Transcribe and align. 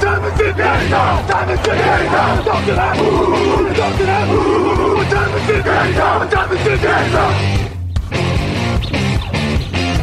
time 0.00 0.24
is 0.24 0.40
it 0.40 0.56
now? 0.56 1.26
Time 1.26 1.50
is 1.50 1.60
it 1.60 1.66
now? 1.66 2.42
Talk 2.42 2.64
to 2.64 2.72
that. 2.72 2.96
Talk 3.76 3.96
to 3.96 4.04
that. 4.06 4.28
What 4.96 5.10
time 5.10 6.52
is 6.52 6.66
it? 6.66 6.76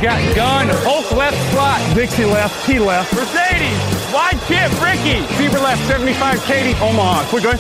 Got 0.04 0.36
gun, 0.36 0.68
Hulk 0.84 1.12
left 1.16 1.38
slot. 1.54 1.80
Dixie 1.96 2.26
left, 2.26 2.66
T 2.66 2.78
left. 2.78 3.14
Mercedes, 3.16 3.80
wide 4.12 4.38
chip, 4.52 4.68
Ricky. 4.84 5.24
Fever 5.40 5.60
left, 5.60 5.82
75, 5.88 6.44
Katie, 6.44 6.76
Omaha. 6.84 7.24
Quick, 7.30 7.44
going. 7.44 7.58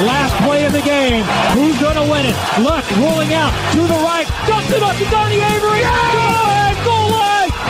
Last 0.00 0.34
play 0.44 0.64
of 0.64 0.72
the 0.72 0.80
game. 0.80 1.24
Who's 1.52 1.78
going 1.78 1.96
to 1.96 2.10
win 2.10 2.24
it? 2.24 2.34
Luck 2.64 2.88
rolling 2.96 3.34
out 3.34 3.52
to 3.72 3.80
the 3.80 4.00
right. 4.00 4.26
Dumps 4.48 4.72
it 4.72 4.82
up 4.82 4.96
to 4.96 5.04
Donnie 5.10 5.42
Avery. 5.44 5.82
Go 5.82 6.49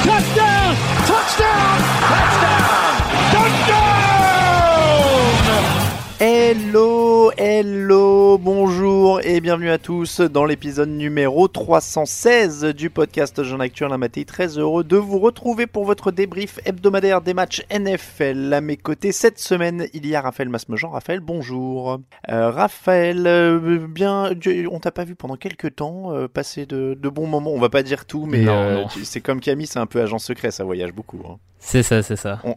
Touchdown. 0.03 0.40
Hello, 6.55 7.31
hello, 7.37 8.37
bonjour 8.37 9.21
et 9.23 9.41
bienvenue 9.41 9.71
à 9.71 9.79
tous 9.79 10.21
dans 10.21 10.45
l'épisode 10.45 10.89
numéro 10.89 11.47
316 11.47 12.65
du 12.75 12.91
podcast 12.91 13.45
Jean 13.45 13.61
Actuel 13.61 13.97
Maté. 13.97 14.25
Très 14.25 14.59
heureux 14.59 14.83
de 14.83 14.97
vous 14.97 15.21
retrouver 15.21 15.69
pour 15.69 15.85
votre 15.85 16.11
débrief 16.11 16.59
hebdomadaire 16.65 17.21
des 17.21 17.35
matchs 17.35 17.63
NFL. 17.71 18.53
À 18.53 18.61
mes 18.61 18.77
côtés 18.77 19.13
cette 19.13 19.39
semaine, 19.39 19.87
il 19.95 20.05
y 20.09 20.17
a 20.17 20.21
Raphaël 20.23 20.49
Masmejean. 20.49 20.91
Raphaël, 20.91 21.21
bonjour. 21.21 22.01
Euh, 22.29 22.51
Raphaël, 22.51 23.29
euh, 23.29 23.87
bien, 23.87 24.33
on 24.73 24.81
t'a 24.81 24.91
pas 24.91 25.05
vu 25.05 25.15
pendant 25.15 25.37
quelques 25.37 25.77
temps, 25.77 26.13
euh, 26.13 26.27
passer 26.27 26.67
de, 26.67 26.99
de 27.01 27.09
bons 27.09 27.29
moments. 27.29 27.53
On 27.53 27.61
va 27.61 27.69
pas 27.69 27.85
dire 27.85 28.07
tout, 28.07 28.27
mais 28.27 28.49
euh, 28.49 28.83
c'est 29.05 29.21
comme 29.21 29.39
Camille, 29.39 29.69
c'est 29.69 29.79
un 29.79 29.87
peu 29.87 30.03
agent 30.03 30.19
secret, 30.19 30.51
ça 30.51 30.65
voyage 30.65 30.93
beaucoup. 30.93 31.21
hein. 31.31 31.37
C'est 31.61 31.85
ça, 31.85 32.03
c'est 32.03 32.17
ça. 32.17 32.41
On 32.43 32.57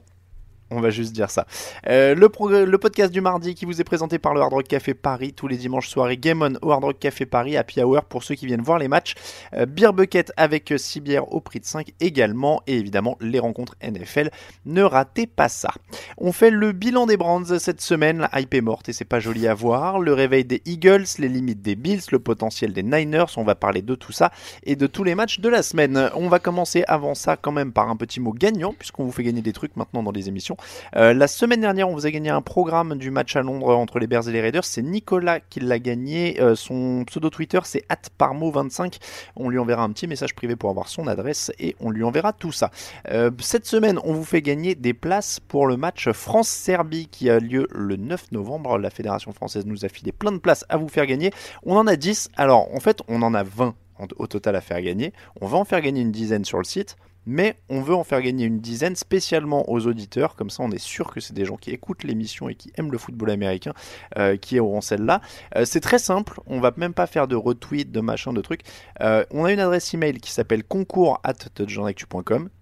va 0.82 0.90
juste 0.90 1.14
dire 1.14 1.30
ça. 1.30 1.46
Euh, 1.88 2.16
le, 2.16 2.78
podcast 2.78 3.12
du 3.12 3.22
mardi 3.22 3.56
qui 3.56 3.66
vous 3.66 3.80
est 3.80 3.84
présenté 3.84 4.20
par 4.20 4.34
le 4.34 4.42
Hard 4.42 4.54
Rock 4.54 4.68
Café 4.68 4.94
Paris 4.94 5.34
tous 5.34 5.48
les 5.48 5.58
dimanches 5.58 5.90
soirées. 5.90 6.18
Game 6.18 6.42
On 6.42 6.68
au 6.68 6.72
Hard 6.72 6.84
Rock 6.84 7.00
Café 7.00 7.26
Paris, 7.26 7.58
Happy 7.58 7.82
Hour 7.82 8.06
pour 8.06 8.24
ceux 8.24 8.36
qui 8.36 8.46
viennent 8.46 8.62
voir 8.62 8.80
les 8.80 8.88
matchs. 8.88 9.16
Euh, 9.54 9.66
Beer 9.66 9.94
Bucket 9.94 10.32
avec 10.38 10.74
6 10.76 11.02
bières 11.02 11.32
au 11.34 11.42
prix 11.42 11.60
de 11.60 11.66
5 11.66 11.94
également. 12.00 12.62
Et 12.68 12.78
évidemment, 12.78 13.18
les 13.22 13.40
rencontres 13.40 13.76
NFL. 13.84 14.30
Ne 14.66 14.84
ratez 14.84 15.28
pas 15.28 15.50
ça. 15.50 15.72
On 16.18 16.32
fait 16.32 16.50
le 16.50 16.72
bilan 16.72 17.06
des 17.06 17.18
Brands 17.18 17.60
cette 17.60 17.82
semaine. 17.82 18.20
La 18.20 18.40
hype 18.40 18.54
est 18.54 18.62
morte 18.62 18.90
et 18.90 18.94
c'est 18.94 19.06
pas 19.06 19.20
joli 19.20 19.48
à 19.48 19.54
voir. 19.54 20.00
Le 20.00 20.14
réveil 20.14 20.46
des 20.46 20.62
Eagles, 20.66 21.06
les 21.20 21.30
limites 21.30 21.62
des 21.62 21.76
Bills, 21.76 22.02
le 22.12 22.20
potentiel 22.20 22.74
des 22.74 22.84
Niners. 22.84 23.26
On 23.38 23.44
va 23.44 23.56
parler 23.56 23.82
de 23.82 23.96
tout 23.96 24.12
ça 24.12 24.32
et 24.64 24.76
de 24.76 24.88
tous 24.88 25.04
les 25.04 25.16
matchs 25.16 25.40
de 25.40 25.50
la 25.50 25.64
semaine. 25.64 26.10
On 26.16 26.30
va 26.30 26.40
commencer 26.40 26.84
avant 26.88 27.16
ça 27.16 27.38
quand 27.38 27.52
même 27.52 27.72
par 27.72 27.90
un 27.90 27.96
petit 27.96 28.20
mot 28.20 28.34
gagnant 28.34 28.74
puisqu'on 28.74 29.04
vous 29.04 29.12
fait 29.12 29.24
gagner 29.24 29.42
des 29.42 29.54
trucs 29.54 29.76
maintenant 29.76 30.04
dans 30.04 30.12
les 30.12 30.28
émissions. 30.28 30.53
Euh, 30.96 31.14
la 31.14 31.28
semaine 31.28 31.62
dernière, 31.62 31.90
on 31.90 31.94
vous 31.94 32.06
a 32.06 32.12
gagné 32.12 32.30
un 32.30 32.42
programme 32.42 32.98
du 32.98 33.12
match 33.12 33.36
à 33.36 33.42
Londres 33.42 33.76
entre 33.76 34.00
les 34.00 34.08
Bears 34.08 34.28
et 34.28 34.32
les 34.32 34.42
Raiders. 34.42 34.66
C'est 34.66 34.82
Nicolas 34.82 35.40
qui 35.40 35.60
l'a 35.60 35.80
gagné. 35.80 36.40
Euh, 36.42 36.56
son 36.56 37.04
pseudo 37.06 37.30
Twitter, 37.30 37.60
c'est 37.64 37.86
@parmo25. 38.20 38.98
On 39.36 39.50
lui 39.50 39.60
enverra 39.60 39.84
un 39.84 39.92
petit 39.92 40.08
message 40.08 40.36
privé 40.36 40.56
pour 40.56 40.70
avoir 40.70 40.88
son 40.88 41.08
adresse 41.08 41.52
et 41.60 41.76
on 41.80 41.90
lui 41.92 42.04
enverra 42.04 42.34
tout 42.34 42.52
ça. 42.52 42.72
Euh, 43.10 43.32
cette 43.40 43.66
semaine, 43.66 44.00
on 44.04 44.14
vous 44.14 44.24
fait 44.26 44.42
gagner 44.42 44.76
des 44.76 44.94
places 44.94 45.40
pour 45.40 45.68
le 45.68 45.78
match 45.78 46.10
France-Serbie 46.12 47.08
qui 47.08 47.30
a 47.30 47.40
lieu 47.40 47.68
le 47.72 47.96
9 47.96 48.32
novembre. 48.32 48.78
La 48.78 48.90
Fédération 48.90 49.32
française 49.34 49.66
nous 49.66 49.86
a 49.86 49.90
filé 49.90 50.12
plein 50.12 50.32
de 50.32 50.38
places 50.38 50.66
à 50.70 50.78
vous 50.78 50.88
faire 50.90 51.06
gagner. 51.06 51.32
On 51.64 51.76
en 51.78 51.88
a 51.88 51.96
10. 51.96 52.30
Alors, 52.38 52.74
en 52.74 52.80
fait, 52.80 53.02
on 53.08 53.22
en 53.22 53.34
a 53.34 53.44
20 53.44 53.76
en- 54.00 54.08
au 54.18 54.28
total 54.28 54.56
à 54.56 54.62
faire 54.62 54.82
gagner. 54.82 55.14
On 55.42 55.48
va 55.48 55.58
en 55.58 55.66
faire 55.66 55.82
gagner 55.82 56.02
une 56.02 56.12
dizaine 56.12 56.46
sur 56.46 56.58
le 56.58 56.64
site 56.64 56.96
mais 57.26 57.58
on 57.70 57.82
veut 57.82 57.96
en 57.96 58.04
faire 58.04 58.22
gagner 58.22 58.46
une 58.46 58.60
dizaine 58.60 58.96
spécialement 58.96 59.70
aux 59.70 59.88
auditeurs, 59.88 60.36
comme 60.36 60.50
ça 60.50 60.64
on 60.64 60.72
est 60.72 60.80
sûr 60.80 61.12
que 61.12 61.20
c'est 61.20 61.34
des 61.34 61.46
gens 61.46 61.58
qui 61.58 61.72
écoutent 61.72 62.04
l'émission 62.04 62.50
et 62.50 62.56
qui 62.56 62.72
aiment 62.78 62.92
le 62.92 62.98
football 62.98 63.30
américain 63.30 63.74
euh, 64.18 64.38
qui 64.38 64.60
auront 64.60 64.82
celle-là. 64.82 65.22
Euh, 65.56 65.66
c'est 65.66 65.80
très 65.80 66.00
simple, 66.00 66.40
on 66.48 66.60
va 66.60 66.72
même 66.78 66.94
pas 66.94 67.08
faire 67.08 67.28
de 67.28 67.36
retweet, 67.36 67.92
de 67.92 68.00
machin, 68.00 68.34
de 68.34 68.42
trucs. 68.42 68.62
Euh, 69.02 69.26
on 69.32 69.46
a 69.46 69.54
une 69.54 69.60
adresse 69.60 69.94
email 69.94 70.20
qui 70.20 70.32
s'appelle 70.32 70.64
concours 70.64 71.20
at 71.24 71.34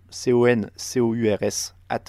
C-O-N-C-O-U-R-S 0.09 1.75
at. 1.89 2.03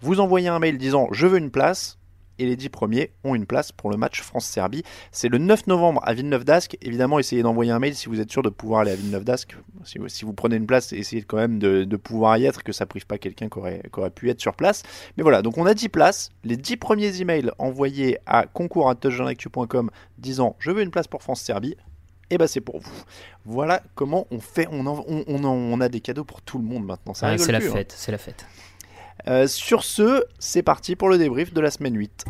Vous 0.00 0.20
envoyez 0.20 0.48
un 0.48 0.58
mail 0.58 0.78
disant 0.78 1.08
je 1.12 1.26
veux 1.26 1.38
une 1.38 1.50
place, 1.50 1.98
et 2.38 2.46
les 2.46 2.56
10 2.56 2.68
premiers 2.70 3.10
ont 3.24 3.34
une 3.34 3.46
place 3.46 3.72
pour 3.72 3.90
le 3.90 3.96
match 3.96 4.20
France-Serbie. 4.22 4.82
C'est 5.10 5.28
le 5.28 5.38
9 5.38 5.66
novembre 5.66 6.00
à 6.04 6.14
Villeneuve 6.14 6.44
d'Ascq. 6.44 6.76
Évidemment, 6.82 7.18
essayez 7.18 7.42
d'envoyer 7.42 7.70
un 7.72 7.78
mail 7.78 7.94
si 7.94 8.08
vous 8.08 8.20
êtes 8.20 8.30
sûr 8.30 8.42
de 8.42 8.48
pouvoir 8.48 8.80
aller 8.80 8.90
à 8.92 8.96
Villeneuve 8.96 9.24
d'Ascq. 9.24 9.56
Si, 9.84 9.98
vous- 9.98 10.08
si 10.08 10.24
vous 10.24 10.32
prenez 10.32 10.56
une 10.56 10.66
place, 10.66 10.92
essayez 10.92 11.22
quand 11.22 11.36
même 11.36 11.58
de, 11.58 11.84
de 11.84 11.96
pouvoir 11.96 12.36
y 12.38 12.46
être, 12.46 12.62
que 12.62 12.72
ça 12.72 12.86
prive 12.86 13.06
pas 13.06 13.18
quelqu'un 13.18 13.48
qui 13.48 13.58
aurait, 13.58 13.82
qui 13.92 14.00
aurait 14.00 14.10
pu 14.10 14.30
être 14.30 14.40
sur 14.40 14.54
place. 14.54 14.82
Mais 15.16 15.22
voilà, 15.22 15.42
donc 15.42 15.58
on 15.58 15.66
a 15.66 15.74
10 15.74 15.88
places. 15.88 16.30
Les 16.44 16.56
10 16.56 16.76
premiers 16.76 17.20
emails 17.20 17.50
envoyés 17.58 18.18
à 18.26 18.46
concours.touchdownactu.com 18.46 19.90
disant 20.18 20.56
je 20.58 20.70
veux 20.70 20.82
une 20.82 20.90
place 20.90 21.06
pour 21.08 21.22
France-Serbie. 21.22 21.76
Et 22.30 22.38
bah 22.38 22.46
c'est 22.48 22.62
pour 22.62 22.78
vous. 22.80 23.02
Voilà 23.44 23.82
comment 23.94 24.26
on 24.30 24.40
fait. 24.40 24.66
On, 24.70 24.86
en- 24.86 25.04
on, 25.06 25.22
on 25.26 25.44
en- 25.44 25.50
on 25.54 25.80
a 25.82 25.88
des 25.90 26.00
cadeaux 26.00 26.24
pour 26.24 26.40
tout 26.40 26.56
le 26.56 26.64
monde 26.64 26.86
maintenant. 26.86 27.12
Ça 27.12 27.26
Ouais, 27.30 27.36
c'est 27.36 27.52
la 27.52 27.58
hein. 27.58 27.60
fête, 27.60 27.92
c'est 27.94 28.10
la 28.10 28.16
fête. 28.16 28.46
Euh, 29.28 29.46
sur 29.46 29.84
ce, 29.84 30.24
c'est 30.38 30.62
parti 30.62 30.96
pour 30.96 31.08
le 31.08 31.16
débrief 31.16 31.52
de 31.52 31.60
la 31.60 31.70
semaine 31.70 31.96
8. 31.96 32.24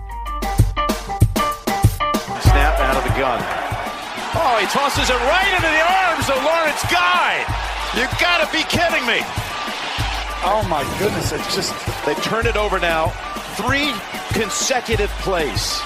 Snap 2.43 2.81
out 2.81 2.97
of 2.97 3.05
the 3.05 3.19
gun. 3.19 3.41
Oh, 4.35 4.59
he 4.61 4.67
tosses 4.67 5.09
it 5.09 5.17
right 5.29 5.49
into 5.57 5.69
the 5.69 5.83
arms 5.83 6.29
of 6.29 6.37
Lawrence 6.45 6.85
Guy. 6.91 7.45
You 7.97 8.07
gotta 8.21 8.51
be 8.53 8.63
kidding 8.65 9.07
me. 9.07 9.25
Oh 10.45 10.67
my 10.69 10.85
goodness, 10.99 11.33
it's 11.33 11.55
just 11.55 11.75
they 12.05 12.15
turned 12.17 12.47
it 12.47 12.57
over 12.57 12.79
now. 12.79 13.09
Three 13.57 13.93
consecutive 14.33 15.11
plays. 15.21 15.81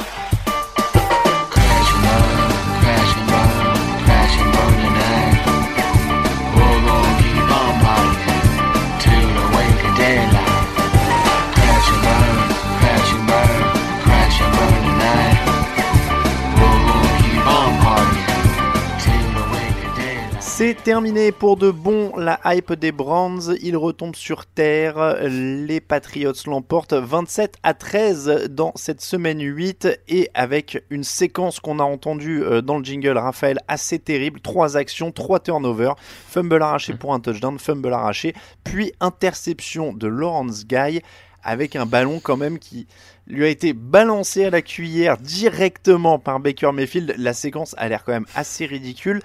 C'est 20.58 20.74
terminé 20.82 21.32
pour 21.32 21.58
de 21.58 21.70
bon 21.70 22.16
la 22.16 22.40
hype 22.46 22.72
des 22.72 22.90
Brands. 22.90 23.52
Il 23.60 23.76
retombe 23.76 24.16
sur 24.16 24.46
terre. 24.46 25.18
Les 25.20 25.82
Patriots 25.82 26.32
l'emportent 26.46 26.94
27 26.94 27.56
à 27.62 27.74
13 27.74 28.46
dans 28.48 28.72
cette 28.74 29.02
semaine 29.02 29.42
8 29.42 29.86
et 30.08 30.30
avec 30.32 30.82
une 30.88 31.04
séquence 31.04 31.60
qu'on 31.60 31.78
a 31.78 31.82
entendue 31.82 32.42
euh, 32.42 32.62
dans 32.62 32.78
le 32.78 32.84
jingle 32.84 33.18
Raphaël 33.18 33.58
assez 33.68 33.98
terrible. 33.98 34.40
Trois 34.40 34.78
actions, 34.78 35.12
trois 35.12 35.40
turnovers, 35.40 35.94
fumble 35.98 36.62
arraché 36.62 36.94
pour 36.94 37.12
un 37.12 37.20
touchdown, 37.20 37.58
fumble 37.58 37.92
arraché, 37.92 38.32
puis 38.64 38.94
interception 39.00 39.92
de 39.92 40.06
Lawrence 40.06 40.66
Guy 40.66 41.02
avec 41.42 41.76
un 41.76 41.84
ballon 41.84 42.18
quand 42.18 42.38
même 42.38 42.58
qui 42.58 42.86
lui 43.26 43.44
a 43.44 43.48
été 43.48 43.72
balancé 43.72 44.44
à 44.44 44.50
la 44.50 44.62
cuillère 44.62 45.18
directement 45.18 46.18
par 46.18 46.40
Baker 46.40 46.72
Mayfield. 46.72 47.14
La 47.18 47.32
séquence 47.32 47.74
a 47.78 47.88
l'air 47.88 48.04
quand 48.04 48.12
même 48.12 48.26
assez 48.34 48.66
ridicule. 48.66 49.20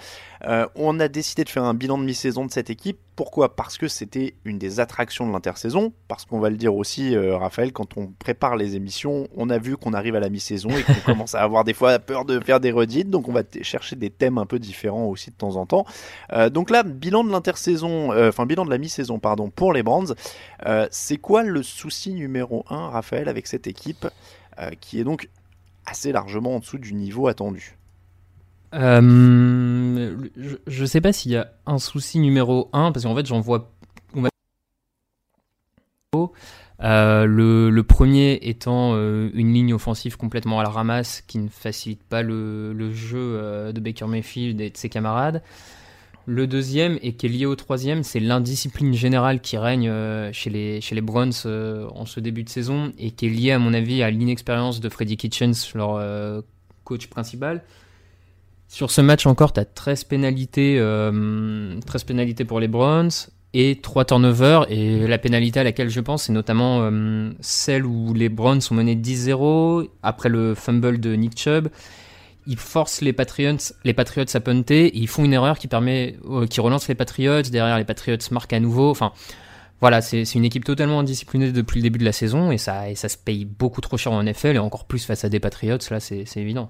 Euh, 0.46 0.68
on 0.76 1.00
a 1.00 1.08
décidé 1.08 1.44
de 1.44 1.50
faire 1.50 1.64
un 1.64 1.74
bilan 1.74 1.98
de 1.98 2.04
mi-saison 2.04 2.46
de 2.46 2.52
cette 2.52 2.70
équipe. 2.70 2.98
Pourquoi? 3.16 3.56
Parce 3.56 3.78
que 3.78 3.88
c'était 3.88 4.34
une 4.46 4.58
des 4.58 4.80
attractions 4.80 5.28
de 5.28 5.32
l'intersaison. 5.32 5.94
Parce 6.08 6.26
qu'on 6.26 6.40
va 6.40 6.50
le 6.50 6.58
dire 6.58 6.76
aussi, 6.76 7.16
euh, 7.16 7.38
Raphaël, 7.38 7.72
quand 7.72 7.98
on 7.98 8.08
prépare 8.08 8.56
les 8.56 8.76
émissions, 8.76 9.28
on 9.36 9.50
a 9.50 9.60
vu 9.60 9.78
qu'on 9.78 9.94
arrive 9.94 10.16
à 10.16 10.20
la 10.20 10.30
mi-saison 10.30 10.70
et 10.70 10.82
qu'on 10.82 10.94
commence 11.06 11.36
à 11.36 11.42
avoir 11.42 11.64
des 11.64 11.74
fois 11.74 12.00
peur 12.00 12.26
de 12.26 12.40
faire 12.40 12.60
des 12.60 12.72
redites. 12.72 13.10
Donc 13.10 13.28
on 13.28 13.34
va 13.34 13.44
chercher 13.62 13.96
des 13.96 14.10
thèmes 14.10 14.40
un 14.40 14.48
peu 14.48 14.58
différents 14.58 15.06
aussi 15.06 15.30
de 15.30 15.36
temps 15.36 15.58
en 15.58 15.68
temps. 15.68 15.86
Euh, 16.34 16.50
donc 16.50 16.72
là, 16.72 16.82
bilan 16.84 17.24
de 17.24 17.32
l'intersaison, 17.32 18.12
enfin 18.28 18.48
bilan 18.48 18.66
de 18.66 18.72
la 18.72 18.80
mi-saison, 18.80 19.20
pardon, 19.20 19.52
pour 19.52 19.74
les 19.74 19.84
Brands. 19.84 20.14
C'est 20.90 21.18
quoi 21.18 21.44
le 21.44 21.62
souci 21.62 22.14
numéro 22.14 22.66
1, 22.70 22.90
Raphaël, 22.90 23.30
avec 23.30 23.46
cette 23.46 23.68
équipe? 23.68 23.91
Qui 24.80 25.00
est 25.00 25.04
donc 25.04 25.30
assez 25.86 26.12
largement 26.12 26.56
en 26.56 26.60
dessous 26.60 26.78
du 26.78 26.94
niveau 26.94 27.28
attendu 27.28 27.78
euh, 28.74 30.30
je, 30.68 30.82
ne 30.82 30.86
sais 30.86 31.02
pas 31.02 31.12
s'il 31.12 31.32
y 31.32 31.36
a 31.36 31.52
un 31.66 31.78
souci 31.78 32.20
numéro 32.20 32.70
un, 32.74 32.92
parce 32.92 33.06
qu'en 33.06 33.16
fait, 33.16 33.26
j'en 33.26 33.40
vois. 33.40 33.72
Euh, 36.84 37.26
le, 37.26 37.84
premier 37.84 38.40
étant 38.42 38.94
euh, 38.96 39.30
une 39.34 39.54
ligne 39.54 39.74
offensive 39.74 40.18
complètement 40.18 40.60
à 40.60 40.64
la 40.64 40.70
ramasse 40.70 41.22
qui 41.22 41.38
ne 41.38 41.48
facilite 41.48 42.04
pas 42.04 42.24
le, 42.24 42.92
jeu 42.92 43.72
de 43.72 43.80
Baker 43.80 44.08
Mayfield 44.08 44.60
et 44.62 44.70
de 44.70 44.78
ses 44.78 44.90
camarades. 44.90 45.44
Le 46.26 46.48
deuxième, 46.48 47.00
et 47.02 47.14
qui 47.14 47.26
est 47.26 47.30
lié 47.30 47.46
au 47.46 47.56
troisième, 47.56 48.04
c'est 48.04 48.20
l'indiscipline 48.20 48.94
générale 48.94 49.42
qui 49.42 49.58
règne 49.58 49.92
chez, 50.32 50.50
les, 50.50 50.80
chez 50.82 50.96
les 50.96 51.02
Browns 51.02 51.34
en 51.46 52.06
ce 52.06 52.20
début 52.20 52.44
de 52.44 52.50
saison 52.50 52.92
et 53.00 53.12
qui 53.12 53.26
est 53.26 53.30
liée, 53.30 53.52
à 53.52 53.60
mon 53.60 53.74
avis, 53.74 54.04
à 54.04 54.12
l'inexpérience 54.12 54.80
de 54.80 54.90
Freddy 54.90 55.18
Kitchens, 55.18 55.56
leur 55.74 56.44
coach 56.84 57.08
principal. 57.08 57.64
Sur 58.72 58.90
ce 58.90 59.02
match 59.02 59.26
encore, 59.26 59.52
tu 59.52 59.60
as 59.60 59.66
13 59.66 60.06
pénalités, 60.06 60.76
13 60.76 60.82
euh, 60.82 61.80
pénalités 62.08 62.46
pour 62.46 62.62
les 62.62 62.70
Browns 62.70 63.12
et 63.54 63.82
3 63.82 64.06
turnovers. 64.06 64.66
Et 64.72 65.06
la 65.08 65.18
pénalité 65.18 65.60
à 65.60 65.66
laquelle 65.66 65.90
je 65.90 66.00
pense, 66.00 66.24
c'est 66.24 66.32
notamment 66.32 66.80
euh, 66.84 67.32
celle 67.42 67.86
où 67.86 68.14
les 68.14 68.30
Browns 68.30 68.62
sont 68.62 68.74
menés 68.74 68.96
10-0 68.96 69.90
après 70.04 70.30
le 70.30 70.56
fumble 70.56 71.02
de 71.02 71.16
Nick 71.16 71.38
Chubb. 71.38 71.68
Ils 72.48 72.58
forcent 72.58 73.02
les 73.02 73.14
Patriots, 73.14 73.58
les 73.84 73.94
Patriots 73.94 74.26
à 74.34 74.40
punter. 74.40 74.92
ils 74.96 75.08
font 75.08 75.24
une 75.24 75.34
erreur 75.34 75.60
qui 75.60 75.68
permet, 75.68 76.18
euh, 76.26 76.48
qui 76.48 76.60
relance 76.60 76.88
les 76.88 76.96
Patriots. 76.96 77.44
Derrière, 77.44 77.78
les 77.78 77.86
Patriots 77.86 78.18
marquent 78.32 78.54
à 78.54 78.60
nouveau. 78.60 78.90
Enfin, 78.90 79.14
voilà, 79.80 80.02
c'est 80.02 80.24
une 80.36 80.46
équipe 80.46 80.66
totalement 80.66 81.00
indisciplinée 81.00 81.52
depuis 81.52 81.78
le 81.78 81.84
début 81.84 82.00
de 82.00 82.06
la 82.06 82.12
saison 82.12 82.52
et 82.52 82.58
ça, 82.58 82.90
et 82.90 82.96
ça 82.96 83.10
se 83.10 83.18
paye 83.18 83.46
beaucoup 83.46 83.82
trop 83.82 83.98
cher 83.98 84.12
en 84.12 84.24
NFL 84.24 84.56
et 84.56 84.60
encore 84.60 84.86
plus 84.86 85.06
face 85.06 85.24
à 85.24 85.30
des 85.30 85.40
Patriots. 85.40 85.80
Là, 85.90 86.00
c'est 86.00 86.26
évident 86.38 86.70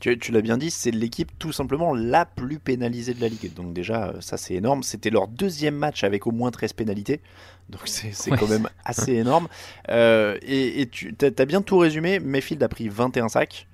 tu, 0.00 0.32
l'as 0.32 0.40
bien 0.40 0.56
dit, 0.56 0.70
c'est 0.70 0.90
l'équipe 0.90 1.30
tout 1.38 1.52
simplement 1.52 1.94
la 1.94 2.24
plus 2.24 2.58
pénalisée 2.58 3.14
de 3.14 3.20
la 3.20 3.28
ligue. 3.28 3.52
Donc 3.54 3.72
déjà, 3.72 4.08
euh, 4.08 4.20
ça 4.20 4.36
c'est 4.36 4.54
énorme. 4.54 4.82
C'était 4.82 5.10
leur 5.10 5.28
deuxième 5.28 5.74
match 5.74 6.04
avec 6.04 6.26
au 6.26 6.32
moins 6.32 6.50
13 6.50 6.72
pénalités. 6.72 7.20
Donc 7.68 7.82
c'est 7.84 8.30
quand 8.30 8.48
même 8.48 8.68
assez 8.84 9.12
énorme. 9.12 9.48
Euh, 9.90 10.38
et, 10.42 10.88
tu 10.90 11.14
as, 11.20 11.44
bien 11.44 11.60
tout 11.60 11.78
résumé. 11.78 12.18
Mayfield 12.18 12.62
a 12.62 12.68
pris 12.68 12.88
21 12.88 13.28
sacs. 13.28 13.66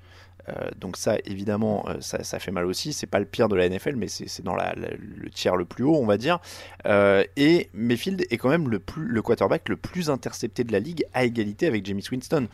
Euh, 0.49 0.69
donc 0.79 0.97
ça, 0.97 1.17
évidemment, 1.25 1.87
ça, 2.01 2.39
fait 2.39 2.51
mal 2.51 2.67
aussi. 2.67 2.93
C'est 2.93 3.07
pas 3.07 3.19
le 3.19 3.25
pire 3.25 3.49
de 3.49 3.57
la 3.57 3.69
NFL, 3.69 3.97
mais 3.97 4.09
c'est 4.09 4.43
dans 4.43 4.57
le 4.57 5.31
tiers 5.31 5.57
le 5.57 5.65
plus 5.65 5.85
haut, 5.85 5.97
on 5.97 6.07
va 6.07 6.17
dire. 6.17 6.39
et 6.87 7.69
Mayfield 7.75 8.27
est 8.31 8.37
quand 8.37 8.49
même 8.49 8.69
le, 8.69 8.79
plus, 8.79 9.07
le 9.07 9.23
quarterback 9.23 9.69
le 9.69 9.77
plus 9.77 10.11
intercepté 10.11 10.65
de 10.65 10.73
la 10.73 10.81
ligue, 10.81 11.05
à 11.15 11.25
égalité 11.25 11.67
avec 11.67 11.85
Jamie 11.85 12.05
Winston. 12.11 12.49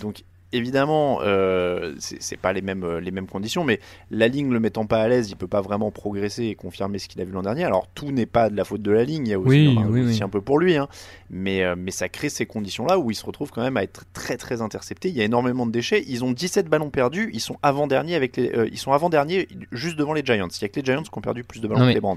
donc 0.00 0.24
évidemment, 0.54 1.18
euh, 1.22 1.94
c'est 1.98 2.36
pas 2.36 2.52
les 2.52 2.62
mêmes, 2.62 2.84
euh, 2.84 3.00
les 3.00 3.10
mêmes 3.10 3.26
conditions, 3.26 3.64
mais 3.64 3.80
la 4.10 4.28
ligne 4.28 4.50
le 4.52 4.60
mettant 4.60 4.86
pas 4.86 5.02
à 5.02 5.08
l'aise, 5.08 5.30
il 5.30 5.36
peut 5.36 5.48
pas 5.48 5.60
vraiment 5.60 5.90
progresser 5.90 6.44
et 6.44 6.54
confirmer 6.54 6.98
ce 6.98 7.08
qu'il 7.08 7.20
a 7.20 7.24
vu 7.24 7.32
l'an 7.32 7.42
dernier. 7.42 7.64
Alors 7.64 7.88
tout 7.94 8.12
n'est 8.12 8.26
pas 8.26 8.48
de 8.48 8.56
la 8.56 8.64
faute 8.64 8.82
de 8.82 8.90
la 8.90 9.04
ligne, 9.04 9.26
il 9.26 9.30
y 9.30 9.34
a 9.34 9.38
aussi, 9.38 10.22
un 10.22 10.28
peu 10.28 10.40
pour 10.40 10.58
lui, 10.58 10.76
hein. 10.76 10.88
mais, 11.30 11.62
euh, 11.64 11.74
mais 11.76 11.90
ça 11.90 12.08
crée 12.08 12.28
ces 12.28 12.46
conditions-là 12.46 12.98
où 12.98 13.10
il 13.10 13.14
se 13.14 13.26
retrouve 13.26 13.50
quand 13.50 13.62
même 13.62 13.76
à 13.76 13.82
être 13.82 14.04
très 14.12 14.36
très 14.36 14.62
intercepté. 14.62 15.08
Il 15.08 15.16
y 15.16 15.20
a 15.20 15.24
énormément 15.24 15.66
de 15.66 15.72
déchets. 15.72 16.04
Ils 16.06 16.24
ont 16.24 16.32
17 16.32 16.68
ballons 16.68 16.90
perdus, 16.90 17.30
ils 17.32 17.40
sont 17.40 17.56
avant 17.62 17.86
dernier 17.86 18.14
avec 18.14 18.36
les, 18.36 18.52
ils 18.70 18.78
sont 18.78 18.92
avant 18.92 19.10
dernier 19.10 19.48
juste 19.72 19.96
devant 19.96 20.12
les 20.12 20.24
Giants. 20.24 20.48
Il 20.48 20.62
y 20.62 20.64
a 20.64 20.68
que 20.68 20.80
les 20.80 20.84
Giants 20.84 21.02
qui 21.02 21.18
ont 21.18 21.20
perdu 21.20 21.44
plus 21.44 21.60
de 21.60 21.68
ballons 21.68 21.88
que 21.88 21.94
les 21.94 22.00
Brands. 22.00 22.16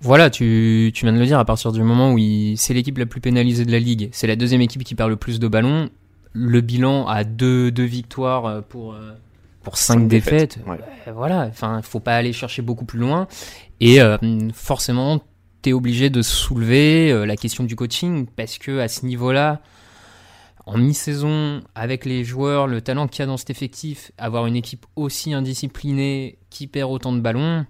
Voilà, 0.00 0.28
tu, 0.28 0.90
tu, 0.94 1.06
viens 1.06 1.14
de 1.14 1.18
le 1.18 1.24
dire, 1.24 1.38
à 1.38 1.46
partir 1.46 1.72
du 1.72 1.82
moment 1.82 2.12
où 2.12 2.18
c'est 2.56 2.74
l'équipe 2.74 2.98
la 2.98 3.06
plus 3.06 3.22
pénalisée 3.22 3.64
de 3.64 3.72
la 3.72 3.78
ligue, 3.78 4.10
c'est 4.12 4.26
la 4.26 4.36
deuxième 4.36 4.60
équipe 4.60 4.84
qui 4.84 4.94
perd 4.94 5.08
le 5.08 5.16
plus 5.16 5.40
de 5.40 5.48
ballons, 5.48 5.88
le 6.34 6.60
bilan 6.60 7.06
à 7.06 7.24
deux, 7.24 7.70
deux 7.70 7.84
victoires 7.84 8.44
euh, 8.44 8.60
pour, 8.60 8.92
euh, 8.92 9.12
pour 9.62 9.78
cinq, 9.78 10.08
défaites. 10.08 10.58
Euh, 10.68 11.12
voilà, 11.12 11.46
enfin, 11.48 11.80
faut 11.82 12.00
pas 12.00 12.16
aller 12.16 12.32
chercher 12.32 12.60
beaucoup 12.60 12.84
plus 12.84 12.98
loin. 12.98 13.26
Et 13.80 13.98
forcément, 14.52 15.22
tu 15.62 15.70
es 15.70 15.72
obligé 15.72 16.10
de 16.10 16.22
soulever 16.22 17.26
la 17.26 17.36
question 17.36 17.64
du 17.64 17.76
coaching 17.76 18.26
parce 18.26 18.56
que 18.56 18.78
à 18.78 18.88
ce 18.88 19.04
niveau-là, 19.04 19.60
en 20.64 20.78
mi-saison, 20.78 21.62
avec 21.74 22.06
les 22.06 22.24
joueurs, 22.24 22.66
le 22.66 22.80
talent 22.80 23.08
qu'il 23.08 23.20
y 23.20 23.22
a 23.22 23.26
dans 23.26 23.36
cet 23.36 23.50
effectif, 23.50 24.10
avoir 24.16 24.46
une 24.46 24.56
équipe 24.56 24.86
aussi 24.96 25.34
indisciplinée 25.34 26.38
qui 26.48 26.66
perd 26.66 26.90
autant 26.90 27.12
de 27.12 27.20
ballons, 27.20 27.66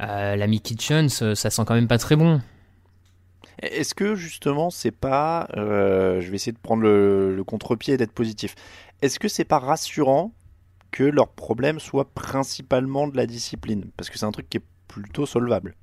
euh, 0.00 0.36
l'ami 0.36 0.60
Kitchens, 0.60 1.34
ça 1.34 1.50
sent 1.50 1.62
quand 1.66 1.74
même 1.74 1.88
pas 1.88 1.98
très 1.98 2.16
bon. 2.16 2.40
Est-ce 3.62 3.94
que 3.94 4.14
justement, 4.14 4.70
c'est 4.70 4.92
pas, 4.92 5.48
euh, 5.56 6.20
je 6.20 6.30
vais 6.30 6.36
essayer 6.36 6.52
de 6.52 6.58
prendre 6.58 6.82
le, 6.82 7.42
contre-pied 7.46 7.94
et 7.94 7.96
d'être 7.96 8.12
positif. 8.12 8.54
Est-ce 9.02 9.18
que 9.18 9.28
c'est 9.28 9.44
pas 9.44 9.58
rassurant 9.58 10.32
que 10.90 11.04
leur 11.04 11.28
problème 11.28 11.80
soit 11.80 12.12
principalement 12.12 13.08
de 13.08 13.16
la 13.16 13.26
discipline? 13.26 13.86
Parce 13.96 14.10
que 14.10 14.18
c'est 14.18 14.26
un 14.26 14.32
truc 14.32 14.48
qui 14.48 14.58
est 14.58 14.64
plutôt 14.86 15.26
solvable. 15.26 15.74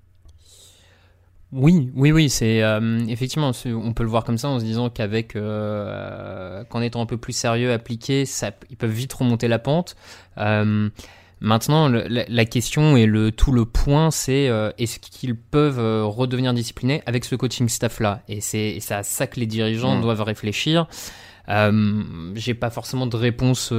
Oui, 1.51 1.91
oui, 1.95 2.11
oui, 2.11 2.29
c'est 2.29 2.63
euh, 2.63 2.99
effectivement, 3.07 3.51
on 3.65 3.93
peut 3.93 4.03
le 4.03 4.09
voir 4.09 4.23
comme 4.23 4.37
ça 4.37 4.49
en 4.49 4.59
se 4.59 4.65
disant 4.65 4.89
qu'avec, 4.89 5.35
euh, 5.35 6.63
qu'en 6.65 6.81
étant 6.81 7.01
un 7.01 7.05
peu 7.05 7.17
plus 7.17 7.33
sérieux, 7.33 7.71
appliqué, 7.71 8.25
ça, 8.25 8.51
ils 8.69 8.77
peuvent 8.77 8.89
vite 8.89 9.13
remonter 9.13 9.47
la 9.47 9.59
pente. 9.59 9.95
Maintenant, 11.41 11.89
la, 11.89 12.45
question 12.45 12.95
et 12.95 13.05
le, 13.05 13.31
tout 13.31 13.51
le 13.51 13.65
point, 13.65 14.09
c'est 14.09 14.47
euh, 14.47 14.71
est-ce 14.77 14.99
qu'ils 14.99 15.35
peuvent 15.35 15.79
euh, 15.79 16.05
redevenir 16.05 16.53
disciplinés 16.53 17.03
avec 17.05 17.25
ce 17.25 17.35
coaching 17.35 17.67
staff-là? 17.67 18.21
Et 18.29 18.39
c'est 18.41 18.79
à 18.91 19.03
ça 19.03 19.27
que 19.27 19.39
les 19.39 19.45
dirigeants 19.45 19.97
mm. 19.97 20.01
doivent 20.01 20.21
réfléchir. 20.21 20.87
Euh, 21.49 22.03
J'ai 22.35 22.53
pas 22.53 22.69
forcément 22.69 23.05
de 23.05 23.15
réponse 23.17 23.73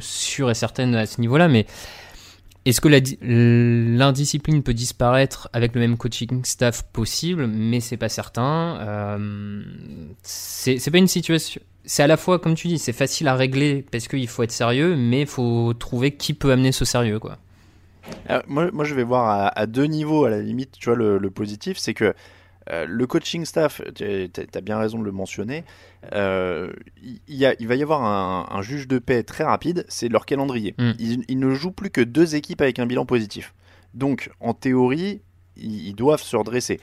sûre 0.00 0.50
et 0.50 0.54
certaine 0.54 0.94
à 0.96 1.06
ce 1.06 1.20
niveau-là, 1.20 1.48
mais 1.48 1.66
est-ce 2.68 2.80
que 2.80 2.88
l'indiscipline 2.88 4.62
peut 4.62 4.74
disparaître 4.74 5.48
avec 5.52 5.74
le 5.74 5.80
même 5.80 5.96
coaching 5.96 6.44
staff 6.44 6.82
possible? 6.92 7.46
Mais 7.46 7.80
c'est 7.80 7.96
pas 7.96 8.08
certain. 8.08 9.18
c'est 10.22 10.90
pas 10.90 10.98
une 10.98 11.08
situation 11.08 11.60
c'est 11.88 12.02
à 12.02 12.06
la 12.06 12.18
fois, 12.18 12.38
comme 12.38 12.54
tu 12.54 12.68
dis, 12.68 12.78
c'est 12.78 12.92
facile 12.92 13.28
à 13.28 13.34
régler 13.34 13.84
parce 13.90 14.08
qu'il 14.08 14.28
faut 14.28 14.42
être 14.42 14.52
sérieux, 14.52 14.94
mais 14.94 15.22
il 15.22 15.26
faut 15.26 15.72
trouver 15.72 16.10
qui 16.12 16.34
peut 16.34 16.52
amener 16.52 16.70
ce 16.70 16.84
sérieux, 16.84 17.18
quoi. 17.18 17.38
Euh, 18.28 18.40
moi, 18.46 18.70
moi, 18.72 18.84
je 18.84 18.94
vais 18.94 19.04
voir 19.04 19.52
à, 19.56 19.66
deux 19.66 19.86
niveaux, 19.86 20.26
à 20.26 20.30
la 20.30 20.40
limite, 20.40 20.72
tu 20.78 20.90
vois, 20.90 20.96
le, 20.96 21.30
positif, 21.30 21.78
c'est 21.78 21.94
que 21.94 22.14
euh, 22.70 22.86
le 22.86 23.06
coaching 23.06 23.44
staff, 23.44 23.80
tu 23.94 24.30
as 24.54 24.60
bien 24.60 24.78
raison 24.78 24.98
de 24.98 25.04
le 25.04 25.12
mentionner, 25.12 25.64
euh, 26.12 26.72
il, 27.02 27.20
il, 27.58 27.68
va 27.68 27.74
y 27.74 27.82
avoir 27.82 28.04
un, 28.04 28.62
juge 28.62 28.88
de 28.88 28.98
paix 28.98 29.22
très 29.22 29.44
rapide, 29.44 29.84
c'est 29.88 30.08
leur 30.08 30.26
calendrier. 30.26 30.74
Mm. 30.78 30.92
Ils, 30.98 31.38
ne 31.38 31.54
jouent 31.54 31.72
plus 31.72 31.90
que 31.90 32.00
deux 32.00 32.34
équipes 32.34 32.60
avec 32.60 32.78
un 32.78 32.86
bilan 32.86 33.06
positif. 33.06 33.54
Donc, 33.94 34.30
en 34.40 34.54
théorie, 34.54 35.22
ils, 35.56 35.94
doivent 35.94 36.22
se 36.22 36.36
redresser. 36.36 36.78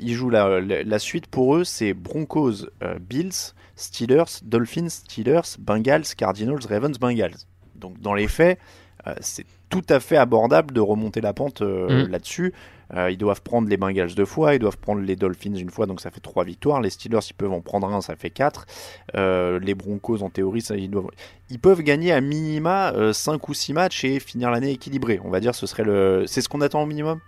ils 0.00 0.14
jouent 0.14 0.30
la, 0.30 0.60
la, 0.60 0.98
suite 0.98 1.26
pour 1.28 1.56
eux, 1.56 1.64
c'est 1.64 1.94
Broncos, 1.94 2.66
Bills, 3.00 3.54
Steelers, 3.76 4.42
Dolphins, 4.42 4.88
Steelers, 4.88 5.56
Bengals, 5.58 6.14
Cardinals, 6.16 6.66
Ravens, 6.68 6.98
Bengals. 6.98 7.36
Donc 7.76 8.00
dans 8.00 8.14
les 8.14 8.28
faits, 8.28 8.58
euh, 9.06 9.14
c'est 9.20 9.46
tout 9.68 9.84
à 9.88 10.00
fait 10.00 10.16
abordable 10.16 10.74
de 10.74 10.80
remonter 10.80 11.20
la 11.20 11.32
pente 11.32 11.62
euh, 11.62 12.06
mm. 12.06 12.10
là-dessus. 12.10 12.52
Euh, 12.94 13.10
ils 13.10 13.18
doivent 13.18 13.42
prendre 13.42 13.68
les 13.68 13.76
Bengals 13.76 14.14
deux 14.14 14.24
fois, 14.24 14.54
ils 14.54 14.58
doivent 14.58 14.78
prendre 14.78 15.02
les 15.02 15.16
Dolphins 15.16 15.54
une 15.54 15.70
fois, 15.70 15.86
donc 15.86 16.00
ça 16.00 16.10
fait 16.10 16.20
trois 16.20 16.44
victoires. 16.44 16.80
Les 16.80 16.90
Steelers, 16.90 17.20
ils 17.28 17.34
peuvent 17.34 17.52
en 17.52 17.60
prendre 17.60 17.92
un, 17.92 18.00
ça 18.00 18.16
fait 18.16 18.30
quatre. 18.30 18.66
les 19.14 19.74
Broncos, 19.74 20.22
en 20.22 20.30
théorie, 20.30 20.62
ça, 20.62 20.76
ils, 20.76 20.90
doivent... 20.90 21.06
ils 21.50 21.58
peuvent 21.58 21.82
gagner 21.82 22.12
à 22.12 22.20
minima 22.20 22.92
5 23.12 23.48
ou 23.48 23.54
6 23.54 23.72
matchs 23.72 24.04
et 24.04 24.20
finir 24.20 24.50
l'année 24.50 24.72
équilibrée. 24.72 25.20
On 25.24 25.30
va 25.30 25.40
dire 25.40 25.54
ce 25.54 25.66
serait 25.66 25.84
le... 25.84 26.24
C'est 26.26 26.40
ce 26.40 26.48
qu'on 26.48 26.60
attend 26.60 26.82
au 26.82 26.86
minimum 26.86 27.20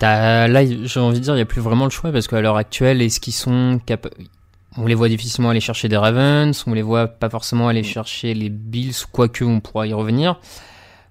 Là, 0.00 0.64
j'ai 0.64 1.00
envie 1.00 1.20
de 1.20 1.24
dire, 1.24 1.34
il 1.34 1.36
n'y 1.36 1.42
a 1.42 1.46
plus 1.46 1.60
vraiment 1.60 1.84
le 1.84 1.90
choix 1.90 2.10
parce 2.10 2.26
qu'à 2.26 2.40
l'heure 2.40 2.56
actuelle, 2.56 3.00
est-ce 3.02 3.20
qu'ils 3.20 3.32
sont 3.32 3.78
capables 3.86 4.16
on 4.76 4.86
les 4.86 4.94
voit 4.94 5.08
difficilement 5.08 5.50
aller 5.50 5.60
chercher 5.60 5.88
des 5.88 5.96
Ravens, 5.96 6.64
on 6.66 6.72
les 6.72 6.82
voit 6.82 7.06
pas 7.06 7.28
forcément 7.28 7.68
aller 7.68 7.82
mm. 7.82 7.84
chercher 7.84 8.34
les 8.34 8.48
Bills, 8.48 8.94
quoique 9.10 9.44
on 9.44 9.60
pourra 9.60 9.86
y 9.86 9.92
revenir. 9.92 10.40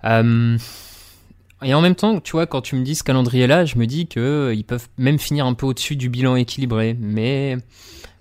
Euh, 0.03 0.57
Et 1.63 1.73
en 1.73 1.81
même 1.81 1.95
temps, 1.95 2.19
tu 2.19 2.31
vois, 2.31 2.47
quand 2.47 2.61
tu 2.61 2.75
me 2.75 2.83
dis 2.83 2.95
ce 2.95 3.03
calendrier-là, 3.03 3.65
je 3.65 3.77
me 3.77 3.85
dis 3.85 4.07
qu'ils 4.07 4.63
peuvent 4.65 4.87
même 4.97 5.19
finir 5.19 5.45
un 5.45 5.53
peu 5.53 5.65
au-dessus 5.65 5.95
du 5.95 6.09
bilan 6.09 6.35
équilibré. 6.35 6.95
Mais. 6.99 7.57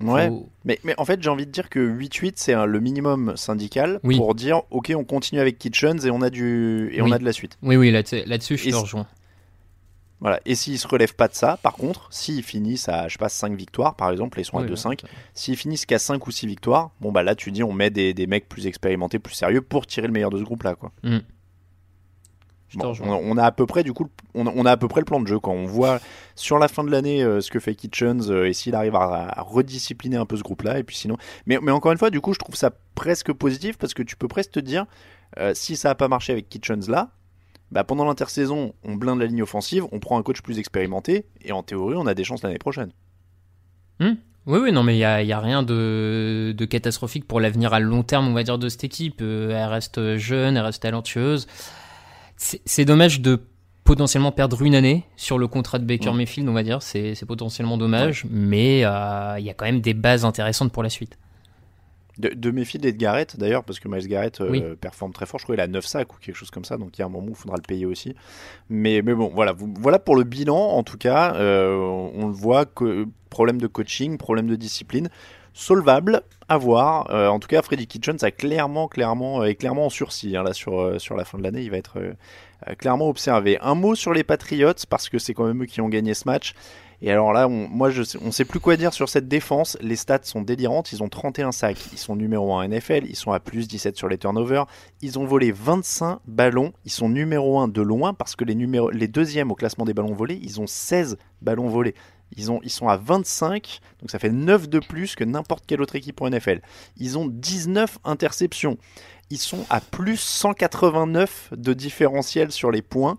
Ouais. 0.01 0.31
Mais, 0.65 0.79
mais 0.85 0.95
en 0.99 1.05
fait, 1.05 1.23
j'ai 1.23 1.31
envie 1.31 1.47
de 1.47 1.51
dire 1.51 1.69
que 1.71 1.79
8-8, 1.79 2.33
c'est 2.37 2.55
le 2.55 2.81
minimum 2.81 3.35
syndical 3.37 4.01
pour 4.03 4.35
dire, 4.35 4.63
OK, 4.71 4.93
on 4.95 5.05
continue 5.05 5.41
avec 5.41 5.59
Kitchens 5.59 6.05
et 6.05 6.11
on 6.11 6.23
a, 6.23 6.31
du, 6.31 6.91
et 6.93 7.03
on 7.03 7.11
a 7.11 7.19
de 7.19 7.25
la 7.25 7.33
suite. 7.33 7.59
Oui, 7.63 7.77
oui, 7.77 7.91
là-dessus, 7.91 8.57
je 8.57 8.71
te 8.71 8.77
rejoins. 8.77 9.07
Voilà. 10.21 10.39
Et 10.45 10.55
s'ils 10.55 10.79
se 10.79 10.87
relèvent 10.87 11.15
pas 11.15 11.29
de 11.29 11.35
ça, 11.35 11.59
par 11.63 11.73
contre, 11.73 12.09
s'ils 12.11 12.43
finissent 12.43 12.91
à, 12.91 13.09
je 13.09 13.15
sais 13.15 13.19
pas, 13.19 13.31
5 13.31 13.55
victoires, 13.55 13.95
par 13.95 14.11
exemple, 14.11 14.39
ils 14.39 14.45
sont 14.45 14.59
à 14.59 14.65
2-5, 14.65 15.01
s'ils 15.33 15.57
finissent 15.57 15.87
qu'à 15.87 15.99
5 15.99 16.27
ou 16.27 16.31
6 16.31 16.47
victoires, 16.47 16.91
bon, 17.01 17.11
bah 17.11 17.23
là, 17.23 17.35
tu 17.35 17.51
dis, 17.51 17.63
on 17.63 17.73
met 17.73 17.89
des, 17.89 18.13
des, 18.13 18.27
mecs 18.27 18.49
plus 18.49 18.67
expérimentés, 18.67 19.19
plus 19.19 19.35
sérieux 19.35 19.63
pour 19.63 19.87
tirer 19.87 20.07
le 20.07 20.13
meilleur 20.13 20.31
de 20.31 20.39
ce 20.39 20.45
groupe-là, 20.45 20.75
quoi. 20.75 20.93
Mm. 21.03 21.21
On, 22.79 23.37
a 23.37 23.45
à 23.45 23.53
peu 23.53 23.67
près 23.67 23.83
du 23.83 23.93
coup, 23.93 24.09
on, 24.35 24.65
a 24.65 24.71
à 24.71 24.77
peu 24.77 24.89
près 24.89 25.01
le 25.01 25.05
plan 25.05 25.21
de 25.21 25.27
jeu 25.27 25.39
quand 25.39 25.53
on 25.53 25.67
voit 25.67 25.99
sur 26.35 26.59
la 26.59 26.69
fin 26.69 26.85
de 26.85 26.91
l'année 26.91 27.23
euh, 27.23 27.41
ce 27.41 27.51
que 27.51 27.59
fait 27.59 27.75
Kitchens 27.75 28.31
euh, 28.31 28.49
et 28.49 28.53
s'il 28.53 28.75
arrive 28.75 28.95
à, 28.95 29.43
rediscipliner 29.43 30.17
un 30.17 30.27
peu 30.27 30.37
ce 30.37 30.43
groupe-là 30.43 30.79
et 30.79 30.85
puis 30.85 30.97
sinon, 30.97 31.17
mais, 31.47 31.59
mais 31.61 31.73
encore 31.73 31.93
une 31.93 31.99
fois, 31.99 32.11
du 32.11 32.21
coup, 32.21 32.33
je 32.33 32.39
trouve 32.39 32.55
ça 32.55 32.71
presque 32.95 33.33
positif 33.33 33.77
parce 33.79 33.95
que 33.95 34.03
tu 34.03 34.17
peux 34.17 34.29
presque 34.29 34.53
te 34.53 34.61
dire 34.61 34.87
euh, 35.39 35.53
si 35.55 35.77
ça 35.77 35.91
a 35.91 35.95
pas 35.95 36.09
marché 36.09 36.33
avec 36.33 36.49
Kitchens 36.49 36.89
là, 36.89 37.11
bah, 37.71 37.85
pendant 37.85 38.05
l'intersaison, 38.05 38.75
on 38.85 38.95
blinde 38.97 39.21
la 39.21 39.27
ligne 39.27 39.43
offensive, 39.43 39.87
on 39.93 40.01
prend 40.01 40.19
un 40.19 40.23
coach 40.23 40.43
plus 40.43 40.59
expérimenté, 40.59 41.27
et 41.41 41.53
en 41.53 41.63
théorie, 41.63 41.95
on 41.97 42.07
a 42.07 42.15
des 42.15 42.25
chances 42.25 42.43
l'année 42.43 42.59
prochaine. 42.59 42.91
Hmm. 44.01 44.15
oui, 44.47 44.59
oui, 44.61 44.73
non, 44.73 44.83
mais 44.83 44.95
il 44.95 44.99
n'y 44.99 45.05
a, 45.05 45.23
y 45.23 45.33
a, 45.33 45.39
rien 45.39 45.63
de, 45.63 46.53
de, 46.57 46.65
catastrophique 46.65 47.29
pour 47.29 47.39
l'avenir 47.39 47.73
à 47.73 47.79
long 47.79 48.03
terme, 48.03 48.27
on 48.27 48.33
va 48.33 48.43
dire, 48.43 48.59
de 48.59 48.69
cette 48.69 48.83
équipe. 48.83 49.21
Elle 49.21 49.53
reste 49.53 50.17
jeune, 50.17 50.57
elle 50.57 50.65
reste 50.65 50.83
talentueuse. 50.83 51.47
C'est 52.41 52.87
dommage 52.87 53.21
de 53.21 53.43
potentiellement 53.85 54.33
perdre 54.33 54.63
une 54.63 54.75
année 54.75 55.05
sur 55.17 55.39
le 55.39 55.47
contrat 55.47 55.79
de 55.79 55.85
Baker 55.85 56.13
Mayfield, 56.13 56.49
on 56.49 56.55
va 56.55 56.63
dire. 56.63 56.81
C'est 56.81 57.27
potentiellement 57.27 57.77
dommage, 57.77 58.25
mais 58.31 58.85
euh, 58.85 59.39
il 59.39 59.45
y 59.45 59.51
a 59.51 59.55
quand 59.55 59.67
même 59.67 59.81
des 59.81 59.95
bases 59.95 60.25
intéressantes 60.25 60.73
pour 60.73 60.83
la 60.83 60.89
suite. 60.89 61.19
De, 62.19 62.29
de 62.29 62.51
Mayfield 62.51 62.85
et 62.85 62.93
de 62.93 62.99
Garrett 62.99 63.39
d'ailleurs, 63.39 63.65
parce 63.65 63.79
que 63.79 63.89
Miles 63.89 64.07
Garrett 64.07 64.41
euh, 64.41 64.75
performe 64.75 65.13
très 65.13 65.27
fort. 65.27 65.39
Je 65.39 65.45
crois 65.45 65.55
qu'il 65.55 65.63
a 65.63 65.67
9 65.67 65.85
sacs 65.85 66.13
ou 66.13 66.17
quelque 66.19 66.35
chose 66.35 66.51
comme 66.51 66.65
ça, 66.65 66.77
donc 66.77 66.99
il 66.99 67.01
y 67.01 67.03
a 67.03 67.07
un 67.07 67.11
moment 67.11 67.29
où 67.29 67.31
il 67.31 67.37
faudra 67.37 67.57
le 67.57 67.63
payer 67.63 67.87
aussi. 67.87 68.15
Mais, 68.69 69.01
mais 69.03 69.15
bon, 69.15 69.31
voilà, 69.33 69.55
voilà 69.57 69.99
pour 69.99 70.17
le 70.17 70.25
bilan 70.25 70.57
en 70.57 70.83
tout 70.83 70.99
cas. 70.99 71.35
Euh, 71.37 71.75
on 71.77 72.27
le 72.27 72.33
voit, 72.33 72.65
que, 72.65 73.07
problème 73.29 73.61
de 73.61 73.67
coaching, 73.67 74.19
problème 74.19 74.49
de 74.49 74.57
discipline. 74.57 75.09
Solvable, 75.53 76.23
à 76.49 76.57
voir. 76.59 77.11
Euh, 77.11 77.29
en 77.29 77.39
tout 77.39 77.49
cas, 77.49 77.63
Freddy 77.63 77.87
Kitchens 77.87 78.19
a 78.23 78.31
clairement, 78.31 78.89
clairement, 78.89 79.45
est 79.45 79.55
clairement 79.55 79.87
en 79.87 79.91
sursis 79.91 80.37
hein, 80.37 80.43
là 80.43 80.53
sur, 80.53 81.01
sur 81.01 81.17
la 81.17 81.25
fin 81.25 81.39
de 81.39 81.43
l'année. 81.43 81.63
Il 81.63 81.71
va 81.71 81.77
être 81.77 81.99
clairement 82.79 83.09
observé. 83.09 83.59
Un 83.61 83.75
mot 83.75 83.95
sur 83.95 84.13
les 84.13 84.25
Patriots 84.25 84.73
parce 84.89 85.09
que 85.09 85.19
c'est 85.19 85.35
quand 85.35 85.47
même 85.47 85.63
eux 85.63 85.67
qui 85.67 85.81
ont 85.81 85.89
gagné 85.89 86.15
ce 86.15 86.27
match. 86.27 86.55
Et 87.03 87.11
alors 87.11 87.33
là, 87.33 87.49
on, 87.49 87.69
moi, 87.69 87.91
on 88.23 88.31
sait 88.31 88.45
plus 88.45 88.61
quoi 88.61 88.77
dire 88.77 88.93
sur 88.93 89.09
cette 89.09 89.27
défense. 89.27 89.79
Les 89.81 89.97
stats 89.97 90.21
sont 90.23 90.43
délirantes. 90.43 90.93
Ils 90.93 91.03
ont 91.03 91.09
31 91.09 91.53
sacs. 91.53 91.93
Ils 91.93 91.99
sont 91.99 92.15
numéro 92.15 92.55
1 92.55 92.69
NFL. 92.69 93.07
Ils 93.07 93.17
sont 93.17 93.33
à 93.33 93.41
plus 93.41 93.69
17 93.69 93.97
sur 93.97 94.09
les 94.09 94.19
turnovers. 94.19 94.67
Ils 95.01 95.19
ont 95.19 95.25
volé 95.25 95.51
25 95.51 96.19
ballons. 96.27 96.73
Ils 96.85 96.91
sont 96.91 97.09
numéro 97.09 97.59
1 97.59 97.69
de 97.69 97.81
loin 97.81 98.13
parce 98.13 98.37
que 98.37 98.45
les, 98.45 98.55
les 98.93 99.09
deuxièmes 99.09 99.51
au 99.51 99.55
classement 99.55 99.87
des 99.87 99.95
ballons 99.95 100.15
volés, 100.15 100.39
ils 100.43 100.61
ont 100.61 100.67
16 100.67 101.17
ballons 101.41 101.69
volés. 101.69 101.95
Ils, 102.37 102.51
ont, 102.51 102.61
ils 102.63 102.71
sont 102.71 102.89
à 102.89 102.97
25, 102.97 103.81
donc 104.01 104.11
ça 104.11 104.19
fait 104.19 104.31
9 104.31 104.69
de 104.69 104.79
plus 104.79 105.15
que 105.15 105.25
n'importe 105.25 105.65
quelle 105.67 105.83
autre 105.83 105.97
équipe 105.97 106.21
en 106.21 106.31
NFL. 106.31 106.61
Ils 106.97 107.19
ont 107.19 107.27
19 107.27 107.99
interceptions. 108.05 108.79
Ils 109.31 109.39
sont 109.39 109.65
à 109.71 109.81
plus 109.81 110.19
189 110.19 111.51
de 111.57 111.73
différentiel 111.73 112.51
sur 112.51 112.71
les 112.71 112.83
points 112.83 113.19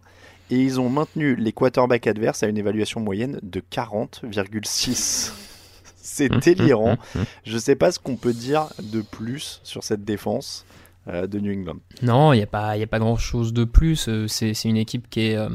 et 0.50 0.58
ils 0.58 0.80
ont 0.80 0.90
maintenu 0.90 1.36
les 1.36 1.54
quarterbacks 1.54 2.08
adverses 2.08 2.44
à 2.44 2.48
une 2.48 2.58
évaluation 2.58 3.00
moyenne 3.00 3.40
de 3.42 3.62
40,6. 3.72 5.32
C'est 5.96 6.30
hum, 6.30 6.36
hum, 6.36 6.42
délirant. 6.42 6.98
Hum, 7.16 7.26
Je 7.46 7.54
ne 7.54 7.60
sais 7.60 7.76
pas 7.76 7.92
ce 7.92 8.00
qu'on 8.00 8.18
peut 8.18 8.34
dire 8.34 8.68
de 8.82 9.02
plus 9.02 9.62
sur 9.64 9.84
cette 9.84 10.04
défense 10.04 10.66
euh, 11.08 11.26
de 11.26 11.40
New 11.40 11.54
England. 11.54 11.80
Non, 12.02 12.34
il 12.34 12.38
n'y 12.38 12.44
a 12.44 12.48
pas, 12.48 12.72
a 12.72 12.88
pas 12.88 13.00
grand-chose 13.00 13.54
de 13.54 13.64
plus. 13.64 14.10
Euh, 14.10 14.28
c'est 14.28 14.54
une 14.66 14.78
équipe 14.78 15.10
qui 15.10 15.28
est 15.28 15.38
euh, 15.38 15.50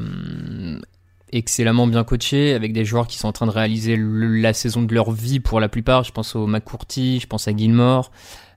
excellemment 1.31 1.87
bien 1.87 2.03
coachée, 2.03 2.53
avec 2.53 2.73
des 2.73 2.85
joueurs 2.85 3.07
qui 3.07 3.17
sont 3.17 3.27
en 3.27 3.33
train 3.33 3.47
de 3.47 3.51
réaliser 3.51 3.97
la 3.97 4.53
saison 4.53 4.81
de 4.81 4.93
leur 4.93 5.11
vie 5.11 5.39
pour 5.39 5.59
la 5.59 5.69
plupart. 5.69 6.03
Je 6.03 6.11
pense 6.11 6.35
au 6.35 6.47
McCourty, 6.47 7.19
je 7.19 7.27
pense 7.27 7.47
à 7.47 7.55
Gilmore. 7.55 8.11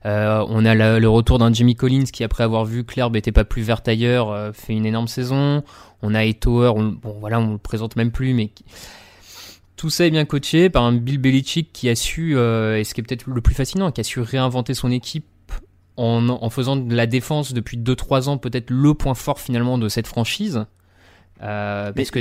on 0.05 0.65
a 0.65 0.99
le 0.99 1.07
retour 1.09 1.37
d'un 1.37 1.51
Jimmy 1.51 1.75
Collins 1.75 2.05
qui, 2.05 2.23
après 2.23 2.43
avoir 2.43 2.65
vu 2.65 2.85
l'herbe 2.95 3.15
n'était 3.15 3.31
pas 3.31 3.43
plus 3.43 3.61
verte 3.61 3.87
ailleurs, 3.87 4.55
fait 4.55 4.73
une 4.73 4.85
énorme 4.85 5.07
saison. 5.07 5.63
On 6.01 6.15
a 6.15 6.25
Eto'er, 6.25 6.71
on, 6.75 6.83
bon 6.83 7.17
voilà, 7.19 7.39
on 7.39 7.51
le 7.53 7.57
présente 7.57 7.95
même 7.95 8.11
plus, 8.11 8.33
mais 8.33 8.51
tout 9.81 9.89
ça 9.89 10.05
est 10.05 10.11
bien 10.11 10.25
coaché 10.25 10.69
par 10.69 10.83
un 10.83 10.93
Bill 10.93 11.17
Belichick 11.17 11.73
qui 11.73 11.89
a 11.89 11.95
su, 11.95 12.37
euh, 12.37 12.77
et 12.77 12.83
ce 12.83 12.93
qui 12.93 13.01
est 13.01 13.03
peut-être 13.03 13.25
le 13.25 13.41
plus 13.41 13.55
fascinant, 13.55 13.91
qui 13.91 13.99
a 13.99 14.03
su 14.03 14.19
réinventer 14.19 14.75
son 14.75 14.91
équipe 14.91 15.25
en, 15.97 16.49
faisant 16.51 16.75
de 16.75 16.95
la 16.95 17.07
défense 17.07 17.51
depuis 17.51 17.77
2-3 17.77 18.29
ans 18.29 18.37
peut-être 18.37 18.69
le 18.69 18.93
point 18.93 19.15
fort 19.15 19.39
finalement 19.39 19.79
de 19.79 19.89
cette 19.89 20.05
franchise. 20.05 20.67
Euh, 21.41 21.91
parce 21.91 22.11
que 22.11 22.19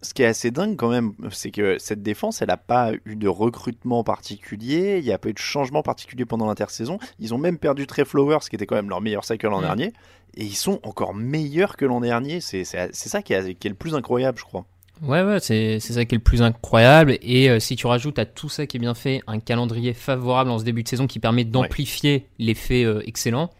ce 0.00 0.14
qui 0.14 0.22
est 0.22 0.26
assez 0.26 0.50
dingue 0.50 0.76
quand 0.76 0.90
même, 0.90 1.12
c'est 1.30 1.50
que 1.50 1.78
cette 1.78 2.02
défense, 2.02 2.42
elle 2.42 2.48
n'a 2.48 2.56
pas 2.56 2.92
eu 3.04 3.16
de 3.16 3.28
recrutement 3.28 4.04
particulier, 4.04 4.98
il 4.98 5.04
n'y 5.04 5.12
a 5.12 5.18
pas 5.18 5.30
eu 5.30 5.32
de 5.32 5.38
changement 5.38 5.82
particulier 5.82 6.24
pendant 6.24 6.46
l'intersaison. 6.46 6.98
Ils 7.18 7.34
ont 7.34 7.38
même 7.38 7.58
perdu 7.58 7.86
Trey 7.86 8.04
Flowers, 8.04 8.40
qui 8.48 8.56
était 8.56 8.66
quand 8.66 8.76
même 8.76 8.88
leur 8.88 9.00
meilleur 9.00 9.24
cycle 9.24 9.46
l'an 9.48 9.60
mm. 9.60 9.64
dernier, 9.64 9.92
et 10.34 10.44
ils 10.44 10.56
sont 10.56 10.80
encore 10.82 11.14
meilleurs 11.14 11.76
que 11.76 11.84
l'an 11.84 12.00
dernier. 12.00 12.40
C'est 12.40 12.64
ça 12.64 13.22
qui 13.22 13.32
est, 13.32 13.54
qui 13.54 13.66
est, 13.66 13.70
le 13.70 13.76
plus 13.76 13.94
incroyable, 13.94 14.38
je 14.38 14.44
crois. 14.44 14.66
Ouais, 15.02 15.22
ouais, 15.24 15.40
c'est 15.40 15.80
ça 15.80 16.04
qui 16.04 16.14
est 16.14 16.18
le 16.18 16.22
plus 16.22 16.42
incroyable. 16.42 17.18
Et 17.22 17.50
euh, 17.50 17.58
si 17.58 17.74
tu 17.74 17.88
rajoutes 17.88 18.20
à 18.20 18.24
tout 18.24 18.48
ça 18.48 18.66
qui 18.66 18.76
est 18.76 18.80
bien 18.80 18.94
fait 18.94 19.20
un 19.26 19.40
calendrier 19.40 19.94
favorable 19.94 20.50
en 20.50 20.58
ce 20.60 20.64
début 20.64 20.84
de 20.84 20.88
saison 20.88 21.08
qui 21.08 21.18
permet 21.18 21.44
d'amplifier 21.44 22.28
l'effet 22.38 22.84
euh, 22.84 23.02
excellent, 23.04 23.50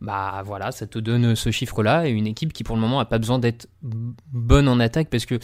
bah 0.00 0.42
voilà, 0.44 0.72
ça 0.72 0.86
te 0.86 0.98
donne 0.98 1.34
ce 1.34 1.50
chiffre-là 1.50 2.06
et 2.06 2.10
une 2.10 2.26
équipe 2.26 2.52
qui 2.52 2.64
pour 2.64 2.76
le 2.76 2.82
moment 2.82 3.00
a 3.00 3.06
pas 3.06 3.18
besoin 3.18 3.38
d'être 3.38 3.68
bonne 3.82 4.68
en 4.68 4.78
attaque 4.78 5.08
parce 5.08 5.26
que 5.26 5.38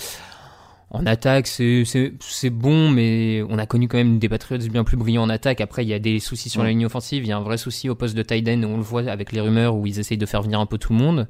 en 0.90 1.06
attaque 1.06 1.47
c'est 1.47 2.50
bon, 2.50 2.90
mais 2.90 3.42
on 3.49 3.59
a 3.59 3.64
connu 3.64 3.88
quand 3.88 3.97
même 3.97 4.18
des 4.18 4.28
Patriots 4.28 4.68
bien 4.71 4.85
plus 4.85 4.99
brillants 4.99 5.23
en 5.23 5.30
attaque. 5.30 5.62
Après, 5.62 5.85
il 5.85 5.88
y 5.88 5.94
a 5.94 5.99
des 5.99 6.21
soucis 6.21 6.50
sur 6.50 6.62
la 6.62 6.68
ligne 6.68 6.85
offensive, 6.85 7.25
il 7.25 7.28
y 7.28 7.32
a 7.32 7.37
un 7.38 7.42
vrai 7.42 7.56
souci 7.56 7.88
au 7.88 7.94
poste 7.94 8.14
de 8.14 8.23
tight 8.23 8.47
end, 8.47 8.62
on 8.64 8.76
le 8.76 8.82
voit 8.82 9.09
avec 9.09 9.32
les 9.32 9.40
rumeurs 9.40 9.75
où 9.75 9.87
ils 9.87 9.99
essayent 9.99 10.18
de 10.18 10.26
faire 10.26 10.42
venir 10.42 10.61
un 10.61 10.66
peu 10.66 10.76
tout 10.76 10.92
le 10.92 10.99
monde. 10.99 11.28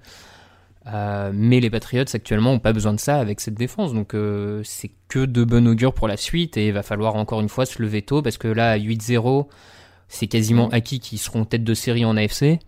Euh, 0.89 1.31
mais 1.33 1.61
les 1.61 1.71
Patriots 1.71 2.05
actuellement 2.13 2.55
ont 2.55 2.59
pas 2.59 2.73
besoin 2.73 2.93
de 2.93 2.99
ça 2.99 3.21
avec 3.21 3.41
cette 3.41 3.55
défense, 3.55 3.95
donc 3.95 4.15
euh, 4.15 4.63
c'est 4.65 4.91
que 5.07 5.25
de 5.25 5.45
bon 5.45 5.69
augure 5.69 5.95
pour 5.95 6.09
la 6.09 6.17
suite 6.17 6.57
et 6.57 6.67
il 6.67 6.73
va 6.73 6.83
falloir 6.83 7.15
encore 7.15 7.41
une 7.41 7.49
fois 7.49 7.67
se 7.67 7.81
lever 7.81 8.03
tôt 8.03 8.21
parce 8.21 8.37
que 8.37 8.49
là 8.49 8.77
8-0 8.77 9.47
c'est 10.09 10.27
quasiment 10.27 10.69
acquis 10.71 10.99
qu'ils 10.99 11.21
seront 11.21 11.45
tête 11.45 11.63
de 11.63 11.75
série 11.75 12.05
en 12.05 12.17
AFC. 12.17 12.59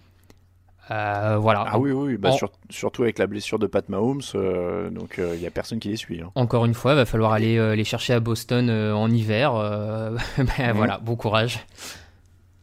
Euh, 0.91 1.39
voilà. 1.41 1.65
Ah 1.67 1.79
oui, 1.79 1.93
oui, 1.93 2.17
bah, 2.17 2.31
surtout 2.71 3.03
avec 3.03 3.19
la 3.19 3.27
blessure 3.27 3.59
de 3.59 3.67
Pat 3.67 3.89
Mahomes, 3.89 4.21
euh, 4.35 4.91
donc 4.91 5.15
il 5.19 5.25
euh, 5.25 5.37
n'y 5.37 5.47
a 5.47 5.51
personne 5.51 5.79
qui 5.79 5.89
les 5.89 5.97
suit. 5.97 6.21
Hein. 6.21 6.31
Encore 6.35 6.65
une 6.65 6.75
fois, 6.75 6.93
il 6.93 6.97
va 6.97 7.07
falloir 7.07 7.33
aller 7.33 7.77
les 7.77 7.85
chercher 7.85 8.13
à 8.13 8.21
Boston 8.21 8.71
en 8.71 9.11
hiver. 9.11 9.55
ben, 10.39 10.73
Voilà, 10.73 10.99
bon 10.99 11.17
courage. 11.17 11.67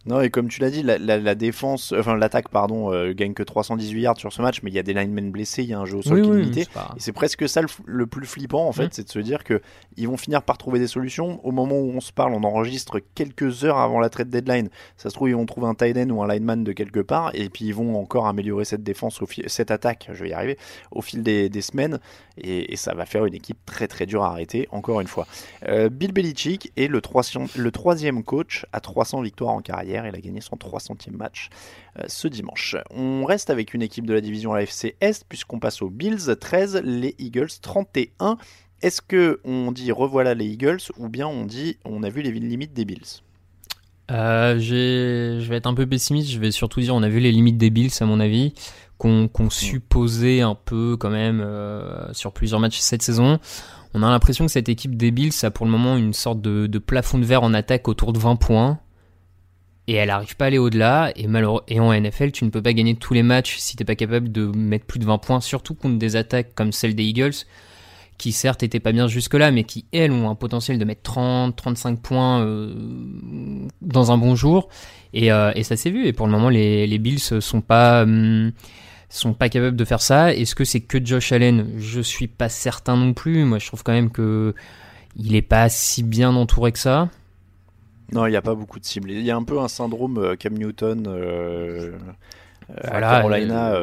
Non, 0.07 0.19
et 0.21 0.31
comme 0.31 0.47
tu 0.47 0.61
l'as 0.61 0.71
dit, 0.71 0.81
la, 0.81 1.35
défense, 1.35 1.93
enfin 1.97 2.15
l'attaque, 2.15 2.49
pardon, 2.49 2.91
euh, 2.91 3.13
gagne 3.13 3.33
que 3.33 3.43
318 3.43 4.01
yards 4.01 4.17
sur 4.17 4.33
ce 4.33 4.41
match, 4.41 4.61
mais 4.63 4.71
il 4.71 4.73
y 4.73 4.79
a 4.79 4.83
des 4.83 4.93
linemen 4.93 5.31
blessés, 5.31 5.63
il 5.63 5.69
y 5.69 5.73
a 5.73 5.79
un 5.79 5.85
jeu 5.85 5.97
au 5.97 6.01
sol 6.01 6.21
qui 6.21 6.29
est 6.29 6.33
limité. 6.33 6.61
Et 6.61 6.99
c'est 6.99 7.11
presque 7.11 7.47
ça 7.47 7.61
le, 7.85 8.07
plus 8.07 8.25
flippant, 8.25 8.67
en 8.67 8.71
fait, 8.71 8.93
c'est 8.93 9.03
de 9.03 9.09
se 9.09 9.19
dire 9.19 9.43
que 9.43 9.61
ils 9.97 10.07
vont 10.07 10.17
finir 10.17 10.41
par 10.41 10.57
trouver 10.57 10.79
des 10.79 10.87
solutions. 10.87 11.39
Au 11.45 11.51
moment 11.51 11.79
où 11.79 11.91
on 11.91 12.01
se 12.01 12.11
parle, 12.11 12.33
on 12.33 12.43
enregistre 12.43 12.99
quelques 13.13 13.63
heures 13.63 13.77
avant 13.77 13.99
la 13.99 14.09
trade 14.09 14.29
deadline. 14.29 14.69
Ça 14.97 15.09
se 15.09 15.15
trouve, 15.15 15.29
ils 15.29 15.35
vont 15.35 15.45
trouver 15.45 15.67
un 15.67 15.75
tight 15.75 15.95
end 15.97 16.09
ou 16.09 16.23
un 16.23 16.27
lineman 16.27 16.63
de 16.63 16.71
quelque 16.71 16.99
part, 16.99 17.31
et 17.33 17.49
puis 17.49 17.65
ils 17.65 17.75
vont 17.75 17.99
encore 17.99 18.25
améliorer 18.25 18.65
cette 18.65 18.83
défense, 18.83 19.21
au 19.21 19.27
cette 19.47 19.71
attaque, 19.71 20.09
je 20.11 20.23
vais 20.23 20.29
y 20.29 20.33
arriver, 20.33 20.57
au 20.91 21.01
fil 21.01 21.21
des, 21.21 21.49
semaines, 21.61 21.99
et, 22.37 22.75
ça 22.75 22.95
va 22.95 23.05
faire 23.05 23.25
une 23.25 23.35
équipe 23.35 23.59
très 23.65 23.87
très 23.87 24.07
dure 24.07 24.23
à 24.23 24.31
arrêter, 24.31 24.67
encore 24.71 24.99
une 24.99 25.07
fois. 25.07 25.27
Euh, 25.67 25.89
Bill 25.89 26.11
Belichick 26.11 26.71
est 26.75 26.87
le, 26.87 27.01
le 27.55 27.71
troisième 27.71 28.23
coach 28.23 28.65
à 28.73 28.79
300 28.79 29.21
victoires 29.21 29.53
en 29.53 29.61
carrière 29.61 29.90
il 29.91 30.15
a 30.15 30.21
gagné 30.21 30.41
son 30.41 30.55
300e 30.55 31.11
match 31.11 31.49
euh, 31.99 32.03
ce 32.07 32.27
dimanche. 32.27 32.75
On 32.89 33.25
reste 33.25 33.49
avec 33.49 33.73
une 33.73 33.81
équipe 33.81 34.05
de 34.05 34.13
la 34.13 34.21
division 34.21 34.53
AFC 34.53 34.95
Est 35.01 35.25
puisqu'on 35.27 35.59
passe 35.59 35.81
aux 35.81 35.89
Bills 35.89 36.35
13, 36.39 36.81
les 36.83 37.15
Eagles 37.19 37.49
31. 37.61 38.37
Est-ce 38.81 39.01
que 39.01 39.39
on 39.43 39.71
dit 39.71 39.91
revoilà 39.91 40.33
les 40.33 40.45
Eagles 40.45 40.79
ou 40.97 41.07
bien 41.07 41.27
on 41.27 41.45
dit 41.45 41.77
on 41.85 42.03
a 42.03 42.09
vu 42.09 42.21
les 42.21 42.31
limites 42.31 42.73
des 42.73 42.85
Bills? 42.85 43.21
Euh, 44.09 44.59
Je 44.59 45.47
vais 45.47 45.57
être 45.57 45.67
un 45.67 45.73
peu 45.73 45.85
pessimiste, 45.85 46.31
je 46.31 46.39
vais 46.39 46.51
surtout 46.51 46.81
dire 46.81 46.95
on 46.95 47.03
a 47.03 47.09
vu 47.09 47.19
les 47.19 47.31
limites 47.31 47.57
des 47.57 47.69
Bills 47.69 47.91
à 47.99 48.05
mon 48.05 48.19
avis, 48.19 48.53
qu'on 48.97 49.49
supposait 49.49 50.41
un 50.41 50.55
peu 50.55 50.97
quand 50.97 51.09
même 51.09 51.41
euh, 51.41 52.11
sur 52.13 52.33
plusieurs 52.33 52.59
matchs 52.59 52.79
cette 52.79 53.01
saison. 53.01 53.39
On 53.93 54.03
a 54.03 54.09
l'impression 54.09 54.45
que 54.45 54.51
cette 54.51 54.69
équipe 54.69 54.95
des 54.95 55.11
Bills 55.11 55.33
a 55.43 55.51
pour 55.51 55.65
le 55.65 55.71
moment 55.71 55.97
une 55.97 56.13
sorte 56.13 56.41
de, 56.41 56.67
de 56.67 56.79
plafond 56.79 57.19
de 57.19 57.25
verre 57.25 57.43
en 57.43 57.53
attaque 57.53 57.87
autour 57.87 58.13
de 58.13 58.19
20 58.19 58.35
points. 58.37 58.79
Et 59.87 59.95
elle 59.95 60.07
n'arrive 60.07 60.35
pas 60.35 60.45
à 60.45 60.47
aller 60.47 60.57
au-delà. 60.57 61.11
Et, 61.15 61.27
et 61.67 61.79
en 61.79 61.93
NFL, 61.93 62.31
tu 62.31 62.45
ne 62.45 62.49
peux 62.49 62.61
pas 62.61 62.73
gagner 62.73 62.95
tous 62.95 63.13
les 63.13 63.23
matchs 63.23 63.57
si 63.57 63.75
tu 63.75 63.81
n'es 63.81 63.85
pas 63.85 63.95
capable 63.95 64.31
de 64.31 64.45
mettre 64.45 64.85
plus 64.85 64.99
de 64.99 65.05
20 65.05 65.17
points, 65.17 65.41
surtout 65.41 65.73
contre 65.73 65.97
des 65.97 66.15
attaques 66.15 66.53
comme 66.55 66.71
celle 66.71 66.95
des 66.95 67.03
Eagles, 67.03 67.45
qui 68.17 68.31
certes 68.31 68.63
étaient 68.63 68.79
pas 68.79 68.91
bien 68.91 69.07
jusque-là, 69.07 69.51
mais 69.51 69.63
qui, 69.63 69.85
elles, 69.91 70.11
ont 70.11 70.29
un 70.29 70.35
potentiel 70.35 70.77
de 70.77 70.85
mettre 70.85 71.01
30, 71.01 71.55
35 71.55 71.99
points 72.01 72.41
euh, 72.41 72.73
dans 73.81 74.11
un 74.11 74.17
bon 74.17 74.35
jour. 74.35 74.69
Et, 75.13 75.31
euh, 75.31 75.51
et 75.55 75.63
ça 75.63 75.75
s'est 75.75 75.89
vu. 75.89 76.05
Et 76.05 76.13
pour 76.13 76.27
le 76.27 76.31
moment, 76.31 76.49
les, 76.49 76.87
les 76.87 76.97
Bills 76.97 77.19
sont 77.19 77.61
pas... 77.61 78.03
Hum, 78.03 78.51
sont 79.13 79.33
pas 79.33 79.49
capables 79.49 79.75
de 79.75 79.85
faire 79.85 80.01
ça. 80.01 80.33
Est-ce 80.33 80.55
que 80.55 80.63
c'est 80.63 80.79
que 80.79 81.03
Josh 81.03 81.31
Allen? 81.31 81.67
Je 81.77 81.99
suis 81.99 82.27
pas 82.27 82.49
certain 82.49 82.95
non 82.95 83.13
plus. 83.13 83.43
Moi, 83.43 83.59
je 83.59 83.67
trouve 83.67 83.83
quand 83.83 83.91
même 83.91 84.09
que 84.09 84.55
il 85.17 85.35
est 85.35 85.41
pas 85.41 85.69
si 85.69 86.03
bien 86.03 86.33
entouré 86.35 86.71
que 86.71 86.79
ça. 86.79 87.09
Non, 88.11 88.25
il 88.25 88.31
n'y 88.31 88.37
a 88.37 88.41
pas 88.41 88.55
beaucoup 88.55 88.79
de 88.79 88.85
cibles. 88.85 89.11
Il 89.11 89.21
y 89.21 89.31
a 89.31 89.35
un 89.35 89.43
peu 89.43 89.59
un 89.59 89.67
syndrome 89.67 90.17
euh, 90.17 90.35
Cam 90.35 90.53
Newton 90.53 91.05
euh, 91.07 91.91
euh, 92.69 92.75
à 92.83 92.99
Carolina, 92.99 93.73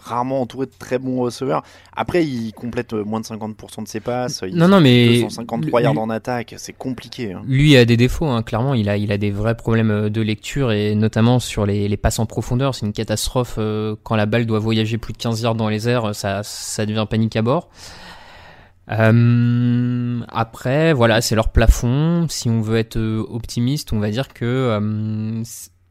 rarement 0.00 0.42
entouré 0.42 0.66
de 0.66 0.72
très 0.78 0.98
bons 0.98 1.20
receveurs. 1.22 1.62
Après, 1.94 2.24
il 2.24 2.52
complète 2.52 2.92
moins 2.92 3.20
de 3.20 3.26
50% 3.26 3.84
de 3.84 3.88
ses 3.88 4.00
passes. 4.00 4.42
Il 4.46 4.56
non, 4.56 4.68
non, 4.68 4.80
mais 4.80 5.22
253 5.22 5.82
yards 5.82 5.98
en 5.98 6.10
attaque, 6.10 6.54
c'est 6.56 6.72
compliqué. 6.72 7.32
Hein. 7.32 7.42
Lui 7.46 7.76
a 7.76 7.84
des 7.84 7.96
défauts, 7.96 8.26
hein. 8.26 8.42
clairement. 8.42 8.74
Il 8.74 8.88
a, 8.88 8.96
il 8.96 9.10
a 9.12 9.18
des 9.18 9.30
vrais 9.30 9.56
problèmes 9.56 10.08
de 10.08 10.20
lecture 10.20 10.72
et 10.72 10.94
notamment 10.94 11.38
sur 11.38 11.66
les, 11.66 11.88
les 11.88 11.96
passes 11.96 12.18
en 12.18 12.26
profondeur. 12.26 12.74
C'est 12.74 12.86
une 12.86 12.92
catastrophe 12.92 13.58
quand 14.02 14.16
la 14.16 14.26
balle 14.26 14.46
doit 14.46 14.60
voyager 14.60 14.98
plus 14.98 15.12
de 15.12 15.18
15 15.18 15.42
yards 15.42 15.54
dans 15.54 15.68
les 15.68 15.88
airs. 15.88 16.14
Ça, 16.14 16.42
ça 16.42 16.86
devient 16.86 17.06
panique 17.08 17.36
à 17.36 17.42
bord. 17.42 17.68
Euh, 18.90 20.20
après, 20.28 20.92
voilà, 20.92 21.20
c'est 21.20 21.34
leur 21.34 21.50
plafond. 21.50 22.26
Si 22.28 22.48
on 22.48 22.60
veut 22.60 22.78
être 22.78 22.96
euh, 22.96 23.24
optimiste, 23.28 23.92
on 23.92 23.98
va 23.98 24.10
dire 24.10 24.32
que 24.32 24.44
euh, 24.44 25.42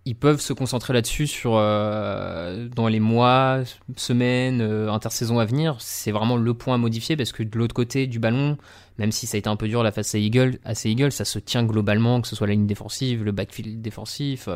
ils 0.06 0.16
peuvent 0.16 0.40
se 0.40 0.54
concentrer 0.54 0.94
là-dessus 0.94 1.26
sur 1.26 1.54
dans 1.54 2.88
les 2.88 3.00
mois, 3.00 3.64
semaines, 3.98 4.62
intersaisons 4.62 5.40
à 5.40 5.46
venir. 5.46 5.78
C'est 5.80 6.12
vraiment 6.12 6.38
le 6.38 6.54
point 6.54 6.76
à 6.76 6.78
modifier 6.78 7.18
parce 7.18 7.32
que 7.32 7.42
de 7.42 7.58
l'autre 7.58 7.74
côté 7.74 8.06
du 8.06 8.20
ballon, 8.20 8.58
même 9.00 9.12
si 9.12 9.26
ça 9.26 9.36
a 9.36 9.40
été 9.40 9.50
un 9.50 9.56
peu 9.56 9.68
dur 9.68 9.82
la 9.82 9.92
face 9.92 10.14
à 10.14 10.20
Eagle, 10.20 10.60
à 10.64 10.76
ces 10.76 10.92
Eagles, 10.92 11.12
ça 11.12 11.26
se 11.26 11.40
tient 11.40 11.64
globalement, 11.64 12.22
que 12.22 12.28
ce 12.28 12.36
soit 12.36 12.46
la 12.46 12.54
ligne 12.54 12.68
défensive, 12.68 13.24
le 13.24 13.32
backfield 13.32 13.82
défensif. 13.82 14.48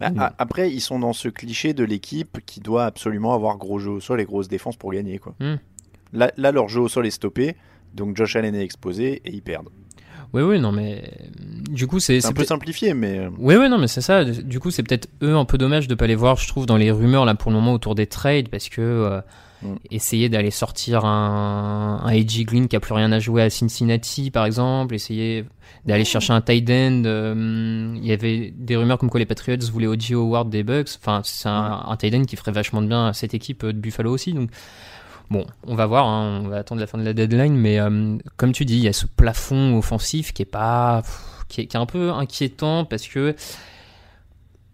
Bah, 0.00 0.32
après, 0.38 0.70
ils 0.70 0.80
sont 0.80 0.98
dans 0.98 1.12
ce 1.12 1.28
cliché 1.28 1.74
de 1.74 1.84
l'équipe 1.84 2.38
qui 2.46 2.60
doit 2.60 2.86
absolument 2.86 3.34
avoir 3.34 3.58
gros 3.58 3.78
jeu 3.78 3.90
au 3.90 4.00
sol 4.00 4.20
et 4.20 4.24
grosse 4.24 4.48
défense 4.48 4.76
pour 4.76 4.92
gagner, 4.92 5.18
quoi. 5.18 5.34
Hmm. 5.40 5.56
Là, 6.12 6.52
leur 6.52 6.68
jeu 6.68 6.80
au 6.80 6.88
sol 6.88 7.06
est 7.06 7.10
stoppé, 7.10 7.56
donc 7.94 8.16
Josh 8.16 8.36
Allen 8.36 8.54
est 8.54 8.64
exposé 8.64 9.20
et 9.24 9.32
ils 9.32 9.42
perdent. 9.42 9.68
Oui, 10.34 10.42
oui, 10.42 10.60
non, 10.60 10.72
mais 10.72 11.10
du 11.70 11.86
coup, 11.86 12.00
c'est 12.00 12.24
un 12.24 12.32
peu 12.32 12.44
simplifié, 12.44 12.92
mais. 12.92 13.18
Euh, 13.18 13.30
oui, 13.38 13.56
oui, 13.56 13.68
non, 13.68 13.78
mais 13.78 13.88
c'est 13.88 14.02
ça. 14.02 14.24
Du 14.24 14.60
coup, 14.60 14.70
c'est 14.70 14.82
peut-être 14.82 15.08
eux 15.22 15.34
un 15.34 15.46
peu 15.46 15.56
dommage 15.56 15.88
de 15.88 15.94
pas 15.94 16.06
les 16.06 16.14
voir, 16.14 16.36
je 16.36 16.46
trouve, 16.48 16.66
dans 16.66 16.76
les 16.76 16.90
rumeurs 16.90 17.24
là 17.24 17.34
pour 17.34 17.50
le 17.50 17.56
moment 17.56 17.72
autour 17.72 17.94
des 17.94 18.06
trades, 18.06 18.50
parce 18.50 18.68
que 18.68 18.82
euh, 18.82 19.20
mm. 19.62 19.76
essayer 19.90 20.28
d'aller 20.28 20.50
sortir 20.50 21.06
un, 21.06 22.02
un 22.04 22.08
AJ 22.08 22.44
Green 22.44 22.68
qui 22.68 22.76
a 22.76 22.80
plus 22.80 22.92
rien 22.92 23.10
à 23.10 23.20
jouer 23.20 23.42
à 23.42 23.48
Cincinnati, 23.48 24.30
par 24.30 24.44
exemple, 24.44 24.94
essayer 24.94 25.46
d'aller 25.86 26.04
chercher 26.04 26.34
un 26.34 26.42
tight 26.42 26.68
end. 26.68 27.04
Euh, 27.06 27.94
il 27.96 28.06
y 28.06 28.12
avait 28.12 28.52
des 28.54 28.76
rumeurs 28.76 28.98
comme 28.98 29.08
quoi 29.08 29.20
les 29.20 29.26
Patriots 29.26 29.56
voulaient 29.72 29.86
OG 29.86 30.12
Howard 30.12 30.50
des 30.50 30.62
Bucks. 30.62 30.90
Enfin, 31.00 31.22
c'est 31.24 31.48
un, 31.48 31.84
un 31.86 31.96
tight 31.96 32.14
end 32.14 32.24
qui 32.24 32.36
ferait 32.36 32.52
vachement 32.52 32.82
de 32.82 32.86
bien 32.86 33.06
à 33.06 33.12
cette 33.14 33.32
équipe 33.32 33.64
de 33.64 33.72
Buffalo 33.72 34.12
aussi, 34.12 34.34
donc. 34.34 34.50
Bon, 35.30 35.44
on 35.66 35.74
va 35.74 35.86
voir, 35.86 36.06
hein, 36.06 36.42
on 36.44 36.48
va 36.48 36.56
attendre 36.58 36.80
la 36.80 36.86
fin 36.86 36.96
de 36.96 37.04
la 37.04 37.12
deadline, 37.12 37.54
mais 37.54 37.78
euh, 37.78 38.16
comme 38.36 38.52
tu 38.52 38.64
dis, 38.64 38.76
il 38.76 38.84
y 38.84 38.88
a 38.88 38.94
ce 38.94 39.06
plafond 39.06 39.76
offensif 39.76 40.32
qui 40.32 40.42
est 40.42 40.46
pas, 40.46 41.02
qui 41.48 41.60
est, 41.60 41.76
un 41.76 41.84
peu 41.84 42.10
inquiétant 42.10 42.86
parce 42.86 43.06
que 43.06 43.34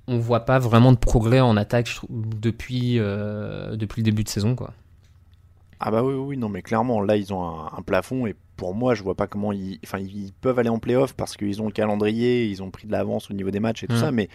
on 0.07 0.19
voit 0.19 0.45
pas 0.45 0.59
vraiment 0.59 0.93
de 0.93 0.99
progrès 0.99 1.41
en 1.41 1.57
attaque 1.57 1.99
depuis 2.09 2.99
euh, 3.01 3.75
depuis 3.75 4.03
le 4.03 4.05
début 4.05 4.23
de 4.23 4.29
saison, 4.29 4.55
quoi. 4.55 4.73
Ah 5.81 5.91
bah 5.91 6.05
oui, 6.05 6.15
oui, 6.15 6.37
non, 6.37 6.49
mais 6.49 6.63
clairement, 6.63 7.01
là, 7.01 7.17
ils 7.17 7.35
ont 7.35 7.43
un, 7.45 7.83
plafond 7.83 8.27
et 8.27 8.37
pour 8.57 8.75
moi, 8.75 8.95
je 8.95 9.03
vois 9.03 9.17
pas 9.17 9.27
comment 9.27 9.51
ils, 9.51 9.81
enfin, 9.85 9.99
ils 9.99 10.33
peuvent 10.41 10.59
aller 10.59 10.69
en 10.69 10.79
playoff 10.79 11.15
parce 11.15 11.37
qu'ils 11.37 11.61
ont 11.61 11.67
le 11.67 11.73
calendrier, 11.73 12.47
ils 12.47 12.63
ont 12.63 12.71
pris 12.71 12.87
de 12.87 12.93
l'avance 12.93 13.31
au 13.31 13.35
niveau 13.35 13.51
des 13.51 13.61
matchs 13.61 13.83
et 13.83 13.87
tout 13.89 13.95
mmh. 13.95 13.99
ça, 13.99 14.13
mais 14.13 14.29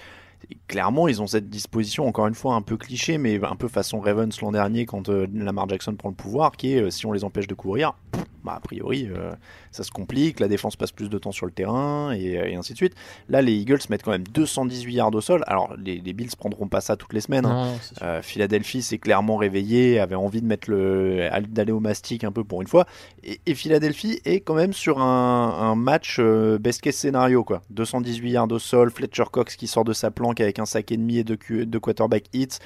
clairement, 0.68 1.08
ils 1.08 1.22
ont 1.22 1.28
cette 1.28 1.50
disposition, 1.50 2.08
encore 2.08 2.28
une 2.28 2.36
fois, 2.36 2.56
un 2.56 2.62
peu 2.62 2.78
cliché, 2.78 3.18
mais 3.18 3.44
un 3.44 3.56
peu 3.56 3.68
façon 3.68 4.00
Ravens 4.00 4.40
l'an 4.42 4.52
dernier 4.52 4.86
quand 4.86 5.10
euh, 5.10 5.28
Lamar 5.34 5.68
Jackson 5.68 5.96
prend 5.96 6.10
le 6.10 6.16
pouvoir, 6.16 6.52
qui 6.54 6.74
est 6.74 6.82
euh, 6.82 6.90
si 6.90 7.06
on 7.06 7.12
les 7.12 7.24
empêche 7.24 7.48
de 7.48 7.56
courir, 7.56 7.96
bah, 8.44 8.54
a 8.56 8.60
priori, 8.62 9.10
euh, 9.12 9.34
ça 9.72 9.84
se 9.84 9.92
complique, 9.92 10.40
la 10.40 10.48
défense 10.48 10.78
passe 10.78 10.92
plus 10.92 11.10
de 11.10 11.18
temps 11.18 11.34
sur 11.34 11.46
le 11.46 11.52
terrain, 11.52 12.14
et, 12.14 12.56
ainsi 12.56 12.74
de 12.74 12.78
suite. 12.78 12.96
Là, 13.28 13.42
les 13.42 13.54
Eagles 13.54 13.80
mettent 13.90 14.04
quand 14.04 14.12
même 14.12 14.28
218 14.28 14.94
yards 14.94 15.14
au 15.14 15.22
sol. 15.22 15.44
Alors, 15.48 15.76
les, 15.78 16.00
les 16.00 16.14
Bills 16.14 16.30
prendront 16.38 16.68
pas 16.68 16.82
ça 16.82 16.96
toutes 16.96 17.14
les 17.14 17.22
semaines. 17.22 17.46
Hein. 17.46 17.74
Philadelphie 18.22 18.82
s'est 18.82 18.98
clairement 18.98 19.36
réveillé, 19.36 20.00
avait 20.00 20.16
envie 20.16 20.42
de 20.42 20.48
mettre 20.48 20.70
le, 20.70 21.30
d'aller 21.48 21.72
au 21.72 21.80
mastic 21.80 22.24
un 22.24 22.32
peu 22.32 22.44
pour 22.44 22.62
une 22.62 22.68
fois. 22.68 22.86
Et, 23.24 23.56
Philadelphie 23.56 24.22
est 24.24 24.40
quand 24.40 24.54
même 24.54 24.74
sur 24.74 25.00
un, 25.00 25.76
match 25.76 26.20
best 26.20 26.82
case 26.82 26.96
scénario, 26.96 27.44
quoi. 27.44 27.62
218 27.72 28.32
yards 28.32 28.52
au 28.52 28.60
sol, 28.60 28.90
Fletcher 28.90 29.26
Cox 29.32 29.56
qui 29.56 29.68
sort 29.68 29.84
de 29.84 29.94
sa 29.94 30.12
planche 30.12 30.29
avec 30.38 30.60
un 30.60 30.66
sac 30.66 30.92
et 30.92 30.98
demi 30.98 31.18
et 31.18 31.24
deux, 31.24 31.38
quarterback 31.80 32.26
hits. 32.34 32.60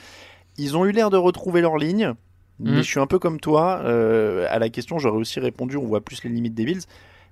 Ils 0.58 0.78
ont 0.78 0.86
eu 0.86 0.92
l'air 0.92 1.10
de 1.10 1.18
retrouver 1.18 1.62
leur 1.62 1.78
ligne, 1.78 2.14
mais 2.60 2.72
mhm. 2.72 2.78
je 2.78 2.84
suis 2.84 3.00
un 3.00 3.08
peu 3.08 3.20
comme 3.20 3.40
toi. 3.40 3.82
Euh, 3.84 4.46
à 4.50 4.60
la 4.60 4.70
question, 4.70 5.00
j'aurais 5.00 5.18
aussi 5.18 5.40
répondu 5.40 5.78
on 5.78 5.86
voit 5.86 6.02
plus 6.02 6.24
les 6.24 6.30
limites 6.30 6.54
des 6.54 6.66
Bills. 6.66 6.84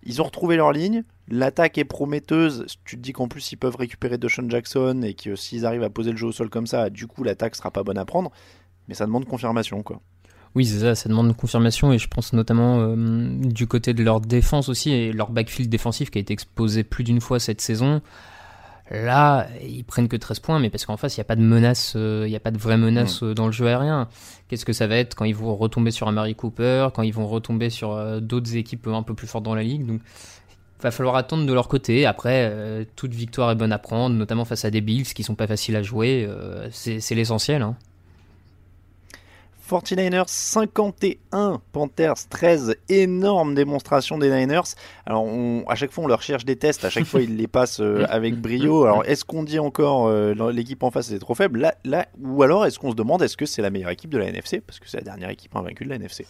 Ils 0.04 0.22
ont 0.22 0.26
retrouvé 0.26 0.56
leur 0.56 0.72
ligne. 0.72 1.04
L'attaque 1.28 1.78
est 1.78 1.86
prometteuse. 1.86 2.65
Tu 2.86 2.98
te 2.98 3.02
dis 3.02 3.13
qu'en 3.13 3.28
plus 3.28 3.52
ils 3.52 3.58
peuvent 3.58 3.76
récupérer 3.76 4.17
Deshaun 4.17 4.50
Jackson 4.50 5.02
et 5.04 5.13
que 5.13 5.36
s'ils 5.36 5.65
arrivent 5.65 5.84
à 5.84 5.89
poser 5.89 6.12
le 6.12 6.17
jeu 6.17 6.28
au 6.28 6.32
sol 6.32 6.50
comme 6.50 6.67
ça, 6.67 6.89
du 6.89 7.08
coup 7.08 7.24
l'attaque 7.24 7.56
sera 7.56 7.72
pas 7.72 7.84
bonne 7.84 7.98
à 7.98 8.06
prendre. 8.06 8.32
Mais 8.88 8.96
ça 8.96 9.06
demande 9.06 9.26
confirmation 9.26 9.84
quoi. 9.84 10.02
Oui, 10.54 10.65
c'est 10.65 10.80
ça, 10.80 10.96
ça 10.96 11.08
demande 11.08 11.36
confirmation 11.36 11.94
et 11.94 11.98
je 11.98 12.08
pense 12.08 12.34
notamment 12.34 12.80
euh, 12.82 12.96
du 13.38 13.67
côté 13.67 13.94
de 13.94 14.04
leur 14.04 14.20
défense 14.20 14.67
aussi 14.67 14.91
et 14.91 15.13
leur 15.13 15.32
backfield 15.32 15.70
défensif 15.70 16.10
qui 16.10 16.17
a 16.17 16.22
été 16.22 16.34
exposé 16.34 16.84
plus 16.84 17.06
d'une 17.06 17.22
fois 17.22 17.39
cette 17.39 17.62
saison. 17.62 18.02
Là, 18.91 19.47
ils 19.63 19.86
prennent 19.86 20.10
que 20.10 20.17
13 20.17 20.41
points, 20.41 20.60
mais 20.60 20.69
parce 20.69 20.86
qu'en 20.86 20.97
face, 20.97 21.15
il 21.15 21.21
n'y 21.21 21.23
a 21.23 21.25
pas 21.25 21.38
de 21.38 21.41
menace, 21.41 21.93
euh, 21.95 22.23
il 22.27 22.30
n'y 22.30 22.36
a 22.36 22.41
pas 22.41 22.51
de 22.51 22.58
vraie 22.58 22.75
menace 22.75 23.21
mm. 23.21 23.25
euh, 23.25 23.34
dans 23.34 23.45
le 23.45 23.54
jeu 23.54 23.67
aérien. 23.67 24.10
Qu'est-ce 24.49 24.65
que 24.65 24.73
ça 24.73 24.86
va 24.86 24.97
être 24.97 25.15
quand 25.15 25.23
ils 25.23 25.36
vont 25.36 25.56
retomber 25.56 25.91
sur 25.91 26.10
un 26.10 26.12
Mary 26.12 26.36
Cooper, 26.36 26.89
quand 26.93 27.01
ils 27.01 27.13
vont 27.13 27.25
retomber 27.25 27.69
sur 27.69 27.93
euh, 27.93 28.19
d'autres 28.19 28.58
équipes 28.58 28.88
un 28.88 29.04
peu 29.04 29.13
plus 29.13 29.27
fortes 29.27 29.45
dans 29.45 29.56
la 29.56 29.63
ligue? 29.63 29.86
Donc, 29.86 30.01
va 30.82 30.91
falloir 30.91 31.15
attendre 31.15 31.45
de 31.45 31.54
leur 31.54 31.69
côté. 31.69 32.06
Après, 32.08 32.88
toute 32.95 33.13
victoire 33.13 33.51
est 33.51 33.56
bonne 33.56 33.71
à 33.71 33.77
prendre, 33.77 34.15
notamment 34.15 34.45
face 34.45 34.65
à 34.65 34.71
des 34.71 34.82
Bills 34.82 35.13
qui 35.13 35.21
sont 35.21 35.36
pas 35.36 35.45
faciles 35.45 35.75
à 35.75 35.84
jouer. 35.84 36.27
c'est 36.71 37.13
l'essentiel. 37.13 37.62
Hein. 37.62 37.75
49ers 39.71 40.25
51, 40.27 41.62
Panthers 41.71 42.27
13, 42.29 42.75
énorme 42.89 43.55
démonstration 43.55 44.17
des 44.17 44.29
Niners. 44.29 44.75
Alors 45.05 45.25
à 45.69 45.75
chaque 45.75 45.91
fois 45.91 46.03
on 46.03 46.07
leur 46.07 46.21
cherche 46.21 46.43
des 46.43 46.57
tests, 46.57 46.84
à 46.84 46.89
chaque 46.89 47.05
fois 47.05 47.21
ils 47.21 47.38
les 47.38 47.47
passent 47.47 47.79
euh, 47.79 48.05
avec 48.10 48.36
brio. 48.36 48.84
Alors 48.84 49.05
est-ce 49.05 49.23
qu'on 49.23 49.43
dit 49.43 49.60
encore 49.60 50.07
euh, 50.07 50.34
l'équipe 50.51 50.84
en 50.84 50.91
face 50.91 51.12
est 51.12 51.19
trop 51.19 51.36
faible? 51.36 51.60
Là, 51.60 51.75
là, 51.86 52.07
Ou 52.21 52.43
alors 52.43 52.65
est-ce 52.65 52.79
qu'on 52.79 52.91
se 52.91 52.97
demande 52.97 53.23
est-ce 53.23 53.38
que 53.38 53.45
c'est 53.45 53.62
la 53.62 53.69
meilleure 53.69 53.91
équipe 53.91 54.10
de 54.10 54.17
la 54.17 54.25
NFC 54.25 54.60
Parce 54.60 54.77
que 54.77 54.89
c'est 54.89 54.97
la 54.97 55.03
dernière 55.03 55.29
équipe 55.29 55.55
invaincue 55.55 55.86
de 55.86 55.89
la 55.89 55.95
NFC. 55.95 56.25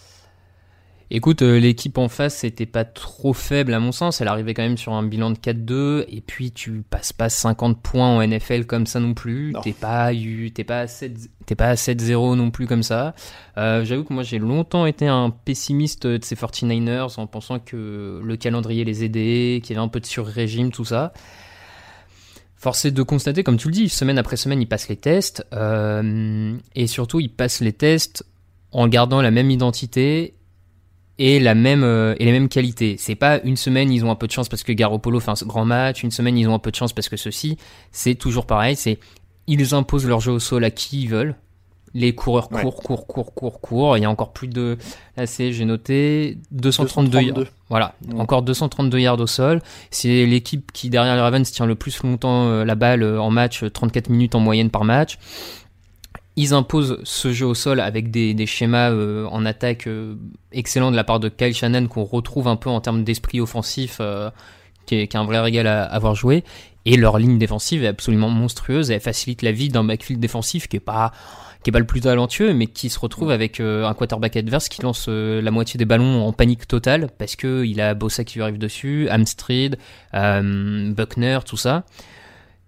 Écoute, 1.14 1.42
euh, 1.42 1.60
l'équipe 1.60 1.98
en 1.98 2.08
face 2.08 2.46
n'était 2.46 2.66
pas 2.66 2.86
trop 2.86 3.34
faible 3.34 3.74
à 3.74 3.82
mon 3.82 3.92
sens. 3.92 4.22
Elle 4.22 4.30
arrivait 4.30 4.54
quand 4.54 4.64
même 4.64 4.78
sur 4.78 4.94
un 4.94 5.04
bilan 5.04 5.32
de 5.32 5.38
4-2. 5.38 6.06
Et 6.08 6.22
puis 6.22 6.54
tu 6.54 6.84
passes 6.90 7.12
pas 7.12 7.28
50 7.28 7.82
points 7.82 8.08
en 8.08 8.26
NFL 8.26 8.66
comme 8.66 8.86
ça 8.86 9.02
non 9.02 9.14
plus. 9.14 9.54
T'es 9.62 9.74
pas, 9.74 10.12
t'es 10.54 10.64
pas 10.64 10.80
à 10.80 10.88
7, 10.88 11.30
pas 11.58 11.68
à 11.68 11.74
7-0 11.76 12.38
non 12.38 12.50
plus 12.50 12.66
comme 12.66 12.82
ça. 12.82 13.14
Euh, 13.58 13.84
j'avoue 13.84 14.06
que 14.06 14.14
moi 14.14 14.24
j'ai 14.24 14.40
longtemps 14.40 14.86
été 14.86 15.06
un 15.06 15.32
pessimiste 15.32 16.08
de 16.08 16.24
ces 16.24 16.36
49ers 16.36 17.20
en 17.20 17.28
pensant 17.28 17.60
que 17.60 18.22
le 18.24 18.38
calendrier 18.38 18.86
les 18.86 19.04
aidait, 19.04 19.60
qu'il 19.62 19.76
y 19.76 19.78
avait 19.78 19.86
un 19.86 19.90
peu 19.90 20.00
de 20.00 20.06
sur-régime, 20.06 20.72
tout 20.72 20.86
ça. 20.86 21.12
Force 22.56 22.86
est 22.86 22.92
de 22.92 23.04
constater, 23.04 23.44
comme 23.44 23.58
tu 23.58 23.68
le 23.68 23.74
dis, 23.74 23.90
semaine 23.90 24.18
après 24.18 24.38
semaine, 24.38 24.62
ils 24.62 24.68
passent 24.68 24.88
les 24.88 24.96
tests. 24.96 25.46
Euh, 25.52 26.58
et 26.74 26.88
surtout, 26.88 27.20
ils 27.20 27.34
passent 27.34 27.60
les 27.60 27.74
tests 27.74 28.26
en 28.72 28.88
gardant 28.88 29.22
la 29.22 29.32
même 29.32 29.52
identité 29.52 30.36
et 31.22 31.40
la 31.40 31.54
même 31.54 31.84
euh, 31.84 32.16
et 32.18 32.26
les 32.26 32.32
mêmes 32.32 32.50
qualités. 32.50 32.96
C'est 32.98 33.16
pas 33.16 33.40
une 33.44 33.56
semaine 33.56 33.92
ils 33.92 34.04
ont 34.04 34.10
un 34.10 34.16
peu 34.16 34.26
de 34.26 34.32
chance 34.32 34.50
parce 34.50 34.64
que 34.64 34.72
Garoppolo 34.72 35.20
fait 35.20 35.30
un 35.30 35.46
grand 35.46 35.66
match, 35.66 36.02
une 36.02 36.10
semaine 36.10 36.36
ils 36.36 36.48
ont 36.50 36.56
un 36.56 36.60
peu 36.60 36.72
de 36.72 36.76
chance 36.76 36.94
parce 36.94 37.10
que 37.10 37.18
ceci, 37.18 37.58
c'est 37.92 38.16
toujours 38.16 38.48
pareil, 38.48 38.76
c'est 38.76 38.98
ils 39.46 39.76
imposent 39.76 40.08
leur 40.08 40.20
jeu 40.20 40.32
au 40.32 40.40
sol 40.40 40.64
à 40.64 40.72
qui 40.72 41.04
ils 41.04 41.10
veulent. 41.10 41.36
Les 41.94 42.16
coureurs 42.16 42.48
courent, 42.48 42.78
courent, 42.78 43.06
courent, 43.06 43.34
courent, 43.36 43.60
courent. 43.60 43.98
Il 43.98 44.02
y 44.02 44.06
a 44.06 44.10
encore 44.10 44.32
plus 44.32 44.48
de. 44.48 44.78
Là, 45.18 45.28
c'est, 45.28 45.52
j'ai 45.52 45.66
noté 45.66 46.38
232, 46.52 47.22
yards. 47.22 47.44
Voilà, 47.70 47.96
encore 48.16 48.44
232 48.44 48.98
yards 48.98 49.20
au 49.20 49.28
sol. 49.28 49.62
C'est 49.90 50.26
l'équipe 50.26 50.72
qui, 50.72 50.90
derrière 50.90 51.16
les 51.16 51.22
Ravens, 51.22 51.52
tient 51.52 51.66
le 51.66 51.76
plus 51.76 52.02
longtemps 52.04 52.48
euh, 52.48 52.64
la 52.64 52.76
balle 52.76 53.04
euh, 53.04 53.20
en 53.20 53.30
match, 53.30 53.66
34 53.74 54.10
minutes 54.10 54.36
en 54.36 54.40
moyenne 54.40 54.70
par 54.70 54.86
match. 54.86 55.20
Ils 56.38 56.54
imposent 56.54 57.00
ce 57.04 57.34
jeu 57.34 57.46
au 57.46 57.54
sol 57.54 57.82
avec 57.82 58.10
des, 58.10 58.46
schémas 58.46 58.92
euh, 58.92 59.26
en 59.28 59.46
attaque 59.46 59.88
euh, 59.88 60.16
excellents 60.54 60.92
de 60.92 60.96
la 60.96 61.04
part 61.04 61.20
de 61.20 61.28
Kyle 61.28 61.54
Shannon 61.54 61.88
qu'on 61.88 62.06
retrouve 62.06 62.48
un 62.48 62.56
peu 62.56 62.70
en 62.70 62.80
termes 62.80 63.04
d'esprit 63.04 63.42
offensif, 63.42 63.98
euh, 64.00 64.30
qui 64.86 64.96
est, 64.96 65.16
un 65.16 65.26
vrai 65.26 65.40
régal 65.40 65.68
à, 65.68 65.84
avoir 65.84 66.16
joué. 66.16 66.46
Et 66.86 66.96
leur 66.96 67.20
ligne 67.20 67.38
défensive 67.38 67.84
est 67.84 67.88
absolument 67.88 68.30
monstrueuse. 68.30 68.92
Elle 68.92 69.02
facilite 69.02 69.42
la 69.42 69.52
vie 69.52 69.68
d'un 69.68 69.84
backfield 69.84 70.22
défensif 70.22 70.68
qui 70.68 70.78
est 70.78 70.82
pas 70.82 71.12
qui 71.64 71.70
est 71.70 71.74
pas 71.74 71.80
le 71.80 71.86
plus 71.86 72.02
talentueux, 72.02 72.56
mais 72.56 72.66
qui 72.66 72.90
se 72.90 72.98
retrouve 72.98 73.30
avec 73.30 73.60
un 73.60 73.94
quarterback 73.94 74.36
adverse 74.36 74.68
qui 74.68 74.82
lance 74.82 75.08
la 75.08 75.52
moitié 75.52 75.78
des 75.78 75.86
ballons 75.86 76.26
en 76.26 76.34
panique 76.34 76.68
totale 76.68 77.10
parce 77.20 77.36
que 77.36 77.64
il 77.64 77.80
a 77.82 77.94
Bossa 77.94 78.24
qui 78.24 78.40
lui 78.40 78.42
arrive 78.42 78.58
dessus, 78.58 79.08
Amstrid, 79.12 79.78
Buckner, 80.12 81.38
tout 81.46 81.58
ça. 81.58 81.84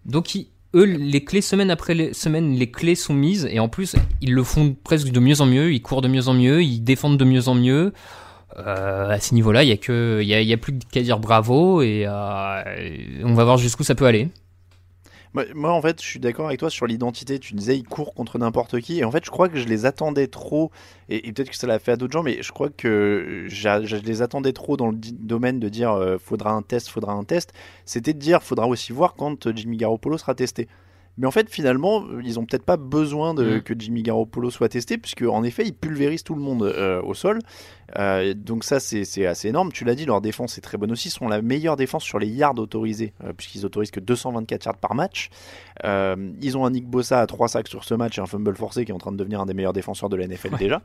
Donc 0.05 0.35
eux, 0.73 0.85
les 0.85 1.23
clés 1.23 1.41
semaine 1.41 1.71
après 1.71 2.13
semaine, 2.13 2.53
les 2.53 2.71
clés 2.71 2.95
sont 2.95 3.13
mises 3.13 3.47
et 3.51 3.59
en 3.59 3.69
plus 3.69 3.95
ils 4.21 4.33
le 4.33 4.43
font 4.43 4.75
presque 4.83 5.09
de 5.09 5.19
mieux 5.19 5.41
en 5.41 5.45
mieux, 5.45 5.73
ils 5.73 5.81
courent 5.81 6.01
de 6.01 6.07
mieux 6.07 6.27
en 6.27 6.33
mieux, 6.33 6.63
ils 6.63 6.81
défendent 6.81 7.17
de 7.17 7.25
mieux 7.25 7.47
en 7.47 7.55
mieux. 7.55 7.93
Euh, 8.57 9.09
à 9.09 9.19
ce 9.19 9.33
niveau-là, 9.33 9.63
il 9.63 9.69
y 9.69 9.71
a 9.71 9.77
que, 9.77 10.21
y 10.21 10.33
a, 10.33 10.41
y 10.41 10.53
a, 10.53 10.57
plus 10.57 10.77
qu'à 10.91 11.01
dire 11.01 11.19
bravo 11.19 11.81
et 11.81 12.05
on 12.07 13.33
va 13.33 13.43
voir 13.43 13.57
jusqu'où 13.57 13.83
ça 13.83 13.95
peut 13.95 14.05
aller. 14.05 14.29
Moi, 15.33 15.71
en 15.71 15.81
fait, 15.81 15.99
je 15.99 16.05
suis 16.05 16.19
d'accord 16.19 16.47
avec 16.47 16.59
toi 16.59 16.69
sur 16.69 16.85
l'identité. 16.85 17.39
Tu 17.39 17.55
disais, 17.55 17.75
il 17.75 17.83
court 17.83 18.13
contre 18.13 18.37
n'importe 18.37 18.79
qui. 18.81 18.99
Et 18.99 19.03
en 19.03 19.11
fait, 19.11 19.25
je 19.25 19.31
crois 19.31 19.49
que 19.49 19.57
je 19.57 19.67
les 19.67 19.85
attendais 19.85 20.27
trop. 20.27 20.71
Et, 21.09 21.31
peut-être 21.31 21.49
que 21.49 21.55
ça 21.55 21.65
l'a 21.65 21.79
fait 21.79 21.93
à 21.93 21.95
d'autres 21.95 22.13
gens, 22.13 22.23
mais 22.23 22.43
je 22.43 22.51
crois 22.51 22.69
que 22.69 23.45
je 23.47 23.95
les 23.95 24.21
attendais 24.21 24.53
trop 24.53 24.77
dans 24.77 24.87
le 24.87 24.97
domaine 24.97 25.59
de 25.59 25.69
dire, 25.69 25.91
euh, 25.91 26.17
faudra 26.19 26.51
un 26.51 26.61
test, 26.61 26.87
faudra 26.89 27.13
un 27.13 27.23
test. 27.23 27.51
C'était 27.85 28.13
de 28.13 28.19
dire, 28.19 28.43
faudra 28.43 28.67
aussi 28.67 28.91
voir 28.93 29.15
quand 29.15 29.51
Jimmy 29.55 29.77
Garoppolo 29.77 30.17
sera 30.17 30.35
testé. 30.35 30.67
Mais 31.17 31.27
en 31.27 31.31
fait, 31.31 31.49
finalement, 31.49 32.03
ils 32.23 32.39
ont 32.39 32.45
peut-être 32.45 32.63
pas 32.65 32.77
besoin 32.77 33.33
de, 33.33 33.57
mm. 33.57 33.61
que 33.61 33.73
Jimmy 33.77 34.01
Garoppolo 34.01 34.49
soit 34.49 34.69
testé, 34.69 34.97
puisque 34.97 35.21
en 35.21 35.43
effet, 35.43 35.63
il 35.65 35.73
pulvérise 35.73 36.23
tout 36.23 36.33
le 36.33 36.41
monde 36.41 36.63
euh, 36.63 37.01
au 37.03 37.13
sol. 37.13 37.39
Euh, 37.99 38.33
donc 38.33 38.63
ça, 38.63 38.79
c'est 38.79 39.25
assez 39.25 39.49
énorme. 39.49 39.71
Tu 39.71 39.83
l'as 39.83 39.93
dit, 39.93 40.05
leur 40.05 40.21
défense 40.21 40.57
est 40.57 40.61
très 40.61 40.77
bonne 40.77 40.91
aussi. 40.91 41.09
Ils 41.09 41.11
sont 41.11 41.27
la 41.27 41.41
meilleure 41.41 41.75
défense 41.75 42.03
sur 42.03 42.17
les 42.17 42.27
yards 42.27 42.57
autorisés, 42.57 43.13
euh, 43.23 43.33
puisqu'ils 43.33 43.65
autorisent 43.65 43.91
que 43.91 43.99
224 43.99 44.65
yards 44.65 44.77
par 44.77 44.95
match. 44.95 45.29
ils 45.83 46.57
ont 46.57 46.65
un 46.65 46.71
Nick 46.71 46.87
Bossa 46.87 47.21
à 47.21 47.27
3 47.27 47.47
sacs 47.47 47.67
sur 47.67 47.83
ce 47.83 47.93
match 47.93 48.17
et 48.17 48.21
un 48.21 48.25
fumble 48.25 48.55
forcé 48.55 48.85
qui 48.85 48.91
est 48.91 48.95
en 48.95 48.99
train 48.99 49.11
de 49.11 49.17
devenir 49.17 49.39
un 49.41 49.45
des 49.45 49.53
meilleurs 49.53 49.73
défenseurs 49.73 50.09
de 50.09 50.15
la 50.15 50.27
NFL 50.27 50.57
déjà. 50.57 50.81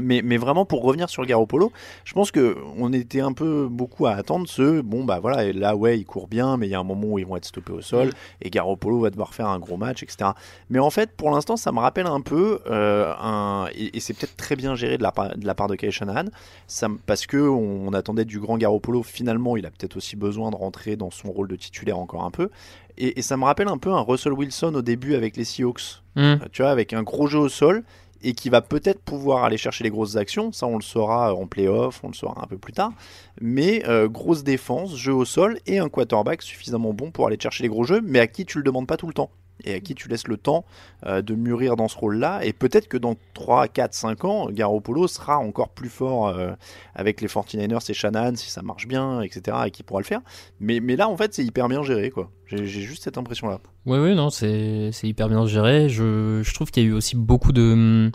Mais, 0.00 0.22
mais, 0.24 0.38
vraiment 0.38 0.64
pour 0.64 0.82
revenir 0.82 1.08
sur 1.08 1.24
Garoppolo, 1.24 1.72
je 2.04 2.14
pense 2.14 2.32
que 2.32 2.56
on 2.78 2.92
était 2.92 3.20
un 3.20 3.32
peu 3.32 3.68
beaucoup 3.70 4.06
à 4.06 4.12
attendre 4.12 4.48
ce 4.48 4.80
bon 4.80 5.04
bah 5.04 5.20
voilà 5.20 5.52
là 5.52 5.76
ouais 5.76 5.98
il 5.98 6.04
court 6.04 6.26
bien 6.26 6.56
mais 6.56 6.66
il 6.66 6.70
y 6.70 6.74
a 6.74 6.80
un 6.80 6.84
moment 6.84 7.06
où 7.06 7.18
ils 7.20 7.26
vont 7.26 7.36
être 7.36 7.44
stoppés 7.44 7.72
au 7.72 7.80
sol 7.80 8.10
et 8.42 8.50
Garoppolo 8.50 9.00
va 9.00 9.10
devoir 9.10 9.34
faire 9.34 9.48
un 9.48 9.60
gros 9.60 9.76
match 9.76 10.02
etc. 10.02 10.30
Mais 10.68 10.80
en 10.80 10.90
fait 10.90 11.12
pour 11.12 11.30
l'instant 11.30 11.56
ça 11.56 11.70
me 11.70 11.78
rappelle 11.78 12.06
un 12.06 12.20
peu 12.20 12.58
euh, 12.66 13.14
un 13.20 13.68
et, 13.72 14.00
c'est 14.00 14.14
peut-être 14.14 14.36
très 14.36 14.56
bien 14.56 14.74
géré 14.74 14.98
de 14.98 15.04
la, 15.04 15.12
de 15.36 15.46
la 15.46 15.54
part 15.54 15.68
de 15.68 15.76
Kyle 15.76 15.92
Shanahan 15.92 16.26
ça, 16.66 16.88
parce 17.06 17.26
que 17.26 17.36
on, 17.36 17.92
attendait 17.92 18.24
du 18.24 18.40
grand 18.40 18.58
Garoppolo 18.58 19.04
finalement 19.04 19.56
il 19.56 19.64
a 19.64 19.70
peut-être 19.70 19.96
aussi 19.96 20.16
besoin 20.16 20.50
de 20.50 20.56
rentrer 20.56 20.96
dans 20.96 21.12
son 21.12 21.30
rôle 21.30 21.46
de 21.46 21.54
titulaire 21.54 21.98
encore 21.98 22.24
un 22.24 22.32
peu 22.32 22.50
et, 22.96 23.22
ça 23.22 23.36
me 23.36 23.44
rappelle 23.44 23.68
un 23.68 23.78
peu 23.78 23.92
un 23.92 24.00
Russell 24.00 24.32
Wilson 24.32 24.74
au 24.74 24.82
début 24.82 25.14
avec 25.14 25.36
les 25.36 25.44
Seahawks 25.44 26.02
mmh. 26.16 26.34
tu 26.50 26.62
vois 26.62 26.72
avec 26.72 26.92
un 26.92 27.04
gros 27.04 27.28
jeu 27.28 27.38
au 27.38 27.48
sol 27.48 27.84
et 28.24 28.32
qui 28.32 28.48
va 28.48 28.62
peut-être 28.62 29.00
pouvoir 29.00 29.44
aller 29.44 29.56
chercher 29.56 29.84
les 29.84 29.90
grosses 29.90 30.16
actions. 30.16 30.50
Ça, 30.50 30.66
on 30.66 30.76
le 30.76 30.82
saura 30.82 31.34
en 31.34 31.46
playoff, 31.46 32.02
on 32.02 32.08
le 32.08 32.14
saura 32.14 32.42
un 32.42 32.46
peu 32.46 32.58
plus 32.58 32.72
tard. 32.72 32.92
Mais 33.40 33.86
euh, 33.86 34.08
grosse 34.08 34.42
défense, 34.42 34.96
jeu 34.96 35.12
au 35.12 35.24
sol 35.24 35.58
et 35.66 35.78
un 35.78 35.88
quarterback 35.88 36.42
suffisamment 36.42 36.92
bon 36.92 37.10
pour 37.10 37.26
aller 37.26 37.38
chercher 37.40 37.62
les 37.62 37.68
gros 37.68 37.84
jeux, 37.84 38.00
mais 38.02 38.18
à 38.18 38.26
qui 38.26 38.44
tu 38.44 38.58
le 38.58 38.64
demandes 38.64 38.86
pas 38.86 38.96
tout 38.96 39.06
le 39.06 39.14
temps 39.14 39.30
et 39.62 39.74
à 39.74 39.80
qui 39.80 39.94
tu 39.94 40.08
laisses 40.08 40.26
le 40.26 40.36
temps 40.36 40.64
euh, 41.06 41.22
de 41.22 41.34
mûrir 41.34 41.76
dans 41.76 41.88
ce 41.88 41.96
rôle-là. 41.96 42.44
Et 42.44 42.52
peut-être 42.52 42.88
que 42.88 42.96
dans 42.96 43.14
3, 43.34 43.68
4, 43.68 43.94
5 43.94 44.24
ans, 44.24 44.50
Garoppolo 44.50 45.06
sera 45.06 45.38
encore 45.38 45.68
plus 45.68 45.88
fort 45.88 46.28
euh, 46.28 46.52
avec 46.94 47.20
les 47.20 47.28
49ers 47.28 47.90
et 47.90 47.94
Shannon 47.94 48.34
si 48.36 48.50
ça 48.50 48.62
marche 48.62 48.88
bien, 48.88 49.20
etc. 49.20 49.56
et 49.66 49.70
qui 49.70 49.82
pourra 49.82 50.00
le 50.00 50.06
faire. 50.06 50.20
Mais, 50.60 50.80
mais 50.80 50.96
là, 50.96 51.08
en 51.08 51.16
fait, 51.16 51.34
c'est 51.34 51.44
hyper 51.44 51.68
bien 51.68 51.82
géré. 51.82 52.10
quoi. 52.10 52.30
J'ai 52.46 52.66
juste 52.66 53.04
cette 53.04 53.18
impression-là. 53.18 53.60
Oui, 53.86 53.98
oui, 53.98 54.14
non, 54.14 54.30
c'est 54.30 54.90
hyper 55.02 55.28
bien 55.28 55.46
géré. 55.46 55.88
Je, 55.88 56.42
je 56.42 56.54
trouve 56.54 56.70
qu'il 56.70 56.82
y 56.82 56.86
a 56.86 56.88
eu 56.90 56.92
aussi 56.92 57.16
beaucoup 57.16 57.52
de, 57.52 58.10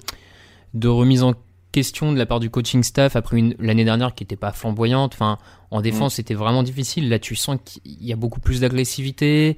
de 0.73 0.87
remises 0.87 1.23
en 1.23 1.33
question 1.71 2.11
de 2.11 2.17
la 2.17 2.25
part 2.25 2.39
du 2.39 2.49
coaching 2.49 2.81
staff 2.83 3.15
après 3.15 3.41
l'année 3.59 3.85
dernière 3.85 4.15
qui 4.15 4.23
n'était 4.23 4.35
pas 4.35 4.51
flamboyante. 4.51 5.13
Enfin, 5.13 5.37
en 5.71 5.81
défense, 5.81 6.13
mm. 6.13 6.15
c'était 6.15 6.33
vraiment 6.33 6.63
difficile. 6.63 7.09
Là, 7.09 7.19
tu 7.19 7.35
sens 7.35 7.57
qu'il 7.63 7.81
y 8.03 8.11
a 8.13 8.15
beaucoup 8.15 8.39
plus 8.39 8.61
d'agressivité 8.61 9.57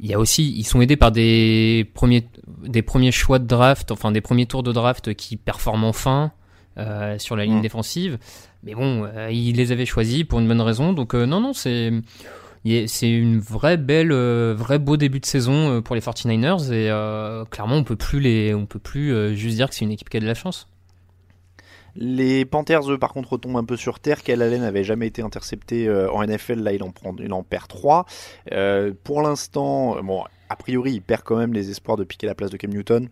il 0.00 0.10
y 0.10 0.14
a 0.14 0.18
aussi, 0.18 0.52
ils 0.56 0.64
sont 0.64 0.80
aidés 0.80 0.96
par 0.96 1.12
des 1.12 1.88
premiers, 1.94 2.26
des 2.64 2.82
premiers 2.82 3.12
choix 3.12 3.38
de 3.38 3.46
draft, 3.46 3.90
enfin 3.90 4.10
des 4.10 4.20
premiers 4.20 4.46
tours 4.46 4.62
de 4.62 4.72
draft 4.72 5.14
qui 5.14 5.36
performent 5.36 5.84
enfin 5.84 6.32
euh, 6.78 7.18
sur 7.18 7.36
la 7.36 7.44
ligne 7.44 7.58
mm. 7.58 7.62
défensive. 7.62 8.18
Mais 8.64 8.74
bon, 8.74 9.04
euh, 9.04 9.30
ils 9.30 9.56
les 9.56 9.72
avaient 9.72 9.86
choisis 9.86 10.24
pour 10.24 10.40
une 10.40 10.48
bonne 10.48 10.60
raison. 10.60 10.92
Donc 10.92 11.14
euh, 11.14 11.26
non, 11.26 11.40
non, 11.40 11.52
c'est 11.52 11.92
c'est 12.86 13.10
une 13.10 13.40
vraie 13.40 13.76
belle, 13.76 14.12
vrai 14.12 14.78
beau 14.78 14.96
début 14.96 15.18
de 15.18 15.26
saison 15.26 15.82
pour 15.82 15.96
les 15.96 16.00
49ers 16.00 16.72
et 16.72 16.86
clairement 17.50 17.74
on 17.74 17.82
peut 17.82 17.96
plus 17.96 18.20
les, 18.20 18.54
on 18.54 18.66
peut 18.66 18.78
plus 18.78 19.36
juste 19.36 19.56
dire 19.56 19.68
que 19.68 19.74
c'est 19.74 19.84
une 19.84 19.90
équipe 19.90 20.08
qui 20.08 20.18
a 20.18 20.20
de 20.20 20.26
la 20.26 20.34
chance. 20.34 20.68
Les 21.94 22.44
Panthers, 22.44 22.90
eux, 22.90 22.98
par 22.98 23.12
contre, 23.12 23.32
retombent 23.32 23.58
un 23.58 23.64
peu 23.64 23.76
sur 23.76 24.00
terre. 24.00 24.22
Kel 24.22 24.40
Allen 24.42 24.62
n'avait 24.62 24.84
jamais 24.84 25.06
été 25.06 25.22
intercepté 25.22 25.88
euh, 25.88 26.10
en 26.10 26.24
NFL. 26.24 26.60
Là, 26.60 26.72
il 26.72 26.82
en, 26.82 26.90
prend, 26.90 27.14
il 27.18 27.32
en 27.32 27.42
perd 27.42 27.68
3. 27.68 28.06
Euh, 28.52 28.92
pour 29.04 29.22
l'instant, 29.22 30.02
bon, 30.02 30.24
a 30.48 30.56
priori, 30.56 30.92
il 30.92 31.02
perd 31.02 31.22
quand 31.22 31.36
même 31.36 31.52
les 31.52 31.70
espoirs 31.70 31.96
de 31.96 32.04
piquer 32.04 32.26
la 32.26 32.34
place 32.34 32.50
de 32.50 32.56
Cam 32.56 32.70
Newton. 32.70 33.08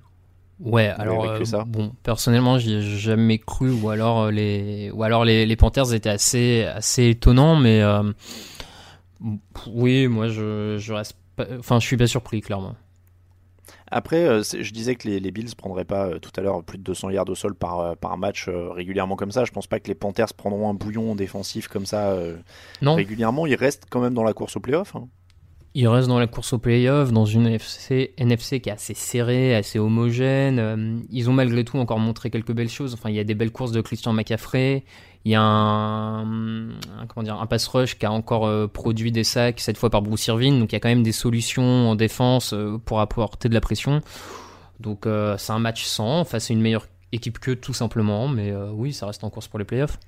Ouais, 0.60 0.88
alors 0.88 1.24
euh, 1.24 1.64
bon, 1.66 1.92
personnellement, 2.02 2.58
j'y 2.58 2.74
ai 2.74 2.82
jamais 2.82 3.38
cru, 3.38 3.70
ou 3.70 3.88
alors 3.88 4.30
les, 4.30 4.90
ou 4.90 5.02
alors 5.02 5.24
les, 5.24 5.46
les 5.46 5.56
Panthers 5.56 5.94
étaient 5.94 6.10
assez, 6.10 6.64
assez 6.64 7.08
étonnants, 7.08 7.56
mais 7.56 7.82
oui, 9.66 10.06
moi 10.06 10.28
je, 10.28 10.76
je 10.78 10.92
reste, 10.92 11.16
enfin, 11.58 11.80
je 11.80 11.86
suis 11.86 11.96
pas 11.96 12.06
surpris, 12.06 12.42
clairement. 12.42 12.74
Après, 13.90 14.24
euh, 14.24 14.42
je 14.42 14.72
disais 14.72 14.94
que 14.94 15.09
les, 15.09 15.18
les 15.18 15.31
Bills 15.31 15.55
prendraient 15.57 15.85
pas 15.85 16.07
euh, 16.07 16.18
tout 16.18 16.31
à 16.37 16.42
l'heure 16.42 16.62
plus 16.62 16.79
de 16.79 16.85
200 16.85 17.11
yards 17.11 17.29
au 17.29 17.35
sol 17.35 17.55
par, 17.55 17.81
euh, 17.81 17.94
par 17.94 18.16
match 18.18 18.48
régulièrement 18.48 19.16
comme 19.16 19.33
ça. 19.33 19.44
Je 19.44 19.50
pense 19.50 19.66
pas 19.66 19.81
que 19.81 19.88
les 19.88 19.94
Panthers 19.94 20.33
prendront 20.37 20.70
un 20.70 20.74
bouillon 20.74 21.14
défensif 21.14 21.68
comme 21.68 21.87
ça 21.87 22.16
non. 22.83 22.94
régulièrement. 22.94 23.46
Ils 23.46 23.57
restent 23.57 23.87
quand 23.90 24.00
même 24.00 24.14
dans 24.14 24.24
la 24.24 24.33
course 24.33 24.57
au 24.57 24.61
playoff. 24.61 24.94
Hein. 24.94 25.09
Ils 25.74 25.87
restent 25.87 26.09
dans 26.09 26.18
la 26.18 26.26
course 26.26 26.53
au 26.53 26.59
playoff, 26.59 27.12
dans 27.12 27.24
une 27.24 27.46
NFC, 27.46 28.12
NFC 28.18 28.61
qui 28.61 28.70
est 28.70 28.72
assez 28.72 28.94
serrée, 28.94 29.55
assez 29.55 29.79
homogène. 29.79 31.05
Ils 31.11 31.31
ont 31.31 31.33
malgré 31.33 31.64
tout 31.64 31.79
encore 31.79 32.00
montré 32.00 32.31
quelques 32.31 32.53
belles 32.53 32.68
choses. 32.68 32.94
Enfin, 32.94 33.09
il 33.11 33.16
y 33.16 33.20
a 33.20 33.24
des 33.24 33.37
belles 33.37 33.53
courses 33.53 33.72
de 33.72 33.81
Christian 33.81 34.12
McCaffrey. 34.12 34.85
Il 35.24 35.33
y 35.33 35.35
a 35.35 35.42
un, 35.42 36.68
pass 37.48 37.66
rush 37.68 37.98
qui 37.98 38.06
a 38.06 38.12
encore 38.12 38.46
euh, 38.46 38.66
produit 38.66 39.12
des 39.12 39.24
sacs, 39.24 39.61
cette 39.61 39.76
fois 39.76 39.90
par 39.90 40.00
Bruce 40.00 40.26
Irvin. 40.26 40.59
Donc 40.59 40.72
il 40.72 40.74
y 40.74 40.76
a 40.76 40.80
quand 40.80 40.88
même 40.88 41.02
des 41.02 41.12
solutions 41.12 41.90
en 41.90 41.94
défense 41.94 42.54
euh, 42.54 42.78
pour 42.83 43.00
apporter 43.00 43.48
de 43.48 43.54
la 43.54 43.61
pression. 43.61 44.00
Donc 44.78 45.06
euh, 45.06 45.37
c'est 45.37 45.52
un 45.52 45.59
match 45.59 45.85
sans, 45.85 46.24
face 46.24 46.50
à 46.50 46.54
une 46.54 46.62
meilleure 46.62 46.87
équipe 47.12 47.38
que 47.38 47.50
tout 47.50 47.74
simplement. 47.74 48.28
Mais 48.28 48.54
oui, 48.54 48.92
ça 48.92 49.06
reste 49.06 49.24
en 49.24 49.30
course 49.30 49.48
pour 49.48 49.59
les 49.59 49.66
playoffs. 49.66 49.98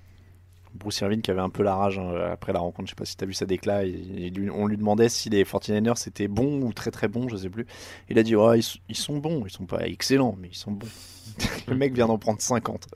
Bruce 0.75 1.01
Irvin 1.01 1.21
qui 1.21 1.31
avait 1.31 1.41
un 1.41 1.51
peu 1.51 1.63
la 1.63 1.75
rage 1.75 1.99
hein, 1.99 2.13
après 2.33 2.53
la 2.53 2.61
rencontre, 2.61 2.89
je 2.89 2.91
sais 2.91 2.97
pas 2.97 3.05
si 3.05 3.17
tu 3.17 3.25
as 3.25 3.27
vu 3.27 3.35
sa 3.35 3.47
déclat, 3.47 3.85
et, 3.85 4.33
on 4.53 4.67
lui 4.67 4.77
demandait 4.77 5.09
si 5.09 5.31
les 5.31 5.45
49ers 5.45 5.97
c'était 5.97 6.29
bon 6.29 6.63
ou 6.63 6.73
très 6.73 6.91
très 6.91 7.09
bon, 7.09 7.29
je 7.29 7.37
sais 7.37 7.51
plus. 7.51 7.67
Il 8.09 8.19
a 8.19 8.23
dit 8.23 8.35
oh, 8.35 8.55
ils, 8.55 8.65
ils, 8.89 8.97
sont 8.97 9.19
bons, 9.19 9.45
ils 9.47 9.53
sont 9.53 9.67
pas 9.67 9.87
excellents, 9.87 10.37
mais 10.41 10.49
ils 10.49 10.57
sont 10.57 10.73
bons. 10.73 10.89
le 11.69 11.75
mec 11.75 11.95
vient 11.95 12.07
d'en 12.07 12.19
prendre 12.19 12.41
50. 12.41 12.87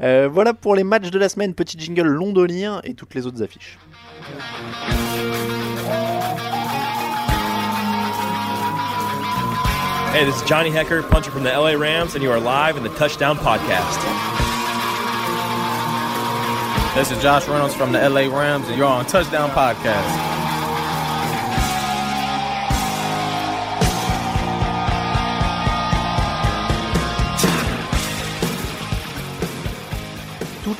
Euh, 0.00 0.28
voilà 0.30 0.54
pour 0.54 0.74
les 0.74 0.84
matchs 0.84 1.10
de 1.10 1.18
la 1.18 1.28
semaine. 1.28 1.54
Petit 1.54 1.78
jingle 1.78 2.06
londonien 2.06 2.80
et 2.84 2.94
toutes 2.94 3.14
les 3.14 3.26
autres 3.26 3.42
affiches. 3.42 3.78
Hey, 10.14 10.24
this 10.24 10.36
is 10.36 10.42
Johnny 10.42 10.70
Hecker, 10.70 11.02
puncher 11.02 11.32
from 11.32 11.42
the 11.42 11.50
LA 11.50 11.72
Rams, 11.72 12.14
and 12.14 12.22
you 12.22 12.30
are 12.30 12.38
live 12.38 12.76
in 12.76 12.84
the 12.84 12.90
Touchdown 12.90 13.36
Podcast. 13.36 14.33
This 16.94 17.10
is 17.10 17.20
Josh 17.20 17.48
Reynolds 17.48 17.74
from 17.74 17.90
the 17.90 18.08
LA 18.08 18.32
Rams, 18.32 18.68
and 18.68 18.78
you're 18.78 18.86
on 18.86 19.04
Touchdown 19.04 19.50
Podcast. 19.50 20.53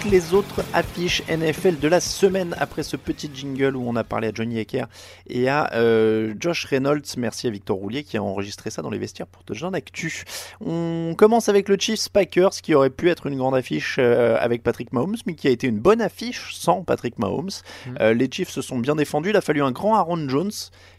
Les 0.02 0.34
autres 0.34 0.64
affiches 0.72 1.22
NFL 1.28 1.78
de 1.78 1.88
la 1.88 2.00
semaine 2.00 2.54
après 2.58 2.82
ce 2.82 2.96
petit 2.96 3.30
jingle 3.32 3.76
où 3.76 3.84
on 3.86 3.96
a 3.96 4.04
parlé 4.04 4.28
à 4.28 4.32
Johnny 4.34 4.58
Ecker 4.58 4.86
et 5.28 5.48
à 5.48 5.72
euh, 5.74 6.34
Josh 6.40 6.64
Reynolds. 6.66 7.04
Merci 7.16 7.46
à 7.46 7.50
Victor 7.50 7.76
Roulier 7.76 8.02
qui 8.02 8.16
a 8.16 8.22
enregistré 8.22 8.70
ça 8.70 8.82
dans 8.82 8.90
les 8.90 8.98
vestiaires 8.98 9.26
pour 9.26 9.44
te 9.44 9.52
genre 9.54 9.70
d'actu. 9.70 10.24
On 10.60 11.14
commence 11.16 11.48
avec 11.48 11.68
le 11.68 11.76
Chiefs 11.78 12.08
Packers 12.08 12.50
qui 12.50 12.74
aurait 12.74 12.90
pu 12.90 13.08
être 13.10 13.26
une 13.26 13.36
grande 13.36 13.54
affiche 13.54 13.96
euh, 13.98 14.36
avec 14.40 14.62
Patrick 14.62 14.92
Mahomes 14.92 15.16
mais 15.26 15.34
qui 15.34 15.46
a 15.48 15.50
été 15.50 15.66
une 15.66 15.78
bonne 15.78 16.00
affiche 16.00 16.54
sans 16.54 16.82
Patrick 16.82 17.18
Mahomes. 17.18 17.50
Mm. 17.86 17.90
Euh, 18.00 18.14
les 18.14 18.28
Chiefs 18.30 18.50
se 18.50 18.62
sont 18.62 18.78
bien 18.78 18.96
défendus. 18.96 19.30
Il 19.30 19.36
a 19.36 19.40
fallu 19.40 19.62
un 19.62 19.72
grand 19.72 19.94
Aaron 19.94 20.28
Jones 20.28 20.52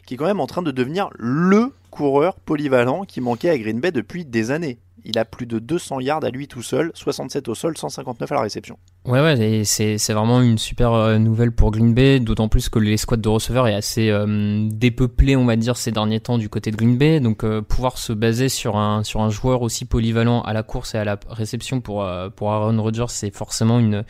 qui 0.06 0.14
est 0.14 0.16
quand 0.16 0.26
même 0.26 0.40
en 0.40 0.46
train 0.46 0.62
de 0.62 0.70
devenir 0.70 1.10
le 1.18 1.72
coureur 1.90 2.36
polyvalent 2.36 3.04
qui 3.04 3.20
manquait 3.20 3.50
à 3.50 3.58
Green 3.58 3.80
Bay 3.80 3.90
depuis 3.90 4.24
des 4.24 4.50
années 4.50 4.78
il 5.06 5.18
a 5.18 5.24
plus 5.24 5.46
de 5.46 5.58
200 5.58 6.00
yards 6.00 6.24
à 6.24 6.30
lui 6.30 6.48
tout 6.48 6.62
seul, 6.62 6.90
67 6.94 7.48
au 7.48 7.54
sol, 7.54 7.78
159 7.78 8.30
à 8.32 8.34
la 8.34 8.40
réception. 8.42 8.76
Ouais, 9.04 9.20
ouais, 9.20 9.62
c'est, 9.64 9.98
c'est 9.98 10.12
vraiment 10.12 10.42
une 10.42 10.58
super 10.58 10.92
euh, 10.92 11.18
nouvelle 11.18 11.52
pour 11.52 11.70
Green 11.70 11.94
Bay, 11.94 12.18
d'autant 12.18 12.48
plus 12.48 12.68
que 12.68 12.78
les 12.78 12.96
squads 12.96 13.16
de 13.16 13.28
receveurs 13.28 13.68
est 13.68 13.74
assez 13.74 14.10
euh, 14.10 14.68
dépeuplé, 14.70 15.36
on 15.36 15.44
va 15.44 15.56
dire, 15.56 15.76
ces 15.76 15.92
derniers 15.92 16.20
temps 16.20 16.38
du 16.38 16.48
côté 16.48 16.72
de 16.72 16.76
Green 16.76 16.98
Bay. 16.98 17.20
Donc, 17.20 17.44
euh, 17.44 17.62
pouvoir 17.62 17.98
se 17.98 18.12
baser 18.12 18.48
sur 18.48 18.76
un, 18.76 19.04
sur 19.04 19.20
un 19.20 19.30
joueur 19.30 19.62
aussi 19.62 19.84
polyvalent 19.84 20.42
à 20.42 20.52
la 20.52 20.64
course 20.64 20.94
et 20.94 20.98
à 20.98 21.04
la 21.04 21.18
réception 21.28 21.80
pour, 21.80 22.06
pour 22.34 22.52
Aaron 22.52 22.82
Rodgers, 22.82 23.06
c'est 23.08 23.34
forcément 23.34 23.78
une 23.78 24.04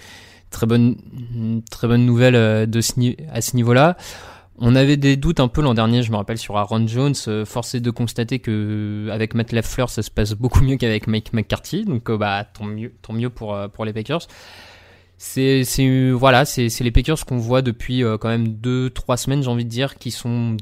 très 0.50 0.66
bonne, 0.66 0.96
une 1.34 1.62
très 1.62 1.88
bonne 1.88 2.06
nouvelle 2.06 2.68
de 2.68 2.80
ce, 2.80 2.92
à 3.30 3.42
ce 3.42 3.56
niveau-là. 3.56 3.96
On 4.58 4.74
avait 4.74 4.96
des 4.96 5.16
doutes 5.16 5.40
un 5.40 5.48
peu 5.48 5.60
l'an 5.60 5.74
dernier, 5.74 6.02
je 6.02 6.10
me 6.10 6.16
rappelle, 6.16 6.38
sur 6.38 6.56
Aaron 6.56 6.86
Jones. 6.86 7.14
Euh, 7.28 7.44
forcé 7.44 7.80
de 7.80 7.90
constater 7.90 8.38
que 8.38 9.06
euh, 9.08 9.12
avec 9.12 9.34
Matt 9.34 9.52
Lafleur, 9.52 9.90
ça 9.90 10.02
se 10.02 10.10
passe 10.10 10.32
beaucoup 10.32 10.62
mieux 10.62 10.76
qu'avec 10.76 11.06
Mike 11.06 11.34
McCarthy. 11.34 11.84
Donc, 11.84 12.08
euh, 12.08 12.16
bah, 12.16 12.44
tant 12.44 12.64
mieux, 12.64 12.94
tant 13.02 13.12
mieux 13.12 13.28
pour, 13.28 13.56
pour 13.74 13.84
les 13.84 13.92
Packers. 13.92 14.26
C'est, 15.18 15.64
c'est, 15.64 16.10
voilà, 16.10 16.44
c'est, 16.44 16.68
c'est 16.70 16.84
les 16.84 16.90
Packers 16.90 17.24
qu'on 17.26 17.36
voit 17.36 17.62
depuis 17.62 18.02
quand 18.20 18.28
même 18.28 18.48
2-3 18.48 19.16
semaines, 19.16 19.42
j'ai 19.42 19.48
envie 19.48 19.64
de 19.64 19.70
dire, 19.70 19.94
qui 19.96 20.10
sont 20.10 20.58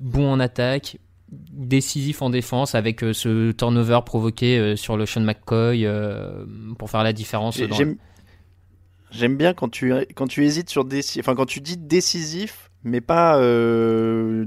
bons 0.00 0.28
en 0.28 0.40
attaque, 0.40 0.98
décisifs 1.30 2.20
en 2.20 2.28
défense, 2.28 2.74
avec 2.74 2.98
ce 3.12 3.52
turnover 3.52 4.00
provoqué 4.04 4.74
sur 4.74 4.96
le 4.96 5.06
Sean 5.06 5.20
McCoy 5.20 5.86
pour 6.78 6.90
faire 6.90 7.04
la 7.04 7.12
différence. 7.12 7.58
J'aime, 7.58 7.94
j'aime 9.12 9.36
bien 9.36 9.54
quand 9.54 9.68
tu, 9.68 9.94
quand 10.16 10.26
tu 10.26 10.44
hésites 10.44 10.68
sur 10.68 10.84
décisif, 10.84 11.22
enfin 11.22 11.36
quand 11.36 11.46
tu 11.46 11.60
dis 11.60 11.76
décisif 11.76 12.71
mais 12.84 13.00
pas, 13.00 13.38
euh, 13.38 14.44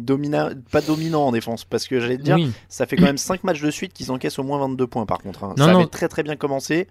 pas 0.72 0.82
dominant 0.82 1.28
en 1.28 1.32
défense. 1.32 1.66
Parce 1.66 1.88
que 1.88 2.00
j'allais 2.00 2.18
te 2.18 2.24
dire, 2.24 2.38
ça 2.70 2.86
fait 2.86 2.96
quand 2.96 3.06
même 3.06 3.18
5 3.18 3.44
matchs 3.44 3.62
de 3.62 3.72
suite 3.72 3.94
qu'ils 3.94 4.12
encaissent 4.12 4.40
au 4.40 4.44
moins 4.44 4.60
22 4.60 4.88
points 4.88 5.06
par 5.06 5.20
contre. 5.20 5.44
Hein. 5.44 5.54
ça 5.58 5.72
avait 5.72 5.88
très 5.88 6.08
très 6.08 6.24
bien 6.24 6.36
commencé. 6.36 6.88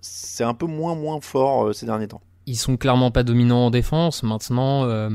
C'est 0.00 0.44
un 0.44 0.54
peu 0.54 0.66
moins 0.66 0.94
moins 0.94 1.20
fort 1.20 1.66
euh, 1.66 1.72
ces 1.72 1.86
derniers 1.86 2.08
temps. 2.08 2.20
Ils 2.46 2.56
sont 2.56 2.76
clairement 2.76 3.10
pas 3.10 3.22
dominants 3.22 3.66
en 3.66 3.70
défense. 3.70 4.22
Maintenant, 4.22 4.84
euh, 4.84 5.08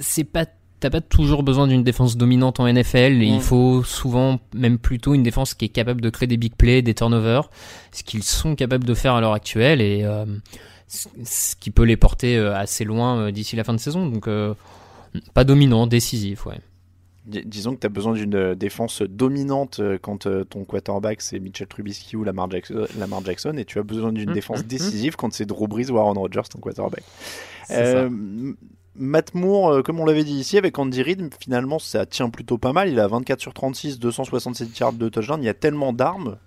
c'est 0.00 0.24
pas 0.24 0.46
t'as 0.82 0.90
pas 0.90 1.00
toujours 1.00 1.44
besoin 1.44 1.68
d'une 1.68 1.84
défense 1.84 2.16
dominante 2.16 2.58
en 2.58 2.70
NFL. 2.70 3.22
Il 3.22 3.40
faut 3.40 3.84
souvent, 3.84 4.40
même 4.52 4.78
plutôt, 4.78 5.14
une 5.14 5.22
défense 5.22 5.54
qui 5.54 5.66
est 5.66 5.68
capable 5.68 6.00
de 6.00 6.10
créer 6.10 6.26
des 6.26 6.36
big 6.36 6.56
plays, 6.56 6.82
des 6.82 6.92
turnovers, 6.92 7.48
ce 7.92 8.02
qu'ils 8.02 8.24
sont 8.24 8.56
capables 8.56 8.84
de 8.84 8.94
faire 8.94 9.14
à 9.14 9.20
l'heure 9.20 9.32
actuelle. 9.32 9.80
Et 9.80 10.02
euh, 10.02 10.24
ce 10.92 11.56
qui 11.56 11.70
peut 11.70 11.84
les 11.84 11.96
porter 11.96 12.36
euh, 12.36 12.54
assez 12.54 12.84
loin 12.84 13.18
euh, 13.18 13.30
d'ici 13.30 13.56
la 13.56 13.64
fin 13.64 13.72
de 13.72 13.78
saison. 13.78 14.06
Donc, 14.06 14.28
euh, 14.28 14.54
pas 15.34 15.44
dominant, 15.44 15.86
décisif, 15.86 16.46
ouais. 16.46 16.58
disons 17.26 17.74
que 17.74 17.80
tu 17.80 17.86
as 17.86 17.90
besoin 17.90 18.12
d'une 18.12 18.54
défense 18.54 19.02
dominante 19.02 19.80
quand 20.00 20.26
ton 20.48 20.64
quarterback 20.64 21.20
c'est 21.20 21.38
Mitchell 21.38 21.66
Trubisky 21.66 22.16
ou 22.16 22.24
Lamar 22.24 22.50
Jackson, 22.50 22.86
Lamar 22.98 23.22
Jackson 23.24 23.54
et 23.58 23.66
tu 23.66 23.78
as 23.78 23.82
besoin 23.82 24.12
d'une 24.12 24.30
mmh, 24.30 24.34
défense 24.34 24.60
mmh, 24.60 24.64
mmh. 24.64 24.68
décisive 24.68 25.16
quand 25.16 25.32
c'est 25.32 25.44
Drew 25.44 25.68
Brees 25.68 25.90
ou 25.90 25.98
Aaron 25.98 26.14
Rodgers 26.14 26.48
ton 26.50 26.60
quarterback. 26.60 27.04
Matt 28.94 29.34
Moore, 29.34 29.82
comme 29.82 30.00
on 30.00 30.04
l'avait 30.04 30.24
dit 30.24 30.34
ici, 30.34 30.58
avec 30.58 30.78
Andy 30.78 31.02
Reid, 31.02 31.34
finalement 31.38 31.78
ça 31.78 32.06
tient 32.06 32.30
plutôt 32.30 32.56
pas 32.56 32.72
mal. 32.72 32.88
Il 32.88 33.00
a 33.00 33.06
24 33.06 33.40
sur 33.40 33.54
36, 33.54 33.98
267 33.98 34.78
yards 34.78 34.92
de 34.94 35.08
touchdown. 35.10 35.42
Il 35.42 35.46
y 35.46 35.50
a 35.50 35.54
tellement 35.54 35.92
d'armes 35.92 36.38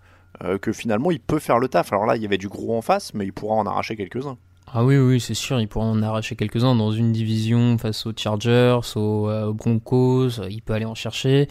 euh, 0.43 0.57
que 0.57 0.71
finalement 0.71 1.11
il 1.11 1.19
peut 1.19 1.39
faire 1.39 1.59
le 1.59 1.67
taf. 1.67 1.91
Alors 1.93 2.05
là, 2.05 2.15
il 2.15 2.21
y 2.21 2.25
avait 2.25 2.37
du 2.37 2.47
gros 2.47 2.77
en 2.77 2.81
face, 2.81 3.13
mais 3.13 3.25
il 3.25 3.33
pourra 3.33 3.55
en 3.55 3.65
arracher 3.65 3.95
quelques-uns. 3.95 4.37
Ah 4.67 4.83
oui, 4.83 4.97
oui, 4.97 5.19
c'est 5.19 5.35
sûr, 5.35 5.59
il 5.59 5.67
pourra 5.67 5.85
en 5.85 6.01
arracher 6.01 6.35
quelques-uns 6.35 6.75
dans 6.75 6.91
une 6.91 7.11
division 7.11 7.77
face 7.77 8.05
aux 8.05 8.13
Chargers, 8.15 8.79
aux, 8.95 9.29
euh, 9.29 9.53
Broncos, 9.53 10.41
il 10.49 10.61
peut 10.61 10.73
aller 10.73 10.85
en 10.85 10.95
chercher. 10.95 11.47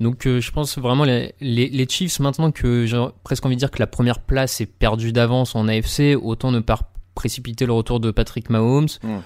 Donc 0.00 0.26
euh, 0.26 0.40
je 0.40 0.50
pense 0.50 0.78
vraiment 0.78 1.04
les, 1.04 1.34
les, 1.40 1.86
Chiefs, 1.88 2.18
maintenant 2.18 2.50
que 2.50 2.86
j'ai 2.86 3.04
presque 3.22 3.46
envie 3.46 3.54
de 3.54 3.60
dire 3.60 3.70
que 3.70 3.78
la 3.78 3.86
première 3.86 4.18
place 4.18 4.60
est 4.60 4.66
perdue 4.66 5.12
d'avance 5.12 5.54
en 5.54 5.68
AFC, 5.68 6.16
autant 6.20 6.50
ne 6.50 6.60
pas 6.60 6.91
précipiter 7.14 7.66
le 7.66 7.72
retour 7.72 8.00
de 8.00 8.10
Patrick 8.10 8.50
Mahomes. 8.50 8.88
Hmm. 9.02 9.18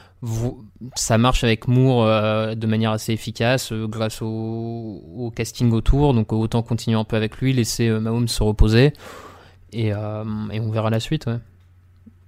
ça 0.95 1.19
marche 1.19 1.45
avec 1.45 1.69
Moore 1.69 2.05
euh, 2.05 2.55
de 2.55 2.67
manière 2.67 2.91
assez 2.91 3.13
efficace 3.13 3.73
euh, 3.73 3.87
grâce 3.87 4.21
au, 4.23 5.33
casting 5.35 5.73
autour. 5.73 6.15
Donc 6.15 6.33
autant 6.33 6.63
continuer 6.63 6.99
un 6.99 7.05
peu 7.05 7.17
avec 7.17 7.39
lui, 7.39 7.53
laisser 7.53 7.89
euh, 7.89 8.01
Mahomes 8.01 8.29
se 8.29 8.43
reposer. 8.43 8.93
Et, 9.73 9.89
et, 9.89 9.95
on 10.61 10.71
verra 10.71 10.91
la 10.91 11.01
suite. 11.01 11.27
Ouais. 11.27 11.39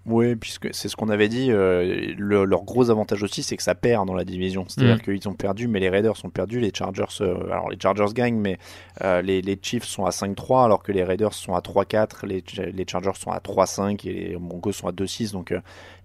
Oui, 0.06 0.36
puisque 0.36 0.72
c'est 0.72 0.88
ce 0.88 0.96
qu'on 0.96 1.10
avait 1.10 1.28
dit. 1.28 1.48
Euh, 1.50 2.14
leur 2.16 2.62
gros 2.62 2.90
avantage 2.90 3.22
aussi, 3.22 3.42
c'est 3.42 3.56
que 3.56 3.62
ça 3.62 3.74
perd 3.74 4.06
dans 4.06 4.14
la 4.14 4.24
division. 4.24 4.64
C'est-à-dire 4.66 4.96
mm. 4.96 5.00
qu'ils 5.00 5.28
ont 5.28 5.34
perdu, 5.34 5.68
mais 5.68 5.80
les 5.80 5.90
Raiders 5.90 6.16
sont 6.16 6.30
perdus. 6.30 6.60
Les 6.60 6.72
Chargers, 6.74 7.04
euh, 7.20 7.50
alors 7.50 7.68
les 7.68 7.76
Chargers 7.80 8.12
gagnent, 8.14 8.38
mais 8.38 8.58
euh, 9.04 9.20
les, 9.20 9.42
les, 9.42 9.58
Chiefs 9.60 9.84
sont 9.84 10.06
à 10.06 10.10
5-3, 10.10 10.64
alors 10.64 10.82
que 10.82 10.92
les 10.92 11.04
Raiders 11.04 11.34
sont 11.34 11.54
à 11.54 11.60
3-4, 11.60 12.26
les, 12.26 12.42
les, 12.72 12.86
Chargers 12.88 13.18
sont 13.18 13.30
à 13.30 13.38
3-5 13.38 14.08
et 14.08 14.28
les 14.30 14.36
Broncos 14.36 14.72
sont 14.72 14.88
à 14.88 14.92
2-6. 14.92 15.32
Donc 15.32 15.54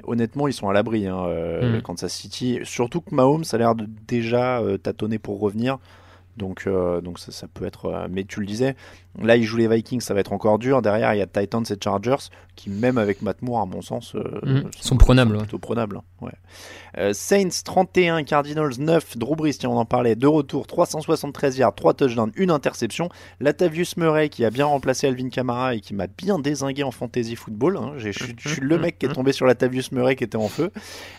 honnêtement, 0.04 0.48
ils 0.48 0.54
sont 0.54 0.68
à 0.68 0.74
l'abri, 0.74 1.08
hein, 1.08 1.26
mm. 1.62 1.82
Kansas 1.82 2.14
City. 2.14 2.60
Surtout 2.64 3.00
que 3.00 3.16
Mahomes 3.16 3.46
a 3.52 3.58
l'air 3.58 3.74
de 3.74 3.88
déjà 4.08 4.62
tâtonner 4.82 5.18
pour 5.18 5.40
revenir. 5.40 5.78
Donc, 6.36 6.68
donc 6.68 7.20
ça, 7.20 7.32
ça, 7.32 7.48
peut 7.48 7.66
être. 7.66 8.08
mais 8.10 8.24
tu 8.26 8.40
le 8.40 8.48
disais, 8.48 8.76
Là, 9.22 9.38
ils 9.38 9.44
jouent 9.44 9.58
les 9.58 9.68
Vikings, 9.68 10.02
ça 10.02 10.14
va 10.14 10.22
être 10.22 10.34
encore 10.34 10.58
dur. 10.58 10.82
Derrière, 10.82 11.14
il 11.14 11.20
y 11.20 11.22
a 11.22 11.28
Titans 11.28 11.64
et 11.70 11.76
Chargers 11.82 12.30
qui, 12.56 12.70
même 12.70 12.98
avec 12.98 13.22
Matt 13.22 13.42
Moore, 13.42 13.62
à 13.62 13.66
mon 13.66 13.82
sens, 13.82 14.16
euh, 14.16 14.24
mhm. 14.44 14.70
sont, 14.80 14.98
prenables. 14.98 15.38
plutôt 15.38 15.60
prenables. 15.60 16.02
Ouais. 16.22 16.32
Euh, 16.98 17.14
Saints 17.14 17.64
31, 17.64 18.24
Cardinals 18.24 18.74
9, 18.78 19.18
Drew 19.18 19.36
Brees, 19.36 19.58
tiens, 19.58 19.70
on 19.70 19.78
en 19.78 19.86
parlait, 19.86 20.16
de 20.16 20.28
retour, 20.28 20.68
373 20.68 21.58
yards, 21.58 21.76
3 21.76 21.94
touchdowns, 21.96 22.32
une 22.36 22.52
interception. 22.52 23.10
Latavius 23.40 23.98
Murray 23.98 24.30
qui 24.30 24.46
a 24.46 24.52
bien 24.52 24.66
remplacé 24.66 25.08
Alvin 25.08 25.30
Kamara 25.30 25.76
et 25.76 25.80
qui 25.80 25.94
m'a 25.94 26.08
bien 26.08 26.40
désingué 26.40 26.84
en 26.84 26.92
fantasy 26.92 27.36
football. 27.36 27.78
Hein. 27.78 27.94
Je 27.98 28.12
suis 28.12 28.36
le 28.62 28.78
mec 28.78 29.00
qui 29.00 29.08
est 29.08 29.14
tombé 29.14 29.32
sur 29.32 29.46
Latavius 29.46 29.92
Murray 29.92 30.16
qui 30.16 30.24
était 30.24 30.38
en 30.38 30.48
feu. 30.48 30.72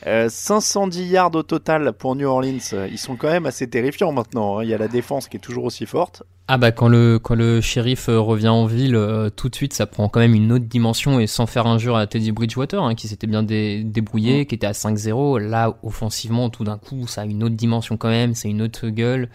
510 0.05 1.01
euh, 1.01 1.05
yards 1.05 1.35
au 1.35 1.43
total 1.43 1.93
pour 1.93 2.15
New 2.15 2.29
Orleans. 2.29 2.59
Ils 2.91 2.99
sont 2.99 3.17
quand 3.17 3.31
même 3.31 3.47
assez 3.47 3.69
terrifiants 3.69 4.13
maintenant. 4.13 4.59
Hein. 4.59 4.65
Il 4.65 4.71
y 4.71 4.75
a 4.75 4.79
la 4.79 4.89
défense 4.89 5.29
qui 5.29 5.37
est 5.37 5.41
toujours 5.41 5.65
aussi 5.65 5.87
forte. 5.87 6.23
Ah 6.47 6.59
bah 6.59 6.73
quand 6.73 6.89
le 6.89 7.19
quand 7.19 7.35
le 7.35 7.63
shérif 7.63 8.11
euh, 8.11 8.21
revient 8.21 8.49
en 8.49 8.67
ville, 8.67 8.97
euh, 8.97 9.31
tout 9.31 9.49
de 9.49 9.55
suite 9.55 9.73
ça 9.73 9.87
prend 9.87 10.11
quand 10.11 10.21
même 10.21 10.35
une 10.35 10.53
autre 10.53 10.67
dimension 10.67 11.19
et 11.19 11.27
sans 11.27 11.47
faire 11.47 11.67
injure 11.67 11.97
à 11.97 12.07
Teddy 12.07 12.33
Bridgewater 12.33 12.83
hein, 12.83 12.95
qui 12.95 13.09
s'était 13.09 13.27
bien 13.27 13.43
débrouillé, 13.43 14.43
mm. 14.43 14.47
qui 14.47 14.55
était 14.55 14.67
à 14.67 14.73
5-0, 14.73 15.39
là 15.39 15.79
offensivement 15.83 16.51
tout 16.51 16.65
d'un 16.65 16.77
coup 16.77 17.07
ça 17.07 17.23
a 17.23 17.25
une 17.25 17.43
autre 17.45 17.55
dimension 17.55 17.97
quand 17.97 18.11
même, 18.11 18.35
c'est 18.35 18.51
une 18.51 18.61
autre 18.61 18.89
gueule 18.89 19.31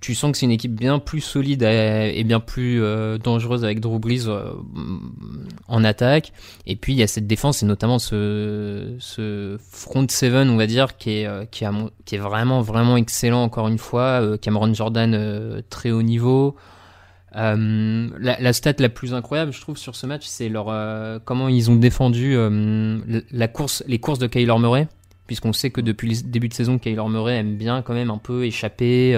tu 0.00 0.14
sens 0.14 0.32
que 0.32 0.38
c'est 0.38 0.46
une 0.46 0.52
équipe 0.52 0.74
bien 0.74 0.98
plus 0.98 1.20
solide 1.20 1.62
et 1.62 2.24
bien 2.24 2.40
plus 2.40 2.82
euh, 2.82 3.18
dangereuse 3.18 3.64
avec 3.64 3.80
Drew 3.80 3.98
Brees 3.98 4.28
euh, 4.28 4.52
en 5.68 5.84
attaque. 5.84 6.32
Et 6.66 6.76
puis 6.76 6.94
il 6.94 6.98
y 6.98 7.02
a 7.02 7.06
cette 7.06 7.26
défense 7.26 7.62
et 7.62 7.66
notamment 7.66 7.98
ce, 7.98 8.96
front 9.60 10.06
seven, 10.08 10.48
on 10.48 10.56
va 10.56 10.66
dire, 10.66 10.96
qui 10.96 11.10
est, 11.10 11.26
euh, 11.26 11.44
qui, 11.44 11.64
est 11.64 12.18
vraiment 12.18 12.62
vraiment 12.62 12.96
excellent 12.96 13.42
encore 13.42 13.68
une 13.68 13.78
fois. 13.78 14.38
Cameron 14.38 14.72
Jordan 14.72 15.62
très 15.68 15.90
haut 15.90 16.02
niveau. 16.02 16.56
La, 17.34 17.56
la, 18.18 18.52
stat 18.54 18.74
la 18.78 18.88
plus 18.88 19.12
incroyable, 19.12 19.52
je 19.52 19.60
trouve, 19.60 19.76
sur 19.76 19.94
ce 19.94 20.06
match, 20.06 20.24
c'est 20.24 20.48
leur 20.48 20.66
comment 21.24 21.48
ils 21.48 21.70
ont 21.70 21.76
défendu 21.76 22.36
la 23.30 23.48
course, 23.48 23.84
les 23.86 23.98
courses 23.98 24.18
de 24.18 24.26
Kyler 24.26 24.58
Murray 24.58 24.88
puisqu'on 25.26 25.52
sait 25.52 25.70
que 25.70 25.80
depuis 25.80 26.08
le 26.08 26.28
début 26.28 26.48
de 26.48 26.54
saison, 26.54 26.76
Kyler 26.80 27.08
Murray 27.08 27.36
aime 27.36 27.54
bien 27.54 27.82
quand 27.82 27.94
même 27.94 28.10
un 28.10 28.18
peu 28.18 28.44
échapper, 28.46 29.14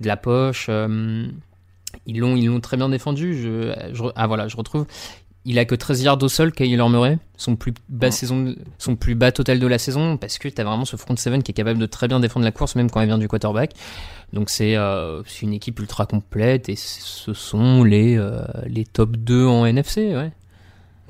de 0.00 0.06
la 0.06 0.16
poche. 0.16 0.66
Euh, 0.68 1.26
ils 2.06 2.18
l'ont, 2.18 2.36
ils 2.36 2.46
l'ont 2.46 2.60
très 2.60 2.76
bien 2.76 2.88
défendu. 2.88 3.34
Je, 3.34 3.74
ah 4.14 4.26
voilà, 4.26 4.48
je 4.48 4.56
retrouve. 4.56 4.86
Il 5.44 5.58
a 5.58 5.64
que 5.64 5.74
13 5.74 6.02
yards 6.02 6.22
au 6.22 6.28
sol, 6.28 6.52
Kyler 6.52 6.76
Murray, 6.76 7.18
son 7.36 7.56
plus 7.56 7.72
bas 7.88 8.10
saison, 8.10 8.54
son 8.76 8.96
plus 8.96 9.14
bas 9.14 9.32
total 9.32 9.58
de 9.58 9.66
la 9.66 9.78
saison, 9.78 10.18
parce 10.18 10.36
que 10.36 10.48
tu 10.48 10.60
as 10.60 10.64
vraiment 10.64 10.84
ce 10.84 10.96
front 10.96 11.16
seven 11.16 11.42
qui 11.42 11.52
est 11.52 11.54
capable 11.54 11.78
de 11.78 11.86
très 11.86 12.06
bien 12.06 12.20
défendre 12.20 12.44
la 12.44 12.52
course, 12.52 12.74
même 12.74 12.90
quand 12.90 13.00
elle 13.00 13.06
vient 13.06 13.18
du 13.18 13.28
quarterback. 13.28 13.72
Donc 14.34 14.50
c'est, 14.50 14.76
euh, 14.76 15.22
une 15.40 15.54
équipe 15.54 15.78
ultra 15.80 16.04
complète 16.04 16.68
et 16.68 16.76
ce 16.76 17.32
sont 17.32 17.82
les, 17.82 18.18
euh, 18.18 18.42
les 18.66 18.84
top 18.84 19.16
2 19.16 19.46
en 19.46 19.64
NFC, 19.64 20.14
ouais. 20.14 20.32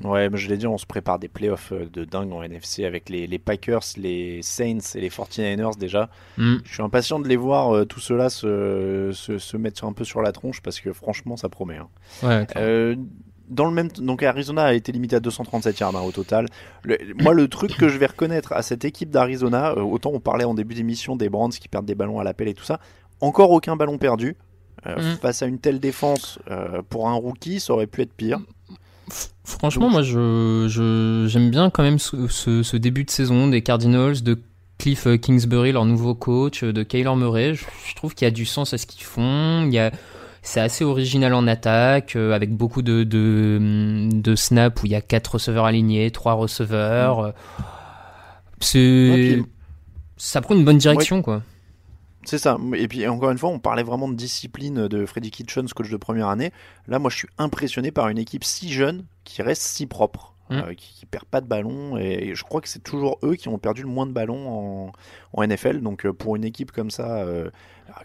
Ouais, 0.03 0.29
je 0.33 0.47
l'ai 0.47 0.57
dit, 0.57 0.67
on 0.67 0.77
se 0.77 0.85
prépare 0.85 1.19
des 1.19 1.27
playoffs 1.27 1.73
euh, 1.73 1.89
de 1.91 2.05
dingue 2.05 2.31
en 2.31 2.41
NFC 2.41 2.85
avec 2.85 3.09
les, 3.09 3.39
Packers, 3.39 3.83
les 3.97 4.41
Saints 4.41 4.95
et 4.95 5.01
les 5.01 5.09
49ers 5.09 5.77
déjà. 5.77 6.09
Mm. 6.37 6.57
Je 6.63 6.73
suis 6.73 6.83
impatient 6.83 7.19
de 7.19 7.27
les 7.27 7.35
voir 7.35 7.75
euh, 7.75 7.85
tout 7.85 7.99
cela 7.99 8.29
se, 8.29 9.11
se, 9.13 9.57
mettre 9.57 9.83
un 9.83 9.93
peu 9.93 10.05
sur 10.05 10.21
la 10.21 10.31
tronche 10.31 10.61
parce 10.61 10.79
que 10.79 10.93
franchement 10.93 11.35
ça 11.35 11.49
promet. 11.49 11.77
Hein. 11.77 11.89
Ouais, 12.23 12.47
euh, 12.55 12.95
dans 13.49 13.65
le 13.65 13.71
même 13.71 13.89
donc 13.89 14.23
Arizona 14.23 14.65
a 14.65 14.73
été 14.73 14.91
limité 14.91 15.17
à 15.17 15.19
237 15.19 15.79
yards 15.79 15.95
hein, 15.95 16.01
au 16.01 16.11
total. 16.11 16.45
moi 17.19 17.33
le 17.33 17.47
truc 17.47 17.75
que 17.75 17.89
je 17.89 17.97
vais 17.97 18.05
reconnaître 18.05 18.53
à 18.53 18.61
cette 18.61 18.85
équipe 18.85 19.09
d'Arizona, 19.09 19.75
autant 19.75 20.11
on 20.13 20.19
parlait 20.19 20.45
en 20.45 20.53
début 20.53 20.75
d'émission 20.75 21.15
des 21.15 21.29
Brands 21.29 21.49
qui 21.49 21.67
perdent 21.67 21.87
des 21.87 21.95
ballons 21.95 22.19
à 22.19 22.23
l'appel 22.23 22.47
et 22.47 22.53
tout 22.53 22.63
ça, 22.63 22.79
encore 23.21 23.51
aucun 23.51 23.75
ballon 23.75 23.97
perdu. 23.97 24.37
Mm. 24.85 25.15
Face 25.21 25.41
à 25.41 25.45
une 25.45 25.59
telle 25.59 25.81
défense, 25.81 26.39
pour 26.87 27.09
un 27.09 27.13
rookie, 27.13 27.59
ça 27.59 27.73
aurait 27.73 27.87
pu 27.87 28.01
être 28.01 28.13
pire. 28.13 28.39
Franchement, 29.43 29.89
moi, 29.89 30.03
je, 30.03 31.25
j'aime 31.27 31.49
bien 31.49 31.69
quand 31.69 31.83
même 31.83 31.99
ce, 31.99 32.77
début 32.77 33.03
de 33.03 33.09
saison 33.09 33.47
des 33.47 33.61
Cardinals, 33.61 34.21
de 34.21 34.39
Cliff 34.77 35.07
Kingsbury, 35.21 35.71
leur 35.71 35.85
nouveau 35.85 36.15
coach, 36.15 36.63
de 36.63 36.83
Kyler 36.83 37.15
Murray. 37.15 37.55
Je, 37.55 37.95
trouve 37.95 38.13
qu'il 38.13 38.25
y 38.25 38.27
a 38.27 38.31
du 38.31 38.45
sens 38.45 38.73
à 38.73 38.77
ce 38.77 38.85
qu'ils 38.85 39.03
font. 39.03 39.65
Il 39.65 39.73
y 39.73 39.79
a, 39.79 39.91
c'est 40.41 40.61
assez 40.61 40.83
original 40.83 41.33
en 41.33 41.47
attaque, 41.47 42.15
euh, 42.15 42.33
avec 42.33 42.55
beaucoup 42.55 42.81
de, 42.81 43.03
de, 43.03 44.09
de 44.11 44.35
snaps 44.35 44.81
où 44.81 44.85
il 44.85 44.91
y 44.91 44.95
a 44.95 45.01
quatre 45.01 45.33
receveurs 45.33 45.65
alignés, 45.65 46.11
trois 46.11 46.33
receveurs. 46.33 47.19
Euh, 47.19 47.31
C'est, 48.59 49.41
ça 50.17 50.41
prend 50.41 50.55
une 50.55 50.65
bonne 50.65 50.77
direction, 50.77 51.21
quoi. 51.21 51.41
C'est 52.23 52.37
ça. 52.37 52.57
Et 52.75 52.87
puis 52.87 53.07
encore 53.07 53.31
une 53.31 53.37
fois, 53.37 53.49
on 53.49 53.59
parlait 53.59 53.83
vraiment 53.83 54.09
de 54.09 54.15
discipline 54.15 54.87
de 54.87 55.05
Freddy 55.05 55.31
Kitchens, 55.31 55.67
coach 55.75 55.89
de 55.89 55.97
première 55.97 56.27
année. 56.27 56.51
Là, 56.87 56.99
moi, 56.99 57.09
je 57.09 57.17
suis 57.17 57.29
impressionné 57.37 57.91
par 57.91 58.09
une 58.09 58.17
équipe 58.17 58.43
si 58.43 58.71
jeune 58.71 59.05
qui 59.23 59.41
reste 59.41 59.61
si 59.61 59.87
propre. 59.87 60.35
Mm. 60.49 60.55
euh, 60.55 60.73
qui, 60.73 60.95
qui 60.95 61.05
perd 61.05 61.25
pas 61.25 61.41
de 61.41 61.45
ballon 61.45 61.95
et, 61.97 62.33
je 62.33 62.43
crois 62.43 62.59
que 62.59 62.67
c'est 62.67 62.83
toujours 62.83 63.19
eux 63.23 63.35
qui 63.35 63.49
ont 63.49 63.59
perdu 63.59 63.83
le 63.83 63.87
moins 63.87 64.07
de 64.07 64.11
ballons 64.11 64.49
en, 64.49 64.91
en 65.33 65.47
NFL 65.47 65.81
donc 65.81 66.07
euh, 66.07 66.13
pour 66.13 66.35
une 66.35 66.43
équipe 66.43 66.71
comme 66.71 66.89
ça 66.89 67.19
euh, 67.19 67.51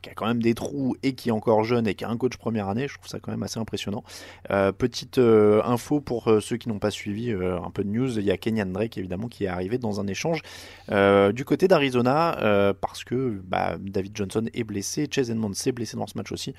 qui 0.02 0.10
a 0.10 0.14
quand 0.14 0.26
même 0.26 0.42
des 0.42 0.54
trous 0.54 0.96
et 1.02 1.14
qui 1.14 1.28
est 1.28 1.32
encore 1.32 1.64
jeune 1.64 1.86
et 1.86 1.94
qui 1.94 2.04
a 2.04 2.08
un 2.08 2.16
coach 2.16 2.36
première 2.36 2.68
année 2.68 2.88
je 2.88 2.94
trouve 2.94 3.08
ça 3.08 3.18
quand 3.20 3.30
même 3.30 3.42
assez 3.42 3.58
impressionnant. 3.58 4.04
Euh, 4.50 4.72
petite 4.72 5.18
euh, 5.18 5.62
info 5.64 6.00
pour 6.00 6.28
euh, 6.28 6.40
ceux 6.40 6.56
qui 6.56 6.68
n'ont 6.68 6.78
pas 6.78 6.90
suivi 6.90 7.32
un 7.32 7.70
peu 7.70 7.84
de 7.84 7.88
news. 7.88 8.18
Il 8.18 8.24
y 8.24 8.30
a 8.30 8.36
Kenyan 8.36 8.66
Drake 8.66 8.98
évidemment 8.98 9.28
qui 9.28 9.44
est 9.44 9.48
arrivé 9.48 9.78
dans 9.78 10.00
un 10.00 10.06
échange 10.06 10.42
du 10.88 11.44
côté 11.44 11.68
d'Arizona 11.68 12.74
parce 12.80 13.04
que 13.04 13.40
bah, 13.44 13.76
David 13.80 14.16
Johnson 14.16 14.46
est 14.52 14.64
blessé 14.64 15.08
Chase 15.10 15.30
Edmonds 15.30 15.54
s'est 15.54 15.72
blessé 15.72 15.96
dans 15.96 16.06
ce 16.06 16.16
match 16.16 16.32
aussi 16.32 16.54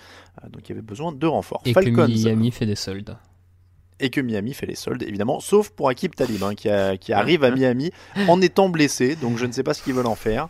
donc 0.49 0.67
il 0.67 0.69
y 0.69 0.71
avait 0.73 0.81
besoin 0.81 1.11
de 1.11 1.27
renforts. 1.27 1.61
Et 1.65 1.73
Falcons. 1.73 2.07
Que 2.07 2.07
Miami 2.07 2.51
fait 2.51 2.65
des 2.65 2.75
soldes. 2.75 3.17
Et 3.99 4.09
que 4.09 4.19
Miami 4.21 4.53
fait 4.53 4.65
les 4.65 4.75
soldes, 4.75 5.03
évidemment, 5.03 5.39
sauf 5.39 5.69
pour 5.69 5.87
Akib 5.89 6.13
Talib, 6.15 6.43
hein, 6.43 6.53
qui, 6.55 6.69
a- 6.69 6.97
qui 6.97 7.13
arrive 7.13 7.43
à 7.43 7.51
Miami 7.51 7.91
en 8.27 8.41
étant 8.41 8.69
blessé, 8.69 9.15
donc 9.15 9.37
je 9.37 9.45
ne 9.45 9.51
sais 9.51 9.63
pas 9.63 9.73
ce 9.73 9.81
qu'ils 9.83 9.93
veulent 9.93 10.05
en 10.07 10.15
faire, 10.15 10.47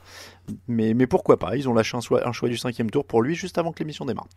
mais, 0.68 0.94
mais 0.94 1.08
pourquoi 1.08 1.38
pas, 1.40 1.56
ils 1.56 1.68
ont 1.70 1.74
lâché 1.74 1.96
un 1.98 2.02
choix, 2.02 2.28
un 2.28 2.32
choix 2.32 2.50
du 2.50 2.58
cinquième 2.58 2.90
tour 2.90 3.06
pour 3.06 3.22
lui 3.22 3.36
juste 3.36 3.58
avant 3.58 3.72
que 3.72 3.80
l'émission 3.80 4.06
démarre. 4.06 4.28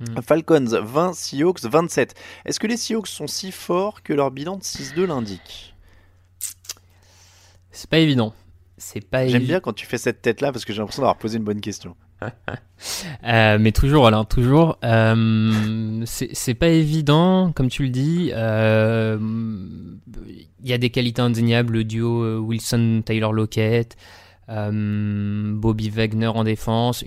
Mm. 0.00 0.20
Falcons 0.22 0.64
20, 0.82 1.14
Seahawks 1.14 1.62
27. 1.64 2.14
Est-ce 2.44 2.60
que 2.60 2.66
les 2.66 2.76
Seahawks 2.76 3.06
sont 3.08 3.26
si 3.26 3.50
forts 3.50 4.02
que 4.02 4.12
leur 4.12 4.30
bilan 4.30 4.56
de 4.56 4.62
6-2 4.62 5.04
l'indique? 5.06 5.74
C'est 7.70 7.88
pas 7.90 7.98
évident. 7.98 8.32
C'est 8.78 9.08
pas 9.08 9.26
J'aime 9.26 9.44
bien 9.44 9.60
quand 9.60 9.72
tu 9.72 9.86
fais 9.86 9.96
cette 9.96 10.20
tête-là 10.20 10.52
parce 10.52 10.64
que 10.64 10.72
j'ai 10.72 10.80
l'impression 10.80 11.02
d'avoir 11.02 11.16
posé 11.16 11.38
une 11.38 11.44
bonne 11.44 11.60
question. 11.60 11.96
Euh, 13.24 13.56
mais 13.58 13.72
toujours, 13.72 14.06
Alain, 14.06 14.24
toujours. 14.24 14.78
Euh, 14.84 16.02
c'est 16.04 16.54
pas 16.54 16.68
évident, 16.68 17.50
comme 17.52 17.68
tu 17.68 17.84
le 17.84 17.88
dis. 17.88 18.30
Euh, 18.34 19.18
Il 20.62 20.68
y 20.68 20.74
a 20.74 20.78
des 20.78 20.90
qualités 20.90 21.22
indéniables, 21.22 21.72
le 21.72 21.84
duo 21.84 22.40
Wilson-Taylor 22.40 23.32
Lockett, 23.32 23.96
Bobby 24.48 25.88
Wagner 25.88 26.26
en 26.26 26.44
défense, 26.44 27.02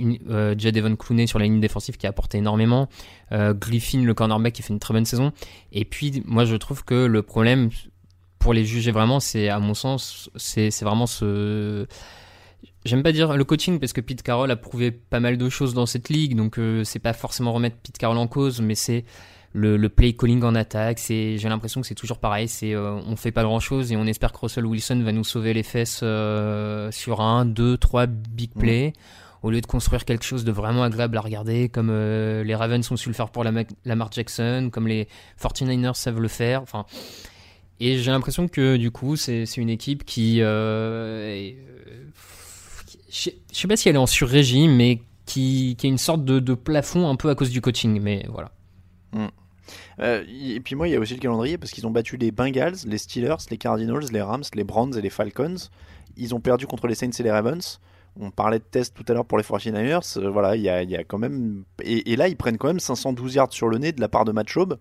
Jadevon 0.57 0.95
Clooney 0.95 1.27
sur 1.27 1.37
la 1.37 1.45
ligne 1.45 1.61
défensive 1.61 1.97
qui 1.97 2.07
a 2.07 2.09
apporté 2.09 2.39
énormément, 2.39 2.89
Griffin, 3.31 4.01
le 4.01 4.13
cornerback, 4.15 4.53
qui 4.53 4.63
fait 4.63 4.73
une 4.73 4.79
très 4.79 4.95
bonne 4.95 5.05
saison. 5.05 5.31
Et 5.71 5.85
puis, 5.85 6.23
moi, 6.25 6.45
je 6.45 6.55
trouve 6.55 6.83
que 6.83 7.05
le 7.05 7.21
problème, 7.21 7.69
pour 8.39 8.53
les 8.53 8.65
juger 8.65 8.91
vraiment, 8.91 9.19
c'est, 9.19 9.49
à 9.49 9.59
mon 9.59 9.73
sens, 9.73 10.29
c'est 10.35 10.69
vraiment 10.81 11.07
ce 11.07 11.85
J'aime 12.85 13.03
pas 13.03 13.11
dire 13.11 13.35
le 13.35 13.43
coaching 13.43 13.77
parce 13.77 13.91
que 13.91 13.99
Pete 13.99 14.23
Carroll 14.23 14.49
a 14.51 14.55
prouvé 14.55 14.91
pas 14.91 15.19
mal 15.19 15.37
de 15.37 15.49
choses 15.49 15.73
dans 15.73 15.85
cette 15.85 16.07
ligue, 16.07 16.35
donc 16.37 16.57
euh, 16.57 16.85
c'est 16.85 16.99
pas 16.99 17.11
forcément 17.11 17.51
remettre 17.51 17.75
Pete 17.75 17.97
Carroll 17.97 18.17
en 18.17 18.27
cause, 18.27 18.61
mais 18.61 18.73
c'est 18.73 19.03
le, 19.53 19.77
le 19.77 19.89
play 19.89 20.13
calling 20.13 20.43
en 20.43 20.55
attaque. 20.55 20.99
C'est, 20.99 21.37
j'ai 21.37 21.49
l'impression 21.49 21.81
que 21.81 21.87
c'est 21.87 21.95
toujours 21.95 22.19
pareil. 22.19 22.47
C'est, 22.47 22.73
euh, 22.73 22.93
on 23.07 23.15
fait 23.15 23.31
pas 23.31 23.43
grand 23.43 23.59
chose 23.59 23.91
et 23.91 23.97
on 23.97 24.05
espère 24.05 24.31
que 24.31 24.39
Russell 24.39 24.65
Wilson 24.65 25.01
va 25.03 25.11
nous 25.11 25.23
sauver 25.23 25.53
les 25.53 25.63
fesses 25.63 26.01
euh, 26.03 26.91
sur 26.91 27.21
un, 27.21 27.45
deux, 27.45 27.77
trois 27.77 28.05
big 28.05 28.51
plays. 28.53 28.93
Au 29.41 29.51
lieu 29.51 29.61
de 29.61 29.65
construire 29.65 30.03
quelque 30.03 30.25
chose 30.25 30.43
de 30.43 30.51
vraiment 30.51 30.83
agréable 30.83 31.17
à 31.17 31.21
regarder, 31.21 31.69
comme 31.69 31.89
euh, 31.89 32.43
les 32.43 32.55
Ravens 32.55 32.91
ont 32.91 32.97
su 32.97 33.07
le 33.07 33.15
faire 33.15 33.29
pour 33.29 33.45
la 33.45 33.51
Lamar 33.85 34.11
Jackson, 34.11 34.69
comme 34.71 34.85
les 34.85 35.07
49ers 35.41 35.93
savent 35.93 36.19
le 36.19 36.27
faire. 36.27 36.61
Enfin, 36.61 36.85
et 37.79 37.97
j'ai 37.97 38.11
l'impression 38.11 38.47
que 38.47 38.77
du 38.77 38.91
coup, 38.91 39.15
c'est 39.15 39.45
une 39.57 39.69
équipe 39.69 40.03
qui. 40.05 40.39
euh, 40.41 41.27
est- 41.35 41.57
euh, 41.87 42.03
je 43.11 43.31
sais 43.51 43.67
pas 43.67 43.75
si 43.75 43.89
elle 43.89 43.95
est 43.95 43.99
en 43.99 44.05
sur-régime, 44.07 44.75
mais 44.75 45.01
qui, 45.25 45.75
qui 45.77 45.87
a 45.87 45.89
une 45.89 45.97
sorte 45.97 46.23
de, 46.25 46.39
de 46.39 46.53
plafond 46.53 47.07
un 47.09 47.15
peu 47.15 47.29
à 47.29 47.35
cause 47.35 47.49
du 47.49 47.61
coaching. 47.61 47.99
Mais 48.01 48.25
voilà. 48.29 48.51
Euh, 49.99 50.23
et 50.27 50.59
puis 50.61 50.75
moi, 50.75 50.87
il 50.87 50.91
y 50.91 50.95
a 50.95 50.99
aussi 50.99 51.13
le 51.13 51.19
calendrier 51.19 51.57
parce 51.57 51.71
qu'ils 51.71 51.85
ont 51.85 51.91
battu 51.91 52.17
les 52.17 52.31
Bengals, 52.31 52.75
les 52.85 52.97
Steelers, 52.97 53.35
les 53.51 53.57
Cardinals, 53.57 54.05
les 54.11 54.21
Rams, 54.21 54.43
les 54.53 54.63
Browns 54.63 54.97
et 54.97 55.01
les 55.01 55.09
Falcons. 55.09 55.55
Ils 56.17 56.33
ont 56.33 56.39
perdu 56.39 56.67
contre 56.67 56.87
les 56.87 56.95
Saints 56.95 57.09
et 57.19 57.23
les 57.23 57.31
Ravens. 57.31 57.79
On 58.19 58.31
parlait 58.31 58.59
de 58.59 58.63
test 58.63 58.95
tout 58.95 59.05
à 59.07 59.13
l'heure 59.13 59.25
pour 59.25 59.37
les 59.37 59.43
49ers. 59.43 60.17
Euh, 60.17 60.29
voilà, 60.29 60.55
il 60.55 60.61
y 60.61 60.65
y 60.65 60.95
a 60.95 61.03
quand 61.03 61.17
même. 61.17 61.63
Et, 61.83 62.11
et 62.11 62.15
là, 62.15 62.27
ils 62.27 62.35
prennent 62.37 62.57
quand 62.57 62.67
même 62.67 62.79
512 62.79 63.35
yards 63.35 63.53
sur 63.53 63.67
le 63.67 63.77
nez 63.77 63.91
de 63.91 64.01
la 64.01 64.09
part 64.09 64.25
de 64.25 64.31
Matt 64.31 64.47
Schaub. 64.49 64.77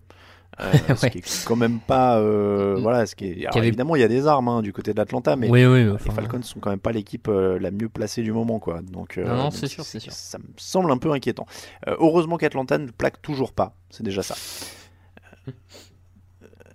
Euh, 0.61 0.71
Ce 0.95 1.05
Ouais. 1.05 1.09
qui 1.11 1.17
est 1.19 1.45
quand 1.45 1.55
même 1.55 1.79
pas. 1.79 2.17
euh, 2.19 2.77
voilà, 2.81 3.05
ce 3.05 3.15
qui 3.15 3.25
est. 3.27 3.45
alors, 3.45 3.57
avait- 3.57 3.67
Évidemment, 3.67 3.95
il 3.95 4.01
y 4.01 4.03
a 4.03 4.07
des 4.09 4.27
armes 4.27 4.47
hein, 4.49 4.61
du 4.61 4.73
côté 4.73 4.91
de 4.93 4.97
l'Atlanta, 4.97 5.35
mais 5.35 5.49
Oui, 5.49 5.65
oui, 5.65 5.79
euh, 5.83 5.93
enfin, 5.95 6.05
les 6.09 6.15
Falcons 6.15 6.41
sont 6.41 6.59
quand 6.59 6.69
même 6.69 6.79
pas 6.79 6.91
l'équipe 6.91 7.27
euh, 7.29 7.57
la 7.59 7.71
mieux 7.71 7.87
placée 7.89 8.23
du 8.23 8.31
moment, 8.33 8.59
quoi. 8.59 8.81
Donc, 8.81 9.17
euh, 9.17 9.23
Non, 9.25 9.35
non, 9.35 9.43
donc 9.45 9.53
c'est 9.53 9.67
sûr, 9.67 9.83
c'est 9.85 9.99
sûr. 9.99 10.11
Ça 10.11 10.37
me 10.37 10.43
semble 10.57 10.91
un 10.91 10.97
peu 10.97 11.11
inquiétant. 11.11 11.45
Euh, 11.87 11.95
heureusement 11.99 12.37
qu'Atlanta 12.37 12.77
ne 12.77 12.87
plaque 12.91 13.21
toujours 13.21 13.53
pas. 13.53 13.73
C'est 13.89 14.03
déjà 14.03 14.21
ça. 14.23 14.35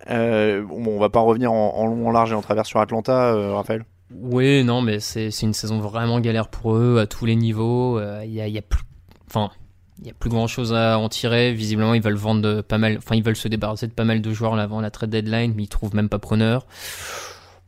Euh, 0.09 0.63
bon, 0.63 0.85
on 0.87 0.99
va 0.99 1.09
pas 1.09 1.19
revenir 1.19 1.51
en, 1.51 1.73
en 1.75 1.87
long, 1.87 2.07
en 2.07 2.11
large 2.11 2.31
et 2.31 2.35
en 2.35 2.41
travers 2.41 2.65
sur 2.65 2.79
Atlanta, 2.79 3.33
euh, 3.33 3.53
Raphaël? 3.55 3.85
Oui, 4.13 4.63
non, 4.63 4.81
mais 4.81 4.99
c'est 4.99 5.29
une 5.41 5.53
saison 5.53 5.79
vraiment 5.79 6.19
galère 6.19 6.47
pour 6.49 6.75
eux 6.75 6.99
à 6.99 7.07
tous 7.07 7.25
les 7.25 7.35
niveaux. 7.35 7.97
Euh, 7.97 8.21
Il 8.23 8.31
y, 8.31 8.39
a, 8.41 8.47
y 8.47 8.57
a 8.57 8.61
plus, 8.61 8.83
enfin, 9.27 9.49
il 9.99 10.07
y 10.07 10.09
a 10.09 10.13
plus 10.13 10.29
grand 10.29 10.47
chose 10.47 10.73
à 10.73 10.97
en 10.99 11.09
tirer. 11.09 11.53
Visiblement, 11.53 11.93
ils 11.93 12.01
veulent 12.01 12.15
vendre 12.15 12.61
pas 12.61 12.77
mal, 12.77 12.97
enfin, 12.97 13.15
ils 13.15 13.23
veulent 13.23 13.35
se 13.35 13.47
débarrasser 13.47 13.87
de 13.87 13.93
pas 13.93 14.03
mal 14.03 14.21
de 14.21 14.33
joueurs 14.33 14.55
là, 14.55 14.63
avant 14.63 14.81
la 14.81 14.91
trade 14.91 15.09
deadline, 15.09 15.53
mais 15.55 15.63
ils 15.63 15.69
trouvent 15.69 15.95
même 15.95 16.09
pas 16.09 16.19
preneur. 16.19 16.65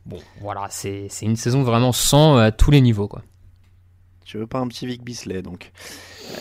Bon, 0.06 0.18
voilà, 0.40 0.66
c'est 0.70 1.08
une 1.22 1.36
saison 1.36 1.62
vraiment 1.62 1.92
sans 1.92 2.38
euh, 2.38 2.46
à 2.46 2.52
tous 2.52 2.70
les 2.70 2.80
niveaux, 2.80 3.08
quoi. 3.08 3.22
Tu 4.24 4.38
veux 4.38 4.46
pas 4.46 4.58
un 4.58 4.68
petit 4.68 4.86
Vic 4.86 5.02
Bisley, 5.02 5.42
donc? 5.42 5.72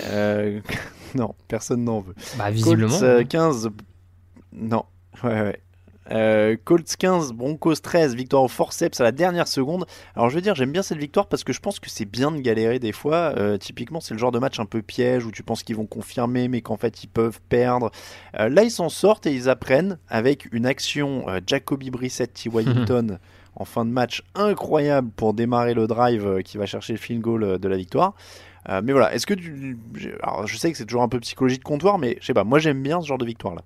Euh, 0.06 0.62
Non, 1.16 1.36
personne 1.48 1.84
n'en 1.84 2.02
veut. 2.02 2.16
Bah, 2.38 2.52
visiblement, 2.52 2.90
Colts, 2.90 3.04
euh, 3.04 3.20
hein. 3.22 3.26
15. 3.26 3.70
Non, 4.54 4.86
ouais, 5.24 5.42
ouais. 5.42 5.62
Euh, 6.12 6.56
Colts 6.64 6.96
15, 6.98 7.34
Broncos 7.34 7.76
13, 7.76 8.16
victoire 8.16 8.44
au 8.44 8.48
forceps 8.48 9.00
à 9.00 9.04
la 9.04 9.12
dernière 9.12 9.48
seconde. 9.48 9.86
Alors 10.16 10.30
je 10.30 10.36
veux 10.36 10.42
dire, 10.42 10.56
j'aime 10.56 10.72
bien 10.72 10.82
cette 10.82 10.98
victoire 10.98 11.28
parce 11.28 11.44
que 11.44 11.54
je 11.54 11.60
pense 11.60 11.80
que 11.80 11.90
c'est 11.90 12.06
bien 12.06 12.32
de 12.32 12.40
galérer 12.40 12.80
des 12.80 12.92
fois. 12.92 13.34
Euh, 13.38 13.58
typiquement, 13.58 14.00
c'est 14.00 14.14
le 14.14 14.20
genre 14.20 14.32
de 14.32 14.40
match 14.40 14.60
un 14.60 14.66
peu 14.66 14.82
piège 14.82 15.26
où 15.26 15.32
tu 15.32 15.44
penses 15.44 15.64
qu'ils 15.64 15.76
vont 15.76 15.86
confirmer 15.86 16.48
mais 16.48 16.62
qu'en 16.62 16.78
fait 16.78 17.04
ils 17.04 17.08
peuvent 17.08 17.40
perdre. 17.50 17.92
Euh, 18.40 18.50
là, 18.50 18.64
ils 18.64 18.72
s'en 18.72 18.90
sortent 18.90 19.26
et 19.26 19.34
ils 19.34 19.50
apprennent 19.50 19.98
avec 20.10 20.52
une 20.54 20.66
action 20.66 21.26
Jacoby 21.46 21.92
Brissett, 21.92 22.34
T. 22.34 22.50
Washington 22.50 23.20
en 23.56 23.66
fin 23.66 23.86
de 23.86 23.92
match 23.92 24.24
incroyable 24.36 25.10
pour 25.16 25.34
démarrer 25.34 25.74
le 25.74 25.88
drive 25.88 26.42
qui 26.44 26.58
va 26.58 26.66
chercher 26.66 26.94
le 26.94 27.00
field 27.00 27.22
goal 27.22 27.60
de 27.60 27.68
la 27.68 27.78
victoire. 27.78 28.14
Mais 28.84 28.92
voilà, 28.92 29.14
est-ce 29.14 29.26
que 29.26 29.34
tu... 29.34 29.78
Alors 30.22 30.46
je 30.46 30.58
sais 30.58 30.72
que 30.72 30.78
c'est 30.78 30.86
toujours 30.86 31.02
un 31.02 31.08
peu 31.08 31.20
psychologie 31.22 31.58
de 31.58 31.64
comptoir, 31.64 31.98
mais 31.98 32.18
je 32.20 32.26
sais 32.26 32.34
pas, 32.34 32.44
moi 32.44 32.60
j'aime 32.60 32.84
bien 32.84 33.02
ce 33.02 33.08
genre 33.08 33.18
de 33.18 33.26
victoire 33.26 33.56
là. 33.56 33.64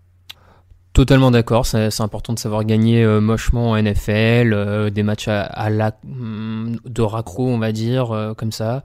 Totalement 0.94 1.32
d'accord, 1.32 1.66
c'est 1.66 2.02
important 2.02 2.34
de 2.34 2.40
savoir 2.40 2.66
gagner 2.66 3.02
euh, 3.02 3.22
mochement 3.22 3.72
en 3.72 3.82
NFL, 3.82 4.52
euh, 4.54 4.90
des 4.90 5.04
matchs 5.04 5.30
à, 5.30 5.44
à 5.44 5.70
la 5.70 5.96
hum, 6.04 6.78
de 6.84 7.02
raccro, 7.02 7.48
on 7.48 7.60
va 7.60 7.72
dire, 7.72 8.12
euh, 8.12 8.34
comme 8.34 8.52
ça. 8.52 8.84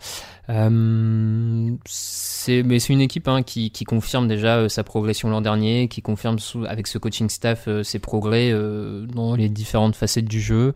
Euh, 0.49 1.71
c'est 1.85 2.63
mais 2.63 2.79
c'est 2.79 2.93
une 2.93 3.01
équipe 3.01 3.27
hein, 3.27 3.43
qui, 3.43 3.71
qui 3.71 3.85
confirme 3.85 4.29
déjà 4.29 4.59
euh, 4.59 4.69
sa 4.69 4.85
progression 4.85 5.29
l'an 5.29 5.41
dernier, 5.41 5.89
qui 5.89 6.03
confirme 6.03 6.39
sous, 6.39 6.65
avec 6.67 6.87
ce 6.87 6.99
coaching 6.99 7.29
staff 7.29 7.67
euh, 7.67 7.83
ses 7.83 7.99
progrès 7.99 8.53
dans 8.53 9.35
les 9.35 9.49
différentes 9.49 9.97
facettes 9.97 10.27
du 10.27 10.41
jeu. 10.41 10.75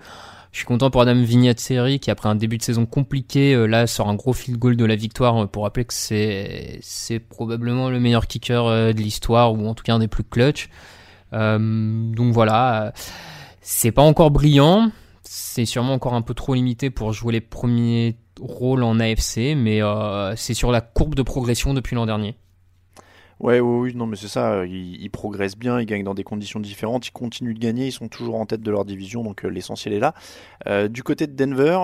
Je 0.51 0.59
suis 0.59 0.67
content 0.67 0.91
pour 0.91 1.03
Adam 1.03 1.15
Vinatieri 1.15 2.01
qui 2.01 2.11
après 2.11 2.29
un 2.29 2.35
début 2.35 2.59
de 2.59 2.63
saison 2.65 2.85
compliqué 2.85 3.55
là 3.69 3.87
sort 3.87 4.09
un 4.09 4.17
gros 4.17 4.33
field 4.33 4.59
goal 4.59 4.77
de 4.77 4.85
la 4.85 4.97
victoire 4.97 5.49
pour 5.49 5.63
rappeler 5.63 5.85
que 5.85 5.95
c'est 5.95 7.21
probablement 7.29 7.89
le 7.89 8.01
meilleur 8.01 8.27
kicker 8.27 8.93
de 8.93 9.01
l'histoire 9.01 9.53
ou 9.53 9.69
en 9.69 9.75
tout 9.75 9.85
cas 9.85 9.95
un 9.95 10.01
des 10.01 10.09
plus 10.09 10.25
clutch. 10.25 10.69
Euh, 11.33 12.13
donc 12.13 12.33
voilà, 12.33 12.93
c'est 13.61 13.93
pas 13.93 14.03
encore 14.03 14.31
brillant, 14.31 14.91
c'est 15.23 15.65
sûrement 15.65 15.95
encore 15.95 16.15
un 16.15 16.23
peu 16.23 16.35
trop 16.35 16.55
limité 16.55 16.91
pour 16.91 17.13
jouer 17.13 17.33
les 17.33 17.41
premiers 17.41 18.17
rôles 18.41 18.83
en 18.83 18.99
AFC, 19.01 19.55
mais 19.57 19.83
euh, 19.83 20.35
c'est 20.37 20.55
sur 20.55 20.71
la 20.71 20.81
courbe 20.81 21.15
de 21.15 21.23
progression 21.23 21.75
depuis 21.75 21.95
l'an 21.95 22.07
dernier. 22.07 22.37
Ouais, 23.39 23.59
oui, 23.59 23.91
oui, 23.91 23.97
non, 23.97 24.07
mais 24.07 24.17
c'est 24.17 24.29
ça, 24.29 24.67
ils, 24.67 25.09
progressent 25.09 25.57
bien, 25.57 25.81
ils 25.81 25.87
gagnent 25.87 26.05
dans 26.05 26.13
des 26.13 26.25
conditions 26.25 26.61
différentes, 26.61 27.07
ils 27.07 27.13
continuent 27.13 27.55
de 27.55 27.59
gagner, 27.59 27.87
ils 27.87 27.93
sont 27.93 28.09
toujours 28.09 28.35
en 28.35 28.45
tête 28.45 28.61
de 28.61 28.71
leur 28.71 28.85
division, 28.85 29.25
donc 29.25 29.47
euh, 29.47 29.49
l'essentiel 29.49 29.95
est 29.95 29.99
là. 29.99 30.89
Du 30.89 31.03
côté 31.03 31.27
de 31.27 31.33
Denver, 31.33 31.79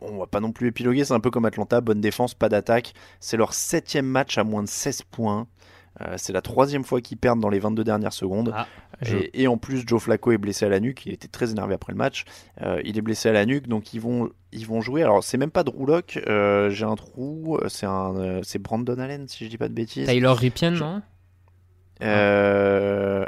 on 0.00 0.18
va 0.18 0.26
pas 0.26 0.40
non 0.40 0.52
plus 0.52 0.68
épiloguer, 0.68 1.04
c'est 1.04 1.14
un 1.14 1.20
peu 1.20 1.30
comme 1.30 1.44
Atlanta, 1.44 1.80
bonne 1.80 2.00
défense, 2.00 2.34
pas 2.34 2.48
d'attaque. 2.48 2.94
C'est 3.20 3.36
leur 3.36 3.54
septième 3.54 4.06
match 4.06 4.38
à 4.38 4.44
moins 4.44 4.62
de 4.62 4.68
16 4.68 5.02
points. 5.02 5.46
Euh, 6.06 6.14
c'est 6.16 6.32
la 6.32 6.42
troisième 6.42 6.84
fois 6.84 7.00
qu'ils 7.00 7.18
perdent 7.18 7.40
dans 7.40 7.48
les 7.48 7.58
22 7.58 7.84
dernières 7.84 8.12
secondes. 8.12 8.52
Ah, 8.54 8.66
je- 9.02 9.16
et, 9.16 9.42
et 9.42 9.48
en 9.48 9.56
plus, 9.56 9.84
Joe 9.86 10.02
Flacco 10.02 10.32
est 10.32 10.38
blessé 10.38 10.64
à 10.64 10.68
la 10.68 10.80
nuque. 10.80 11.06
Il 11.06 11.12
était 11.12 11.28
très 11.28 11.50
énervé 11.50 11.74
après 11.74 11.92
le 11.92 11.98
match. 11.98 12.24
Euh, 12.62 12.80
il 12.84 12.98
est 12.98 13.02
blessé 13.02 13.28
à 13.28 13.32
la 13.32 13.46
nuque, 13.46 13.68
donc 13.68 13.92
ils 13.94 14.00
vont, 14.00 14.30
ils 14.52 14.66
vont 14.66 14.80
jouer. 14.80 15.02
Alors, 15.02 15.22
c'est 15.22 15.38
même 15.38 15.50
pas 15.50 15.62
Drew 15.64 15.86
Lock. 15.86 16.18
euh, 16.26 16.70
J'ai 16.70 16.84
un 16.84 16.94
trou. 16.96 17.58
C'est 17.68 17.86
un, 17.86 18.16
euh, 18.16 18.40
c'est 18.42 18.58
Brandon 18.58 18.98
Allen, 18.98 19.28
si 19.28 19.44
je 19.44 19.50
dis 19.50 19.58
pas 19.58 19.68
de 19.68 19.74
bêtises. 19.74 20.08
Tyler 20.08 20.26
Ripien, 20.28 20.70
non? 20.72 21.02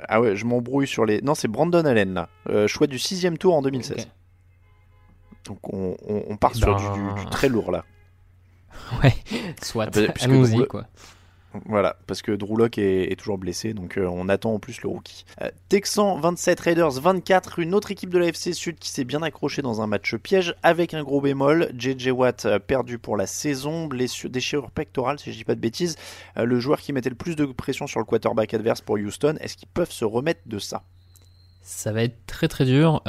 Ah 0.08 0.20
ouais, 0.20 0.36
je 0.36 0.44
m'embrouille 0.46 0.86
sur 0.86 1.04
les. 1.04 1.20
Non, 1.22 1.34
c'est 1.34 1.48
Brandon 1.48 1.84
Allen 1.84 2.14
là. 2.14 2.66
Choix 2.66 2.86
du 2.86 2.98
sixième 2.98 3.38
tour 3.38 3.54
en 3.54 3.62
2016. 3.62 3.98
Ok. 3.98 4.06
Donc 5.46 5.58
on, 5.74 5.96
on- 6.08 6.24
on 6.28 6.36
part 6.36 6.54
sur 6.54 6.74
du, 6.76 6.82
Ben- 6.84 7.14
du- 7.14 7.20
du 7.24 7.30
très 7.30 7.48
lourd 7.48 7.70
là. 7.70 7.84
Ouais, 9.02 9.14
soit. 9.62 9.86
Ah, 9.96 10.12
Allons-y, 10.22 10.66
quoi. 10.66 10.86
Voilà, 11.66 11.96
parce 12.06 12.22
que 12.22 12.32
Drew 12.32 12.56
Lock 12.56 12.78
est, 12.78 13.14
toujours 13.18 13.38
blessé, 13.38 13.74
donc 13.74 13.96
euh, 13.96 14.06
on 14.06 14.28
attend 14.28 14.54
en 14.54 14.58
plus 14.58 14.82
le 14.82 14.88
rookie. 14.88 15.24
Euh, 15.40 15.50
Texans 15.68 16.20
27, 16.20 16.60
Raiders 16.60 17.00
24, 17.00 17.60
une 17.60 17.74
autre 17.74 17.90
équipe 17.92 18.10
de 18.10 18.18
la 18.18 18.26
FC 18.26 18.52
Sud 18.52 18.76
qui 18.78 18.88
s'est 18.88 19.04
bien 19.04 19.22
accrochée 19.22 19.62
dans 19.62 19.80
un 19.80 19.86
match 19.86 20.16
piège 20.16 20.54
avec 20.62 20.94
un 20.94 21.02
gros 21.02 21.20
bémol. 21.20 21.70
JJ 21.78 22.08
Watt 22.08 22.44
euh, 22.46 22.58
perdu 22.58 22.98
pour 22.98 23.16
la 23.16 23.26
saison, 23.26 23.86
blessure, 23.86 24.30
déchirure 24.30 24.70
pectorale 24.70 25.18
si 25.18 25.32
je 25.32 25.38
dis 25.38 25.44
pas 25.44 25.54
de 25.54 25.60
bêtises. 25.60 25.96
Le 26.36 26.58
joueur 26.58 26.80
qui 26.80 26.92
mettait 26.92 27.10
le 27.10 27.14
plus 27.14 27.36
de 27.36 27.44
pression 27.44 27.86
sur 27.86 28.00
le 28.00 28.04
quarterback 28.04 28.52
adverse 28.54 28.80
pour 28.80 28.96
Houston, 28.96 29.36
est-ce 29.40 29.56
qu'ils 29.56 29.68
peuvent 29.68 29.92
se 29.92 30.04
remettre 30.04 30.40
de 30.46 30.58
ça? 30.58 30.82
Ça 31.62 31.92
va 31.92 32.02
être 32.02 32.26
très 32.26 32.48
très 32.48 32.64
dur. 32.64 33.00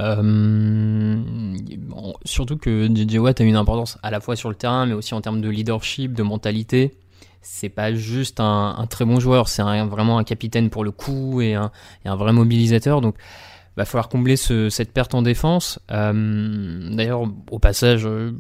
Surtout 2.26 2.58
que 2.58 2.88
JJ 2.94 3.18
Watt 3.18 3.42
a 3.42 3.44
une 3.44 3.56
importance 3.56 3.98
à 4.04 4.12
la 4.12 4.20
fois 4.22 4.36
sur 4.36 4.50
le 4.50 4.56
terrain, 4.56 4.86
mais 4.86 4.94
aussi 4.94 5.14
en 5.14 5.22
termes 5.22 5.42
de 5.42 5.50
leadership, 5.50 6.14
de 6.14 6.24
mentalité. 6.24 6.96
C'est 7.48 7.70
pas 7.70 7.94
juste 7.94 8.40
un, 8.40 8.76
un 8.78 8.88
très 8.88 9.06
bon 9.06 9.20
joueur, 9.20 9.48
c'est 9.50 9.62
un- 9.62 9.86
vraiment 9.86 10.18
un 10.18 10.24
capitaine 10.24 10.70
pour 10.72 10.84
le 10.84 10.90
coup 10.92 11.42
et 11.42 11.54
un, 11.54 11.72
et 12.04 12.10
un 12.10 12.16
vrai 12.16 12.34
mobilisateur. 12.34 13.02
Donc, 13.02 13.16
va 13.78 13.86
falloir 13.86 14.10
combler 14.10 14.36
ce- 14.36 14.70
cette 14.70 14.92
perte 14.94 15.14
en 15.14 15.22
défense. 15.22 15.80
Euh, 15.92 16.90
D'ailleurs, 16.96 17.24
au 17.52 17.60
passage, 17.60 18.06
euh, 18.06 18.32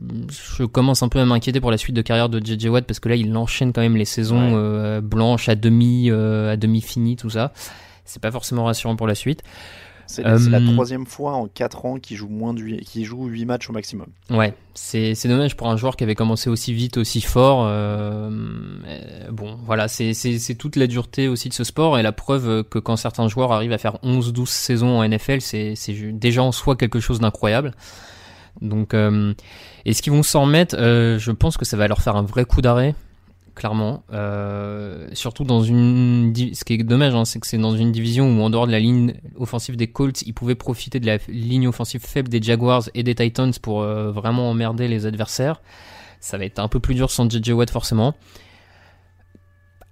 je 0.58 0.64
commence 0.64 1.04
un 1.04 1.10
peu 1.10 1.20
à 1.20 1.26
m'inquiéter 1.26 1.60
pour 1.62 1.72
la 1.72 1.78
suite 1.78 1.96
de 1.96 2.02
carrière 2.02 2.30
de 2.30 2.40
JJ 2.44 2.68
Watt 2.70 2.86
parce 2.86 3.00
que 3.00 3.10
là, 3.10 3.16
il 3.16 3.36
enchaîne 3.38 3.74
quand 3.74 3.82
même 3.82 3.98
les 3.98 4.06
saisons 4.06 4.54
Ouais. 4.54 4.54
euh, 4.56 5.02
blanches 5.02 5.50
à 5.50 5.56
demi, 5.56 6.10
euh, 6.10 6.54
à 6.54 6.58
demi 6.58 6.82
finies, 6.82 7.16
tout 7.18 7.30
ça. 7.30 7.52
C'est 8.06 8.22
pas 8.22 8.32
forcément 8.32 8.64
rassurant 8.66 8.96
pour 8.96 9.08
la 9.08 9.16
suite. 9.16 9.44
C'est 10.08 10.24
la 10.24 10.34
Euh, 10.36 10.74
troisième 10.74 11.06
fois 11.06 11.34
en 11.34 11.48
4 11.48 11.86
ans 11.86 11.98
qu'il 12.00 12.16
joue, 12.18 12.28
moins 12.30 12.54
de 12.54 12.62
qu'il 12.84 13.06
joue 13.06 13.26
8 13.26 13.46
matchs 13.46 13.70
au 13.70 13.74
maximum. 13.74 14.08
Ouais, 14.30 14.54
c'est 14.74 15.16
c'est 15.16 15.28
dommage 15.28 15.56
pour 15.58 15.68
un 15.70 15.78
joueur 15.78 15.96
qui 15.96 16.04
avait 16.04 16.16
commencé 16.16 16.50
aussi 16.50 16.74
vite, 16.74 16.98
aussi 16.98 17.22
fort. 17.22 17.66
euh, 17.68 18.30
euh, 18.88 19.32
bon, 19.32 19.58
voilà, 19.66 19.88
c'est 19.88 20.14
toute 20.58 20.76
la 20.76 20.88
dureté 20.88 21.28
aussi 21.28 21.50
de 21.50 21.54
ce 21.54 21.64
sport 21.64 21.98
et 21.98 22.04
la 22.04 22.12
preuve 22.12 22.64
que 22.64 22.80
quand 22.80 22.96
certains 22.96 23.28
joueurs 23.28 23.52
arrivent 23.52 23.74
à 23.74 23.78
faire 23.78 23.98
11-12 24.04 24.46
saisons 24.48 25.00
en 25.00 25.04
NFL, 25.08 25.42
c'est 25.42 25.76
déjà 26.14 26.44
en 26.44 26.52
soi 26.52 26.76
quelque 26.76 27.00
chose 27.00 27.20
d'incroyable. 27.20 27.72
Donc, 28.62 28.94
euh, 28.94 29.34
est-ce 29.86 30.02
qu'ils 30.02 30.14
vont 30.14 30.24
s'en 30.24 30.44
remettre 30.44 30.76
Euh, 30.80 31.20
Je 31.20 31.32
pense 31.32 31.58
que 31.58 31.66
ça 31.66 31.76
va 31.78 31.88
leur 31.90 32.02
faire 32.02 32.16
un 32.16 32.22
vrai 32.24 32.46
coup 32.46 32.62
d'arrêt, 32.62 32.96
clairement. 33.56 34.04
Euh, 34.14 35.08
surtout 35.14 35.44
dans 35.44 35.64
une. 35.64 36.34
Ce 36.54 36.64
qui 36.64 36.74
est 36.74 36.84
dommage, 36.84 37.16
hein, 37.16 37.26
c'est 37.26 37.40
que 37.40 37.48
c'est 37.48 37.58
dans 37.58 37.76
une 37.76 37.92
division 37.92 38.28
où, 38.28 38.42
en 38.42 38.50
dehors 38.50 38.68
de 38.68 38.72
la 38.72 38.80
ligne 38.80 39.16
offensive 39.38 39.76
des 39.78 39.88
Colts, 39.88 40.22
ils 40.24 40.34
pouvaient 40.34 40.56
profiter 40.56 41.00
de 41.00 41.06
la 41.06 41.18
ligne 41.28 41.68
offensive 41.68 42.02
faible 42.02 42.30
des 42.30 42.42
Jaguars 42.42 42.84
et 42.94 43.04
des 43.04 43.16
Titans 43.16 43.54
pour 43.62 43.82
euh, 43.82 44.12
vraiment 44.12 44.50
emmerder 44.50 44.88
les 44.88 45.06
adversaires. 45.06 45.62
Ça 46.20 46.38
va 46.38 46.46
être 46.46 46.60
un 46.60 46.68
peu 46.68 46.80
plus 46.80 46.96
dur 46.96 47.10
sans 47.10 47.30
JJ 47.30 47.52
Watt, 47.52 47.70
forcément. 47.70 48.14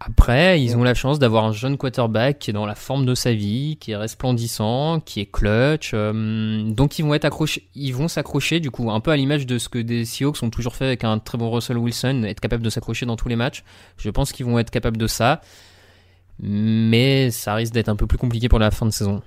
Après, 0.06 0.62
ils 0.62 0.76
ont 0.76 0.84
la 0.84 0.94
chance 0.94 1.18
d'avoir 1.18 1.46
un 1.46 1.54
jeune 1.54 1.78
quarterback 1.78 2.38
qui 2.38 2.50
est 2.50 2.54
dans 2.54 2.66
la 2.66 2.76
forme 2.76 3.06
de 3.06 3.16
sa 3.16 3.34
vie, 3.34 3.78
qui 3.80 3.92
est 3.92 3.96
resplendissant, 3.96 5.00
qui 5.00 5.22
est 5.22 5.26
clutch. 5.32 5.92
euh, 5.94 6.64
donc 6.72 7.00
ils 7.00 7.04
vont 7.04 7.14
être 7.14 7.24
accrochés, 7.24 7.70
ils 7.74 7.96
vont 7.96 8.10
s'accrocher 8.10 8.60
du 8.60 8.70
coup 8.70 8.92
un 8.92 9.00
peu 9.00 9.12
à 9.12 9.16
l'image 9.16 9.46
de 9.46 9.58
ce 9.58 9.70
que 9.70 9.80
des 9.80 10.04
Seahawks 10.04 10.44
ont 10.44 10.50
toujours 10.50 10.76
fait 10.76 10.88
avec 10.88 11.06
un 11.06 11.20
très 11.20 11.38
bon 11.38 11.50
Russell 11.50 11.78
Wilson, 11.78 12.24
être 12.26 12.42
capable 12.42 12.64
de 12.64 12.70
s'accrocher 12.70 13.06
dans 13.06 13.16
tous 13.16 13.30
les 13.30 13.38
matchs. 13.38 13.64
Je 13.98 14.10
pense 14.10 14.34
qu'ils 14.34 14.46
vont 14.46 14.60
être 14.60 14.72
capables 14.72 14.98
de 14.98 15.08
ça, 15.08 15.40
mais 16.40 17.32
ça 17.32 17.54
risque 17.54 17.74
d'être 17.74 17.90
un 17.90 17.96
peu 17.96 18.06
plus 18.06 18.18
compliqué 18.18 18.50
pour 18.50 18.60
la 18.60 18.72
fin 18.72 18.86
de 18.86 18.92
saison. 18.92 19.22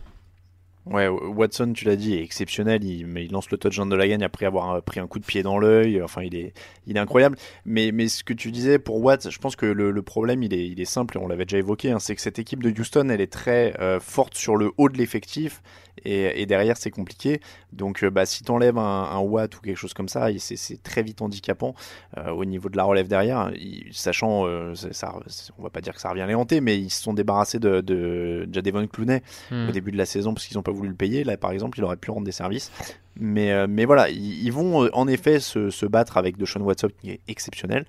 Ouais, 0.88 1.08
Watson, 1.08 1.72
tu 1.72 1.84
l'as 1.84 1.96
dit, 1.96 2.14
est 2.14 2.22
exceptionnel. 2.22 2.84
Il, 2.84 3.08
il 3.18 3.32
lance 3.32 3.50
le 3.50 3.58
touchdown 3.58 3.88
de 3.88 3.96
la 3.96 4.06
gagne 4.06 4.22
après 4.22 4.46
avoir 4.46 4.70
euh, 4.74 4.80
pris 4.80 5.00
un 5.00 5.08
coup 5.08 5.18
de 5.18 5.24
pied 5.24 5.42
dans 5.42 5.58
l'œil. 5.58 6.00
Enfin, 6.00 6.22
il 6.22 6.36
est, 6.36 6.52
il 6.86 6.96
est 6.96 7.00
incroyable. 7.00 7.36
Mais, 7.64 7.90
mais 7.90 8.06
ce 8.06 8.22
que 8.22 8.32
tu 8.32 8.52
disais 8.52 8.78
pour 8.78 9.02
Watt, 9.02 9.28
je 9.28 9.38
pense 9.38 9.56
que 9.56 9.66
le, 9.66 9.90
le 9.90 10.02
problème, 10.02 10.44
il 10.44 10.54
est, 10.54 10.68
il 10.68 10.80
est 10.80 10.84
simple 10.84 11.16
et 11.16 11.20
on 11.20 11.26
l'avait 11.26 11.44
déjà 11.44 11.58
évoqué. 11.58 11.90
hein, 11.90 11.98
c'est 11.98 12.14
que 12.14 12.20
cette 12.22 12.38
équipe 12.38 12.62
de 12.62 12.70
Houston, 12.70 13.08
elle 13.08 13.20
est 13.20 13.32
très 13.32 13.74
euh, 13.80 13.98
forte 13.98 14.36
sur 14.36 14.56
le 14.56 14.70
haut 14.78 14.88
de 14.88 14.96
l'effectif 14.96 15.60
et, 16.04 16.42
et 16.42 16.46
derrière, 16.46 16.76
c'est 16.76 16.90
compliqué. 16.90 17.40
Donc, 17.72 18.02
euh, 18.04 18.10
bah, 18.10 18.26
si 18.26 18.42
t'enlèves 18.44 18.78
un, 18.78 18.82
un 19.10 19.18
Watt 19.18 19.56
ou 19.56 19.60
quelque 19.60 19.76
chose 19.76 19.94
comme 19.94 20.08
ça, 20.08 20.28
c'est 20.38 20.82
très 20.82 21.02
vite 21.02 21.22
handicapant 21.22 21.74
euh, 22.18 22.30
au 22.30 22.44
niveau 22.44 22.68
de 22.68 22.76
la 22.76 22.84
relève 22.84 23.08
derrière. 23.08 23.50
Il- 23.56 23.88
sachant, 23.92 24.46
euh, 24.46 24.74
c'est- 24.74 24.92
ça, 24.92 25.14
on 25.58 25.62
va 25.62 25.70
pas 25.70 25.80
dire 25.80 25.94
que 25.94 26.00
ça 26.00 26.10
revient 26.10 26.24
les 26.28 26.34
hanter, 26.34 26.60
mais 26.60 26.78
ils 26.78 26.90
se 26.90 27.02
sont 27.02 27.14
débarrassés 27.14 27.58
de, 27.58 27.80
de 27.80 28.48
Jadevon 28.52 28.86
Clooney 28.86 29.22
Hmm. 29.50 29.68
au 29.68 29.72
début 29.72 29.90
de 29.92 29.96
la 29.98 30.06
saison 30.06 30.34
parce 30.34 30.46
qu'ils 30.46 30.56
n'ont 30.56 30.62
pas 30.62 30.72
voulu 30.72 30.88
le 30.88 30.94
payer. 30.94 31.24
Là, 31.24 31.36
par 31.36 31.50
exemple, 31.52 31.78
il 31.78 31.84
aurait 31.84 31.96
pu 31.96 32.10
rendre 32.10 32.24
des 32.24 32.32
services. 32.32 32.70
Mais, 33.18 33.50
euh, 33.52 33.66
mais 33.68 33.84
voilà, 33.86 34.10
ils, 34.10 34.44
ils 34.44 34.52
vont 34.52 34.90
en 34.92 35.08
effet 35.08 35.40
se, 35.40 35.70
se 35.70 35.86
battre 35.86 36.16
avec 36.18 36.36
Deshaun 36.36 36.60
Watson 36.62 36.88
qui 37.00 37.10
est 37.12 37.20
exceptionnel. 37.28 37.86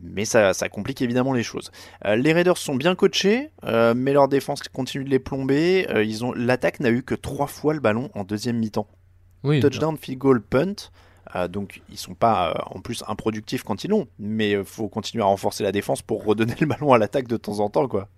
Mais 0.00 0.24
ça, 0.24 0.54
ça 0.54 0.68
complique 0.68 1.02
évidemment 1.02 1.32
les 1.32 1.42
choses. 1.42 1.70
Euh, 2.04 2.16
les 2.16 2.32
Raiders 2.32 2.56
sont 2.56 2.74
bien 2.74 2.94
coachés, 2.94 3.50
euh, 3.64 3.94
mais 3.96 4.12
leur 4.12 4.28
défense 4.28 4.62
continue 4.62 5.04
de 5.04 5.10
les 5.10 5.18
plomber. 5.18 5.86
Euh, 5.90 6.04
ils 6.04 6.24
ont 6.24 6.32
l'attaque 6.32 6.80
n'a 6.80 6.90
eu 6.90 7.02
que 7.02 7.14
trois 7.14 7.46
fois 7.46 7.74
le 7.74 7.80
ballon 7.80 8.10
en 8.14 8.24
deuxième 8.24 8.58
mi-temps. 8.58 8.88
Oui, 9.44 9.60
Touchdown, 9.60 9.96
field 9.96 10.18
goal, 10.18 10.42
punt. 10.42 10.90
Donc 11.48 11.80
ils 11.88 11.96
sont 11.96 12.14
pas 12.14 12.66
en 12.66 12.80
plus 12.80 13.02
improductifs 13.06 13.62
quand 13.62 13.84
ils 13.84 13.88
l'ont, 13.88 14.06
mais 14.18 14.54
euh, 14.54 14.64
faut 14.64 14.88
continuer 14.88 15.22
à 15.22 15.26
renforcer 15.26 15.64
la 15.64 15.72
défense 15.72 16.02
pour 16.02 16.24
redonner 16.24 16.54
le 16.60 16.66
ballon 16.66 16.92
à 16.92 16.98
l'attaque 16.98 17.26
de 17.26 17.36
temps 17.36 17.60
en 17.60 17.70
temps, 17.70 17.88
quoi. 17.88 18.08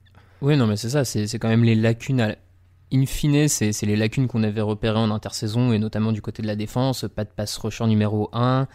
Oui, 0.43 0.57
non, 0.57 0.67
mais 0.67 0.77
c'est 0.77 0.91
ça, 0.91 1.05
c'est 1.05 1.39
quand 1.39 1.49
même 1.49 1.65
les 1.65 1.77
lacunes. 1.77 2.21
À... 2.21 2.35
In 2.93 3.07
fine, 3.07 3.49
c'est 3.49 3.73
c'est 3.73 3.87
les 3.87 3.97
lacunes 3.97 4.27
qu'on 4.27 4.43
avait 4.43 4.61
repérées 4.61 4.99
en 4.99 5.11
intersaison, 5.11 5.73
et 5.73 5.79
notamment 5.79 6.13
du 6.13 6.23
côté 6.23 6.43
de 6.43 6.47
la 6.47 6.57
défense. 6.57 7.07
Pas 7.15 7.25
de 7.25 7.31
pass 7.31 7.57
rusher 7.57 7.87
numéro 7.87 8.31
1, 8.33 8.67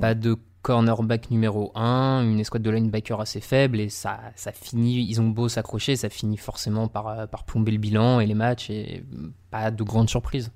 pas 0.00 0.14
de 0.14 0.36
cornerback 0.64 1.30
numéro 1.30 1.70
1, 1.74 2.22
une 2.24 2.40
escouade 2.40 2.62
de 2.62 2.70
linebacker 2.70 3.20
assez 3.20 3.40
faible, 3.40 3.78
et 3.80 3.90
ça, 3.90 4.18
ça 4.34 4.50
finit, 4.50 5.06
ils 5.06 5.20
ont 5.20 5.28
beau 5.28 5.48
s'accrocher, 5.48 5.94
ça 5.94 6.08
finit 6.08 6.38
forcément 6.38 6.88
par, 6.88 7.06
euh, 7.08 7.26
par 7.26 7.44
plomber 7.44 7.70
le 7.70 7.78
bilan 7.78 8.18
et 8.18 8.26
les 8.26 8.34
matchs, 8.34 8.70
et 8.70 9.04
pas 9.50 9.70
de 9.70 9.82
grandes 9.84 10.08
surprises. 10.08 10.50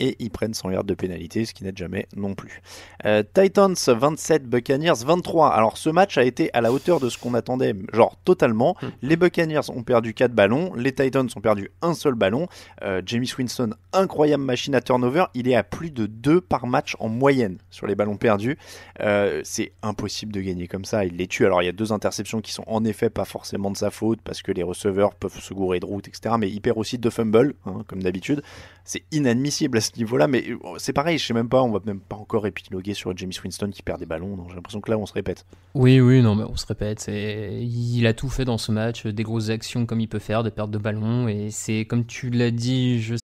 Et 0.00 0.16
ils 0.18 0.30
prennent 0.30 0.54
100 0.54 0.70
yards 0.70 0.84
de 0.84 0.94
pénalité, 0.94 1.44
ce 1.44 1.54
qui 1.54 1.64
n'aide 1.64 1.76
jamais 1.76 2.06
non 2.16 2.34
plus. 2.34 2.62
Euh, 3.04 3.22
Titans 3.34 3.74
27, 3.74 4.44
Buccaneers 4.44 5.04
23. 5.04 5.48
Alors 5.48 5.76
ce 5.76 5.90
match 5.90 6.18
a 6.18 6.24
été 6.24 6.50
à 6.54 6.60
la 6.60 6.72
hauteur 6.72 7.00
de 7.00 7.08
ce 7.08 7.18
qu'on 7.18 7.34
attendait, 7.34 7.74
genre 7.92 8.16
totalement. 8.24 8.76
Les 9.02 9.16
Buccaneers 9.16 9.70
ont 9.70 9.82
perdu 9.82 10.14
4 10.14 10.32
ballons, 10.32 10.72
les 10.74 10.92
Titans 10.92 11.28
ont 11.34 11.40
perdu 11.40 11.70
un 11.82 11.94
seul 11.94 12.14
ballon. 12.14 12.48
Euh, 12.82 13.02
Jamie 13.04 13.30
Winston, 13.36 13.70
incroyable 13.92 14.44
machine 14.44 14.74
à 14.74 14.80
turnover, 14.80 15.24
il 15.34 15.48
est 15.48 15.54
à 15.54 15.62
plus 15.62 15.90
de 15.90 16.06
2 16.06 16.40
par 16.40 16.66
match 16.66 16.96
en 16.98 17.08
moyenne 17.08 17.58
sur 17.70 17.86
les 17.86 17.94
ballons 17.94 18.16
perdus. 18.16 18.58
Euh, 19.00 19.40
c'est 19.44 19.72
impossible 19.82 20.32
de 20.32 20.40
gagner 20.40 20.68
comme 20.68 20.84
ça, 20.84 21.04
il 21.04 21.16
les 21.16 21.26
tue. 21.26 21.46
Alors 21.46 21.62
il 21.62 21.66
y 21.66 21.68
a 21.68 21.72
deux 21.72 21.92
interceptions 21.92 22.40
qui 22.40 22.52
sont 22.52 22.64
en 22.66 22.84
effet 22.84 23.10
pas 23.10 23.24
forcément 23.24 23.70
de 23.70 23.76
sa 23.76 23.90
faute 23.90 24.20
parce 24.22 24.42
que 24.42 24.52
les 24.52 24.62
receveurs 24.62 25.14
peuvent 25.14 25.38
se 25.40 25.54
gourer 25.54 25.80
de 25.80 25.86
route, 25.86 26.08
etc. 26.08 26.34
Mais 26.38 26.50
il 26.50 26.60
perd 26.60 26.78
aussi 26.78 26.98
deux 26.98 27.10
fumbles, 27.10 27.54
hein, 27.66 27.84
comme 27.86 28.02
d'habitude. 28.02 28.42
C'est 28.90 29.04
inadmissible 29.12 29.76
à 29.76 29.80
ce 29.82 29.90
niveau-là, 29.98 30.28
mais 30.28 30.46
euh, 30.48 30.56
c'est 30.78 30.94
pareil, 30.94 31.18
je 31.18 31.26
sais 31.26 31.34
même 31.34 31.50
pas, 31.50 31.62
on 31.62 31.70
va 31.70 31.80
même 31.84 32.00
pas 32.00 32.16
encore 32.16 32.46
épiloguer 32.46 32.94
sur 32.94 33.14
James 33.14 33.32
Winston 33.44 33.68
qui 33.70 33.82
perd 33.82 34.00
des 34.00 34.06
ballons, 34.06 34.34
donc 34.34 34.48
j'ai 34.48 34.54
l'impression 34.54 34.80
que 34.80 34.90
là 34.90 34.96
on 34.96 35.04
se 35.04 35.12
répète. 35.12 35.44
Oui, 35.74 36.00
oui, 36.00 36.22
non, 36.22 36.34
mais 36.34 36.44
on 36.44 36.56
se 36.56 36.64
répète. 36.64 37.06
Il 37.10 38.06
a 38.06 38.14
tout 38.14 38.30
fait 38.30 38.46
dans 38.46 38.56
ce 38.56 38.72
match, 38.72 39.06
des 39.06 39.22
grosses 39.24 39.50
actions 39.50 39.84
comme 39.84 40.00
il 40.00 40.08
peut 40.08 40.18
faire, 40.18 40.42
des 40.42 40.50
pertes 40.50 40.70
de 40.70 40.78
ballon, 40.78 41.28
et 41.28 41.50
c'est 41.50 41.84
comme 41.84 42.06
tu 42.06 42.30
l'as 42.30 42.50
dit, 42.50 43.02
je 43.02 43.16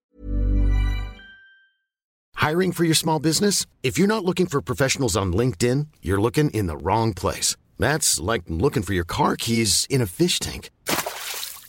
Hiring 2.37 2.73
for 2.73 2.85
your 2.85 2.95
small 2.95 3.19
business? 3.19 3.65
If 3.83 3.97
you're 3.97 4.07
not 4.07 4.23
looking 4.23 4.47
for 4.47 4.61
professionals 4.61 5.17
on 5.17 5.33
LinkedIn, 5.33 5.87
you're 6.03 6.21
looking 6.21 6.51
in 6.51 6.67
the 6.67 6.77
wrong 6.77 7.15
place. 7.15 7.57
That's 7.79 8.21
like 8.21 8.43
looking 8.49 8.83
for 8.83 8.93
your 8.93 9.07
car 9.07 9.35
keys 9.35 9.87
in 9.89 10.03
a 10.03 10.07
fish 10.07 10.39
tank. 10.41 10.69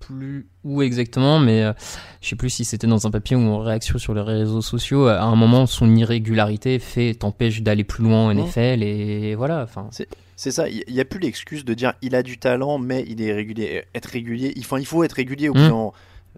Plus 0.00 0.46
où 0.62 0.82
exactement, 0.82 1.38
mais 1.40 1.62
euh, 1.64 1.72
je 2.20 2.28
sais 2.28 2.36
plus 2.36 2.50
si 2.50 2.64
c'était 2.64 2.86
dans 2.86 3.06
un 3.06 3.10
papier 3.10 3.34
ou 3.36 3.40
en 3.40 3.58
réaction 3.60 3.98
sur 3.98 4.14
les 4.14 4.20
réseaux 4.20 4.60
sociaux. 4.60 5.06
À 5.08 5.22
un 5.22 5.36
moment, 5.36 5.66
son 5.66 5.94
irrégularité 5.96 6.78
fait 6.78 7.14
t'empêche 7.14 7.62
d'aller 7.62 7.82
plus 7.84 8.04
loin 8.04 8.26
en 8.26 8.34
Mmh. 8.34 8.38
NFL 8.38 8.82
et 8.82 9.34
voilà. 9.34 9.62
Enfin, 9.62 9.88
C'est- 9.90 10.08
C'est 10.36 10.50
ça, 10.50 10.68
il 10.68 10.84
n'y 10.92 11.00
a 11.00 11.04
plus 11.06 11.18
l'excuse 11.18 11.64
de 11.64 11.72
dire 11.72 11.94
il 12.02 12.14
a 12.14 12.22
du 12.22 12.36
talent, 12.38 12.78
mais 12.78 13.04
il 13.08 13.22
est 13.22 13.32
régulier. 13.32 13.84
Être 13.94 14.06
régulier, 14.10 14.52
il 14.54 14.64
faut, 14.66 14.76
il 14.76 14.84
faut 14.84 15.02
être 15.02 15.12
régulier 15.14 15.48
au 15.48 15.54
Mm. 15.54 15.90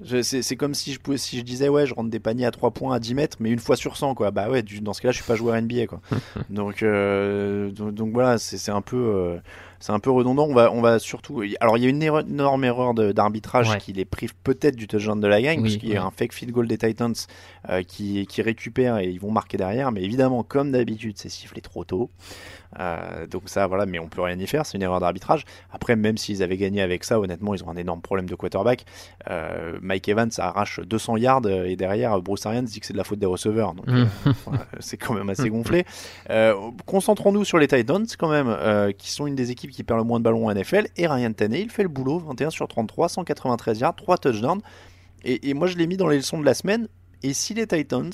je- 0.04 0.22
C'est 0.22 0.54
comme 0.54 0.74
si 0.74 0.92
je, 0.92 1.00
pouvais, 1.00 1.18
si 1.18 1.36
je 1.36 1.42
disais 1.42 1.68
ouais, 1.68 1.84
je 1.84 1.94
rentre 1.94 2.08
des 2.08 2.20
paniers 2.20 2.46
à 2.46 2.52
3 2.52 2.70
points 2.70 2.94
à 2.94 3.00
10 3.00 3.14
mètres, 3.16 3.38
mais 3.40 3.50
une 3.50 3.58
fois 3.58 3.74
sur 3.74 3.96
100, 3.96 4.14
quoi. 4.14 4.30
Bah 4.30 4.48
ouais, 4.48 4.62
dans 4.80 4.92
ce 4.92 5.00
cas-là, 5.02 5.10
je 5.10 5.16
suis 5.16 5.26
pas 5.26 5.34
joueur 5.34 5.56
NBA, 5.60 5.88
quoi. 5.88 6.00
donc, 6.48 6.84
euh, 6.84 7.72
donc, 7.72 7.92
donc 7.94 8.12
voilà, 8.12 8.38
c'est 8.38 8.56
c'est 8.56 8.70
un 8.70 8.82
peu. 8.82 8.96
euh, 8.96 9.38
c'est 9.80 9.92
un 9.92 9.98
peu 10.00 10.10
redondant. 10.10 10.46
On 10.48 10.54
va, 10.54 10.72
on 10.72 10.80
va 10.80 10.98
surtout. 10.98 11.42
Alors, 11.60 11.76
il 11.76 11.82
y 11.84 11.86
a 11.86 11.88
une 11.88 12.02
énorme 12.02 12.64
erreur 12.64 12.94
de- 12.94 13.12
d'arbitrage 13.12 13.70
Ouais. 13.70 13.78
qui 13.78 13.92
les 13.92 14.04
prive 14.04 14.34
peut-être 14.44 14.76
du 14.76 14.86
touchdown 14.88 15.20
de 15.20 15.26
la 15.26 15.40
gang, 15.42 15.56
Oui, 15.58 15.62
parce 15.62 15.76
qu'il 15.76 15.88
y 15.90 15.96
a 15.96 16.00
ouais. 16.00 16.06
un 16.06 16.10
fake 16.10 16.32
field 16.32 16.52
goal 16.52 16.66
des 16.68 16.78
Titans 16.78 17.14
euh, 17.68 17.82
qui, 17.82 18.26
qui 18.26 18.42
récupère 18.42 18.98
et 18.98 19.08
ils 19.08 19.20
vont 19.20 19.30
marquer 19.30 19.56
derrière. 19.56 19.92
Mais 19.92 20.02
évidemment, 20.02 20.42
comme 20.42 20.72
d'habitude, 20.72 21.16
c'est 21.18 21.28
sifflé 21.28 21.60
trop 21.60 21.84
tôt. 21.84 22.10
Euh, 22.78 23.26
donc 23.26 23.44
ça, 23.46 23.66
voilà, 23.66 23.86
mais 23.86 23.98
on 23.98 24.08
peut 24.08 24.20
rien 24.20 24.38
y 24.38 24.46
faire, 24.46 24.66
c'est 24.66 24.76
une 24.76 24.82
erreur 24.82 25.00
d'arbitrage. 25.00 25.44
Après, 25.72 25.96
même 25.96 26.18
s'ils 26.18 26.42
avaient 26.42 26.58
gagné 26.58 26.82
avec 26.82 27.02
ça, 27.02 27.18
honnêtement, 27.18 27.54
ils 27.54 27.64
ont 27.64 27.70
un 27.70 27.76
énorme 27.76 28.02
problème 28.02 28.28
de 28.28 28.34
quarterback. 28.34 28.84
Euh, 29.30 29.78
Mike 29.80 30.06
Evans 30.08 30.28
arrache 30.36 30.78
200 30.80 31.16
yards 31.16 31.46
et 31.48 31.76
derrière, 31.76 32.20
Bruce 32.20 32.44
Arians 32.44 32.62
dit 32.62 32.78
que 32.80 32.84
c'est 32.86 32.92
de 32.92 32.98
la 32.98 33.04
faute 33.04 33.18
des 33.18 33.26
receveurs. 33.26 33.72
Donc, 33.72 33.88
euh, 33.88 34.04
voilà, 34.44 34.66
c'est 34.80 34.98
quand 34.98 35.14
même 35.14 35.30
assez 35.30 35.48
gonflé. 35.50 35.84
Concentrons-nous 36.86 37.44
sur 37.44 37.58
les 37.58 37.68
Titans 37.68 38.06
quand 38.18 38.28
même, 38.28 38.92
qui 38.94 39.10
sont 39.10 39.26
une 39.26 39.34
des 39.34 39.50
équipes 39.50 39.67
qui 39.72 39.84
perd 39.84 39.98
le 39.98 40.04
moins 40.04 40.18
de 40.18 40.24
ballons 40.24 40.46
en 40.46 40.54
NFL. 40.54 40.88
Et 40.96 41.06
Ryan 41.06 41.32
Tannehill 41.32 41.70
fait 41.70 41.82
le 41.82 41.88
boulot, 41.88 42.18
21 42.18 42.50
sur 42.50 42.68
33, 42.68 43.08
193 43.08 43.80
yards, 43.80 43.96
3 43.96 44.18
touchdowns. 44.18 44.60
Et, 45.24 45.52
moi, 45.52 45.66
je 45.66 45.76
l'ai 45.76 45.86
mis 45.86 45.96
dans 45.96 46.08
les 46.08 46.16
leçons 46.16 46.38
de 46.38 46.44
la 46.44 46.54
semaine. 46.54 46.88
Et 47.22 47.34
si 47.34 47.52
les 47.52 47.66
Titans, 47.66 48.12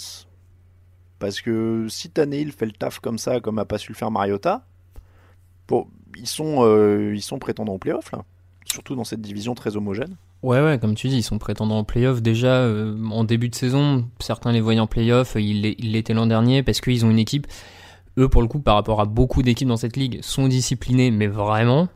parce 1.18 1.40
que 1.40 1.86
si 1.88 2.11
Tannehill 2.11 2.50
fait 2.50 2.66
le 2.66 2.72
taf 2.72 2.98
comme 2.98 3.18
ça, 3.18 3.40
comme 3.40 3.59
a 3.59 3.64
pas 3.64 3.78
su 3.78 3.92
le 3.92 3.96
faire 3.96 4.11
Mariota, 4.11 4.66
bon, 5.68 5.86
ils 6.16 6.26
sont, 6.26 6.64
euh, 6.64 7.12
ils 7.14 7.22
sont 7.22 7.38
prétendants 7.38 7.74
au 7.74 7.78
playoff. 7.78 8.12
Surtout 8.64 8.96
dans 8.96 9.05
cette 9.05 9.20
division 9.20 9.55
très 9.55 9.76
homogène. 9.76 10.16
Ouais, 10.42 10.62
ouais, 10.62 10.78
comme 10.78 10.94
tu 10.94 11.09
dis, 11.09 11.16
ils 11.16 11.22
sont 11.22 11.38
prétendants 11.38 11.78
en 11.78 11.84
playoff. 11.84 12.20
Déjà, 12.20 12.57
euh, 12.57 12.96
en 13.11 13.24
début 13.24 13.48
de 13.48 13.55
saison, 13.55 14.07
certains 14.20 14.52
les 14.52 14.61
voyaient 14.61 14.80
en 14.80 14.86
playoff, 14.86 15.36
ils 15.36 15.74
l'étaient 15.78 16.14
l'an 16.14 16.26
dernier 16.26 16.62
parce 16.62 16.80
qu'ils 16.80 17.05
ont 17.07 17.11
une 17.11 17.18
équipe, 17.18 17.46
eux, 18.18 18.28
pour 18.28 18.42
le 18.42 18.48
coup, 18.48 18.60
par 18.60 18.74
rapport 18.76 19.00
à 19.00 19.04
beaucoup 19.06 19.42
d'équipes 19.42 19.68
dans 19.68 19.76
cette 19.76 19.96
ligue, 19.96 20.20
sont 20.22 20.48
disciplinés, 20.48 21.10
mais 21.10 21.26
vraiment, 21.26 21.88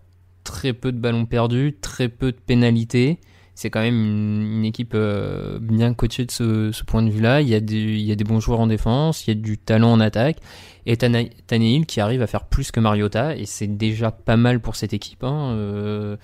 très 0.45 0.73
peu 0.73 0.93
de 0.93 0.99
ballons 0.99 1.27
perdus, 1.27 1.77
très 1.81 2.09
peu 2.09 2.33
de 2.33 2.39
pénalités. 2.39 3.21
C'est 3.55 3.71
quand 3.71 3.81
même 3.81 4.05
une, 4.05 4.59
une 4.59 4.65
équipe 4.65 4.93
euh, 4.95 5.59
bien 5.61 5.93
coachée 5.93 6.25
de 6.25 6.31
ce, 6.31 6.71
ce 6.71 6.85
point 6.85 7.03
de 7.03 7.11
vue-là. 7.11 7.41
Il 7.41 7.49
y, 7.49 7.57
a 7.57 7.61
des, 7.61 7.77
il 7.77 8.03
y 8.03 8.13
a 8.13 8.15
des 8.15 8.23
bons 8.23 8.39
joueurs 8.39 8.61
en 8.61 8.69
défense, 8.69 9.27
il 9.27 9.31
y 9.31 9.37
a 9.37 9.41
du 9.41 9.59
talent 9.59 9.91
en 9.93 9.99
attaque. 10.01 10.39
Et 10.87 10.97
Tannehill 10.97 11.85
qui 11.85 12.01
arrive 12.01 12.23
à 12.23 12.27
faire 12.27 12.45
plus 12.45 12.71
que 12.71 12.81
Mariota, 12.81 13.37
et 13.37 13.47
c'est 13.47 13.67
déjà 13.67 14.11
pas 14.11 14.37
mal 14.37 14.61
pour 14.61 14.77
cette 14.77 14.93
équipe. 14.95 15.25
Hein. 15.25 15.51
euh, 15.57 16.17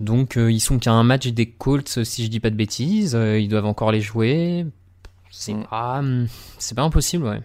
donc 0.00 0.36
euh, 0.36 0.52
ils 0.52 0.60
sont 0.60 0.78
qu'à 0.78 0.92
un 0.92 1.02
match 1.02 1.26
des 1.28 1.46
Colts, 1.46 2.04
si 2.04 2.24
je 2.24 2.30
dis 2.30 2.40
pas 2.40 2.50
de 2.50 2.56
bêtises. 2.56 3.16
euh, 3.16 3.40
ils 3.40 3.48
doivent 3.48 3.66
encore 3.66 3.90
les 3.90 4.00
jouer. 4.00 4.64
C'est 5.30 5.56
pas, 5.68 5.98
hum, 6.00 6.28
c'est 6.58 6.74
pas 6.76 6.82
impossible, 6.82 7.24
ouais. 7.24 7.40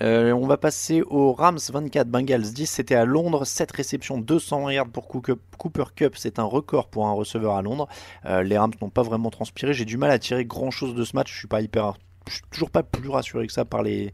Euh, 0.00 0.32
on 0.32 0.46
va 0.46 0.56
passer 0.56 1.02
aux 1.02 1.32
Rams 1.32 1.58
24, 1.58 2.08
Bengals 2.08 2.52
10. 2.52 2.66
C'était 2.66 2.94
à 2.94 3.04
Londres, 3.04 3.44
7 3.44 3.70
réceptions, 3.72 4.18
200 4.18 4.70
yards 4.70 4.88
pour 4.88 5.08
Cooper 5.08 5.34
Cooper 5.58 5.84
Cup. 5.94 6.14
C'est 6.16 6.38
un 6.38 6.44
record 6.44 6.88
pour 6.88 7.06
un 7.06 7.12
receveur 7.12 7.54
à 7.54 7.62
Londres. 7.62 7.88
Euh, 8.26 8.42
les 8.42 8.56
Rams 8.56 8.72
n'ont 8.80 8.90
pas 8.90 9.02
vraiment 9.02 9.30
transpiré. 9.30 9.74
J'ai 9.74 9.84
du 9.84 9.96
mal 9.96 10.10
à 10.10 10.18
tirer 10.18 10.44
grand 10.44 10.70
chose 10.70 10.94
de 10.94 11.04
ce 11.04 11.14
match. 11.14 11.32
Je 11.32 11.38
suis 11.38 11.48
pas 11.48 11.60
hyper, 11.60 11.94
je 12.26 12.34
suis 12.34 12.42
toujours 12.50 12.70
pas 12.70 12.82
plus 12.82 13.08
rassuré 13.08 13.46
que 13.46 13.52
ça 13.52 13.64
par 13.64 13.82
les 13.82 14.12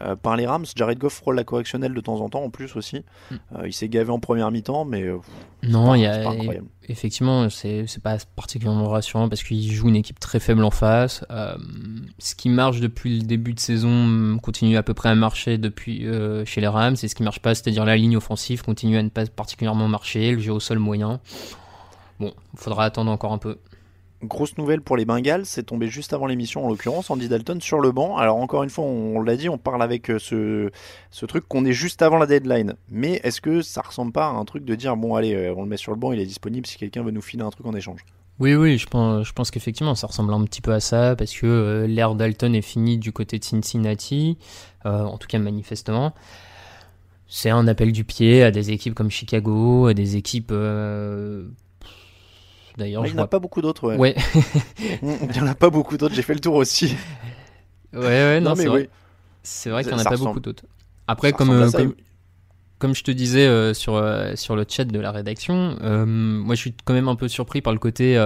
euh, 0.00 0.16
par 0.16 0.36
les 0.36 0.46
Rams. 0.46 0.64
Jared 0.74 0.98
Goff 0.98 1.14
frôle 1.14 1.36
la 1.36 1.44
correctionnelle 1.44 1.94
de 1.94 2.00
temps 2.00 2.20
en 2.20 2.28
temps 2.28 2.42
en 2.42 2.50
plus 2.50 2.76
aussi. 2.76 3.04
Euh, 3.32 3.66
il 3.66 3.72
s'est 3.72 3.88
gavé 3.88 4.10
en 4.10 4.18
première 4.18 4.50
mi-temps, 4.50 4.84
mais 4.84 5.02
euh, 5.02 5.18
Non, 5.62 5.94
il 5.94 6.02
y 6.02 6.06
a, 6.06 6.32
effectivement, 6.88 7.48
c'est 7.50 7.86
pas 8.02 8.16
particulièrement 8.36 8.88
rassurant 8.88 9.28
parce 9.28 9.42
qu'ils 9.42 9.72
jouent 9.72 9.88
une 9.88 9.96
équipe 9.96 10.20
très 10.20 10.40
faible 10.40 10.64
en 10.64 10.70
face. 10.70 11.24
Euh, 11.30 11.56
ce 12.18 12.34
qui 12.34 12.48
marche 12.48 12.80
depuis 12.80 13.18
le 13.18 13.24
début 13.24 13.54
de 13.54 13.60
saison 13.60 13.88
hum, 13.88 14.40
continue 14.42 14.76
à 14.76 14.82
peu 14.82 14.94
près 14.94 15.08
à 15.08 15.14
marcher 15.14 15.58
depuis 15.58 16.06
chez 16.44 16.60
les 16.60 16.68
Rams. 16.68 16.96
Et 17.02 17.08
ce 17.08 17.14
qui 17.14 17.22
marche 17.22 17.40
pas, 17.40 17.54
c'est-à-dire 17.54 17.84
la 17.84 17.96
ligne 17.96 18.16
offensive, 18.16 18.62
continue 18.62 18.98
à 18.98 19.02
ne 19.02 19.08
pas 19.08 19.26
particulièrement 19.26 19.88
marcher. 19.88 20.32
Le 20.32 20.40
jeu 20.40 20.52
au 20.52 20.60
sol 20.60 20.78
moyen. 20.78 21.20
Bon, 22.20 22.32
il 22.52 22.58
faudra 22.58 22.84
attendre 22.84 23.10
encore 23.10 23.32
un 23.32 23.38
peu. 23.38 23.58
Grosse 24.24 24.58
nouvelle 24.58 24.80
pour 24.80 24.96
les 24.96 25.04
Bengals, 25.04 25.46
c'est 25.46 25.62
tombé 25.62 25.86
juste 25.86 26.12
avant 26.12 26.26
l'émission 26.26 26.64
en 26.64 26.68
l'occurrence, 26.68 27.08
Andy 27.08 27.28
Dalton 27.28 27.60
sur 27.60 27.78
le 27.78 27.92
banc. 27.92 28.16
Alors 28.16 28.38
encore 28.38 28.64
une 28.64 28.70
fois, 28.70 28.84
on, 28.84 29.22
l'a 29.22 29.36
dit, 29.36 29.48
on 29.48 29.58
parle 29.58 29.80
avec 29.80 30.10
euh, 30.10 30.18
ce, 30.18 31.26
truc 31.26 31.46
qu'on 31.46 31.64
est 31.64 31.72
juste 31.72 32.02
avant 32.02 32.18
la 32.18 32.26
deadline. 32.26 32.74
Mais 32.90 33.20
est-ce 33.22 33.40
que 33.40 33.62
ça 33.62 33.80
ressemble 33.80 34.10
pas 34.10 34.26
à 34.26 34.30
un 34.30 34.44
truc 34.44 34.64
de 34.64 34.74
dire 34.74 34.96
bon 34.96 35.14
allez, 35.14 35.34
euh, 35.34 35.54
on 35.56 35.62
le 35.62 35.68
met 35.68 35.76
sur 35.76 35.92
le 35.92 35.98
banc, 35.98 36.10
il 36.10 36.18
est 36.18 36.26
disponible 36.26 36.66
si 36.66 36.76
quelqu'un 36.78 37.04
veut 37.04 37.12
nous 37.12 37.22
filer 37.22 37.44
un 37.44 37.50
truc 37.50 37.64
en 37.66 37.74
échange? 37.76 38.04
Oui, 38.40 38.56
oui, 38.56 38.76
je 38.76 38.88
pense, 38.88 39.24
je 39.24 39.32
pense 39.32 39.52
qu'effectivement, 39.52 39.94
ça 39.94 40.08
ressemble 40.08 40.34
un 40.34 40.44
petit 40.44 40.62
peu 40.62 40.72
à 40.72 40.80
ça, 40.80 41.14
parce 41.14 41.32
que 41.32 41.46
euh, 41.46 41.86
l'ère 41.86 42.16
Dalton 42.16 42.56
est 42.56 42.62
finie 42.62 42.98
du 42.98 43.12
côté 43.12 43.38
de 43.38 43.44
Cincinnati, 43.44 44.36
en 44.84 45.16
tout 45.18 45.28
cas 45.28 45.38
manifestement. 45.38 46.12
C'est 47.28 47.50
un 47.50 47.68
appel 47.68 47.92
du 47.92 48.04
pied 48.04 48.42
à 48.42 48.50
des 48.50 48.72
équipes 48.72 48.94
comme 48.94 49.12
Chicago, 49.12 49.86
à 49.86 49.94
des 49.94 50.16
équipes... 50.16 50.52
D'ailleurs, 52.78 53.04
je 53.04 53.10
il 53.10 53.14
n'y 53.14 53.20
en 53.20 53.24
a 53.24 53.26
pas 53.26 53.40
beaucoup 53.40 53.60
d'autres, 53.60 53.88
ouais. 53.88 53.96
Ouais. 53.96 54.14
il 55.02 55.28
n'y 55.32 55.40
en 55.40 55.48
a 55.48 55.54
pas 55.56 55.68
beaucoup 55.68 55.96
d'autres, 55.98 56.14
j'ai 56.14 56.22
fait 56.22 56.34
le 56.34 56.38
tour 56.40 56.54
aussi. 56.54 56.96
Ouais, 57.92 58.00
ouais, 58.02 58.40
non, 58.40 58.54
c'est 58.54 58.66
vrai. 58.66 58.82
oui. 58.82 58.88
C'est 59.42 59.70
vrai 59.70 59.82
qu'il 59.82 59.92
n'y 59.92 59.98
en 59.98 60.00
a 60.00 60.04
pas 60.04 60.10
ressemble- 60.10 60.28
beaucoup 60.28 60.40
d'autres. 60.40 60.64
Après, 61.08 61.30
ça 61.30 61.36
comme, 61.36 61.50
euh, 61.50 61.70
comme. 61.72 61.94
Comme 62.78 62.94
je 62.94 63.02
te 63.04 63.10
disais 63.10 63.46
euh, 63.46 63.74
sur, 63.74 63.96
euh, 63.96 64.34
sur 64.36 64.54
le 64.56 64.64
chat 64.68 64.84
de 64.84 64.98
la 65.00 65.10
rédaction, 65.10 65.76
euh, 65.82 66.06
moi 66.06 66.54
je 66.54 66.60
suis 66.60 66.74
quand 66.84 66.94
même 66.94 67.08
un 67.08 67.16
peu 67.16 67.28
surpris 67.28 67.60
par 67.60 67.72
le 67.72 67.78
côté 67.78 68.16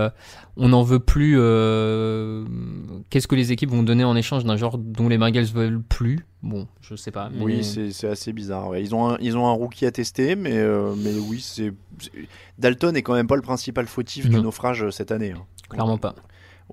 on 0.56 0.68
n'en 0.68 0.82
veut 0.82 0.98
plus. 1.00 1.36
Qu'est-ce 3.10 3.26
que 3.28 3.34
les 3.34 3.52
équipes 3.52 3.70
vont 3.70 3.82
donner 3.82 4.04
en 4.04 4.16
échange 4.16 4.44
d'un 4.44 4.56
genre 4.56 4.78
dont 4.78 5.08
les 5.08 5.18
Bengals 5.18 5.44
veulent 5.46 5.82
plus? 5.82 6.20
Bon, 6.42 6.66
je 6.80 6.94
sais 6.96 7.10
pas. 7.10 7.30
mais- 7.32 7.42
Oui, 7.44 7.64
c'est 7.92 8.08
assez 8.08 8.32
bizarre. 8.32 8.68
ouais. 8.68 8.82
Ils, 8.82 8.94
ont 8.94 9.10
un, 9.10 9.18
ils 9.20 9.36
ont 9.36 9.46
un 9.46 9.52
rookie 9.52 9.86
à 9.86 9.90
tester, 9.92 10.36
mais, 10.36 10.62
mais 10.96 11.12
oui, 11.28 11.40
c'est 11.40 11.72
Dalton 12.58 12.94
est 12.96 13.02
quand 13.02 13.14
même 13.14 13.26
pas 13.26 13.36
le 13.36 13.42
principal 13.42 13.86
fautif 13.86 14.28
du 14.28 14.40
naufrage 14.40 14.88
cette 14.90 15.12
année. 15.12 15.32
hein. 15.32 15.42
Clairement 15.70 15.98
pas. 15.98 16.14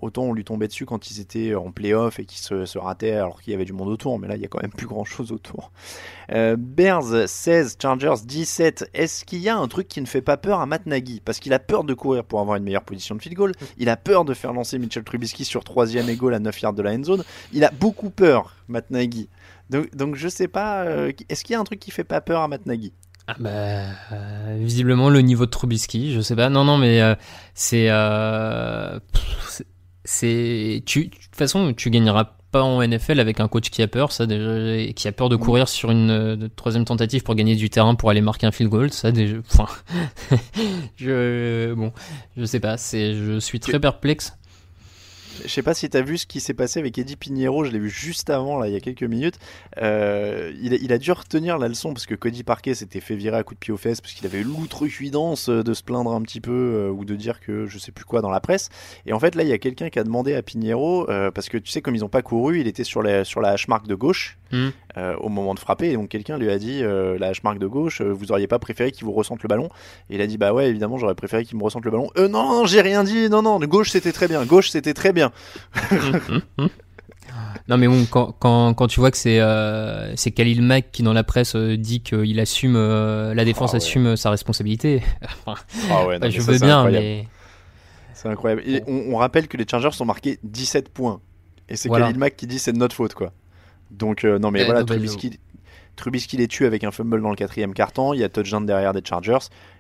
Autant 0.02 0.24
on 0.24 0.34
lui 0.34 0.44
tombait 0.44 0.68
dessus 0.68 0.86
quand 0.86 1.12
ils 1.12 1.20
étaient 1.20 1.56
en 1.56 1.72
playoff 1.72 2.20
et 2.20 2.26
qu'ils 2.26 2.42
se, 2.42 2.66
se 2.66 2.78
rataient 2.78 3.12
alors 3.12 3.42
qu'il 3.42 3.52
y 3.52 3.56
avait 3.56 3.66
du 3.66 3.74
monde 3.74 3.90
autour, 3.90 4.20
mais 4.20 4.28
là 4.28 4.36
il 4.36 4.42
y 4.42 4.46
a 4.46 4.48
quand 4.48 4.62
même 4.62 4.72
plus 4.72 4.88
grand 4.88 5.06
chose 5.06 5.32
autour. 5.32 5.72
Euh, 6.32 6.56
Bears 6.58 7.28
16, 7.28 7.78
Chargers 7.82 8.24
17. 8.24 8.92
Est-ce 8.94 9.26
qu'il 9.26 9.40
y 9.40 9.50
a 9.50 9.58
un 9.58 9.68
truc 9.68 9.88
qui 9.88 10.02
ne 10.02 10.06
fait 10.06 10.22
pas 10.22 10.38
peur 10.38 10.60
à 10.60 10.66
Matt 10.66 10.86
Nagy? 10.86 11.22
Parce 11.24 11.40
qu'il 11.40 11.54
a 11.54 11.60
peur 11.60 11.84
de 11.84 11.94
courir 11.94 12.24
pour 12.24 12.40
avoir 12.40 12.58
une 12.58 12.64
meilleure 12.64 12.84
position 12.84 13.16
de 13.16 13.22
field 13.22 13.36
goal, 13.36 13.52
il 13.78 13.90
a 13.90 13.98
peur 13.98 14.26
de 14.26 14.34
faire 14.34 14.54
lancer 14.54 14.78
Mitchell 14.78 15.04
Trubisky 15.04 15.46
sur 15.46 15.64
3 15.64 15.96
et 15.96 16.00
à 16.00 16.40
9 16.40 16.62
yards 16.62 16.74
de 16.74 16.82
la 16.82 16.92
end 16.92 17.04
zone, 17.04 17.24
il 17.54 17.64
a 17.64 17.72
beaucoup 17.72 18.10
peur, 18.10 18.56
Matt 18.68 18.92
Nagy. 18.92 19.30
Donc, 19.70 19.96
donc 19.96 20.16
je 20.16 20.28
sais 20.28 20.48
pas, 20.48 20.84
euh, 20.84 21.12
est-ce 21.30 21.44
qu'il 21.44 21.54
y 21.54 21.56
a 21.56 21.60
un 21.60 21.64
truc 21.64 21.80
qui 21.80 21.92
fait 21.92 22.04
pas 22.04 22.22
peur 22.22 22.42
à 22.42 22.48
Matt 22.48 22.66
Nagy? 22.66 22.94
Ah 23.28 23.36
bah, 23.38 23.50
euh, 24.12 24.58
visiblement 24.60 25.10
le 25.10 25.22
niveau 25.22 25.46
de 25.46 25.52
Trubisky, 25.52 26.14
je 26.14 26.22
sais 26.22 26.36
pas. 26.36 26.50
Non, 26.50 26.64
non, 26.64 26.80
mais 26.80 27.00
euh, 27.02 27.14
c'est, 27.54 27.88
c'est- 30.12 30.82
tu, 30.88 31.06
de 31.06 31.10
toute 31.10 31.36
façon, 31.36 31.72
tu 31.74 31.92
gagneras 31.92 32.32
pas 32.52 32.64
en 32.64 32.82
NFL 32.82 33.20
avec 33.20 33.40
un 33.40 33.48
coach 33.48 33.70
qui 33.70 33.84
a 33.84 33.88
peur, 33.88 34.12
ça 34.12 34.26
déjà, 34.26 34.76
et 34.76 34.94
qui 34.96 35.08
a 35.08 35.12
peur 35.12 35.30
de 35.30 35.36
courir 35.36 35.68
sur 35.70 35.92
une 35.92 36.10
euh, 36.10 36.36
de- 36.36 36.48
troisième 36.48 36.84
tentative 36.84 37.22
pour 37.22 37.36
gagner 37.36 37.56
du 37.56 37.70
terrain 37.70 37.94
pour 37.94 38.10
aller 38.10 38.22
marquer 38.22 38.48
un 38.48 38.52
field 38.52 38.72
goal, 38.72 38.92
ça 38.92 39.12
déjà. 39.12 39.38
Enfin, 39.52 39.68
je, 40.98 41.74
bon, 41.74 41.92
je 42.38 42.46
sais 42.46 42.60
pas. 42.60 42.78
C'est, 42.78 43.14
je 43.14 43.40
suis 43.40 43.60
très 43.60 43.80
perplexe. 43.80 44.34
Je 45.44 45.50
sais 45.50 45.64
pas 45.64 45.74
si 45.74 45.90
tu 45.90 45.98
as 45.98 46.02
vu 46.02 46.18
ce 46.18 46.26
qui 46.26 46.40
s'est 46.40 46.54
passé 46.54 46.80
avec 46.80 46.98
Eddie 46.98 47.16
Pinheiro, 47.16 47.64
je 47.64 47.72
l'ai 47.72 47.80
vu 47.80 47.90
juste 47.90 48.30
avant, 48.30 48.58
là, 48.60 48.68
il 48.68 48.74
y 48.74 48.76
a 48.76 48.80
quelques 48.80 49.04
minutes. 49.04 49.40
Euh, 49.82 50.52
il, 50.62 50.94
a, 50.94 50.98
dû 50.98 51.12
retenir 51.12 51.58
la 51.58 51.68
leçon 51.68 51.94
parce 51.94 52.06
que 52.06 52.16
Cody 52.16 52.44
Parquet 52.44 52.74
s'était 52.74 53.00
fait 53.00 53.16
virer 53.16 53.38
à 53.38 53.44
coup 53.44 53.54
de 53.54 53.60
pied 53.60 53.74
aux 53.74 53.78
fesses 53.78 54.02
parce 54.02 54.14
qu'il 54.14 54.26
avait 54.26 54.40
eu 54.40 54.44
l'outrecuidance 54.44 55.50
euh, 55.50 55.64
de 55.64 55.74
se 55.74 55.84
plaindre 55.84 56.12
un 56.12 56.22
petit 56.22 56.42
peu 56.42 56.52
euh, 56.52 56.90
ou 56.90 57.06
de 57.06 57.16
dire 57.16 57.40
que 57.40 57.68
je 57.68 57.78
sais 57.78 57.92
plus 57.92 58.06
quoi 58.06 58.22
dans 58.22 58.30
la 58.30 58.40
presse. 58.40 58.70
Et 59.06 59.14
en 59.14 59.20
fait, 59.20 59.36
là, 59.36 59.44
il 59.44 59.50
y 59.50 59.54
a 59.54 59.58
quelqu'un 59.58 59.90
qui 59.90 60.00
a 60.00 60.04
demandé 60.04 60.36
à 60.36 60.42
Pinheiro, 60.42 61.08
parce 61.34 61.50
que 61.50 61.58
tu 61.58 61.72
sais, 61.72 61.82
comme 61.82 61.96
ils 61.96 62.04
ont 62.04 62.10
pas 62.10 62.22
couru, 62.22 62.60
il 62.60 62.68
était 62.68 62.84
sur 62.84 63.02
la, 63.02 63.24
sur 63.24 63.42
la 63.42 63.56
de 63.88 63.96
gauche. 63.96 64.38
Hmm. 64.52 64.70
Euh, 65.00 65.16
au 65.18 65.30
moment 65.30 65.54
de 65.56 65.60
frapper, 65.60 65.90
et 65.90 65.94
donc 65.94 66.10
quelqu'un 66.10 66.38
lui 66.38 66.52
a 66.52 66.58
dit 66.60 66.84
euh, 66.84 67.18
la 67.18 67.28
hache 67.30 67.42
marque 67.44 67.58
de 67.60 67.68
gauche, 67.68 68.02
euh, 68.02 68.12
vous 68.12 68.32
auriez 68.32 68.48
pas 68.48 68.60
préféré 68.60 68.92
qu'il 68.92 69.06
vous 69.06 69.12
ressente 69.14 69.42
le 69.42 69.48
ballon? 69.48 69.70
Et 70.10 70.16
il 70.16 70.22
a 70.22 70.28
dit 70.28 70.38
bah 70.38 70.54
ouais, 70.54 70.68
évidemment, 70.70 70.98
j'aurais 70.98 71.16
préféré 71.16 71.46
qu'il 71.46 71.58
me 71.58 71.64
ressente 71.64 71.86
le 71.86 71.92
ballon. 71.92 72.10
Euh, 72.18 72.28
non, 72.28 72.48
non, 72.50 72.66
j'ai 72.66 72.82
rien 72.82 73.04
dit, 73.04 73.30
non, 73.30 73.42
non, 73.42 73.60
de 73.60 73.66
gauche 73.66 73.92
c'était 73.92 74.12
très 74.12 74.28
bien, 74.28 74.46
gauche 74.46 74.70
c'était 74.70 74.94
très 74.94 75.14
bien. 75.14 75.32
Non 77.68 77.78
mais 77.78 77.88
bon, 77.88 78.06
quand, 78.10 78.32
quand, 78.40 78.74
quand 78.74 78.88
tu 78.88 79.00
vois 79.00 79.12
que 79.12 79.18
c'est 79.18 79.40
euh, 79.40 80.16
c'est 80.16 80.32
Khalil 80.32 80.64
Mack 80.64 80.92
qui 80.92 81.04
dans 81.04 81.14
la 81.14 81.24
presse 81.24 81.56
euh, 81.56 81.78
dit 81.78 82.02
qu'il 82.02 82.40
assume 82.40 82.76
euh, 82.76 83.36
la 83.36 83.46
défense 83.46 83.72
Ah 83.72 83.74
ouais. 83.74 83.78
assume 83.78 84.16
sa 84.18 84.32
responsabilité. 84.32 85.04
Enfin, 85.46 85.62
Ah 85.92 86.08
ouais, 86.08 86.18
non, 86.18 86.22
bah, 86.22 86.30
je 86.32 86.42
ça, 86.42 86.52
veux 86.52 86.58
c'est 86.58 86.66
bien, 86.66 86.78
incroyable. 86.80 87.06
mais 87.06 87.28
C'est 88.16 88.28
incroyable. 88.28 88.64
Et 88.66 88.82
on, 88.88 89.14
on 89.14 89.18
rappelle 89.18 89.48
que 89.48 89.58
les 89.58 89.66
Chargers 89.70 89.92
sont 89.92 90.06
marqués 90.06 90.40
17 90.44 90.90
points. 90.90 91.22
Et 91.68 91.76
c'est 91.76 91.90
Voilà. 91.90 92.08
Khalil 92.08 92.18
Mack 92.20 92.36
qui 92.36 92.48
dit 92.48 92.58
c'est 92.58 92.74
de 92.74 92.80
notre 92.80 92.96
faute, 92.96 93.14
quoi. 93.14 93.32
Donc, 93.92 94.24
euh, 94.24 94.38
non, 94.40 94.52
mais 94.52 94.60
voilà, 94.66 94.82
Trubisky, 95.08 95.40
Trubisky 95.96 96.38
les 96.38 96.48
tue 96.48 96.66
avec 96.66 96.84
un 96.84 96.92
fumble 96.92 97.22
dans 97.22 97.30
le 97.30 97.36
quatrième 97.36 97.74
carton. 97.74 98.14
Il 98.14 98.20
y 98.20 98.24
a 98.24 98.30
touchdown 98.30 98.66
derrière 98.66 98.94
des 98.94 99.02
Chargers. 99.04 99.38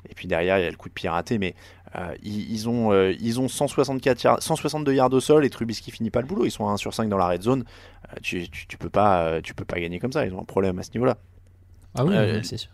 Et 0.10 0.14
puis 0.16 0.28
derrière, 0.28 0.58
il 0.60 0.64
y 0.64 0.66
a 0.68 0.70
le 0.70 0.76
coup 0.76 0.90
de 0.90 0.94
pied 0.94 1.08
raté. 1.10 1.38
Mais 1.38 1.56
euh, 1.96 2.14
ils, 2.24 2.52
ils 2.52 2.68
ont, 2.68 2.92
euh, 2.92 3.14
ils 3.22 3.40
ont 3.40 3.48
164 3.48 4.22
yards- 4.24 4.42
162 4.42 4.94
yards 4.94 5.14
au 5.14 5.20
sol 5.20 5.46
et 5.46 5.50
Trubisky 5.50 5.92
finit 5.92 6.10
pas 6.10 6.22
le 6.22 6.28
boulot. 6.28 6.46
Ils 6.46 6.52
sont 6.52 6.68
à 6.68 6.72
1 6.72 6.78
sur 6.78 6.94
5 6.94 7.08
dans 7.10 7.18
la 7.18 7.28
red 7.28 7.42
zone. 7.44 7.64
Euh, 8.12 8.16
tu, 8.22 8.50
tu, 8.50 8.68
tu 8.68 8.78
peux 8.78 8.90
pas, 8.90 9.24
euh, 9.26 9.42
tu 9.42 9.54
peux 9.54 9.66
pas 9.66 9.80
gagner 9.80 10.00
comme 10.00 10.12
ça. 10.12 10.26
Ils 10.26 10.34
ont 10.34 10.42
un 10.42 10.46
problème 10.46 10.78
à 10.80 10.84
ce 10.84 10.92
niveau-là. 10.94 11.18
ah 11.96 12.04
oui, 12.04 12.14
Euh, 12.16 12.38
oui, 12.40 12.46
c'est 12.46 12.58
sûr. 12.58 12.72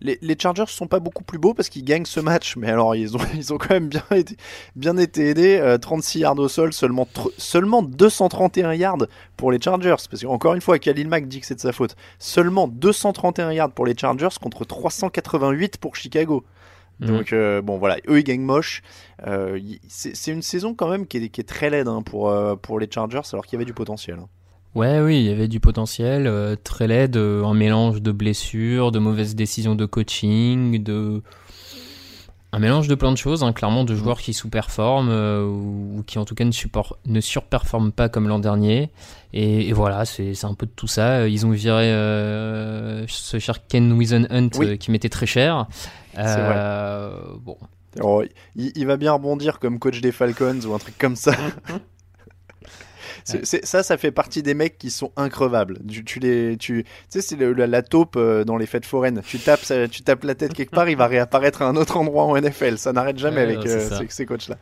Les, 0.00 0.18
les 0.20 0.36
Chargers 0.38 0.64
sont 0.68 0.86
pas 0.86 1.00
beaucoup 1.00 1.22
plus 1.24 1.38
beaux 1.38 1.54
parce 1.54 1.68
qu'ils 1.68 1.84
gagnent 1.84 2.04
ce 2.04 2.18
match, 2.20 2.56
mais 2.56 2.68
alors 2.68 2.96
ils 2.96 3.16
ont, 3.16 3.20
ils 3.34 3.52
ont 3.52 3.58
quand 3.58 3.70
même 3.70 3.88
bien 3.88 4.02
été, 4.10 4.36
bien 4.76 4.96
été 4.96 5.28
aidés. 5.28 5.56
euh, 5.58 5.78
36 5.78 6.20
yards 6.20 6.38
au 6.38 6.48
sol, 6.48 6.72
seulement, 6.72 7.06
seulement 7.38 7.82
231 7.82 8.74
yards 8.74 9.06
pour 9.36 9.52
les 9.52 9.60
Chargers. 9.60 9.94
Parce 10.10 10.22
qu'encore 10.22 10.54
une 10.54 10.60
fois, 10.60 10.78
Khalil 10.78 11.08
Mack 11.08 11.28
dit 11.28 11.40
que 11.40 11.46
c'est 11.46 11.54
de 11.54 11.60
sa 11.60 11.72
faute. 11.72 11.94
Seulement 12.18 12.68
231 12.68 13.52
yards 13.52 13.72
pour 13.72 13.86
les 13.86 13.96
Chargers 13.96 14.28
contre 14.40 14.64
388 14.64 15.76
pour 15.78 15.96
Chicago. 15.96 16.44
Mhm. 17.00 17.06
Donc 17.08 17.32
euh, 17.32 17.60
bon 17.60 17.78
voilà, 17.78 17.96
eux 18.08 18.20
ils 18.20 18.24
gagnent 18.24 18.42
moche. 18.42 18.82
Euh, 19.26 19.58
c'est 19.88 20.30
une 20.32 20.42
saison 20.42 20.74
quand 20.74 20.88
même 20.88 21.06
qui 21.06 21.18
est, 21.18 21.28
qui 21.28 21.40
est 21.40 21.44
très 21.44 21.70
laide 21.70 21.88
hein, 21.88 22.02
pour, 22.02 22.28
euh, 22.30 22.54
pour 22.56 22.78
les 22.78 22.88
Chargers 22.90 23.20
alors 23.32 23.44
qu'il 23.46 23.54
y 23.54 23.56
avait 23.58 23.64
du 23.64 23.74
potentiel. 23.74 24.18
hein. 24.20 24.28
Ouais, 24.74 25.00
oui, 25.00 25.18
il 25.20 25.24
y 25.26 25.30
avait 25.30 25.46
du 25.48 25.60
potentiel, 25.60 26.26
euh, 26.26 26.56
très 26.62 26.88
laid, 26.88 27.16
euh, 27.16 27.44
un 27.44 27.54
mélange 27.54 28.02
de 28.02 28.10
blessures, 28.10 28.90
de 28.90 28.98
mauvaises 28.98 29.36
décisions 29.36 29.76
de 29.76 29.86
coaching, 29.86 30.82
de 30.82 31.22
un 32.52 32.58
mélange 32.60 32.86
de 32.88 32.94
plein 32.94 33.10
de 33.12 33.16
choses, 33.16 33.42
hein, 33.42 33.52
clairement 33.52 33.84
de 33.84 33.94
joueurs 33.96 34.20
qui 34.20 34.32
sous-performent 34.32 35.08
euh, 35.10 35.44
ou, 35.44 35.98
ou 35.98 36.02
qui 36.04 36.18
en 36.18 36.24
tout 36.24 36.34
cas 36.36 36.44
ne, 36.44 36.52
support- 36.52 36.98
ne 37.06 37.20
surperforment 37.20 37.90
pas 37.92 38.08
comme 38.08 38.28
l'an 38.28 38.38
dernier. 38.38 38.90
Et, 39.32 39.68
et 39.68 39.72
voilà, 39.72 40.04
c'est 40.04 40.44
un 40.44 40.54
peu 40.54 40.66
de 40.66 40.70
tout 40.74 40.86
ça. 40.86 41.26
Ils 41.28 41.46
ont 41.46 41.50
viré 41.50 41.86
ce 43.08 43.38
cher 43.40 43.66
Ken 43.66 43.92
Wisenhunt 43.92 44.50
Oui. 44.56 44.66
euh, 44.66 44.76
qui 44.76 44.90
m'était 44.92 45.08
très 45.08 45.26
cher. 45.26 45.66
vrai. 46.14 47.10
Bon, 47.42 47.56
Alors, 47.96 48.22
il, 48.56 48.72
il 48.76 48.86
va 48.86 48.96
bien 48.96 49.12
rebondir 49.12 49.58
comme 49.58 49.78
coach 49.80 50.00
des 50.00 50.12
Falcons 50.12 50.60
ou 50.66 50.74
un 50.74 50.78
truc 50.78 50.96
comme 50.98 51.16
ça. 51.16 51.32
Ça, 53.24 53.82
ça 53.82 53.96
fait 53.96 54.10
partie 54.12 54.42
des 54.42 54.54
mecs 54.54 54.76
qui 54.78 54.90
sont 54.90 55.12
increvables. 55.16 55.78
Tu, 55.88 56.04
tu 56.04 56.18
les, 56.20 56.56
tu, 56.58 56.84
tu 56.84 56.90
sais, 57.08 57.20
c'est 57.22 57.36
la, 57.36 57.66
la 57.66 57.82
taupe 57.82 58.16
euh, 58.16 58.44
dans 58.44 58.56
les 58.56 58.66
fêtes 58.66 58.84
foraines. 58.86 59.22
Tu 59.26 59.38
tapes, 59.38 59.60
ça- 59.62 59.88
tu 59.88 60.02
tapes 60.02 60.24
la 60.24 60.34
tête 60.34 60.52
quelque 60.54 60.70
part, 60.72 60.88
il 60.88 60.96
va 60.96 61.06
réapparaître 61.06 61.62
à 61.62 61.66
un 61.68 61.76
autre 61.76 61.96
endroit 61.96 62.24
en 62.24 62.36
NFL. 62.38 62.76
Ça 62.78 62.92
n'arrête 62.92 63.18
jamais 63.18 63.40
avec 63.40 63.58
euh, 63.66 63.88
ces, 64.00 64.06
ces 64.08 64.26
coachs-là. 64.26 64.56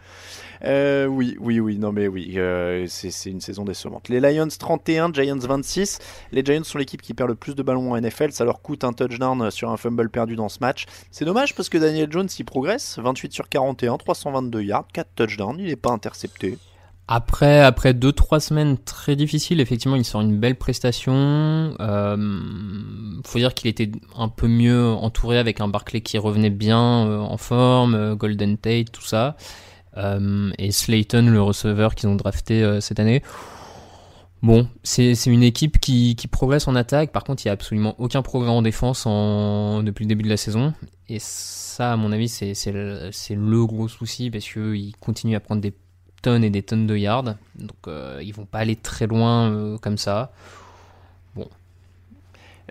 Euh, 0.65 1.07
oui, 1.07 1.37
oui, 1.41 1.59
oui, 1.59 1.77
non 1.77 1.91
mais 1.91 2.07
oui, 2.07 2.35
euh, 2.37 2.87
c'est 2.89 3.11
c'est 3.11 3.31
une 3.31 3.41
saison 3.41 3.65
décevante. 3.65 4.09
Les 4.09 4.21
Lions 4.21 4.47
31, 4.47 5.13
Giants 5.13 5.37
26. 5.37 5.99
Les 6.31 6.45
Giants 6.45 6.63
sont 6.63 6.79
l'équipe 6.79 7.03
qui 7.03 7.15
perd 7.15 7.29
le 7.31 7.35
plus 7.35 7.57
de 7.57 7.63
ballons 7.65 7.91
en 7.93 8.01
NFL. 8.01 8.31
Ça 8.31 8.45
leur 8.45 8.63
coûte 8.63 8.85
un 8.85 8.93
touchdown 8.93 9.51
sur 9.51 9.71
un 9.71 9.77
fumble 9.77 10.09
perdu 10.09 10.37
dans 10.37 10.49
ce 10.49 10.59
match. 10.61 10.85
C'est 11.11 11.25
dommage 11.25 11.57
parce 11.57 11.69
que 11.69 11.79
Daniel 11.79 12.07
Jones 12.13 12.29
y 12.39 12.45
progresse. 12.45 13.01
28 13.03 13.33
sur 13.33 13.49
41, 13.49 13.97
322 13.97 14.63
yards, 14.63 14.87
4 14.93 15.09
touchdowns. 15.17 15.57
Il 15.59 15.67
n'est 15.67 15.75
pas 15.75 15.91
intercepté. 15.91 16.57
Après, 17.09 17.61
après 17.61 17.93
deux 17.95 18.13
trois 18.13 18.41
semaines 18.41 18.79
très 18.79 19.17
difficiles, 19.17 19.61
effectivement, 19.61 19.97
il 19.97 20.05
sort 20.05 20.23
une 20.23 20.39
belle 20.39 20.57
prestation. 20.57 21.75
Euh, 21.81 22.17
faut 23.25 23.39
dire 23.39 23.53
qu'il 23.55 23.69
était 23.69 23.91
un 24.17 24.29
peu 24.29 24.49
mieux 24.49 24.87
entouré 24.87 25.39
avec 25.39 25.61
un 25.61 25.69
Barclay 25.69 26.01
qui 26.01 26.17
revenait 26.17 26.49
bien 26.49 27.07
euh, 27.07 27.19
en 27.19 27.37
forme, 27.37 27.95
euh, 27.95 28.15
Golden 28.15 28.57
Tate, 28.57 28.93
tout 28.93 29.05
ça, 29.05 29.37
Euh, 29.99 30.51
et 30.59 30.73
Slayton, 30.73 31.27
le 31.31 31.43
receveur 31.43 31.95
qu'ils 31.95 32.09
ont 32.09 32.15
drafté 32.15 32.81
cette 32.81 32.99
année. 32.99 33.23
Bon, 34.43 34.67
c'est 34.83 35.15
une 35.27 35.43
équipe 35.43 35.79
qui, 35.79 36.17
qui 36.17 36.29
progresse 36.29 36.67
en 36.67 36.75
attaque. 36.75 37.13
Par 37.13 37.25
contre, 37.25 37.45
il 37.45 37.49
y 37.49 37.51
a 37.51 37.53
absolument 37.53 37.95
aucun 37.99 38.23
progrès 38.23 38.51
en 38.51 38.63
défense 38.63 39.07
en, 39.07 39.83
depuis 39.83 40.05
le 40.05 40.09
début 40.09 40.25
de 40.25 40.29
la 40.31 40.37
saison. 40.39 40.73
Et 41.09 41.19
ça, 41.21 41.93
à 41.93 41.97
mon 41.97 42.11
avis, 42.11 42.29
c'est 42.29 42.73
le, 42.73 43.11
le 43.31 43.67
gros 43.67 43.87
souci 43.89 44.31
parce 44.31 44.51
qu'ils 44.51 44.97
continuent 44.99 45.37
à 45.37 45.41
prendre 45.41 45.61
des 45.61 45.75
tonnes 46.23 46.45
et 46.45 46.51
des 46.51 46.63
tonnes 46.63 46.87
de 46.87 46.97
yards. 46.97 47.35
Donc 47.57 47.77
euh, 47.89 48.21
ils 48.23 48.33
vont 48.33 48.47
pas 48.47 48.61
aller 48.61 48.77
très 48.77 49.07
loin 49.07 49.51
euh, 49.51 49.79
comme 49.79 49.99
ça. 49.99 50.33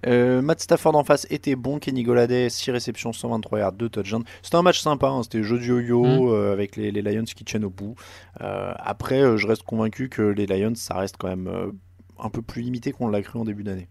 Euh, 0.07 0.41
Matt 0.41 0.61
Stafford 0.61 0.95
en 0.95 1.03
face 1.03 1.27
était 1.29 1.55
bon. 1.55 1.77
Kenny 1.77 2.01
Goladay, 2.03 2.49
6 2.49 2.71
réceptions, 2.71 3.13
123 3.13 3.59
yards, 3.59 3.73
2 3.73 3.89
touchdowns. 3.89 4.23
C'était 4.41 4.55
un 4.55 4.61
match 4.63 4.79
sympa. 4.79 5.07
hein, 5.09 5.21
C'était 5.23 5.43
jeu 5.43 5.59
de 5.59 5.63
yo-yo 5.63 6.03
Mm. 6.03 6.51
avec 6.53 6.75
les, 6.75 6.91
les 6.91 7.01
Lions 7.03 7.23
qui 7.25 7.43
tiennent 7.43 7.65
au 7.65 7.69
bout. 7.69 7.95
Après, 8.39 9.37
je 9.37 9.45
reste 9.47 9.63
convaincu 9.63 10.09
que 10.09 10.21
les 10.23 10.47
Lions, 10.47 10.73
ça 10.75 10.95
reste 10.95 11.17
quand 11.19 11.27
même 11.27 11.71
un 12.17 12.29
peu 12.29 12.41
plus 12.41 12.61
limité 12.63 12.91
qu'on 12.93 13.09
l'a 13.09 13.21
cru 13.21 13.37
en 13.39 13.45
début 13.45 13.63
d'année. 13.63 13.89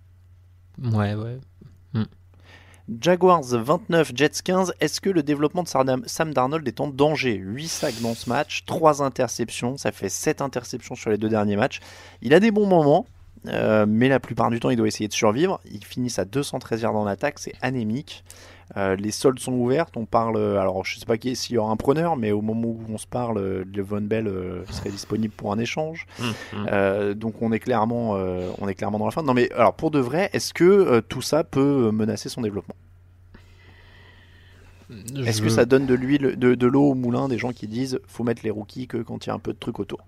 Ouais, 0.83 1.15
ouais. 1.15 1.39
Jaguars 2.99 3.43
29, 3.43 4.12
Jets 4.14 4.43
15. 4.43 4.74
Est-ce 4.80 5.01
que 5.01 5.11
le 5.11 5.22
développement 5.22 5.62
de 5.62 5.68
Sam 5.68 6.34
Darnold 6.34 6.66
est 6.66 6.80
en 6.80 6.88
danger? 6.88 7.34
8 7.34 7.68
sacs 7.68 8.01
dans 8.01 8.14
ce 8.14 8.28
match, 8.28 8.64
3 8.66 9.03
interceptions, 9.03 9.76
ça 9.76 9.93
fait 9.93 10.09
7 10.09 10.41
interceptions 10.41 10.97
sur 10.97 11.11
les 11.11 11.18
deux 11.18 11.28
derniers 11.28 11.57
matchs. 11.57 11.80
Il 12.20 12.34
a 12.34 12.41
des 12.41 12.51
bons 12.51 12.66
moments, 12.66 13.07
euh, 13.47 13.86
mais 13.88 14.09
la 14.09 14.18
plupart 14.18 14.51
du 14.51 14.59
temps 14.59 14.70
il 14.70 14.76
doit 14.76 14.88
essayer 14.88 15.07
de 15.07 15.12
survivre. 15.12 15.61
Ils 15.70 15.84
finissent 15.84 16.18
à 16.18 16.24
213 16.24 16.82
yards 16.82 16.97
en 16.97 17.07
attaque, 17.07 17.38
c'est 17.38 17.55
anémique. 17.62 18.24
Euh, 18.77 18.95
les 18.95 19.11
soldes 19.11 19.41
sont 19.41 19.53
ouvertes, 19.53 19.97
on 19.97 20.05
parle, 20.05 20.37
euh, 20.37 20.61
alors 20.61 20.85
je 20.85 20.99
sais 20.99 21.05
pas 21.07 21.18
qui- 21.18 21.35
s'il 21.35 21.57
y 21.57 21.59
aura 21.59 21.73
un 21.73 21.77
preneur, 21.77 22.16
mais 22.16 22.31
au 22.31 22.41
moment 22.41 22.68
où 22.68 22.81
on 22.89 22.99
se 22.99 23.07
parle, 23.07 23.39
euh, 23.39 23.64
Levon 23.75 24.01
Bell 24.03 24.29
euh, 24.29 24.62
serait 24.71 24.91
disponible 24.91 25.35
pour 25.37 25.53
un 25.53 25.59
échange. 25.59 26.07
Euh, 26.71 27.14
donc 27.14 27.43
on 27.43 27.51
est 27.53 27.59
clairement, 27.59 28.16
euh, 28.16 28.49
on 28.59 28.68
est 28.68 28.75
clairement 28.75 28.99
dans 29.01 29.07
la 29.07 29.11
fin. 29.11 29.23
Non 29.25 29.35
mais 29.35 29.51
alors 29.53 29.75
pour 29.75 29.91
de 29.91 29.99
vrai, 29.99 30.31
est-ce 30.33 30.55
que 30.55 30.64
euh, 30.64 31.01
tout 31.01 31.23
ça 31.23 31.43
peut 31.43 31.91
menacer 31.91 32.29
son 32.29 32.43
développement? 32.43 32.77
Est-ce 35.25 35.41
que 35.41 35.49
ça 35.49 35.64
donne 35.66 35.87
de 35.87 35.95
l'huile, 35.95 36.35
de, 36.37 36.55
de 36.57 36.66
l'eau 36.66 36.91
au 36.91 36.95
moulin 36.95 37.29
des 37.29 37.39
gens 37.39 37.53
qui 37.53 37.68
disent 37.68 38.01
faut 38.09 38.25
mettre 38.25 38.43
les 38.43 38.51
rookies 38.51 38.89
que 38.89 38.97
quand 38.99 39.25
il 39.25 39.29
y 39.29 39.33
a 39.33 39.35
un 39.35 39.39
peu 39.39 39.53
de 39.53 39.59
trucs 39.59 39.79
autour? 39.79 40.01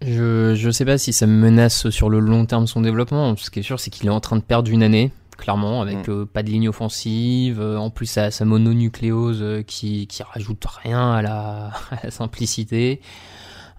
Je, 0.00 0.54
je 0.54 0.70
sais 0.70 0.84
pas 0.84 0.96
si 0.96 1.12
ça 1.12 1.26
menace 1.26 1.90
sur 1.90 2.08
le 2.08 2.20
long 2.20 2.46
terme 2.46 2.68
son 2.68 2.80
développement. 2.80 3.34
Ce 3.36 3.50
qui 3.50 3.58
est 3.58 3.62
sûr, 3.64 3.80
c'est 3.80 3.90
qu'il 3.90 4.06
est 4.06 4.10
en 4.10 4.20
train 4.20 4.36
de 4.36 4.42
perdre 4.42 4.70
une 4.70 4.84
année, 4.84 5.10
clairement, 5.38 5.80
avec 5.80 6.06
Mm. 6.06 6.10
euh, 6.10 6.26
pas 6.26 6.42
de 6.42 6.50
ligne 6.50 6.68
offensive. 6.68 7.58
euh, 7.60 7.78
en 7.78 7.88
plus, 7.88 8.04
sa, 8.06 8.30
sa 8.30 8.44
mononucléose 8.44 9.38
euh, 9.40 9.62
qui, 9.62 10.06
qui 10.06 10.22
rajoute 10.22 10.62
rien 10.82 11.12
à 11.12 11.22
la, 11.22 11.66
à 11.90 12.00
la 12.04 12.10
simplicité. 12.10 13.00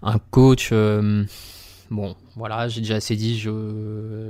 Un 0.02 0.18
coach. 0.30 0.72
bon, 1.90 2.14
voilà, 2.36 2.68
j'ai 2.68 2.80
déjà 2.80 2.94
assez 2.96 3.16
dit, 3.16 3.38
je, 3.38 3.50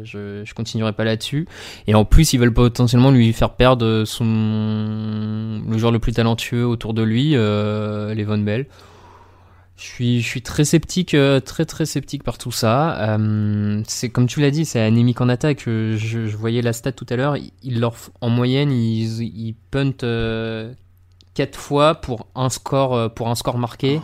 je, 0.03 0.43
je 0.45 0.55
continuerai 0.55 0.93
pas 0.93 1.05
là-dessus. 1.05 1.47
Et 1.87 1.95
en 1.95 2.05
plus, 2.05 2.33
ils 2.33 2.39
veulent 2.41 2.53
potentiellement 2.53 3.11
lui 3.13 3.33
faire 3.33 3.51
perdre 3.55 4.03
son 4.05 5.63
le 5.69 5.79
joueur 5.79 5.93
le 5.93 5.99
plus 6.01 6.13
talentueux 6.13 6.67
autour 6.67 6.93
de 6.95 7.03
lui, 7.03 7.33
euh, 7.37 8.15
Levon 8.15 8.39
Bell. 8.39 8.67
Je 9.81 9.87
suis, 9.87 10.21
je 10.21 10.27
suis 10.27 10.43
très 10.43 10.65
sceptique, 10.67 11.15
euh, 11.15 11.41
très 11.41 11.65
très 11.65 11.87
sceptique 11.87 12.23
par 12.23 12.37
tout 12.37 12.53
ça. 12.53 13.17
Euh, 13.17 13.83
c'est 13.87 14.11
comme 14.11 14.27
tu 14.27 14.41
l'as 14.41 14.51
dit, 14.51 14.67
c'est 14.67 14.81
anémique 14.81 15.23
en 15.23 15.29
attaque. 15.31 15.63
Je, 15.65 16.37
voyais 16.37 16.61
la 16.61 16.75
stat 16.75 16.93
tout 16.93 17.07
à 17.09 17.17
l'heure. 17.17 17.37
Ils 17.63 17.81
leur, 17.81 17.95
en 18.21 18.29
moyenne, 18.29 18.73
ils, 18.73 19.23
ils 19.23 19.55
puntent 19.71 20.05
euh, 20.05 20.73
quatre 21.33 21.59
fois 21.59 21.95
pour 21.95 22.27
un 22.35 22.51
score, 22.51 23.15
pour 23.15 23.29
un 23.29 23.35
score 23.35 23.57
marqué. 23.57 24.01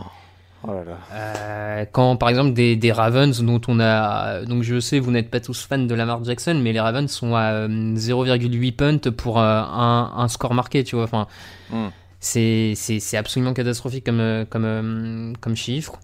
Oh 0.66 0.72
là 0.72 0.82
là. 0.84 0.98
Euh, 1.12 1.84
quand 1.92 2.16
par 2.16 2.30
exemple 2.30 2.54
des, 2.54 2.74
des 2.74 2.90
Ravens 2.90 3.40
dont 3.42 3.60
on 3.68 3.78
a 3.78 4.44
donc 4.46 4.62
je 4.62 4.80
sais 4.80 4.98
vous 4.98 5.12
n'êtes 5.12 5.30
pas 5.30 5.38
tous 5.38 5.64
fans 5.64 5.78
de 5.78 5.94
Lamar 5.94 6.24
Jackson 6.24 6.58
mais 6.60 6.72
les 6.72 6.80
Ravens 6.80 7.08
sont 7.08 7.36
à 7.36 7.52
euh, 7.52 7.68
0,8 7.68 8.72
punt 8.72 9.10
pour 9.12 9.38
un, 9.38 10.12
un 10.16 10.28
score 10.28 10.54
marqué 10.54 10.82
tu 10.82 10.96
vois 10.96 11.04
enfin 11.04 11.28
Mm. 11.70 11.86
C'est 12.26 12.72
c'est 12.74 12.98
c'est 13.00 13.16
absolument 13.16 13.54
catastrophique 13.54 14.04
comme 14.04 14.20
euh, 14.20 14.44
comme 14.44 14.64
euh, 14.64 15.32
comme 15.40 15.54
chiffre. 15.56 15.98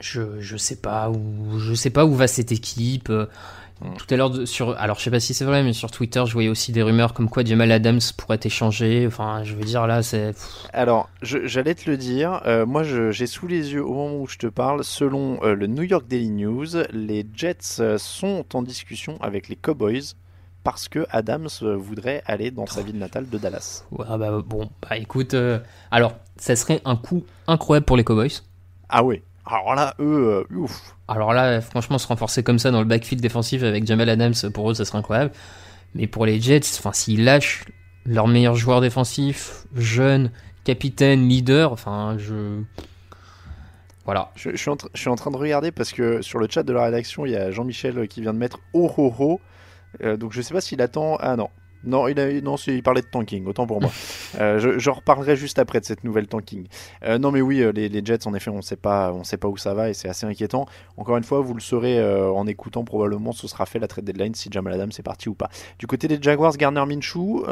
Je 0.00 0.40
je 0.40 0.56
sais 0.56 0.76
pas 0.76 1.10
où 1.10 1.58
je 1.58 1.74
sais 1.74 1.90
pas 1.90 2.04
où 2.06 2.14
va 2.14 2.28
cette 2.28 2.52
équipe 2.52 3.10
euh, 3.10 3.26
tout 3.96 4.06
à 4.10 4.16
l'heure 4.16 4.30
de- 4.30 4.44
sur 4.44 4.76
alors 4.78 4.98
je 4.98 5.04
sais 5.04 5.10
pas 5.10 5.18
si 5.20 5.34
c'est 5.34 5.44
vrai 5.44 5.62
mais 5.64 5.72
sur 5.72 5.90
Twitter 5.90 6.22
je 6.26 6.32
voyais 6.32 6.48
aussi 6.48 6.70
des 6.72 6.82
rumeurs 6.82 7.14
comme 7.14 7.28
quoi 7.28 7.44
Jamal 7.44 7.70
Adams 7.72 8.00
pourrait 8.16 8.36
être 8.36 8.46
échangé. 8.46 9.06
Enfin 9.08 9.42
je 9.44 9.54
veux 9.54 9.64
dire 9.64 9.86
là 9.88 10.02
c'est 10.04 10.34
Alors, 10.72 11.08
je- 11.22 11.46
j'allais 11.46 11.74
te 11.74 11.90
le 11.90 11.96
dire, 11.96 12.42
euh, 12.46 12.64
moi 12.64 12.84
je- 12.84 13.10
j'ai 13.10 13.26
sous 13.26 13.48
les 13.48 13.72
yeux 13.72 13.84
au 13.84 13.92
moment 13.94 14.16
où 14.20 14.28
je 14.28 14.38
te 14.38 14.46
parle, 14.46 14.84
selon 14.84 15.42
euh, 15.42 15.54
le 15.54 15.66
New 15.66 15.82
York 15.82 16.06
Daily 16.08 16.30
News, 16.30 16.66
les 16.92 17.26
Jets 17.34 17.98
sont 17.98 18.44
en 18.54 18.62
discussion 18.62 19.18
avec 19.20 19.48
les 19.48 19.56
Cowboys 19.56 20.14
parce 20.68 20.86
que 20.86 21.06
Adams 21.08 21.48
voudrait 21.62 22.22
aller 22.26 22.50
dans 22.50 22.66
sa 22.66 22.82
ville 22.82 22.98
natale 22.98 23.26
de 23.30 23.38
Dallas. 23.38 23.84
Ouais, 23.90 24.04
ah 24.06 24.18
bah 24.18 24.42
bon, 24.44 24.68
bah 24.82 24.98
écoute, 24.98 25.32
euh, 25.32 25.60
alors 25.90 26.12
ça 26.36 26.56
serait 26.56 26.82
un 26.84 26.94
coup 26.94 27.24
incroyable 27.46 27.86
pour 27.86 27.96
les 27.96 28.04
Cowboys. 28.04 28.42
Ah 28.90 29.02
oui, 29.02 29.22
Alors 29.46 29.74
là, 29.74 29.94
eux, 29.98 30.44
euh, 30.50 30.54
ouf. 30.54 30.94
Alors 31.08 31.32
là, 31.32 31.62
franchement, 31.62 31.96
se 31.96 32.06
renforcer 32.06 32.42
comme 32.42 32.58
ça 32.58 32.70
dans 32.70 32.80
le 32.80 32.84
backfield 32.84 33.22
défensif 33.22 33.62
avec 33.62 33.86
Jamal 33.86 34.10
Adams, 34.10 34.34
pour 34.52 34.70
eux, 34.70 34.74
ça 34.74 34.84
serait 34.84 34.98
incroyable. 34.98 35.32
Mais 35.94 36.06
pour 36.06 36.26
les 36.26 36.38
Jets, 36.38 36.76
enfin, 36.76 36.92
s'ils 36.92 37.24
lâchent 37.24 37.64
leur 38.04 38.28
meilleur 38.28 38.54
joueur 38.54 38.82
défensif, 38.82 39.64
jeune, 39.74 40.30
capitaine, 40.64 41.26
leader, 41.30 41.72
enfin, 41.72 42.16
je. 42.18 42.60
Voilà. 44.04 44.32
Je, 44.34 44.54
suis 44.54 44.68
en 44.68 44.76
je, 44.92 45.00
suis 45.00 45.08
en 45.08 45.16
train 45.16 45.30
de 45.30 45.38
regarder 45.38 45.72
parce 45.72 45.92
que 45.92 46.20
sur 46.20 46.38
le 46.38 46.46
chat 46.46 46.62
de 46.62 46.74
la 46.74 46.84
rédaction, 46.84 47.24
il 47.24 47.32
y 47.32 47.36
a 47.36 47.50
Jean-Michel 47.50 48.06
qui 48.06 48.20
vient 48.20 48.34
de 48.34 48.38
mettre 48.38 48.58
oh 48.74 48.92
oh 48.98 49.14
oh. 49.18 49.40
Euh, 50.02 50.16
donc 50.16 50.32
je 50.32 50.42
sais 50.42 50.54
pas 50.54 50.60
s'il 50.60 50.80
attend. 50.82 51.16
Ah 51.20 51.36
non, 51.36 51.48
non, 51.84 52.08
il, 52.08 52.18
a, 52.18 52.40
non, 52.40 52.56
il 52.56 52.82
parlait 52.82 53.02
de 53.02 53.06
tanking, 53.06 53.46
autant 53.46 53.66
pour 53.66 53.80
moi. 53.80 53.90
euh, 54.40 54.58
je, 54.58 54.78
je, 54.78 54.90
reparlerai 54.90 55.36
juste 55.36 55.58
après 55.58 55.80
de 55.80 55.84
cette 55.84 56.02
nouvelle 56.04 56.26
tanking. 56.26 56.66
Euh, 57.04 57.18
non, 57.18 57.30
mais 57.30 57.40
oui, 57.40 57.64
les, 57.74 57.88
les, 57.88 58.04
Jets, 58.04 58.26
en 58.26 58.34
effet, 58.34 58.50
on 58.50 58.62
sait 58.62 58.76
pas, 58.76 59.12
on 59.12 59.24
sait 59.24 59.36
pas 59.36 59.48
où 59.48 59.56
ça 59.56 59.74
va 59.74 59.88
et 59.88 59.94
c'est 59.94 60.08
assez 60.08 60.26
inquiétant. 60.26 60.66
Encore 60.96 61.16
une 61.16 61.24
fois, 61.24 61.40
vous 61.40 61.54
le 61.54 61.60
saurez 61.60 62.02
en 62.02 62.46
écoutant 62.46 62.84
probablement, 62.84 63.32
ce 63.32 63.46
sera 63.46 63.64
fait 63.66 63.78
la 63.78 63.86
trade 63.86 64.04
deadline 64.04 64.34
si 64.34 64.48
Jamal 64.50 64.74
Adams 64.74 64.90
est 64.96 65.02
parti 65.02 65.28
ou 65.28 65.34
pas. 65.34 65.48
Du 65.78 65.86
côté 65.86 66.08
des 66.08 66.18
Jaguars, 66.20 66.56
Garner 66.56 66.84
Minshew 66.86 67.44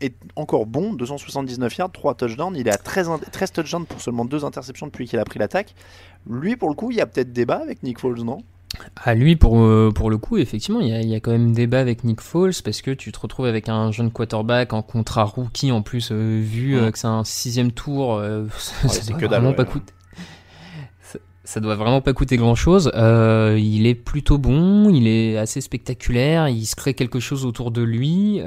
est 0.00 0.14
encore 0.36 0.66
bon, 0.66 0.92
279 0.92 1.76
yards, 1.76 1.92
3 1.92 2.14
touchdowns. 2.14 2.56
Il 2.56 2.68
est 2.68 2.72
à 2.72 2.76
13, 2.76 3.10
13 3.32 3.52
touchdowns 3.52 3.86
pour 3.86 4.00
seulement 4.00 4.24
2 4.24 4.44
interceptions 4.44 4.86
depuis 4.86 5.06
qu'il 5.06 5.18
a 5.18 5.24
pris 5.24 5.38
l'attaque. 5.38 5.74
Lui, 6.28 6.56
pour 6.56 6.68
le 6.68 6.74
coup, 6.74 6.90
il 6.90 6.96
y 6.96 7.00
a 7.00 7.06
peut-être 7.06 7.32
débat 7.32 7.56
avec 7.56 7.82
Nick 7.82 7.98
Foles, 7.98 8.22
non? 8.22 8.38
À 8.96 9.14
lui, 9.14 9.36
pour, 9.36 9.58
euh, 9.60 9.90
pour 9.94 10.10
le 10.10 10.18
coup, 10.18 10.36
effectivement, 10.36 10.80
il 10.80 10.88
y, 10.88 10.92
a, 10.92 11.00
il 11.00 11.08
y, 11.08 11.14
a, 11.14 11.20
quand 11.20 11.30
même 11.30 11.52
débat 11.52 11.80
avec 11.80 12.04
Nick 12.04 12.20
Foles 12.20 12.52
parce 12.64 12.82
que 12.82 12.90
tu 12.90 13.12
te 13.12 13.18
retrouves 13.18 13.46
avec 13.46 13.68
un 13.68 13.90
jeune 13.90 14.10
quarterback 14.10 14.72
en 14.72 14.82
contrat 14.82 15.24
rookie 15.24 15.72
en 15.72 15.82
plus, 15.82 16.10
euh, 16.12 16.40
vu 16.42 16.76
euh, 16.76 16.90
que 16.90 16.98
c'est 16.98 17.06
un 17.06 17.24
sixième 17.24 17.72
tour, 17.72 18.22
ça, 18.58 18.88
ça, 18.88 19.12
doit 19.12 19.28
vraiment 19.28 19.52
pas 19.52 19.64
coûter. 19.64 19.92
Ça, 21.02 21.18
ça, 21.44 21.60
doit 21.60 21.76
vraiment 21.76 22.00
pas 22.00 22.12
coûter 22.12 22.36
grand 22.36 22.54
chose. 22.54 22.90
il 22.94 23.86
est 23.86 23.94
plutôt 23.94 24.38
bon, 24.38 24.90
il 24.90 25.06
est 25.06 25.38
assez 25.38 25.60
spectaculaire, 25.60 26.48
il 26.48 26.66
se 26.66 26.76
crée 26.76 26.94
quelque 26.94 27.20
chose 27.20 27.46
autour 27.46 27.70
de 27.70 27.82
lui. 27.82 28.40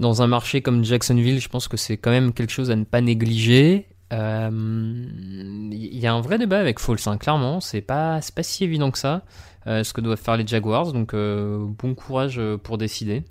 dans 0.00 0.22
un 0.22 0.26
marché 0.26 0.60
comme 0.60 0.84
Jacksonville, 0.84 1.40
je 1.40 1.48
pense 1.48 1.68
que 1.68 1.76
c'est 1.76 1.96
quand 1.96 2.10
même 2.10 2.32
quelque 2.32 2.52
chose 2.52 2.70
à 2.70 2.76
ne 2.76 2.84
pas 2.84 3.00
négliger. 3.00 3.86
Il 4.10 4.16
euh, 4.16 5.68
y 5.70 6.06
a 6.06 6.14
un 6.14 6.20
vrai 6.20 6.38
débat 6.38 6.58
avec 6.58 6.78
Foles, 6.78 6.98
hein, 7.06 7.18
clairement. 7.18 7.60
C'est 7.60 7.82
pas, 7.82 8.20
pas 8.34 8.42
si 8.42 8.64
évident 8.64 8.90
que 8.90 8.98
ça, 8.98 9.22
euh, 9.66 9.84
ce 9.84 9.92
que 9.92 10.00
doivent 10.00 10.20
faire 10.20 10.36
les 10.36 10.46
Jaguars. 10.46 10.92
Donc, 10.92 11.12
euh, 11.12 11.66
bon 11.78 11.94
courage 11.94 12.40
pour 12.62 12.78
décider. 12.78 13.22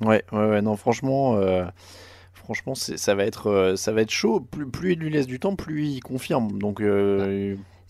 Ouais, 0.00 0.24
ouais, 0.32 0.48
ouais 0.48 0.62
non, 0.62 0.76
franchement, 0.76 1.40
franchement, 2.32 2.74
ça 2.74 3.14
va 3.14 3.24
être, 3.24 3.74
ça 3.76 3.92
va 3.92 4.02
être 4.02 4.10
chaud. 4.10 4.40
Plus, 4.40 4.68
plus 4.68 4.92
il 4.92 5.00
lui 5.00 5.10
laisse 5.10 5.26
du 5.26 5.40
temps, 5.40 5.56
plus 5.56 5.86
il 5.86 6.00
confirme. 6.00 6.58
Donc, 6.58 6.80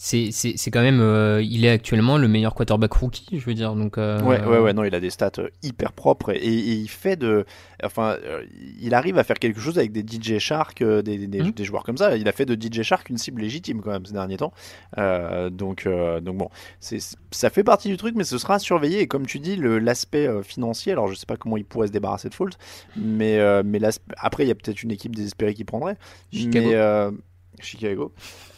c'est 0.04 0.70
quand 0.72 0.82
même 0.82 1.00
euh, 1.00 1.40
il 1.42 1.64
est 1.64 1.68
actuellement 1.68 2.18
le 2.18 2.26
meilleur 2.26 2.54
quarterback 2.54 2.92
rookie 2.92 3.38
je 3.38 3.44
veux 3.44 3.54
dire 3.54 3.76
donc 3.76 3.98
euh... 3.98 4.20
ouais 4.22 4.44
ouais 4.44 4.58
ouais 4.58 4.72
non 4.72 4.82
il 4.82 4.92
a 4.96 5.00
des 5.00 5.10
stats 5.10 5.30
euh, 5.38 5.48
hyper 5.62 5.92
propres 5.92 6.30
et, 6.30 6.38
et 6.38 6.72
il 6.72 6.88
fait 6.88 7.14
de 7.14 7.46
enfin 7.84 8.16
il 8.80 8.94
arrive 8.94 9.16
à 9.18 9.22
faire 9.22 9.38
quelque 9.38 9.60
chose 9.60 9.78
avec 9.78 9.92
des 9.92 10.02
DJ 10.02 10.38
Shark 10.38 10.82
des, 10.82 11.02
des, 11.02 11.42
mmh. 11.42 11.52
des, 11.52 11.64
joueurs 11.64 11.84
comme 11.84 11.96
ça 11.96 12.16
il 12.16 12.26
a 12.26 12.32
fait 12.32 12.46
de 12.46 12.60
DJ 12.60 12.82
Shark 12.82 13.10
une 13.10 13.16
cible 13.16 13.42
légitime 13.42 13.80
quand 13.80 13.92
même 13.92 14.04
ces 14.04 14.14
derniers 14.14 14.38
temps 14.38 14.52
donc 15.52 15.86
donc 15.86 16.36
bon 16.36 16.48
ça 16.80 17.50
fait 17.50 17.64
partie 17.64 17.88
du 17.88 17.96
truc 17.96 18.16
mais 18.16 18.24
ce 18.24 18.38
sera 18.38 18.58
surveillé 18.58 19.02
et 19.02 19.06
comme 19.06 19.24
tu 19.24 19.38
dis 19.38 19.56
l'aspect 19.56 20.28
financier 20.42 20.90
alors 20.90 21.06
je 21.06 21.14
sais 21.14 21.26
pas 21.26 21.36
comment 21.36 21.56
il 21.56 21.64
pourrait 21.64 21.86
se 21.86 21.92
débarrasser 21.92 22.28
de 22.28 22.34
Foles 22.34 22.54
mais 22.96 23.38
mais 23.62 23.78
après 24.16 24.44
il 24.44 24.48
y 24.48 24.52
a 24.52 24.56
peut-être 24.56 24.82
une 24.82 24.90
équipe 24.90 25.14
désespérée 25.14 25.54
qui 25.54 25.64
prendrait 25.64 25.96
Chicago. 26.32 26.70
mais 26.70 27.12
Chicago. 27.60 28.12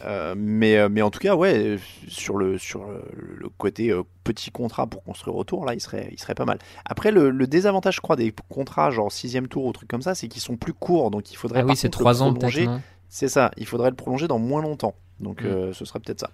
Euh, 0.04 0.34
mais, 0.36 0.76
euh, 0.76 0.88
mais 0.88 1.02
en 1.02 1.10
tout 1.10 1.18
cas, 1.18 1.34
ouais, 1.34 1.78
sur 2.08 2.36
le, 2.36 2.58
sur 2.58 2.84
le 3.12 3.48
côté 3.58 3.90
euh, 3.90 4.02
petit 4.22 4.50
contrat 4.50 4.86
pour 4.86 5.02
construire 5.02 5.36
autour, 5.36 5.64
là, 5.64 5.74
il 5.74 5.80
serait, 5.80 6.08
il 6.12 6.18
serait 6.18 6.34
pas 6.34 6.44
mal. 6.44 6.58
Après, 6.84 7.10
le, 7.10 7.30
le 7.30 7.46
désavantage, 7.46 7.96
je 7.96 8.00
crois, 8.00 8.16
des 8.16 8.34
contrats 8.48 8.90
genre 8.90 9.10
sixième 9.10 9.48
tour 9.48 9.64
ou 9.64 9.72
trucs 9.72 9.88
comme 9.88 10.02
ça, 10.02 10.14
c'est 10.14 10.28
qu'ils 10.28 10.42
sont 10.42 10.56
plus 10.56 10.72
courts, 10.72 11.10
donc 11.10 11.32
il 11.32 11.36
faudrait. 11.36 11.60
Ah 11.60 11.64
oui, 11.66 11.76
c'est 11.76 11.90
trois 11.90 12.22
ans 12.22 12.32
peut-être. 12.32 12.80
C'est 13.08 13.28
ça, 13.28 13.50
il 13.56 13.66
faudrait 13.66 13.90
le 13.90 13.96
prolonger 13.96 14.26
dans 14.26 14.38
moins 14.38 14.60
longtemps. 14.60 14.94
Donc 15.20 15.42
mm. 15.42 15.72
ce 15.72 15.84
serait 15.84 16.00
peut-être 16.00 16.20
ça. 16.20 16.30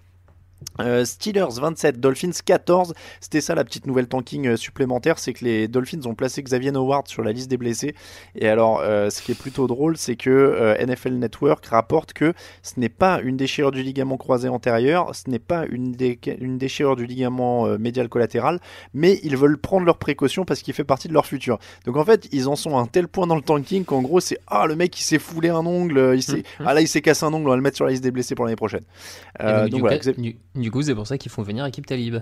Euh, 0.80 1.04
Steelers 1.04 1.60
27, 1.60 2.00
Dolphins 2.00 2.30
14. 2.44 2.94
C'était 3.20 3.40
ça 3.40 3.54
la 3.54 3.64
petite 3.64 3.86
nouvelle 3.86 4.06
tanking 4.06 4.46
euh, 4.46 4.56
supplémentaire, 4.56 5.18
c'est 5.18 5.32
que 5.32 5.44
les 5.44 5.68
Dolphins 5.68 6.06
ont 6.06 6.14
placé 6.14 6.42
Xavier 6.42 6.70
Howard 6.74 7.08
sur 7.08 7.22
la 7.22 7.32
liste 7.32 7.50
des 7.50 7.56
blessés. 7.56 7.94
Et 8.34 8.48
alors, 8.48 8.80
euh, 8.80 9.10
ce 9.10 9.22
qui 9.22 9.32
est 9.32 9.38
plutôt 9.38 9.66
drôle, 9.66 9.96
c'est 9.96 10.16
que 10.16 10.30
euh, 10.30 10.74
NFL 10.84 11.14
Network 11.14 11.64
rapporte 11.66 12.12
que 12.12 12.32
ce 12.62 12.78
n'est 12.78 12.88
pas 12.88 13.20
une 13.20 13.36
déchirure 13.36 13.72
du 13.72 13.82
ligament 13.82 14.16
croisé 14.16 14.48
antérieur, 14.48 15.14
ce 15.14 15.28
n'est 15.28 15.38
pas 15.38 15.66
une, 15.66 15.92
dé 15.92 16.18
une, 16.40 16.58
déchirure 16.58 16.96
du 16.96 17.06
ligament 17.06 17.66
médial 17.78 18.08
collatéral, 18.08 18.60
mais 18.94 19.20
ils 19.22 19.36
veulent 19.36 19.58
prendre 19.58 19.86
leurs 19.86 19.98
précautions 19.98 20.44
parce 20.44 20.62
qu'il 20.62 20.74
fait 20.74 20.84
partie 20.84 21.08
de 21.08 21.12
leur 21.12 21.26
futur. 21.26 21.58
Donc 21.84 21.96
en 21.96 22.04
fait, 22.04 22.28
ils 22.32 22.48
en 22.48 22.56
sont 22.56 22.76
à 22.76 22.80
un 22.80 22.86
tel 22.86 23.08
point 23.08 23.26
dans 23.26 23.36
le 23.36 23.42
tanking 23.42 23.84
qu'en 23.84 24.02
gros, 24.02 24.20
c'est 24.20 24.38
ah 24.46 24.66
le 24.66 24.76
mec 24.76 24.98
il 24.98 25.04
s'est 25.04 25.18
foulé 25.18 25.48
un 25.48 25.66
ongle, 25.66 26.12
il 26.14 26.22
s'est 26.22 26.38
mmh, 26.38 26.64
ah 26.66 26.74
là 26.74 26.80
il 26.80 26.88
s'est 26.88 27.02
cassé 27.02 27.24
un 27.24 27.32
ongle, 27.32 27.46
on 27.46 27.50
va 27.50 27.56
le 27.56 27.62
mettre 27.62 27.76
sur 27.76 27.84
la 27.84 27.92
liste 27.92 28.02
des 28.02 28.10
blessés 28.10 28.34
pour 28.34 28.44
l'année 28.44 28.56
prochaine. 28.56 28.84
donc, 29.38 29.70
donc 29.70 29.80
voilà, 29.80 29.98
du 30.54 30.70
coup, 30.70 30.82
c'est 30.82 30.94
pour 30.94 31.06
ça 31.06 31.18
qu'ils 31.18 31.30
font 31.30 31.42
venir 31.42 31.64
équipe 31.66 31.86
Talib. 31.86 32.16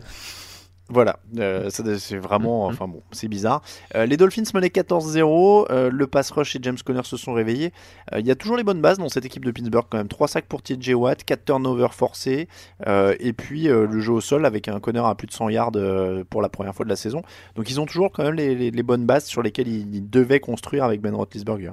Voilà, 0.90 1.18
euh, 1.38 1.68
c'est 1.70 2.16
vraiment, 2.16 2.66
mm 2.66 2.70
-hmm. 2.70 2.72
enfin 2.72 2.88
bon, 2.88 3.02
c'est 3.12 3.28
bizarre. 3.28 3.60
Euh, 3.94 4.06
les 4.06 4.16
Dolphins 4.16 4.44
menaient 4.54 4.70
14-0, 4.70 5.66
euh, 5.70 5.90
le 5.92 6.06
pass 6.06 6.30
rush 6.30 6.56
et 6.56 6.60
James 6.62 6.78
Conner 6.82 7.02
se 7.04 7.18
sont 7.18 7.34
réveillés. 7.34 7.74
Il 8.16 8.26
y 8.26 8.30
a 8.30 8.34
toujours 8.34 8.56
les 8.56 8.64
bonnes 8.64 8.80
bases 8.80 8.96
dans 8.96 9.10
cette 9.10 9.26
équipe 9.26 9.44
de 9.44 9.50
Pittsburgh 9.50 9.84
quand 9.90 9.98
même. 9.98 10.08
3 10.08 10.28
sacs 10.28 10.46
pour 10.46 10.62
TJ 10.62 10.94
Watt, 10.94 11.24
4 11.24 11.44
turnovers 11.44 11.92
forcés, 11.92 12.48
et 13.20 13.32
puis 13.34 13.64
le 13.64 14.00
jeu 14.00 14.12
au 14.12 14.22
sol 14.22 14.46
avec 14.46 14.68
un 14.68 14.80
Conner 14.80 15.02
à 15.04 15.14
plus 15.14 15.26
de 15.26 15.32
100 15.32 15.50
yards 15.50 15.72
pour 16.30 16.40
la 16.40 16.48
première 16.48 16.74
fois 16.74 16.84
de 16.86 16.90
la 16.90 16.96
saison. 16.96 17.22
Donc 17.54 17.68
ils 17.70 17.78
ont 17.80 17.86
toujours 17.86 18.10
quand 18.10 18.24
même 18.24 18.34
les, 18.34 18.54
les, 18.54 18.70
les 18.70 18.82
bonnes 18.82 19.04
bases 19.04 19.26
sur 19.26 19.42
lesquelles 19.42 19.68
ils, 19.68 19.94
ils, 19.94 20.08
devaient 20.08 20.40
construire 20.40 20.84
avec 20.84 21.02
Ben 21.02 21.14
Roethlisberger. 21.14 21.72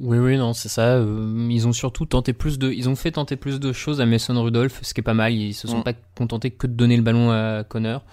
Oui, 0.00 0.18
oui, 0.18 0.36
non, 0.36 0.52
c'est 0.52 0.68
ça. 0.68 0.96
Euh, 0.96 1.48
ils 1.50 1.66
ont 1.66 1.72
surtout 1.72 2.06
tenté 2.06 2.32
plus 2.32 2.58
de, 2.58 2.70
ils 2.70 2.88
ont 2.88 2.94
fait 2.94 3.12
tenter 3.12 3.36
plus 3.36 3.58
de 3.58 3.72
choses 3.72 4.00
à 4.00 4.06
Mason 4.06 4.40
Rudolph, 4.40 4.78
ce 4.82 4.94
qui 4.94 5.00
est 5.00 5.02
pas 5.02 5.14
mal. 5.14 5.32
Ils 5.32 5.54
se 5.54 5.66
sont 5.66 5.80
mm. 5.80 5.84
pas 5.84 5.92
contentés 6.16 6.50
que 6.50 6.66
de 6.66 6.72
donner 6.72 6.96
le 6.96 7.02
ballon 7.02 7.30
à 7.30 7.64
Connor. 7.64 8.04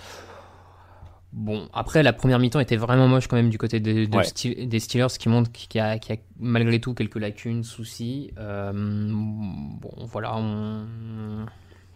Bon, 1.32 1.68
après, 1.74 2.02
la 2.02 2.14
première 2.14 2.40
mi-temps 2.40 2.62
était 2.62 2.78
vraiment 2.78 3.08
moche 3.08 3.28
quand 3.28 3.36
même 3.36 3.50
du 3.50 3.58
côté 3.58 3.82
des, 3.82 4.08
de 4.08 4.18
ouais. 4.18 4.24
Steel, 4.24 4.70
des 4.70 4.80
Steelers, 4.80 5.10
ce 5.10 5.20
qui 5.20 5.28
montre 5.28 5.52
qu'il 5.52 5.80
y, 5.80 5.82
a, 5.82 6.00
qu'il 6.00 6.16
y 6.16 6.18
a 6.18 6.22
malgré 6.40 6.80
tout 6.80 6.94
quelques 6.94 7.20
lacunes, 7.20 7.64
soucis. 7.64 8.32
Euh, 8.40 8.72
bon, 8.74 9.92
voilà, 10.06 10.38
on 10.38 10.86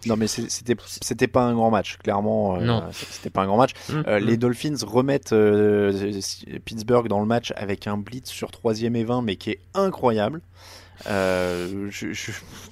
non, 0.05 0.15
mais 0.15 0.27
c'était 0.27 1.27
pas 1.27 1.43
un 1.43 1.53
grand 1.53 1.71
match, 1.71 1.97
clairement. 1.97 2.55
Euh, 2.55 2.61
non, 2.61 2.83
c'était 2.91 3.29
pas 3.29 3.41
un 3.43 3.47
grand 3.47 3.57
match. 3.57 3.71
Mmh, 3.89 3.93
euh, 4.07 4.19
mmh. 4.19 4.23
Les 4.23 4.37
Dolphins 4.37 4.75
remettent 4.85 5.33
euh, 5.33 6.21
Pittsburgh 6.63 7.07
dans 7.07 7.19
le 7.19 7.25
match 7.25 7.53
avec 7.55 7.87
un 7.87 7.97
blitz 7.97 8.29
sur 8.29 8.51
3 8.51 8.81
et 8.81 9.03
20, 9.03 9.21
mais 9.21 9.35
qui 9.35 9.51
est 9.51 9.59
incroyable. 9.73 10.41
Je, 11.05 11.89
je, 11.89 12.11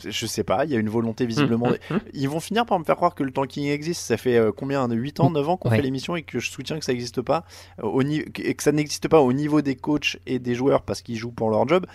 je, 0.10 0.26
sais 0.26 0.44
pas, 0.44 0.66
il 0.66 0.72
y 0.72 0.76
a 0.76 0.80
une 0.80 0.90
volonté 0.90 1.26
visiblement. 1.26 1.70
Mmh, 1.90 1.98
Ils 2.14 2.30
vont 2.30 2.40
finir 2.40 2.66
par 2.66 2.78
me 2.80 2.84
faire 2.84 2.98
croire 2.98 3.16
que 3.16 3.24
le 3.24 3.32
tanking 3.32 3.68
existe. 3.68 4.02
Ça 4.02 4.18
fait 4.18 4.40
combien 4.56 4.88
8 4.88 5.20
ans, 5.20 5.30
9 5.30 5.50
ans 5.50 5.58
qu'on 5.58 5.70
ouais. 5.70 5.78
fait 5.78 5.82
l'émission 5.82 6.16
et 6.16 6.24
que 6.24 6.40
je 6.40 6.50
soutiens 6.50 6.80
que 6.80 6.86
ça 6.86 6.92
n'existe 6.92 7.22
pas. 7.22 7.46
Au 7.82 8.02
et 8.02 8.54
que 8.54 8.64
ça 8.64 8.72
n'existe 8.72 9.08
pas 9.08 9.22
au 9.22 9.34
niveau 9.34 9.62
des 9.62 9.76
coachs 9.76 10.18
et 10.26 10.40
des 10.40 10.56
joueurs 10.56 10.84
parce 10.84 11.02
qu'ils 11.02 11.18
jouent 11.18 11.32
pour 11.32 11.50
leur 11.50 11.68
job. 11.68 11.86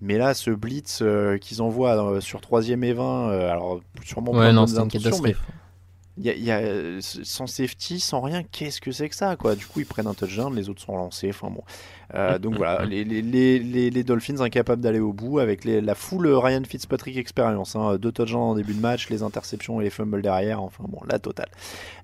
Mais 0.00 0.16
là, 0.16 0.32
ce 0.32 0.50
blitz 0.50 1.00
euh, 1.02 1.36
qu'ils 1.36 1.60
envoient 1.60 2.12
euh, 2.12 2.20
sur 2.20 2.40
3 2.40 2.68
et 2.68 2.92
20, 2.92 3.30
euh, 3.30 3.50
alors 3.50 3.80
sûrement 4.02 4.32
ouais, 4.32 4.52
non, 4.52 4.66
c'est 4.66 4.78
une 4.78 4.88
catastrophe. 4.88 5.20
Mais 5.22 5.36
y 6.22 6.30
a, 6.30 6.34
y 6.34 6.50
a, 6.50 6.98
sans 7.00 7.46
safety, 7.46 8.00
sans 8.00 8.20
rien, 8.20 8.42
qu'est-ce 8.42 8.80
que 8.80 8.92
c'est 8.92 9.08
que 9.08 9.14
ça 9.14 9.36
quoi? 9.36 9.54
Du 9.54 9.66
coup, 9.66 9.80
ils 9.80 9.86
prennent 9.86 10.06
un 10.06 10.14
touchdown, 10.14 10.54
les 10.54 10.68
autres 10.68 10.82
sont 10.82 10.96
lancés. 10.96 11.30
Enfin 11.30 11.50
bon. 11.50 11.62
Euh, 12.14 12.38
donc 12.38 12.56
voilà, 12.56 12.84
les, 12.86 13.04
les, 13.04 13.22
les, 13.22 13.90
les, 13.90 14.04
Dolphins 14.04 14.40
incapables 14.40 14.82
d'aller 14.82 14.98
au 14.98 15.12
bout 15.12 15.38
avec 15.38 15.64
la 15.64 15.94
full 15.94 16.26
Ryan 16.26 16.62
Fitzpatrick 16.66 17.16
expérience. 17.16 17.76
Hein, 17.76 17.96
deux 17.98 18.12
touchdowns 18.12 18.42
en 18.42 18.54
début 18.54 18.74
de 18.74 18.80
match, 18.80 19.08
les 19.08 19.22
interceptions 19.22 19.80
et 19.80 19.84
les 19.84 19.90
fumbles 19.90 20.22
derrière. 20.22 20.62
Enfin 20.62 20.84
bon, 20.88 21.00
la 21.08 21.18
totale. 21.18 21.48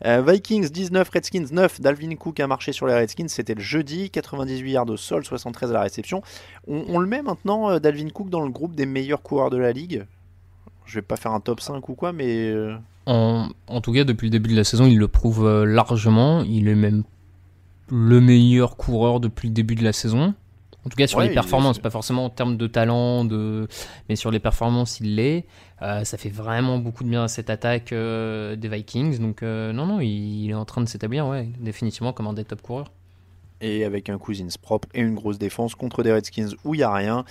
Euh, 0.05 0.23
Vikings 0.27 0.71
19, 0.71 1.09
Redskins 1.09 1.47
9. 1.51 1.81
Dalvin 1.81 2.15
Cook 2.17 2.41
a 2.41 2.47
marché 2.47 2.73
sur 2.73 2.87
les 2.87 2.95
Redskins. 2.95 3.29
C'était 3.29 3.55
le 3.55 3.61
jeudi. 3.61 4.11
98 4.11 4.71
yards 4.71 4.89
au 4.89 4.97
sol, 4.97 5.25
73 5.25 5.71
à 5.71 5.75
la 5.75 5.81
réception. 5.83 6.23
On, 6.69 6.85
on 6.89 6.99
le 6.99 7.07
met 7.07 7.23
maintenant, 7.23 7.71
euh, 7.71 7.79
Dalvin 7.79 8.09
Cook, 8.11 8.31
dans 8.31 8.43
le 8.43 8.51
groupe 8.51 8.75
des 8.75 8.87
meilleurs 8.87 9.23
coureurs 9.23 9.51
de 9.51 9.59
la 9.59 9.73
ligue? 9.73 10.07
Je 10.85 10.95
vais 10.95 11.03
pas 11.03 11.17
faire 11.17 11.33
un 11.33 11.41
top 11.41 11.61
5 11.61 11.89
ou 11.89 11.95
quoi, 11.95 12.13
mais. 12.13 12.53
En, 13.07 13.49
en, 13.69 13.81
tout 13.81 13.93
cas, 13.93 14.05
depuis 14.05 14.27
le 14.27 14.31
début 14.31 14.51
de 14.51 14.57
la 14.57 14.65
saison, 14.65 14.87
il 14.87 14.99
le 14.99 15.09
prouve 15.09 15.47
euh, 15.47 15.65
largement. 15.65 16.43
Il 16.43 16.69
est 16.69 16.75
même 16.75 17.05
le 17.89 18.21
meilleur 18.21 18.77
coureur 18.77 19.21
depuis 19.21 19.49
le 19.49 19.55
début 19.55 19.77
de 19.77 19.85
la 19.85 19.93
saison. 19.93 20.35
En 20.85 20.89
tout 20.89 20.97
cas, 20.97 21.09
sur 21.09 21.19
Ouais, 21.19 21.29
les 21.29 21.35
performances, 21.35 21.81
pas 21.81 21.91
forcément 21.91 22.27
en 22.27 22.31
termes 22.31 22.57
de 22.57 22.67
talent, 22.69 23.25
de... 23.25 23.67
mais 24.09 24.15
sur 24.15 24.31
les 24.31 24.39
performances, 24.39 25.01
il 25.01 25.17
l'est. 25.17 25.45
Euh, 25.83 26.05
ça 26.05 26.17
fait 26.17 26.31
vraiment 26.31 26.79
beaucoup 26.79 27.03
de 27.03 27.09
bien 27.09 27.25
à 27.25 27.29
cette 27.29 27.51
attaque 27.51 27.93
euh, 27.93 28.55
des 28.55 28.69
Vikings. 28.69 29.19
Donc, 29.19 29.43
euh, 29.43 29.73
non, 29.73 29.87
non, 29.87 30.01
il, 30.01 30.45
il 30.45 30.51
est 30.51 30.55
en 30.55 30.65
train 30.65 30.81
de 30.83 30.89
s'établir, 30.89 31.27
ouais, 31.27 31.49
définitivement 31.59 32.13
comme 32.13 32.29
un 32.29 32.35
des 32.35 32.45
top 32.45 32.63
coureurs. 32.63 32.93
et 33.61 33.85
avec 33.85 34.09
un 34.11 34.19
Cousins 34.19 34.47
propre 34.63 34.89
et 34.95 35.01
une 35.01 35.15
grosse 35.15 35.39
défense 35.39 35.75
contre 35.75 36.03
des 36.03 36.13
Redskins 36.13 36.51
où 36.65 36.75
il 36.75 36.79
n'y 36.79 36.85
a 36.85 36.93
rien, 36.93 37.25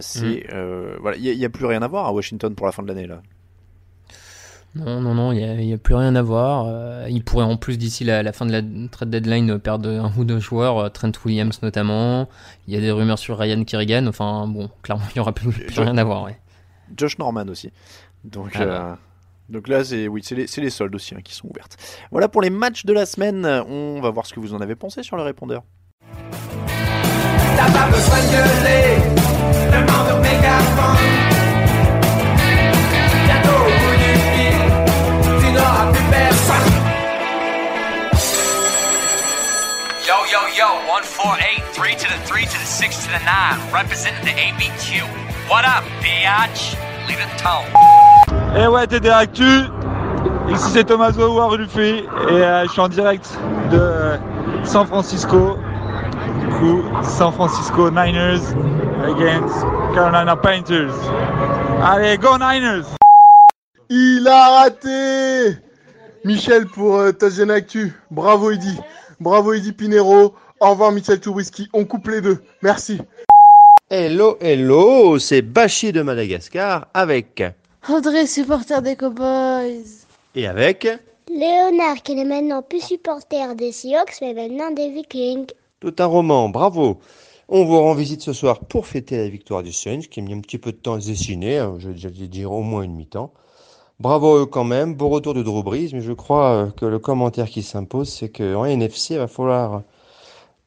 c'est 0.00 0.46
euh, 0.52 0.96
voilà, 1.00 1.16
il 1.16 1.38
n'y 1.38 1.44
a, 1.44 1.48
plus 1.48 1.66
rien 1.66 1.82
à 1.82 1.88
voir 1.88 2.06
à 2.06 2.12
Washington 2.12 2.54
pour 2.54 2.66
la 2.66 2.72
fin 2.72 2.82
de 2.82 2.88
l'année 2.88 3.06
là. 3.06 3.22
Non, 4.76 5.00
non, 5.00 5.14
non, 5.14 5.32
il 5.32 5.38
n'y 5.38 5.72
a, 5.72 5.78
plus 5.78 5.94
rien 5.94 6.14
à 6.14 6.22
voir. 6.22 6.66
Euh, 6.68 7.06
il 7.08 7.24
pourrait 7.24 7.44
en 7.44 7.56
plus 7.56 7.78
d'ici 7.78 8.04
la, 8.04 8.32
fin 8.32 8.44
de 8.44 8.52
la 8.52 8.60
trade 8.90 9.10
deadline 9.10 9.58
perdre 9.58 9.88
un 9.88 10.12
ou 10.16 10.24
deux 10.24 10.38
joueurs, 10.38 10.92
Trent 10.92 11.12
Williams 11.24 11.62
notamment. 11.62 12.28
Il 12.68 12.74
y 12.74 12.76
a 12.76 12.80
des 12.80 12.90
rumeurs 12.90 13.18
sur 13.18 13.38
Ryan 13.38 13.64
Kerrigan. 13.64 14.06
Enfin 14.06 14.46
bon, 14.46 14.70
clairement 14.82 15.04
il 15.10 15.18
n'y 15.18 15.20
aura 15.20 15.32
plus, 15.32 15.48
rien 15.76 15.96
à 15.96 16.04
voir. 16.04 16.24
Ouais. 16.24 16.38
Josh 16.96 17.18
Norman 17.18 17.46
aussi. 17.48 17.70
Donc 18.24 18.52
ah 18.54 18.66
bah. 18.66 18.98
Donc 19.48 19.68
là, 19.68 19.84
c'est 19.84 20.08
oui, 20.08 20.22
c'est 20.24 20.34
les, 20.34 20.70
soldes 20.70 20.94
aussi 20.94 21.14
hein, 21.14 21.20
qui 21.22 21.34
sont 21.34 21.48
ouvertes. 21.48 21.76
Voilà 22.10 22.28
pour 22.28 22.42
les 22.42 22.50
matchs 22.50 22.84
de 22.84 22.92
la 22.92 23.06
semaine. 23.06 23.46
On 23.46 24.00
va 24.00 24.10
voir 24.10 24.26
ce 24.26 24.34
que 24.34 24.40
vous 24.40 24.54
en 24.54 24.60
avez 24.60 24.74
pensé 24.74 25.02
sur 25.02 25.16
le 25.16 25.22
répondeur. 25.22 25.62
T'as 27.56 27.72
pas 27.72 27.86
besoin 27.86 28.18
de 28.18 28.30
gueuler, 28.32 29.00
demande 29.70 30.18
au 30.18 30.20
mégaphone. 30.20 31.35
Personne. 36.10 36.72
Yo, 40.06 40.16
yo, 40.30 40.46
yo, 40.54 40.68
1, 40.88 41.02
4, 41.02 41.36
8, 41.40 41.62
3 41.72 41.94
to 41.96 42.06
the 42.08 42.18
3 42.26 42.44
to 42.44 42.58
the 42.58 42.64
6 42.64 43.04
to 43.04 43.10
the 43.10 43.18
9, 43.24 43.72
representing 43.72 44.24
the 44.24 44.32
ABQ. 44.32 45.02
What 45.48 45.64
up, 45.64 45.84
biatch? 46.00 46.76
Leave 47.08 47.20
it 47.20 47.30
tone. 47.38 47.66
Eh 48.56 48.66
ouais, 48.66 48.86
TD 48.86 49.08
Actu. 49.10 49.68
Ici 50.48 50.70
c'est 50.72 50.84
Tomaso 50.84 51.34
Warlufi 51.34 51.80
et 51.80 52.04
euh, 52.30 52.64
je 52.66 52.70
suis 52.70 52.80
en 52.80 52.88
direct 52.88 53.26
de 53.70 54.18
San 54.64 54.86
Francisco. 54.86 55.58
Du 56.40 56.48
coup, 56.54 56.82
San 57.02 57.32
Francisco 57.32 57.90
Niners 57.90 58.54
against 59.04 59.64
Carolina 59.94 60.36
Painters. 60.36 60.94
Allez, 61.82 62.16
go 62.16 62.38
Niners! 62.38 62.86
Il 63.88 64.26
a 64.28 64.60
raté! 64.60 65.65
Michel 66.26 66.66
pour 66.66 66.96
euh, 66.96 67.12
Actu. 67.50 67.92
Bravo 68.10 68.50
Eddy. 68.50 68.76
Bravo 69.20 69.52
Eddy 69.52 69.70
Pinero. 69.70 70.34
Au 70.58 70.70
revoir 70.70 70.90
Michel 70.90 71.20
Touriski. 71.20 71.68
On 71.72 71.84
coupe 71.84 72.08
les 72.08 72.20
deux. 72.20 72.42
Merci. 72.62 72.98
Hello, 73.90 74.36
hello, 74.40 75.20
c'est 75.20 75.40
Bachi 75.40 75.92
de 75.92 76.02
Madagascar 76.02 76.88
avec 76.94 77.44
André, 77.88 78.26
supporter 78.26 78.82
des 78.82 78.96
Cowboys. 78.96 79.84
Et 80.34 80.48
avec 80.48 80.88
Léonard, 81.30 82.02
qui 82.02 82.18
est 82.18 82.24
maintenant 82.24 82.60
plus 82.60 82.82
supporter 82.82 83.54
des 83.54 83.70
Seahawks, 83.70 84.16
mais 84.20 84.34
maintenant 84.34 84.72
des 84.72 84.90
Vikings. 84.90 85.46
Tout 85.78 85.94
un 86.00 86.06
roman, 86.06 86.48
bravo. 86.48 86.98
On 87.48 87.64
vous 87.64 87.78
rend 87.78 87.94
visite 87.94 88.22
ce 88.22 88.32
soir 88.32 88.58
pour 88.64 88.88
fêter 88.88 89.16
la 89.16 89.28
victoire 89.28 89.62
du 89.62 89.72
Saints, 89.72 90.00
qui 90.10 90.18
a 90.18 90.24
mis 90.24 90.34
un 90.34 90.40
petit 90.40 90.58
peu 90.58 90.72
de 90.72 90.76
temps 90.76 90.94
à 90.94 91.00
se 91.00 91.06
dessiner, 91.06 91.58
hein, 91.58 91.76
je 91.78 92.08
vais 92.08 92.26
dire 92.26 92.50
au 92.50 92.62
moins 92.62 92.82
une 92.82 92.96
mi-temps. 92.96 93.32
Bravo 93.98 94.36
eux 94.36 94.46
quand 94.46 94.64
même, 94.64 94.94
beau 94.94 95.08
retour 95.08 95.32
de 95.32 95.42
Drew 95.42 95.62
Brees, 95.62 95.90
mais 95.94 96.02
je 96.02 96.12
crois 96.12 96.50
euh, 96.50 96.70
que 96.70 96.84
le 96.84 96.98
commentaire 96.98 97.48
qui 97.48 97.62
s'impose, 97.62 98.10
c'est 98.10 98.28
qu'en 98.28 98.66
NFC, 98.66 99.14
il 99.14 99.18
va 99.18 99.26
falloir 99.26 99.82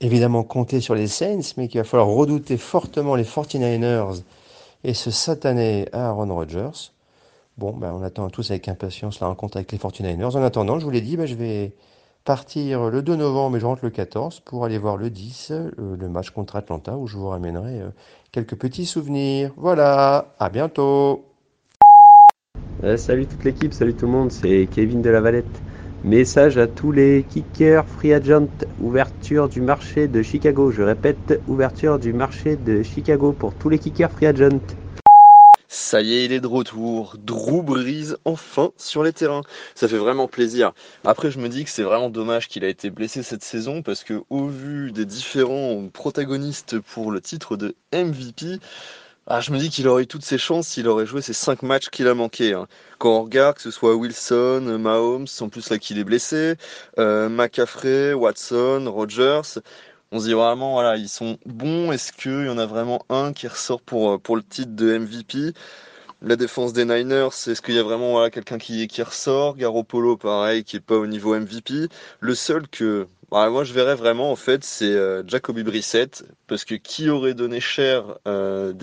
évidemment 0.02 0.44
compter 0.44 0.82
sur 0.82 0.96
les 0.96 1.08
Saints, 1.08 1.54
mais 1.58 1.68
qu'il 1.68 1.80
va 1.80 1.84
falloir 1.84 2.10
redouter 2.10 2.58
fortement 2.58 3.16
les 3.16 3.24
49ers 3.24 4.24
et 4.84 4.94
ce 4.96 5.12
satané 5.12 5.88
Aaron 5.94 6.34
Rodgers. 6.34 6.92
Bon, 7.58 7.74
ben, 7.74 7.94
on 7.94 8.02
attend 8.02 8.30
tous 8.30 8.50
avec 8.52 8.68
impatience 8.68 9.20
la 9.20 9.28
rencontre 9.28 9.58
avec 9.58 9.72
les 9.72 9.78
49ers. 9.78 10.36
En 10.38 10.42
attendant, 10.42 10.80
je 10.80 10.86
vous 10.86 10.92
l'ai 10.92 11.02
dit, 11.02 11.16
ben, 11.16 11.28
je 11.28 11.36
vais 11.36 11.74
partir 12.26 12.90
le 12.90 13.02
2 13.02 13.16
novembre 13.16 13.58
et 13.58 13.60
je 13.60 13.66
rentre 13.66 13.84
le 13.84 13.92
14 13.92 14.40
pour 14.42 14.66
aller 14.66 14.78
voir 14.78 14.98
le 14.98 15.10
10, 15.10 15.52
euh, 15.52 15.72
le 15.78 16.10
match 16.10 16.32
contre 16.32 16.56
Atlanta, 16.56 16.98
où 16.98 17.06
je 17.06 17.18
vous 17.18 17.28
ramènerai 17.28 17.82
euh, 17.82 17.90
quelques 18.32 18.56
petits 18.56 18.86
souvenirs. 18.86 19.52
Voilà, 19.58 20.34
à 20.40 20.50
bientôt 20.50 21.29
euh, 22.84 22.98
Salut 22.98 23.28
toute 23.28 23.44
l'équipe, 23.44 23.74
salut 23.74 23.96
tout 23.96 24.06
le 24.06 24.12
monde, 24.12 24.32
c'est 24.32 24.68
Kevin 24.72 25.02
de 25.02 25.10
la 25.10 25.22
Valette. 25.22 25.64
Message 26.04 26.58
à 26.58 26.68
tous 26.68 26.94
les 26.94 27.26
kickers 27.28 27.88
free 27.88 28.14
agent, 28.14 28.48
ouverture 28.80 29.50
du 29.50 29.62
marché 29.62 30.08
de 30.08 30.22
Chicago. 30.22 30.72
Je 30.72 30.82
répète, 30.82 31.42
ouverture 31.48 32.00
du 32.00 32.14
marché 32.14 32.56
de 32.56 32.84
Chicago 32.84 33.34
pour 33.34 33.54
tous 33.54 33.68
les 33.68 33.80
kickers 33.80 34.12
free 34.12 34.28
agent. 34.28 34.60
Ça 35.72 36.02
y 36.02 36.14
est, 36.14 36.26
il 36.26 36.32
est 36.32 36.40
de 36.40 36.48
retour. 36.48 37.16
Drew 37.20 37.62
Brees 37.62 38.16
enfin 38.26 38.72
sur 38.76 39.04
les 39.04 39.14
terrains. 39.14 39.44
Ça 39.76 39.88
fait 39.88 40.00
vraiment 40.00 40.28
plaisir. 40.28 40.72
Après, 41.04 41.30
je 41.30 41.38
me 41.38 41.48
dis 41.48 41.64
que 41.64 41.70
c'est 41.70 41.84
vraiment 41.84 42.10
dommage 42.10 42.48
qu'il 42.48 42.64
a 42.66 42.68
été 42.70 42.90
blessé 42.90 43.22
cette 43.22 43.44
saison 43.44 43.84
parce 43.84 44.04
que 44.04 44.24
au 44.32 44.48
vu 44.48 44.92
des 44.92 45.06
différents 45.06 45.88
protagonistes 45.94 46.80
pour 46.80 47.12
le 47.12 47.22
titre 47.22 47.56
de 47.56 47.76
MVP, 47.94 48.58
ah, 49.32 49.42
je 49.42 49.52
me 49.52 49.60
dis 49.60 49.70
qu'il 49.70 49.88
aurait 49.88 50.04
eu 50.04 50.08
toutes 50.08 50.26
ses 50.26 50.40
chances 50.40 50.68
s'il 50.68 50.88
aurait 50.88 51.06
joué 51.06 51.22
ces 51.22 51.34
5 51.34 51.62
matchs 51.62 51.90
qu'il 51.90 52.08
a 52.08 52.16
manqué. 52.16 52.54
Hein. 52.54 52.68
Quand 52.98 53.12
on 53.20 53.24
regarde 53.24 53.58
que 53.58 53.62
ce 53.62 53.70
soit 53.70 53.96
Wilson, 53.96 54.80
Mahomes, 54.80 55.28
en 55.42 55.50
plus 55.50 55.70
là 55.70 55.78
qu'il 55.78 56.00
est 56.00 56.04
blessé, 56.04 56.56
euh, 56.98 57.30
McCaffrey, 57.30 58.14
Watson, 58.14 58.92
Rogers, 58.92 59.60
on 60.12 60.20
se 60.20 60.26
dit 60.26 60.34
vraiment, 60.34 60.74
voilà, 60.74 60.98
ils 60.98 61.10
sont 61.10 61.38
bons. 61.46 61.92
Est-ce 61.92 62.12
qu'il 62.12 62.48
y 62.48 62.50
en 62.50 62.58
a 62.58 62.66
vraiment 62.66 63.06
un 63.10 63.32
qui 63.34 63.48
ressort 63.48 63.82
pour, 63.82 64.14
euh, 64.14 64.18
pour 64.18 64.36
le 64.36 64.42
titre 64.44 64.72
de 64.76 64.98
MVP 64.98 65.54
La 66.22 66.36
défense 66.36 66.74
des 66.74 66.84
Niners, 66.84 67.30
est-ce 67.48 67.62
qu'il 67.62 67.76
y 67.76 67.80
a 67.80 67.84
vraiment 67.84 68.12
voilà, 68.12 68.30
quelqu'un 68.30 68.58
qui, 68.58 68.88
qui 68.88 69.02
ressort? 69.02 69.56
Garoppolo, 69.56 70.18
pareil, 70.18 70.66
qui 70.66 70.76
est 70.76 70.82
pas 70.82 70.98
au 70.98 71.08
niveau 71.08 71.34
MVP. 71.34 71.88
Le 72.20 72.36
seul 72.36 72.68
que 72.68 73.08
bah, 73.32 73.50
moi 73.50 73.64
je 73.64 73.74
verrais 73.74 73.96
vraiment, 73.96 74.32
en 74.32 74.36
fait, 74.36 74.64
c'est 74.66 74.86
euh, 74.86 75.24
Jacoby 75.28 75.64
Brissett, 75.64 76.26
parce 76.48 76.66
que 76.66 76.76
qui 76.76 77.10
aurait 77.10 77.34
donné 77.36 77.62
cher 77.62 78.18
euh, 78.28 78.74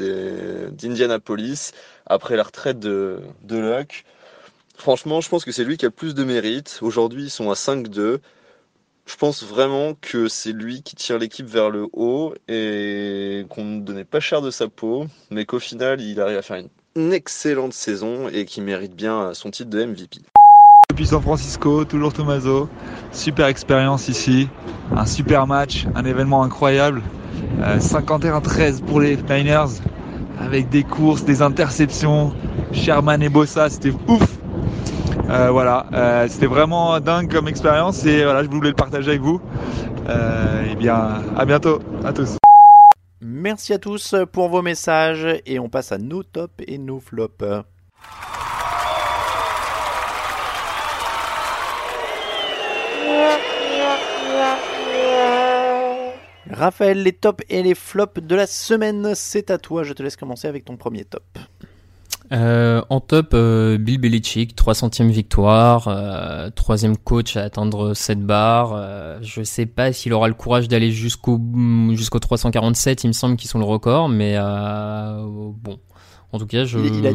d'Indianapolis 0.71 1.73
après 2.07 2.37
la 2.37 2.43
retraite 2.45 2.79
de, 2.79 3.21
de 3.43 3.59
Luck? 3.59 4.05
Franchement, 4.79 5.21
je 5.21 5.29
pense 5.29 5.45
que 5.45 5.53
c'est 5.53 5.65
lui 5.65 5.77
qui 5.77 5.85
a 5.85 5.89
le 5.89 5.95
plus 5.95 6.15
de 6.15 6.25
mérite. 6.25 6.79
Aujourd'hui, 6.83 7.25
ils 7.25 7.31
sont 7.31 7.51
à 7.51 7.55
5-2 7.55 8.21
je 9.07 9.17
pense 9.17 9.45
vraiment 9.45 9.95
que 9.95 10.29
c'est 10.29 10.53
lui 10.53 10.83
qui 10.83 10.97
tire 10.97 11.19
l'équipe 11.19 11.47
vers 11.47 11.71
le 11.71 11.87
haut 11.93 12.35
et 12.49 13.47
qu'on 13.49 13.65
ne 13.65 13.81
donnait 13.81 14.05
pas 14.05 14.21
cher 14.21 14.43
de 14.43 14.51
sa 14.51 14.69
peau, 14.69 15.07
mais 15.31 15.45
qu'au 15.47 15.61
final, 15.61 16.01
il 16.01 16.21
arrive 16.21 16.39
à 16.39 16.43
faire 16.43 16.57
une, 16.57 16.69
excellente 17.13 17.73
saison 17.73 18.29
et 18.29 18.45
qui 18.45 18.61
mérite 18.61 18.95
bien 18.95 19.35
son 19.35 19.51
titre 19.51 19.71
de 19.71 19.85
MVP. 19.85 20.19
Depuis 20.91 21.07
San 21.07 21.21
Francisco, 21.21 21.85
toujours 21.85 22.13
Tomaso. 22.13 22.69
Super 23.13 23.49
expérience 23.49 24.09
ici. 24.09 24.49
Un 24.97 25.05
super 25.05 25.47
match, 25.47 25.87
un 25.95 26.05
événement 26.05 26.43
incroyable. 26.43 27.03
51-13 27.79 28.83
euh, 28.83 28.87
pour 28.87 29.01
les 29.01 29.17
Niners 29.17 29.81
avec 30.41 30.69
des 30.71 30.85
courses, 30.85 31.25
des 31.25 31.43
interceptions. 31.43 32.33
Sherman 32.73 33.23
et 33.23 33.29
Bossa, 33.29 33.69
c'était 33.69 33.93
ouf. 34.09 34.23
Euh, 35.29 35.51
voilà, 35.51 35.87
euh, 35.93 36.27
c'était 36.31 36.47
vraiment 36.47 36.99
dingue 37.01 37.31
comme 37.31 37.49
expérience 37.49 38.07
et 38.07 38.23
voilà, 38.23 38.43
je 38.43 38.49
voulais 38.49 38.71
le 38.71 38.75
partager 38.75 39.11
avec 39.11 39.23
vous. 39.23 39.41
Et 40.71 40.77
bien, 40.77 41.21
à 41.37 41.45
bientôt 41.45 41.81
à 42.05 42.13
tous. 42.13 42.37
Merci 43.29 43.73
à 43.73 43.81
tous 43.81 44.15
pour 44.31 44.49
vos 44.49 44.63
messages 44.63 45.27
et 45.47 45.59
on 45.59 45.69
passe 45.69 45.91
à 45.91 45.99
nos 45.99 46.23
tops 46.23 46.63
et 46.65 46.79
nos 46.79 47.01
flops. 47.01 47.43
Raphaël, 56.49 57.03
les 57.03 57.13
tops 57.13 57.43
et 57.49 57.65
les 57.65 57.75
flops 57.75 58.23
de 58.23 58.37
la 58.37 58.47
semaine, 58.47 59.17
c'est 59.17 59.51
à 59.51 59.59
toi. 59.59 59.83
Je 59.83 59.93
te 59.93 60.05
laisse 60.05 60.15
commencer 60.15 60.47
avec 60.47 60.65
ton 60.65 60.77
premier 60.77 61.05
top. 61.05 61.25
Euh, 62.33 62.83
en 62.91 63.01
top, 63.01 63.31
euh, 63.35 63.79
Bill 63.79 63.99
Belichick, 63.99 64.57
300e 64.57 65.11
victoire, 65.11 65.87
euh, 65.89 66.51
troisième 66.51 66.97
coach 66.97 67.37
à 67.37 67.45
atteindre 67.45 67.95
cette 67.95 68.21
barre. 68.21 68.73
Euh, 68.75 69.19
je 69.23 69.43
sais 69.43 69.67
pas 69.67 69.93
s'il 69.93 70.13
aura 70.13 70.27
le 70.27 70.35
courage 70.35 70.67
d'aller 70.67 70.91
jusqu'au 70.91 71.41
jusqu'au 71.93 72.19
347, 72.19 73.05
il 73.05 73.09
me 73.09 73.13
semble 73.13 73.37
qu'ils 73.37 73.49
sont 73.49 73.59
le 73.59 73.65
record, 73.65 74.09
mais 74.09 74.35
euh, 74.37 75.23
bon, 75.25 75.79
en 76.33 76.39
tout 76.39 76.47
cas, 76.47 76.65
je... 76.65 76.79
Il, 76.79 77.07
a, 77.07 77.13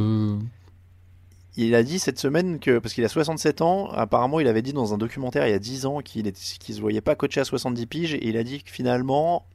il 1.57 1.75
a 1.75 1.83
dit 1.83 1.99
cette 1.99 2.17
semaine 2.19 2.59
que, 2.59 2.79
parce 2.79 2.93
qu'il 2.93 3.03
a 3.03 3.09
67 3.09 3.61
ans, 3.61 3.89
apparemment 3.91 4.39
il 4.39 4.47
avait 4.47 4.61
dit 4.61 4.71
dans 4.71 4.93
un 4.93 4.97
documentaire 4.97 5.45
il 5.45 5.51
y 5.51 5.55
a 5.55 5.59
10 5.59 5.85
ans 5.85 5.99
qu'il 5.99 6.25
ne 6.25 6.31
se 6.33 6.79
voyait 6.79 7.01
pas 7.01 7.15
coacher 7.15 7.41
à 7.41 7.45
70 7.45 7.85
piges, 7.87 8.13
et 8.13 8.27
il 8.29 8.37
a 8.37 8.43
dit 8.43 8.63
que 8.63 8.71
finalement 8.71 9.45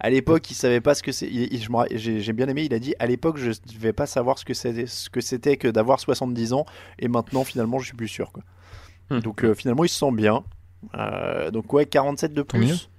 à 0.00 0.10
l'époque, 0.10 0.50
il 0.50 0.54
savait 0.54 0.80
pas 0.80 0.94
ce 0.94 1.02
que 1.02 1.12
c'est. 1.12 1.28
J'ai 1.96 2.32
bien 2.32 2.48
aimé. 2.48 2.64
Il 2.64 2.74
a 2.74 2.78
dit 2.78 2.94
à 2.98 3.06
l'époque, 3.06 3.36
je 3.38 3.50
ne 3.50 3.78
vais 3.78 3.92
pas 3.92 4.06
savoir 4.06 4.38
ce 4.38 4.44
que 4.44 5.20
c'était 5.20 5.56
que 5.56 5.68
d'avoir 5.68 6.00
70 6.00 6.52
ans. 6.52 6.66
Et 6.98 7.08
maintenant, 7.08 7.44
finalement, 7.44 7.78
je 7.78 7.86
suis 7.86 7.96
plus 7.96 8.08
sûr. 8.08 8.32
Quoi. 8.32 8.42
Hmm. 9.10 9.20
Donc, 9.20 9.44
euh, 9.44 9.54
finalement, 9.54 9.84
il 9.84 9.88
se 9.88 9.98
sent 9.98 10.12
bien. 10.12 10.44
Euh, 10.94 11.50
donc, 11.50 11.72
ouais, 11.72 11.86
47 11.86 12.32
de 12.32 12.42
plus. 12.42 12.90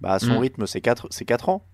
Bah, 0.00 0.18
son 0.18 0.34
hmm. 0.34 0.38
rythme, 0.38 0.66
c'est 0.66 0.80
4, 0.80 1.08
4 1.08 1.48
ans. 1.48 1.64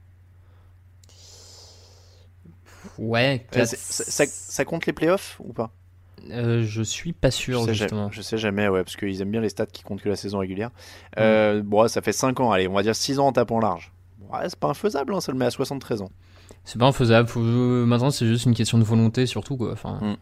Ouais. 2.98 3.46
Euh, 3.56 3.64
ça, 3.64 4.64
compte 4.64 4.86
les 4.86 4.92
playoffs 4.92 5.36
ou 5.40 5.52
pas? 5.52 5.72
Euh, 6.30 6.62
je 6.64 6.82
suis 6.82 7.12
pas 7.12 7.30
sûr, 7.30 7.60
je 7.60 7.66
sais 7.66 7.74
justement. 7.74 8.02
Jamais, 8.02 8.12
je 8.12 8.22
sais 8.22 8.38
jamais, 8.38 8.68
ouais, 8.68 8.82
parce 8.84 8.96
qu'ils 8.96 9.20
aiment 9.20 9.30
bien 9.30 9.40
les 9.40 9.48
stats 9.48 9.66
qui 9.66 9.82
comptent 9.82 10.02
que 10.02 10.08
la 10.08 10.16
saison 10.16 10.38
régulière. 10.38 10.70
Euh, 11.18 11.62
Bon, 11.62 11.86
ça 11.88 12.00
fait 12.00 12.12
5 12.12 12.40
ans, 12.40 12.52
allez, 12.52 12.68
on 12.68 12.74
va 12.74 12.82
dire 12.82 12.94
6 12.94 13.18
ans 13.18 13.28
en 13.28 13.32
tapant 13.32 13.60
large. 13.60 13.92
Ouais, 14.32 14.40
c'est 14.48 14.58
pas 14.58 14.68
infaisable, 14.68 15.14
hein, 15.14 15.20
ça 15.20 15.32
le 15.32 15.38
met 15.38 15.44
à 15.44 15.50
73 15.50 16.02
ans. 16.02 16.10
C'est 16.64 16.78
pas 16.78 16.86
infaisable. 16.86 17.28
Faut... 17.28 17.40
Maintenant, 17.40 18.10
c'est 18.10 18.26
juste 18.26 18.46
une 18.46 18.54
question 18.54 18.78
de 18.78 18.84
volonté, 18.84 19.26
surtout. 19.26 19.56
Quoi. 19.56 19.72
Enfin... 19.72 19.98
Mm. 20.00 20.16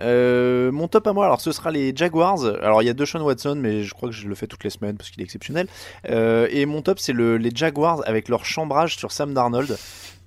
Euh, 0.00 0.70
mon 0.72 0.88
top 0.88 1.06
à 1.06 1.12
moi, 1.12 1.24
alors 1.24 1.40
ce 1.40 1.52
sera 1.52 1.70
les 1.70 1.94
Jaguars. 1.94 2.44
Alors 2.62 2.82
il 2.82 2.86
y 2.86 2.88
a 2.88 2.92
Deshaun 2.92 3.22
Watson, 3.22 3.56
mais 3.56 3.82
je 3.82 3.94
crois 3.94 4.08
que 4.08 4.14
je 4.14 4.28
le 4.28 4.34
fais 4.34 4.46
toutes 4.46 4.64
les 4.64 4.70
semaines 4.70 4.96
parce 4.96 5.10
qu'il 5.10 5.20
est 5.22 5.24
exceptionnel. 5.24 5.68
Euh, 6.10 6.48
et 6.50 6.66
mon 6.66 6.82
top, 6.82 6.98
c'est 6.98 7.12
le, 7.12 7.38
les 7.38 7.50
Jaguars 7.54 8.02
avec 8.06 8.28
leur 8.28 8.44
chambrage 8.44 8.96
sur 8.96 9.12
Sam 9.12 9.32
Darnold. 9.32 9.76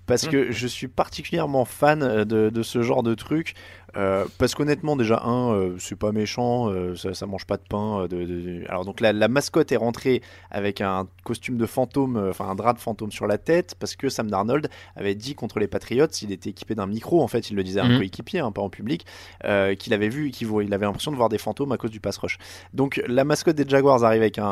Parce 0.09 0.27
que 0.27 0.51
je 0.51 0.67
suis 0.67 0.87
particulièrement 0.87 1.65
fan 1.65 2.25
de, 2.25 2.49
de 2.49 2.63
ce 2.63 2.81
genre 2.81 3.03
de 3.03 3.15
truc. 3.15 3.55
Euh, 3.97 4.25
parce 4.37 4.55
qu'honnêtement, 4.55 4.95
déjà, 4.95 5.21
un, 5.23 5.51
euh, 5.51 5.75
c'est 5.79 5.97
pas 5.97 6.11
méchant, 6.11 6.69
euh, 6.69 6.95
ça, 6.95 7.13
ça, 7.13 7.25
mange 7.25 7.45
pas 7.45 7.57
de 7.57 7.63
pain. 7.67 8.07
De, 8.07 8.23
de... 8.23 8.63
Alors, 8.69 8.85
donc 8.85 9.01
la, 9.01 9.13
la, 9.13 9.27
mascotte 9.27 9.71
est 9.71 9.77
rentrée 9.77 10.21
avec 10.51 10.81
un 10.81 11.07
costume 11.23 11.57
de 11.57 11.65
fantôme, 11.65 12.27
enfin 12.29 12.45
un 12.47 12.55
drap 12.55 12.73
de 12.73 12.79
fantôme 12.79 13.11
sur 13.11 13.27
la 13.27 13.37
tête, 13.37 13.75
parce 13.79 13.95
que 13.95 14.09
Sam 14.09 14.29
Darnold 14.29 14.69
avait 14.95 15.15
dit 15.15 15.35
contre 15.35 15.59
les 15.59 15.67
Patriots, 15.67 16.07
il 16.21 16.31
était 16.31 16.51
équipé 16.51 16.75
d'un 16.75 16.87
micro, 16.87 17.21
en 17.21 17.27
fait, 17.27 17.49
il 17.49 17.55
le 17.55 17.63
disait 17.63 17.79
à 17.79 17.85
un 17.85 17.89
Mhm. 17.89 17.97
coéquipier, 17.97 18.39
hein, 18.39 18.51
pas 18.51 18.61
en 18.61 18.69
public, 18.69 19.05
euh, 19.45 19.75
qu'il 19.75 19.93
avait 19.93 20.09
vu, 20.09 20.29
qu'il 20.31 20.47
il 20.61 20.73
avait 20.73 20.85
l'impression 20.85 21.11
de 21.11 21.17
voir 21.17 21.29
des 21.29 21.37
fantômes 21.37 21.71
à 21.71 21.77
cause 21.77 21.91
du 21.91 21.99
pass 21.99 22.17
rush. 22.17 22.37
Donc, 22.73 23.01
la 23.07 23.23
mascotte 23.23 23.55
des 23.55 23.67
Jaguars 23.67 24.03
arrive 24.03 24.21
avec 24.21 24.37
un, 24.37 24.45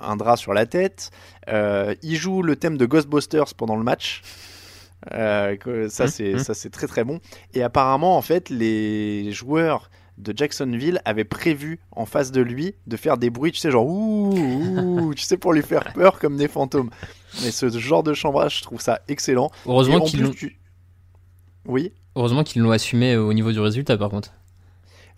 un 0.00 0.16
drap 0.16 0.36
sur 0.36 0.52
la 0.52 0.66
tête. 0.66 1.10
Euh, 1.48 1.94
il 2.02 2.16
joue 2.16 2.42
le 2.42 2.56
thème 2.56 2.76
de 2.76 2.86
Ghostbusters 2.86 3.54
pendant 3.56 3.76
le 3.76 3.82
match. 3.82 4.22
Euh, 5.14 5.56
ça 5.88 6.08
c'est 6.08 6.32
Mhm. 6.34 6.38
ça 6.40 6.54
c'est 6.54 6.70
très 6.70 6.86
très 6.88 7.04
bon 7.04 7.20
et 7.54 7.62
apparemment 7.62 8.16
en 8.16 8.22
fait 8.22 8.50
les 8.50 9.30
joueurs 9.30 9.90
de 10.18 10.32
Jacksonville 10.36 11.00
avaient 11.04 11.24
prévu 11.24 11.78
en 11.92 12.04
face 12.04 12.32
de 12.32 12.40
lui 12.40 12.74
de 12.88 12.96
faire 12.96 13.16
des 13.16 13.30
bruits 13.30 13.52
tu 13.52 13.58
sais 13.60 13.70
genre 13.70 13.86
ouh, 13.86 14.34
ouh 14.36 15.14
tu 15.14 15.22
sais 15.22 15.36
pour 15.36 15.52
lui 15.52 15.62
faire 15.62 15.84
peur 15.94 16.18
comme 16.18 16.36
des 16.36 16.48
fantômes 16.48 16.90
mais 17.44 17.52
ce 17.52 17.68
genre 17.78 18.02
de 18.02 18.12
chambrage 18.12 18.58
je 18.58 18.62
trouve 18.64 18.80
ça 18.80 19.00
excellent 19.06 19.50
Heureusement 19.66 19.98
Et 19.98 20.00
en 20.00 20.04
qu'ils 20.04 20.18
plus, 20.18 20.26
l'ont- 20.26 20.34
tu- 20.34 20.58
oui 21.66 21.92
Heureusement 22.16 22.42
qu'ils 22.42 22.62
l'ont 22.62 22.72
assumé 22.72 23.16
au 23.16 23.32
niveau 23.32 23.52
du 23.52 23.60
résultat, 23.60 23.96
par 23.96 24.10
contre. 24.10 24.32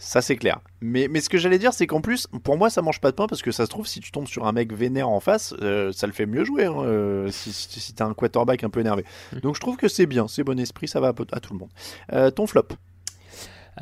Ça 0.02 0.22
c'est 0.22 0.36
clair. 0.36 0.60
Mais, 0.80 1.08
mais 1.08 1.20
ce 1.20 1.28
que 1.28 1.36
j'allais 1.36 1.58
dire, 1.58 1.74
c'est 1.74 1.86
qu'en 1.86 2.00
plus, 2.00 2.26
pour 2.42 2.56
moi, 2.56 2.70
ça 2.70 2.80
mange 2.80 3.02
pas 3.02 3.10
de 3.10 3.16
pain 3.16 3.26
parce 3.26 3.42
que 3.42 3.52
ça 3.52 3.66
se 3.66 3.70
trouve, 3.70 3.86
si 3.86 4.00
tu 4.00 4.10
tombes 4.10 4.26
sur 4.26 4.46
un 4.46 4.52
mec 4.52 4.72
vénère 4.72 5.10
en 5.10 5.20
face, 5.20 5.54
euh, 5.60 5.92
ça 5.92 6.06
le 6.06 6.14
fait 6.14 6.24
mieux 6.24 6.42
jouer. 6.42 6.64
hein, 6.64 6.74
euh, 6.78 7.28
si 7.30 7.52
si, 7.52 7.80
si 7.80 7.92
t'as 7.92 8.06
un 8.06 8.14
quarterback 8.14 8.64
un 8.64 8.70
peu 8.70 8.80
énervé. 8.80 9.04
Donc 9.42 9.56
je 9.56 9.60
trouve 9.60 9.76
que 9.76 9.88
c'est 9.88 10.06
bien, 10.06 10.26
c'est 10.26 10.42
bon 10.42 10.58
esprit, 10.58 10.88
ça 10.88 11.00
va 11.00 11.08
à, 11.08 11.40
tout 11.40 11.52
le 11.52 11.58
monde. 11.58 11.68
Euh, 12.14 12.30
ton 12.30 12.46
flop 12.46 12.68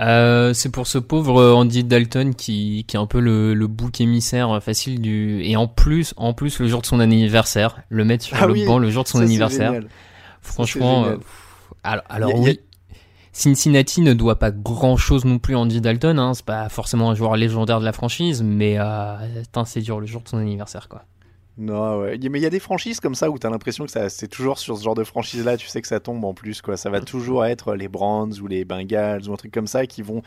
Euh, 0.01 0.53
c'est 0.55 0.71
pour 0.71 0.89
ce 0.89 0.99
pauvre 0.99 1.53
Andy 1.55 1.85
Dalton 1.85 2.35
qui, 2.35 2.85
qui 2.89 2.97
est 2.97 3.01
un 3.01 3.07
peu 3.07 3.21
le, 3.21 3.55
le 3.55 3.67
bouc 3.69 4.01
émissaire 4.01 4.61
facile 4.61 5.01
du 5.01 5.41
et 5.45 5.57
en 5.57 5.69
plus 5.69 6.15
en 6.17 6.35
plus 6.35 6.59
le 6.59 6.67
jour 6.67 6.81
de 6.83 6.87
son 6.87 6.99
anniversaire 6.99 7.81
le 7.91 8.05
mettre 8.05 8.25
sur 8.25 8.37
Ah 8.41 8.47
le 8.47 8.53
oui, 8.53 8.67
banc 8.67 8.79
le 8.79 8.91
jour 8.91 9.05
de 9.05 9.09
son 9.09 9.21
anniversaire 9.21 9.73
franchement 10.43 11.07
alors, 11.85 12.05
alors 12.09 12.35
oui 12.39 12.61
Cincinnati 13.39 14.01
ne 14.01 14.15
doit 14.15 14.37
pas 14.41 14.51
grand 14.51 14.97
chose 14.97 15.25
non 15.25 15.39
plus 15.39 15.55
à 15.55 15.61
Andy 15.61 15.81
Dalton 15.81 16.19
hein, 16.19 16.35
c'est 16.35 16.45
pas 16.45 16.69
forcément 16.69 17.11
un 17.11 17.15
joueur 17.15 17.37
légendaire 17.37 17.79
de 17.79 17.85
la 17.85 17.93
franchise 17.93 18.43
mais 18.43 18.81
euh, 18.81 19.15
c'est 19.65 19.81
dur 19.81 20.01
le 20.01 20.07
jour 20.07 20.23
de 20.23 20.29
son 20.29 20.39
anniversaire 20.39 20.89
quoi 20.89 21.05
Non, 21.57 22.01
ouais. 22.01 22.19
Mais 22.19 22.41
il 22.41 22.43
y 22.43 22.47
a 22.47 22.51
des 22.51 22.59
franchises 22.59 22.99
comme 22.99 23.15
ça 23.15 23.31
où 23.31 23.39
t'as 23.39 23.49
l'impression 23.49 23.87
que 23.87 24.09
c'est 24.09 24.29
toujours 24.29 24.59
sur 24.59 24.77
ce 24.77 24.83
genre 24.83 24.97
de 24.97 25.05
franchise-là, 25.05 25.57
tu 25.57 25.69
sais 25.69 25.81
que 25.81 25.87
ça 25.87 26.01
tombe 26.01 26.25
en 26.25 26.35
plus, 26.35 26.63
quoi. 26.63 26.77
Ça 26.77 26.91
va 26.91 27.01
toujours 27.01 27.45
être 27.45 27.75
les 27.75 27.89
Browns 27.89 28.35
ou 28.41 28.49
les 28.49 28.65
Bengals 28.65 29.29
ou 29.29 29.33
un 29.33 29.37
truc 29.37 29.53
comme 29.53 29.67
ça 29.69 29.87
qui 29.87 30.03
vont 30.03 30.23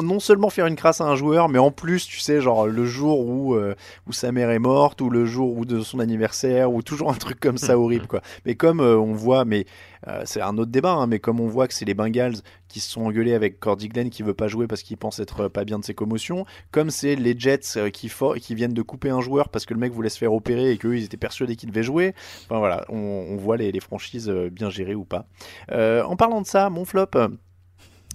non 0.00 0.20
seulement 0.20 0.50
faire 0.50 0.66
une 0.66 0.76
crasse 0.76 1.00
à 1.00 1.04
un 1.04 1.14
joueur, 1.16 1.48
mais 1.48 1.58
en 1.58 1.70
plus, 1.70 2.06
tu 2.06 2.18
sais, 2.20 2.40
genre 2.40 2.66
le 2.66 2.84
jour 2.86 3.20
où, 3.20 3.54
euh, 3.54 3.74
où 4.06 4.12
sa 4.12 4.32
mère 4.32 4.50
est 4.50 4.58
morte 4.58 5.00
ou 5.00 5.10
le 5.10 5.24
jour 5.24 5.56
où 5.56 5.64
de 5.64 5.80
son 5.80 5.98
anniversaire 6.00 6.72
ou 6.72 6.82
toujours 6.82 7.10
un 7.10 7.14
truc 7.14 7.40
comme 7.40 7.58
ça 7.58 7.78
horrible, 7.78 8.06
quoi. 8.06 8.22
Mais 8.46 8.54
comme 8.54 8.80
euh, 8.80 8.96
on 8.98 9.12
voit, 9.12 9.44
mais 9.44 9.66
euh, 10.08 10.22
c'est 10.24 10.40
un 10.40 10.56
autre 10.58 10.70
débat, 10.70 10.92
hein, 10.92 11.06
mais 11.06 11.18
comme 11.18 11.40
on 11.40 11.46
voit 11.46 11.68
que 11.68 11.74
c'est 11.74 11.84
les 11.84 11.94
Bengals 11.94 12.36
qui 12.68 12.80
se 12.80 12.90
sont 12.90 13.02
engueulés 13.02 13.34
avec 13.34 13.58
Cordy 13.60 13.88
Glenn 13.88 14.10
qui 14.10 14.22
veut 14.22 14.34
pas 14.34 14.48
jouer 14.48 14.66
parce 14.66 14.82
qu'il 14.82 14.96
pense 14.96 15.18
être 15.18 15.40
euh, 15.42 15.48
pas 15.48 15.64
bien 15.64 15.78
de 15.78 15.84
ses 15.84 15.94
commotions, 15.94 16.46
comme 16.70 16.90
c'est 16.90 17.16
les 17.16 17.38
Jets 17.38 17.60
euh, 17.76 17.90
qui, 17.90 18.08
for- 18.08 18.36
qui 18.36 18.54
viennent 18.54 18.72
de 18.72 18.82
couper 18.82 19.10
un 19.10 19.20
joueur 19.20 19.48
parce 19.48 19.66
que 19.66 19.74
le 19.74 19.80
mec 19.80 19.92
voulait 19.92 20.08
se 20.08 20.18
faire 20.18 20.32
opérer 20.32 20.70
et 20.70 20.78
qu'eux 20.78 20.96
ils 20.96 21.04
étaient 21.04 21.16
persuadés 21.16 21.56
qu'il 21.56 21.70
devait 21.70 21.82
jouer. 21.82 22.14
Enfin 22.44 22.58
voilà, 22.58 22.84
on, 22.88 22.96
on 23.30 23.36
voit 23.36 23.56
les, 23.56 23.72
les 23.72 23.80
franchises 23.80 24.28
euh, 24.30 24.48
bien 24.50 24.70
gérées 24.70 24.94
ou 24.94 25.04
pas. 25.04 25.26
Euh, 25.72 26.02
en 26.04 26.16
parlant 26.16 26.40
de 26.40 26.46
ça, 26.46 26.70
mon 26.70 26.84
flop. 26.84 27.08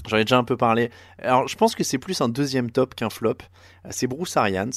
J'en 0.08 0.18
ai 0.18 0.24
déjà 0.24 0.38
un 0.38 0.44
peu 0.44 0.58
parlé. 0.58 0.92
Alors, 1.20 1.48
je 1.48 1.56
pense 1.56 1.76
que 1.76 1.84
c'est 1.84 1.98
plus 1.98 2.22
un 2.22 2.30
deuxième 2.30 2.72
top 2.72 2.96
qu'un 2.96 3.10
flop. 3.10 3.38
Euh, 3.86 3.90
C'est 3.92 4.08
Bruce 4.08 4.38
Arians. 4.38 4.70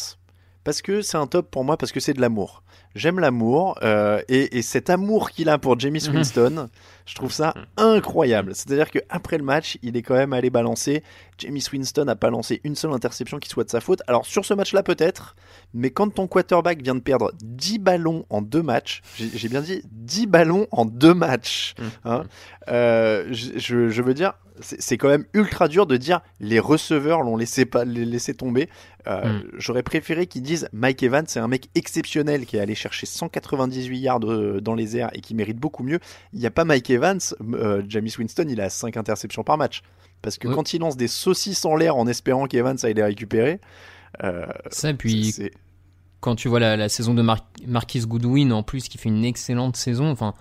Parce 0.64 0.82
que 0.82 1.00
c'est 1.00 1.16
un 1.16 1.26
top 1.26 1.50
pour 1.50 1.64
moi, 1.64 1.76
parce 1.76 1.92
que 1.92 2.00
c'est 2.00 2.14
de 2.14 2.20
l'amour. 2.20 2.62
J'aime 2.94 3.18
l'amour. 3.20 3.78
euh, 3.82 4.20
et, 4.28 4.58
et 4.58 4.62
cet 4.62 4.90
amour 4.90 5.30
qu'il 5.30 5.48
a 5.48 5.58
pour 5.58 5.78
Jamie 5.78 6.02
Mhm. 6.08 6.14
Winston, 6.16 6.68
je 7.06 7.14
trouve 7.14 7.32
ça 7.32 7.54
incroyable. 7.76 8.54
C'est-à-dire 8.54 8.90
qu'après 8.90 9.38
le 9.38 9.44
match, 9.44 9.78
il 9.82 9.96
est 9.96 10.02
quand 10.02 10.14
même 10.14 10.32
allé 10.32 10.50
balancer. 10.50 11.02
Jamie 11.38 11.62
Winston 11.72 12.04
n'a 12.04 12.16
pas 12.16 12.30
lancé 12.30 12.60
une 12.64 12.74
seule 12.74 12.92
interception 12.92 13.38
qui 13.38 13.48
soit 13.48 13.64
de 13.64 13.70
sa 13.70 13.80
faute. 13.80 14.02
Alors, 14.08 14.26
sur 14.26 14.44
ce 14.44 14.54
match-là, 14.54 14.82
peut-être. 14.82 15.36
Mais 15.74 15.90
quand 15.90 16.12
ton 16.12 16.26
quarterback 16.26 16.82
vient 16.82 16.94
de 16.94 17.00
perdre 17.00 17.32
10 17.42 17.78
ballons 17.78 18.24
en 18.30 18.42
deux 18.42 18.62
matchs, 18.62 19.02
j'ai 19.16 19.48
bien 19.48 19.60
dit 19.60 19.82
10 19.90 20.26
ballons 20.26 20.66
en 20.72 20.84
deux 20.84 21.14
matchs, 21.14 21.74
hein, 22.04 22.24
euh, 22.68 23.26
je, 23.30 24.02
veux 24.02 24.14
dire, 24.14 24.32
c'est 24.60 24.80
c'est 24.82 24.96
quand 24.96 25.08
même 25.08 25.24
ultra 25.34 25.68
dur 25.68 25.86
de 25.86 25.96
dire 25.96 26.20
les 26.40 26.58
receveurs 26.58 27.22
l'ont 27.22 27.36
laissé, 27.36 27.64
pas, 27.64 27.84
les 27.84 28.04
laissé 28.04 28.34
tomber. 28.34 28.68
Euh, 29.06 29.38
Mm. 29.38 29.42
J'aurais 29.58 29.82
préféré 29.82 30.26
qu'ils 30.26 30.42
disent 30.42 30.68
Mike 30.72 31.02
Evans, 31.02 31.24
c'est 31.26 31.40
un 31.40 31.48
mec 31.48 31.68
exceptionnel 31.74 32.44
qui 32.46 32.56
est 32.56 32.60
allé 32.60 32.74
chercher 32.78 33.06
198 33.06 33.98
yards 33.98 34.20
euh, 34.24 34.60
dans 34.60 34.74
les 34.74 34.96
airs 34.96 35.10
et 35.12 35.20
qui 35.20 35.34
mérite 35.34 35.58
beaucoup 35.58 35.82
mieux. 35.82 35.98
Il 36.32 36.38
n'y 36.38 36.46
a 36.46 36.50
pas 36.50 36.64
Mike 36.64 36.88
Evans, 36.90 37.18
euh, 37.54 37.82
James 37.88 38.08
Winston, 38.18 38.46
il 38.48 38.60
a 38.60 38.70
5 38.70 38.96
interceptions 38.96 39.42
par 39.44 39.58
match. 39.58 39.82
Parce 40.22 40.38
que 40.38 40.48
Ouais. 40.48 40.54
quand 40.54 40.72
il 40.74 40.80
lance 40.80 40.96
des 40.96 41.06
saucisses 41.08 41.64
en 41.64 41.76
l'air 41.76 41.96
en 41.96 42.06
espérant 42.06 42.46
qu'Evans 42.46 42.74
aille 42.82 42.94
les 42.94 43.04
récupérer, 43.04 43.60
euh, 44.24 44.46
ça 44.70 44.92
puis 44.94 45.34
quand 46.20 46.34
tu 46.34 46.48
vois 46.48 46.58
la, 46.58 46.76
la 46.76 46.88
saison 46.88 47.14
de 47.14 47.22
Mar- 47.22 47.46
Marquis 47.66 48.00
Goodwin 48.00 48.52
en 48.52 48.62
plus 48.64 48.88
qui 48.88 48.98
fait 48.98 49.08
une 49.10 49.24
excellente 49.24 49.76
saison, 49.76 50.10
enfin, 50.10 50.34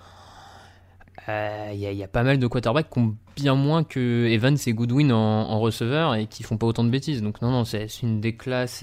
euh, 1.30 1.70
il 1.74 1.80
y, 1.80 1.86
a- 1.86 1.92
il 1.92 1.98
y 1.98 2.04
a 2.04 2.08
pas 2.08 2.24
mal 2.24 2.40
de 2.40 2.48
quarterbacks 2.48 2.90
qui 2.90 3.00
ont 3.00 3.16
bien 3.36 3.54
moins 3.56 3.84
que 3.84 4.28
Evans 4.28 4.58
et 4.66 4.74
Goodwin 4.74 5.12
en, 5.12 5.18
en 5.50 5.60
receveur 5.60 6.16
et 6.16 6.28
qui 6.28 6.42
font 6.44 6.58
pas 6.58 6.66
autant 6.68 6.84
de 6.84 6.90
bêtises. 6.90 7.22
Donc 7.22 7.42
non, 7.42 7.52
non, 7.52 7.66
c'est 7.66 7.86
une 8.02 8.22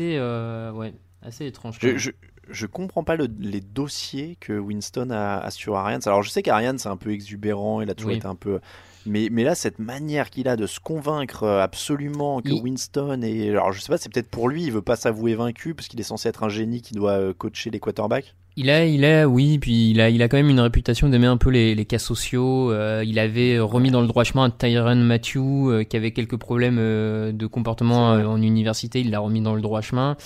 euh, 0.01 0.71
ouais, 0.73 0.93
assez 1.23 1.47
étrange. 1.47 1.79
Je, 1.81 1.97
je, 1.97 2.11
je 2.51 2.67
comprends 2.67 3.05
pas 3.05 3.17
le- 3.17 3.29
les 3.41 3.61
dossiers 3.61 4.37
que 4.41 4.53
Winston 4.59 5.11
a, 5.11 5.39
a 5.39 5.51
sur 5.51 5.77
Arians. 5.77 6.01
Alors 6.07 6.23
je 6.23 6.31
sais 6.31 6.43
qu'Arians 6.43 6.77
c'est 6.79 6.89
un 6.89 6.97
peu 6.97 7.11
exubérant, 7.13 7.81
il 7.81 7.91
a 7.91 7.95
toujours 7.95 8.11
Oui. 8.13 8.19
été 8.19 8.27
un 8.27 8.35
peu. 8.35 8.61
Mais, 9.07 9.29
mais 9.31 9.45
là, 9.45 9.55
cette 9.55 9.79
manière 9.79 10.31
qu'il 10.31 10.49
a 10.49 10.57
de 10.57 10.67
se 10.67 10.81
convaincre 10.81 11.43
euh, 11.43 11.61
absolument 11.63 12.41
que 12.41 12.49
Il- 12.49 12.63
Winston 12.63 13.21
est. 13.23 13.51
Alors 13.51 13.73
je 13.73 13.81
sais 13.81 13.89
pas, 13.89 13.99
c'est 13.99 14.11
peut-être 14.11 14.31
pour 14.31 14.49
lui, 14.49 14.63
il 14.65 14.73
veut 14.73 14.81
pas 14.83 14.97
s'avouer 14.97 15.35
vaincu 15.35 15.75
parce 15.75 15.89
qu'il 15.89 16.01
est 16.01 16.05
censé 16.05 16.29
être 16.31 16.43
un 16.43 16.49
génie 16.49 16.81
qui 16.81 16.95
doit 16.95 17.13
euh, 17.19 17.35
coacher 17.35 17.71
les 17.71 17.81
quarterbacks. 17.81 18.35
Il 18.57 18.71
a, 18.71 18.87
il 18.87 19.05
a, 19.05 19.27
oui, 19.29 19.59
puis 19.59 19.91
il 19.91 20.01
a, 20.01 20.09
il 20.11 20.23
a 20.23 20.29
quand 20.29 20.37
même 20.37 20.49
une 20.49 20.61
réputation 20.61 21.09
d'aimer 21.09 21.27
un 21.27 21.37
peu 21.37 21.51
les, 21.51 21.75
les 21.75 21.85
cas 21.85 21.99
sociaux. 21.99 22.71
Euh, 22.71 23.03
il 23.05 23.19
avait 23.19 23.59
remis 23.59 23.91
dans 23.91 24.01
le 24.01 24.07
droit 24.07 24.23
chemin 24.23 24.49
Tyron 24.49 24.95
Matthew, 24.95 25.37
euh, 25.39 25.83
qui 25.83 25.97
avait 25.97 26.13
quelques 26.13 26.37
problèmes 26.37 26.77
euh, 26.79 27.33
de 27.33 27.47
comportement 27.49 28.11
en 28.13 28.41
université. 28.41 29.01
Il 29.01 29.11
l'a 29.11 29.19
remis 29.19 29.41
dans 29.41 29.55
le 29.57 29.61
droit 29.61 29.81
chemin. 29.81 30.17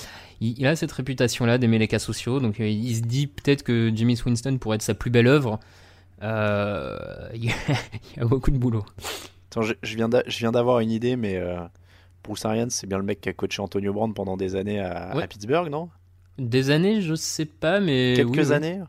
Il, 0.41 0.59
il 0.59 0.66
a 0.66 0.76
cette 0.76 0.93
réputation-là 0.93 1.59
d'aimer 1.59 1.78
les 1.78 1.89
cas 1.89 1.99
sociaux. 1.99 2.41
Donc 2.41 2.61
euh, 2.61 2.68
il 2.68 2.95
se 2.97 3.03
dit 3.03 3.26
peut-être 3.26 3.62
que 3.62 3.91
Jimmy 3.95 4.18
Winston 4.24 4.59
pourrait 4.59 4.76
être 4.76 4.82
sa 4.82 4.95
plus 4.95 5.11
belle 5.11 5.26
œuvre. 5.26 5.59
Euh, 6.22 6.97
il 7.34 7.45
y 7.47 7.51
a- 7.51 7.55
il 8.14 8.18
y 8.18 8.20
a 8.20 8.24
beaucoup 8.24 8.51
de 8.51 8.59
boulot. 8.59 8.84
Attends, 9.51 9.62
je, 9.62 9.74
je 9.82 9.97
viens 9.97 10.51
d'avoir 10.53 10.80
une 10.80 10.91
idée, 10.91 11.16
mais 11.16 11.36
euh, 11.36 11.59
Bruce 12.24 12.45
Arians, 12.45 12.70
c'est 12.70 12.86
bien 12.86 12.99
le 12.99 13.05
mec 13.05 13.20
qui 13.20 13.28
a 13.28 13.32
coaché 13.32 13.62
Antonio 13.62 13.93
Brown 13.93 14.12
pendant 14.14 14.36
des 14.36 14.55
années 14.57 14.80
à, 14.80 15.16
Ouais. 15.16 15.22
à 15.22 15.26
Pittsburgh, 15.26 15.70
non? 15.70 15.89
Des 16.39 16.70
années, 16.70 17.01
je 17.01 17.14
sais 17.14 17.47
pas, 17.47 17.80
mais 17.80 18.14
Quelques 18.16 18.30
oui, 18.30 18.41
oui. 18.47 18.53
années? 18.53 18.80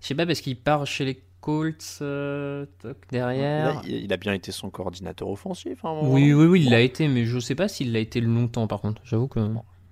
Je 0.00 0.06
sais 0.06 0.14
pas 0.14 0.26
parce 0.26 0.40
qu'il 0.40 0.56
part 0.56 0.86
chez 0.86 1.04
les 1.04 1.22
Colts 1.40 1.98
euh, 2.02 2.66
derrière. 3.10 3.80
Il, 3.86 4.04
il 4.04 4.12
a 4.12 4.16
bien 4.18 4.32
été 4.34 4.52
son 4.52 4.70
coordinateur 4.70 5.28
offensif. 5.28 5.82
moment, 5.82 6.02
Oui, 6.10 6.32
oui, 6.34 6.44
oui, 6.46 6.62
il 6.64 6.70
l'a 6.70 6.80
été, 6.80 7.08
mais 7.08 7.24
je 7.24 7.38
sais 7.38 7.54
pas 7.54 7.66
s'il 7.68 7.92
l'a 7.92 7.98
été 7.98 8.20
longtemps 8.20 8.66
par 8.66 8.80
contre. 8.80 9.00
J'avoue 9.04 9.26
que. 9.28 9.40
Et- 9.40 9.48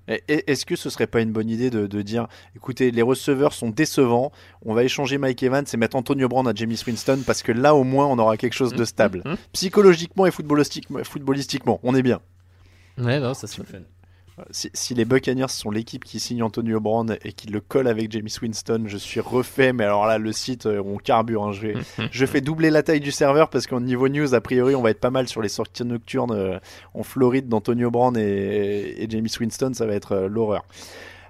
Est-ce 0.09 0.65
que 0.65 0.75
ce 0.75 0.91
serait 0.91 1.07
pas 1.07 1.21
une 1.21 1.33
bonne 1.33 1.51
idée 1.51 1.71
de, 1.71 1.87
de 1.87 2.03
dire, 2.03 2.29
écoutez, 2.57 2.91
les 2.91 3.03
receveurs 3.03 3.53
sont 3.53 3.69
décevants, 3.69 4.33
on 4.65 4.73
va 4.75 4.85
échanger 4.85 5.19
Mike 5.19 5.43
Evans 5.43 5.65
et 5.73 5.77
mettre 5.77 5.97
Antonio 5.97 6.29
Brown 6.29 6.49
à 6.49 6.55
Jamie 6.55 6.81
Winston 6.87 7.21
parce 7.27 7.43
que 7.43 7.53
là 7.53 7.75
au 7.75 7.85
moins 7.85 8.07
on 8.07 8.19
aura 8.19 8.37
quelque 8.37 8.55
chose 8.55 8.73
de 8.73 8.85
stable, 8.85 9.23
psychologiquement 9.53 10.27
et 10.27 10.31
footballistiquement, 10.31 11.05
footballistiquement, 11.05 11.79
on 11.83 11.95
est 11.95 12.03
bien. 12.03 12.21
Ouais, 12.97 13.21
non, 13.21 13.35
ça 13.35 13.47
serait 13.47 13.65
fun. 13.65 13.79
Si, 14.51 14.71
si 14.75 14.95
les 14.95 15.05
Buccaneers 15.05 15.49
sont 15.49 15.71
l'équipe 15.71 16.05
qui 16.05 16.21
signe 16.21 16.43
Antonio 16.43 16.81
Brown 16.81 17.17
et 17.25 17.33
qui 17.33 17.49
le 17.49 17.61
colle 17.61 17.87
avec 17.89 18.11
James 18.13 18.29
Winston, 18.43 18.85
je 18.87 18.97
suis 18.97 19.21
refait. 19.21 19.73
Mais 19.73 19.85
alors 19.85 20.07
là, 20.07 20.19
le 20.19 20.33
site, 20.33 20.67
euh, 20.67 20.83
on 20.85 20.97
carbure. 20.97 21.45
hein. 21.45 21.53
Je, 21.53 21.69
je 22.11 22.27
fais 22.27 22.41
doubler 22.41 22.71
la 22.71 22.83
taille 22.83 23.01
du 23.01 23.11
serveur 23.13 23.51
parce 23.51 23.67
qu'au 23.67 23.81
niveau 23.81 24.09
news, 24.09 24.35
a 24.35 24.41
priori, 24.41 24.75
on 24.75 24.83
va 24.83 24.91
être 24.91 25.01
pas 25.01 25.11
mal 25.11 25.29
sur 25.29 25.43
les 25.43 25.49
sorties 25.49 25.85
nocturnes 25.85 26.33
euh, 26.33 26.59
en 26.95 27.03
Floride 27.03 27.49
d'Antonio 27.49 27.91
Brown 27.91 28.17
et, 28.17 29.03
et 29.03 29.07
James 29.11 29.29
Winston. 29.41 29.73
Ça 29.75 29.87
va 29.87 29.95
être 29.95 30.13
euh, 30.13 30.29
l'horreur. 30.29 30.65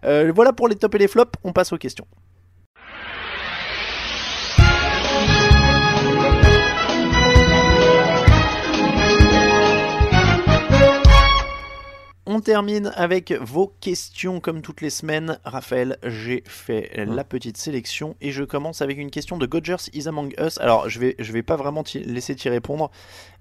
Euh, 0.04 0.30
voilà 0.34 0.52
pour 0.52 0.68
les 0.68 0.76
tops 0.76 0.94
et 0.94 0.98
les 0.98 1.08
flops. 1.08 1.32
On 1.44 1.52
passe 1.52 1.72
aux 1.72 1.78
questions. 1.78 2.06
On 12.38 12.40
termine 12.40 12.92
avec 12.94 13.32
vos 13.32 13.66
questions 13.80 14.38
comme 14.38 14.62
toutes 14.62 14.80
les 14.80 14.90
semaines. 14.90 15.40
Raphaël, 15.44 15.98
j'ai 16.04 16.44
fait 16.46 16.92
la 17.04 17.24
petite 17.24 17.56
sélection 17.56 18.14
et 18.20 18.30
je 18.30 18.44
commence 18.44 18.80
avec 18.80 18.96
une 18.96 19.10
question 19.10 19.38
de 19.38 19.44
Godgers 19.44 19.90
is 19.92 20.06
Among 20.06 20.32
Us. 20.38 20.56
Alors, 20.60 20.88
je 20.88 21.00
vais, 21.00 21.16
je 21.18 21.32
vais 21.32 21.42
pas 21.42 21.56
vraiment 21.56 21.82
laisser 21.96 22.36
t'y 22.36 22.48
répondre, 22.48 22.92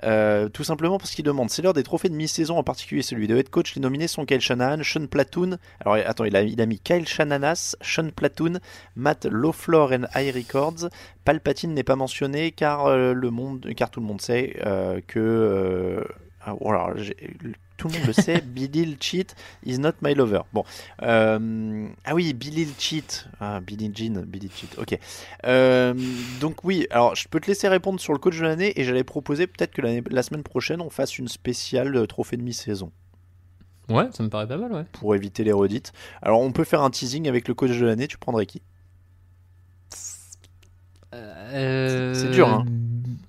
euh, 0.03 0.49
tout 0.49 0.63
simplement 0.63 0.97
parce 0.97 1.11
qu'il 1.11 1.23
demande 1.23 1.51
c'est 1.51 1.61
l'heure 1.61 1.75
des 1.75 1.83
trophées 1.83 2.09
de 2.09 2.15
mi-saison, 2.15 2.57
en 2.57 2.63
particulier 2.63 3.03
celui 3.03 3.27
de 3.27 3.37
head 3.37 3.51
coach. 3.51 3.75
Les 3.75 3.81
nominés 3.83 4.07
sont 4.07 4.25
Kyle 4.25 4.41
Shanahan, 4.41 4.81
Sean 4.81 5.05
Platoon. 5.05 5.59
Alors, 5.79 5.93
attends, 6.03 6.23
il 6.25 6.35
a, 6.35 6.41
il 6.41 6.59
a 6.59 6.65
mis 6.65 6.79
Kyle 6.79 7.07
Shananas, 7.07 7.75
Sean 7.81 8.09
Platoon, 8.09 8.57
Matt 8.95 9.27
Loflor 9.27 9.91
and 9.91 10.05
High 10.15 10.33
Records. 10.33 10.89
Palpatine 11.23 11.75
n'est 11.75 11.83
pas 11.83 11.95
mentionné 11.95 12.49
car, 12.49 12.87
euh, 12.87 13.13
le 13.13 13.29
monde, 13.29 13.63
car 13.77 13.91
tout 13.91 13.99
le 13.99 14.07
monde 14.07 14.21
sait 14.21 14.55
euh, 14.65 15.01
que. 15.05 15.19
euh, 15.19 16.03
ah, 16.43 16.55
j'ai- 16.95 17.15
tout 17.77 17.87
le 17.87 17.93
monde 17.93 18.07
le 18.07 18.13
sait, 18.13 18.41
Billy 18.45 18.97
cheat 18.99 19.35
is 19.65 19.77
not 19.79 19.93
my 20.01 20.13
lover. 20.15 20.41
Bon, 20.53 20.63
euh, 21.03 21.87
ah 22.05 22.15
oui, 22.15 22.33
Billy 22.33 22.67
cheat, 22.77 23.27
ah, 23.39 23.59
Billy 23.59 23.91
Jean, 23.93 24.23
Billy 24.25 24.49
cheat. 24.53 24.77
Ok. 24.77 24.97
Euh, 25.45 25.93
donc 26.41 26.63
oui, 26.63 26.87
alors 26.89 27.15
je 27.15 27.27
peux 27.27 27.39
te 27.39 27.47
laisser 27.47 27.67
répondre 27.67 27.99
sur 27.99 28.13
le 28.13 28.19
coach 28.19 28.37
de 28.37 28.43
l'année 28.43 28.73
et 28.79 28.83
j'allais 28.83 29.03
proposer 29.03 29.47
peut-être 29.47 29.71
que 29.71 29.81
la 29.81 30.23
semaine 30.23 30.43
prochaine 30.43 30.81
on 30.81 30.89
fasse 30.89 31.17
une 31.17 31.27
spéciale 31.27 31.95
euh, 31.95 32.05
trophée 32.07 32.37
de 32.37 32.43
mi-saison 32.43 32.91
Ouais, 33.89 34.09
ça 34.11 34.21
me 34.21 34.29
paraît 34.29 34.47
pas 34.47 34.57
mal, 34.57 34.73
ouais. 34.73 34.85
pour 34.91 35.15
éviter 35.15 35.45
les 35.45 35.53
redites. 35.53 35.93
Alors 36.21 36.41
on 36.41 36.51
peut 36.51 36.65
faire 36.65 36.81
un 36.81 36.89
teasing 36.89 37.29
avec 37.29 37.47
le 37.47 37.53
coach 37.53 37.71
de 37.71 37.85
l'année. 37.85 38.07
Tu 38.07 38.17
prendrais 38.17 38.45
qui? 38.45 38.61
Euh, 41.13 42.13
C'est 42.13 42.31
dur, 42.31 42.49
hein. 42.49 42.65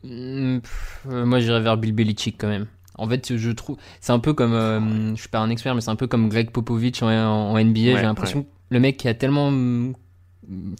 pff, 0.02 1.06
Moi, 1.06 1.38
j'irais 1.40 1.60
vers 1.60 1.76
Bill 1.76 1.92
Belichick 1.92 2.36
quand 2.38 2.48
même. 2.48 2.66
En 2.98 3.08
fait, 3.08 3.36
je 3.36 3.50
trouve. 3.50 3.76
C'est 4.00 4.12
un 4.12 4.18
peu 4.18 4.32
comme. 4.34 4.52
euh, 4.52 5.14
je 5.14 5.20
suis 5.20 5.28
pas 5.28 5.38
un 5.38 5.50
expert, 5.50 5.74
mais 5.74 5.80
c'est 5.80 5.90
un 5.90 5.96
peu 5.96 6.06
comme 6.06 6.28
Greg 6.28 6.50
Popovich 6.50 7.02
en, 7.02 7.52
NBA. 7.56 7.80
Ouais, 7.80 7.96
J'ai 7.96 8.02
l'impression 8.02 8.40
ouais. 8.40 8.44
que 8.44 8.74
le 8.74 8.80
mec 8.80 8.96
qui 8.96 9.08
a 9.08 9.14
tellement 9.14 9.50
mm, 9.50 9.94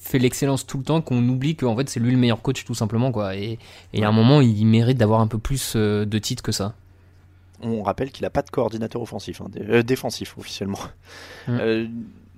fait 0.00 0.18
l'excellence 0.18 0.66
tout 0.66 0.78
le 0.78 0.84
temps 0.84 1.00
qu'on 1.00 1.26
oublie 1.28 1.54
qu'en 1.56 1.76
fait, 1.76 1.88
c'est 1.88 2.00
lui 2.00 2.10
le 2.10 2.16
meilleur 2.18 2.42
coach 2.42 2.64
tout 2.64 2.74
simplement, 2.74 3.12
quoi. 3.12 3.36
Et 3.36 3.58
et 3.92 4.04
à 4.04 4.08
un 4.08 4.12
moment, 4.12 4.40
il 4.40 4.66
mérite 4.66 4.98
d'avoir 4.98 5.20
un 5.20 5.26
peu 5.26 5.38
plus 5.38 5.74
euh, 5.76 6.04
de 6.04 6.18
titres 6.18 6.42
que 6.42 6.52
ça. 6.52 6.74
On 7.60 7.82
rappelle 7.82 8.10
qu'il 8.12 8.22
n'a 8.22 8.30
pas 8.30 8.42
de 8.42 8.50
coordinateur 8.50 9.02
offensif, 9.02 9.40
hein, 9.40 9.46
dé- 9.50 9.64
euh, 9.68 9.82
défensif 9.82 10.36
officiellement. 10.38 10.78
Mm. 11.48 11.56
Euh, 11.60 11.86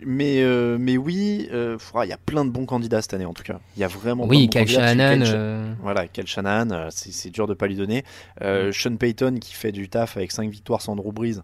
mais, 0.05 0.43
euh, 0.43 0.77
mais 0.79 0.97
oui, 0.97 1.49
euh, 1.53 1.77
il 2.05 2.09
y 2.09 2.13
a 2.13 2.17
plein 2.19 2.45
de 2.45 2.51
bons 2.51 2.67
candidats 2.67 3.03
cette 3.03 3.15
année 3.15 3.25
en 3.27 3.33
tout 3.35 3.43
cas. 3.43 3.61
Il 3.77 3.81
y 3.81 3.85
a 3.85 3.89
vraiment 3.89 4.27
Oui, 4.27 4.47
bons 4.47 4.51
Kyle 4.51 4.69
Shanahan, 4.69 5.21
euh, 5.23 5.73
Voilà, 5.83 6.07
Kyle 6.09 6.27
Shanahan, 6.27 6.71
euh, 6.71 6.89
c'est 6.91 7.31
dur 7.31 7.47
de 7.47 7.55
pas 7.55 7.67
lui 7.67 7.77
donner. 7.77 8.05
Euh, 8.43 8.73
Sean 8.73 8.97
Payton 8.97 9.39
qui 9.41 9.55
fait 9.55 9.73
du 9.73 9.89
taf 9.89 10.17
avec 10.17 10.33
5 10.33 10.51
victoires 10.51 10.83
sans 10.83 10.97
Drew 10.97 11.13
Brees, 11.13 11.41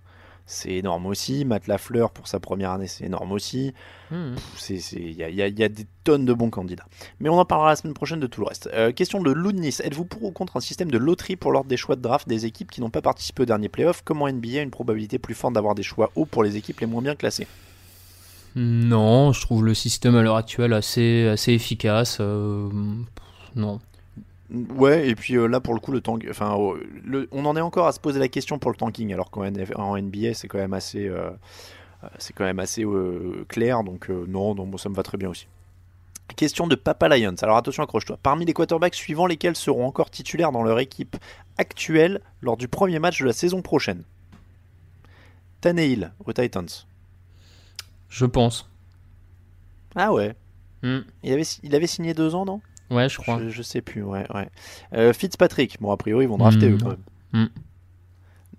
c'est 0.48 0.74
énorme 0.74 1.06
aussi. 1.06 1.44
Matt 1.44 1.66
Lafleur 1.66 2.10
pour 2.12 2.28
sa 2.28 2.38
première 2.38 2.70
année, 2.70 2.86
c'est 2.86 3.04
énorme 3.04 3.32
aussi. 3.32 3.74
Il 4.12 5.12
y, 5.12 5.24
a, 5.24 5.28
y 5.28 5.42
a- 5.42 5.48
y 5.48 5.62
a 5.64 5.68
des 5.68 5.86
tonnes 6.04 6.24
de 6.24 6.32
bons 6.32 6.50
candidats. 6.50 6.86
Mais 7.18 7.28
on 7.28 7.38
en 7.38 7.44
parlera 7.44 7.70
la 7.70 7.76
semaine 7.76 7.94
prochaine 7.94 8.20
de 8.20 8.28
tout 8.28 8.40
le 8.40 8.46
reste. 8.46 8.70
Euh, 8.72 8.92
question 8.92 9.20
de 9.20 9.32
Loudnis. 9.32 9.78
Êtes-vous 9.82 10.04
pour 10.04 10.22
ou 10.22 10.30
contre 10.30 10.56
un 10.56 10.60
système 10.60 10.88
de 10.90 10.98
loterie 10.98 11.34
pour 11.34 11.50
l'ordre 11.50 11.68
des 11.68 11.76
choix 11.76 11.96
de 11.96 12.00
draft 12.02 12.28
des 12.28 12.46
équipes 12.46 12.70
qui 12.70 12.80
n'ont 12.80 12.90
pas 12.90 13.02
participé 13.02 13.42
au 13.42 13.46
dernier 13.46 13.68
playoff 13.68 14.02
Comme 14.02 14.22
en 14.22 14.28
NBA, 14.28 14.62
une 14.62 14.70
probabilité 14.70 15.18
plus 15.18 15.34
forte 15.34 15.54
d'avoir 15.54 15.74
des 15.74 15.82
choix 15.82 16.12
hauts 16.14 16.26
pour 16.26 16.44
les 16.44 16.56
équipes 16.56 16.78
les 16.78 16.86
moins 16.86 17.02
bien 17.02 17.16
classées? 17.16 17.48
Non, 18.56 19.32
je 19.32 19.40
trouve 19.42 19.64
le 19.64 19.74
système 19.74 20.16
à 20.16 20.22
l'heure 20.22 20.36
actuelle 20.36 20.72
assez, 20.72 21.28
assez 21.28 21.52
efficace. 21.52 22.18
euh, 22.20 22.68
non. 23.54 23.80
Ouais, 24.50 25.08
et 25.08 25.14
puis 25.14 25.36
euh, 25.36 25.46
là 25.48 25.60
pour 25.60 25.74
le 25.74 25.80
coup, 25.80 25.92
le 25.92 26.00
enfin, 26.30 26.56
le- 27.04 27.28
on 27.32 27.44
en 27.44 27.56
est 27.56 27.60
encore 27.60 27.86
à 27.86 27.92
se 27.92 28.00
poser 28.00 28.18
la 28.20 28.28
question 28.28 28.58
pour 28.58 28.70
le 28.70 28.76
tanking, 28.76 29.12
alors 29.12 29.30
qu'en 29.30 29.44
NBA 29.44 30.34
c'est 30.34 30.46
quand 30.48 30.58
même 30.58 30.72
assez, 30.72 31.06
euh, 31.08 31.30
clair, 33.48 33.82
donc 33.82 34.08
non, 34.08 34.54
moi 34.54 34.78
ça 34.78 34.88
me 34.88 34.94
va 34.94 35.02
très 35.02 35.18
bien 35.18 35.28
aussi. 35.28 35.46
Question 36.36 36.66
de 36.66 36.74
Papa 36.76 37.08
Lions. 37.08 37.34
Alors 37.42 37.56
attention, 37.56 37.82
accroche-toi. 37.82 38.18
Parmi 38.22 38.44
les 38.44 38.52
quarterbacks 38.52 38.94
suivants, 38.94 39.26
lesquels 39.26 39.56
seront 39.56 39.86
encore 39.86 40.10
titulaires 40.10 40.52
dans 40.52 40.62
leur 40.62 40.78
équipe 40.78 41.16
actuelle 41.58 42.20
lors 42.40 42.56
du 42.56 42.68
premier 42.68 42.98
match 42.98 43.20
de 43.20 43.26
la 43.26 43.32
saison 43.32 43.62
prochaine? 43.62 44.02
Tannehill 45.60 46.12
aux 46.24 46.32
Titans. 46.32 46.68
Je 48.08 48.26
pense. 48.26 48.70
Ah 49.94 50.12
ouais. 50.12 50.34
Hmm. 50.82 51.00
Il 51.22 51.32
avait, 51.32 51.42
il 51.62 51.74
avait 51.74 51.86
signé 51.86 52.14
deux 52.14 52.34
ans, 52.34 52.44
non? 52.44 52.60
Ouais, 52.90 53.08
je 53.08 53.18
crois. 53.18 53.40
Je, 53.42 53.48
je 53.48 53.62
sais 53.62 53.80
plus, 53.80 54.02
ouais. 54.02 54.26
ouais. 54.32 54.48
Euh, 54.94 55.12
Fitzpatrick, 55.12 55.80
bon, 55.80 55.90
a 55.90 55.96
priori, 55.96 56.24
ils 56.26 56.28
vont 56.28 56.38
drafter 56.38 56.68
Hmm. 56.70 56.74
eux 56.74 56.78
quand 56.80 56.88
même. 56.90 56.98
Hmm. 57.32 57.46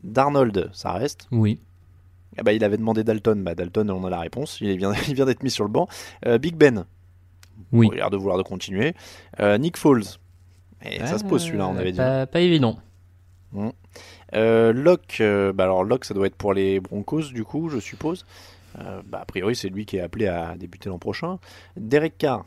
Darnold, 0.03 0.69
ça 0.73 0.91
reste? 0.93 1.27
Oui. 1.31 1.59
Ah 2.37 2.43
bah, 2.43 2.53
il 2.53 2.63
avait 2.63 2.77
demandé 2.77 3.03
Dalton. 3.03 3.41
Bah, 3.43 3.55
Dalton, 3.55 3.89
on 3.89 4.05
a 4.05 4.09
la 4.09 4.19
réponse. 4.19 4.59
Il 4.61 4.77
vient, 4.77 4.93
il 5.07 5.13
vient 5.15 5.25
d'être 5.25 5.43
mis 5.43 5.51
sur 5.51 5.63
le 5.63 5.69
banc. 5.71 5.87
Euh, 6.25 6.37
Big 6.37 6.55
Ben. 6.55 6.85
Oui. 7.71 7.87
Bon, 7.87 7.93
il 7.93 7.95
a 7.95 7.97
l'air 7.97 8.09
de 8.09 8.17
vouloir 8.17 8.37
de 8.37 8.43
continuer. 8.43 8.93
Euh, 9.39 9.57
Nick 9.57 9.77
Foles. 9.77 10.03
Et 10.83 10.99
ça 10.99 11.17
se 11.17 11.23
pose 11.23 11.43
celui-là, 11.43 11.67
on 11.67 11.75
avait 11.75 11.91
dit. 11.91 11.97
Pas, 11.97 12.27
pas 12.27 12.39
évident. 12.39 12.77
Euh, 14.35 14.71
Locke, 14.73 15.21
bah 15.55 15.63
alors 15.63 15.83
Locke, 15.83 16.05
ça 16.05 16.13
doit 16.13 16.27
être 16.27 16.35
pour 16.35 16.53
les 16.53 16.79
Broncos, 16.79 17.31
du 17.33 17.43
coup, 17.43 17.69
je 17.69 17.79
suppose. 17.79 18.25
Euh, 18.79 19.01
bah, 19.05 19.21
a 19.21 19.25
priori, 19.25 19.55
c'est 19.55 19.69
lui 19.69 19.85
qui 19.85 19.97
est 19.97 20.01
appelé 20.01 20.27
à 20.27 20.55
débuter 20.55 20.89
l'an 20.89 20.99
prochain. 20.99 21.39
Derek 21.75 22.17
Carr. 22.17 22.45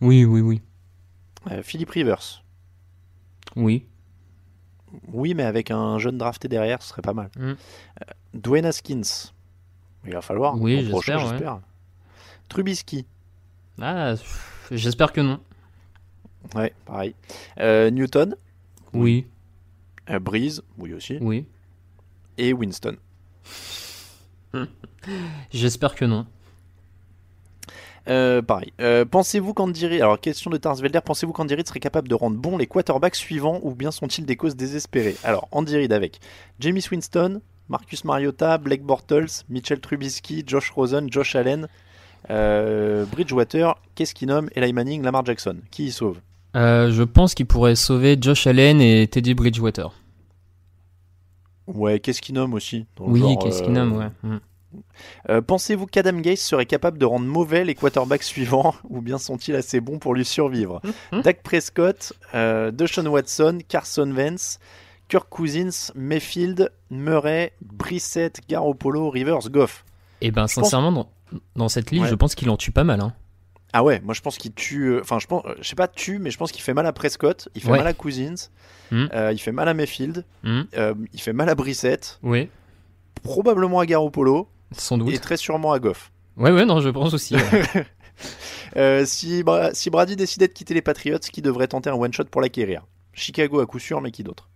Oui, 0.00 0.24
oui, 0.24 0.40
oui. 0.40 0.60
Euh, 1.50 1.62
Philip 1.62 1.90
Rivers. 1.90 2.42
Oui. 3.56 3.86
Oui, 5.08 5.34
mais 5.34 5.44
avec 5.44 5.70
un 5.70 5.98
jeune 5.98 6.18
drafté 6.18 6.48
derrière, 6.48 6.82
ce 6.82 6.90
serait 6.90 7.02
pas 7.02 7.14
mal. 7.14 7.30
Mm. 7.36 7.42
Euh, 7.42 7.54
Dwayne 8.34 8.66
Haskins. 8.66 9.32
Il 10.04 10.12
va 10.12 10.22
falloir. 10.22 10.60
Oui, 10.60 10.84
j'espère, 10.84 11.32
ouais. 11.32 11.46
Trubisky. 12.48 13.06
Ah, 13.80 14.14
j'espère 14.70 15.12
que 15.12 15.20
non. 15.20 15.40
Ouais, 16.54 16.74
pareil. 16.84 17.14
Euh, 17.58 17.90
Newton. 17.90 18.36
Oui. 18.92 19.26
Euh, 20.10 20.18
Breeze. 20.18 20.62
Oui 20.78 20.92
aussi. 20.92 21.18
Oui. 21.20 21.46
Et 22.36 22.52
Winston. 22.52 22.96
J'espère 25.50 25.94
que 25.94 26.04
non. 26.04 26.26
Euh, 28.08 28.42
pareil. 28.42 28.72
Euh, 28.80 29.04
pensez-vous 29.04 29.54
qu'Andy 29.54 29.86
alors 29.86 30.20
question 30.20 30.50
de 30.50 30.56
Tarsvelder, 30.56 31.00
pensez-vous 31.04 31.32
qu'Andy 31.32 31.54
Reid 31.54 31.68
serait 31.68 31.80
capable 31.80 32.08
de 32.08 32.14
rendre 32.14 32.36
bons 32.36 32.56
les 32.56 32.66
quarterbacks 32.66 33.14
suivants 33.14 33.60
ou 33.62 33.74
bien 33.74 33.90
sont-ils 33.90 34.26
des 34.26 34.36
causes 34.36 34.56
désespérées? 34.56 35.16
Alors, 35.22 35.48
Andy 35.52 35.76
Reid 35.76 35.92
avec 35.92 36.18
James 36.58 36.80
Winston, 36.90 37.40
Marcus 37.68 38.04
Mariota, 38.04 38.58
Blake 38.58 38.82
Bortles, 38.82 39.44
Mitchell 39.48 39.78
Trubisky, 39.78 40.42
Josh 40.46 40.70
Rosen, 40.70 41.12
Josh 41.12 41.36
Allen, 41.36 41.68
euh, 42.30 43.04
Bridgewater, 43.06 43.74
qu'est-ce 43.94 44.14
qu'il 44.14 44.28
nomme 44.28 44.50
Eli 44.56 44.72
Manning, 44.72 45.02
Lamar 45.02 45.24
Jackson? 45.24 45.58
Qui 45.70 45.86
y 45.86 45.92
sauve? 45.92 46.18
Je 46.54 47.02
pense 47.02 47.34
qu'il 47.34 47.46
pourrait 47.46 47.76
sauver 47.76 48.18
Josh 48.20 48.46
Allen 48.46 48.80
et 48.80 49.06
Teddy 49.06 49.34
Bridgewater. 49.34 49.92
Ouais, 51.66 52.00
qu'est-ce 52.00 52.20
qu'il 52.20 52.34
nomme 52.34 52.54
aussi 52.54 52.86
dans 52.96 53.06
le 53.06 53.12
Oui, 53.12 53.36
qu'est-ce 53.40 53.60
euh, 53.62 53.64
qu'il 53.64 53.72
nomme, 53.72 53.96
ouais. 53.96 54.08
Mm. 54.22 54.38
Euh, 55.28 55.42
Pensez-vous 55.42 55.86
qu'Adam 55.86 56.18
Gaze 56.20 56.38
serait 56.40 56.64
capable 56.66 56.96
de 56.98 57.04
rendre 57.04 57.26
mauvais 57.26 57.64
les 57.64 57.74
quarterbacks 57.74 58.22
suivants 58.22 58.74
ou 58.88 59.00
bien 59.02 59.18
sont-ils 59.18 59.54
assez 59.54 59.80
bons 59.80 59.98
pour 59.98 60.14
lui 60.14 60.24
survivre? 60.24 60.80
Dak 61.12 61.42
Prescott, 61.42 62.12
euh, 62.34 62.70
Deshaun 62.70 63.06
Watson, 63.06 63.58
Carson 63.68 64.10
Wentz, 64.10 64.58
Kirk 65.08 65.28
Cousins, 65.28 65.92
Mayfield, 65.94 66.72
Murray, 66.90 67.52
Brissett, 67.60 68.40
Garoppolo, 68.48 69.10
Rivers, 69.10 69.50
Goff. 69.50 69.84
Et 70.22 70.30
ben, 70.30 70.46
Je 70.46 70.54
pense- 70.54 70.64
sincèrement, 70.64 70.90
dans, 70.92 71.08
dans 71.56 71.68
cette 71.68 71.90
liste, 71.90 72.04
Ouais. 72.04 72.08
je 72.10 72.14
pense 72.14 72.34
qu'il 72.34 72.48
en 72.48 72.56
tue 72.56 72.70
pas 72.72 72.84
mal. 72.84 73.00
Hein. 73.02 73.12
Ah 73.72 73.82
ouais, 73.82 74.00
moi 74.04 74.12
je 74.14 74.20
pense 74.20 74.36
qu'il 74.38 74.52
tue. 74.52 74.84
euh, 74.90 75.00
Enfin, 75.00 75.18
je 75.18 75.26
pense, 75.26 75.44
euh, 75.46 75.54
je 75.60 75.68
sais 75.68 75.74
pas 75.76 75.88
tue, 75.88 76.18
mais 76.18 76.30
je 76.30 76.36
pense 76.38 76.52
qu'il 76.52 76.62
fait 76.62 76.74
mal 76.74 76.86
à 76.86 76.92
Prescott, 76.92 77.48
il 77.54 77.62
fait 77.62 77.70
Ouais. 77.70 77.78
mal 77.78 77.86
à 77.86 77.94
Cousins, 77.94 78.34
Hmm. 78.90 79.06
euh, 79.14 79.32
il 79.32 79.38
fait 79.38 79.52
mal 79.52 79.68
à 79.68 79.74
Mayfield, 79.74 80.24
Hmm. 80.42 80.62
euh, 80.76 80.94
il 81.12 81.20
fait 81.20 81.32
mal 81.32 81.48
à 81.48 81.54
Brissett, 81.54 82.18
Oui, 82.22 82.50
probablement 83.22 83.80
à 83.80 83.86
Garoppolo 83.86 84.48
sans 84.72 84.98
doute. 84.98 85.14
et 85.14 85.18
très 85.18 85.36
sûrement 85.38 85.72
à 85.72 85.78
Goff. 85.78 86.12
Ouais, 86.36 86.50
ouais, 86.50 86.64
non, 86.66 86.80
je 86.80 86.88
pense 86.90 87.14
aussi. 87.14 87.34
ouais. 87.36 87.42
Euh, 88.76 89.04
si, 89.04 89.42
Bra- 89.42 89.74
si 89.74 89.90
Brady 89.90 90.16
décidait 90.16 90.46
de 90.48 90.52
quitter 90.52 90.74
les 90.74 90.80
Patriots, 90.82 91.18
qui 91.18 91.42
devrait 91.42 91.66
tenter 91.66 91.90
un 91.90 91.94
one-shot 91.94 92.24
pour 92.24 92.40
l'acquérir 92.40 92.86
Chicago 93.12 93.60
à 93.60 93.66
coup 93.66 93.78
sûr, 93.78 94.00
mais 94.00 94.10
qui 94.10 94.22
d'autre? 94.22 94.48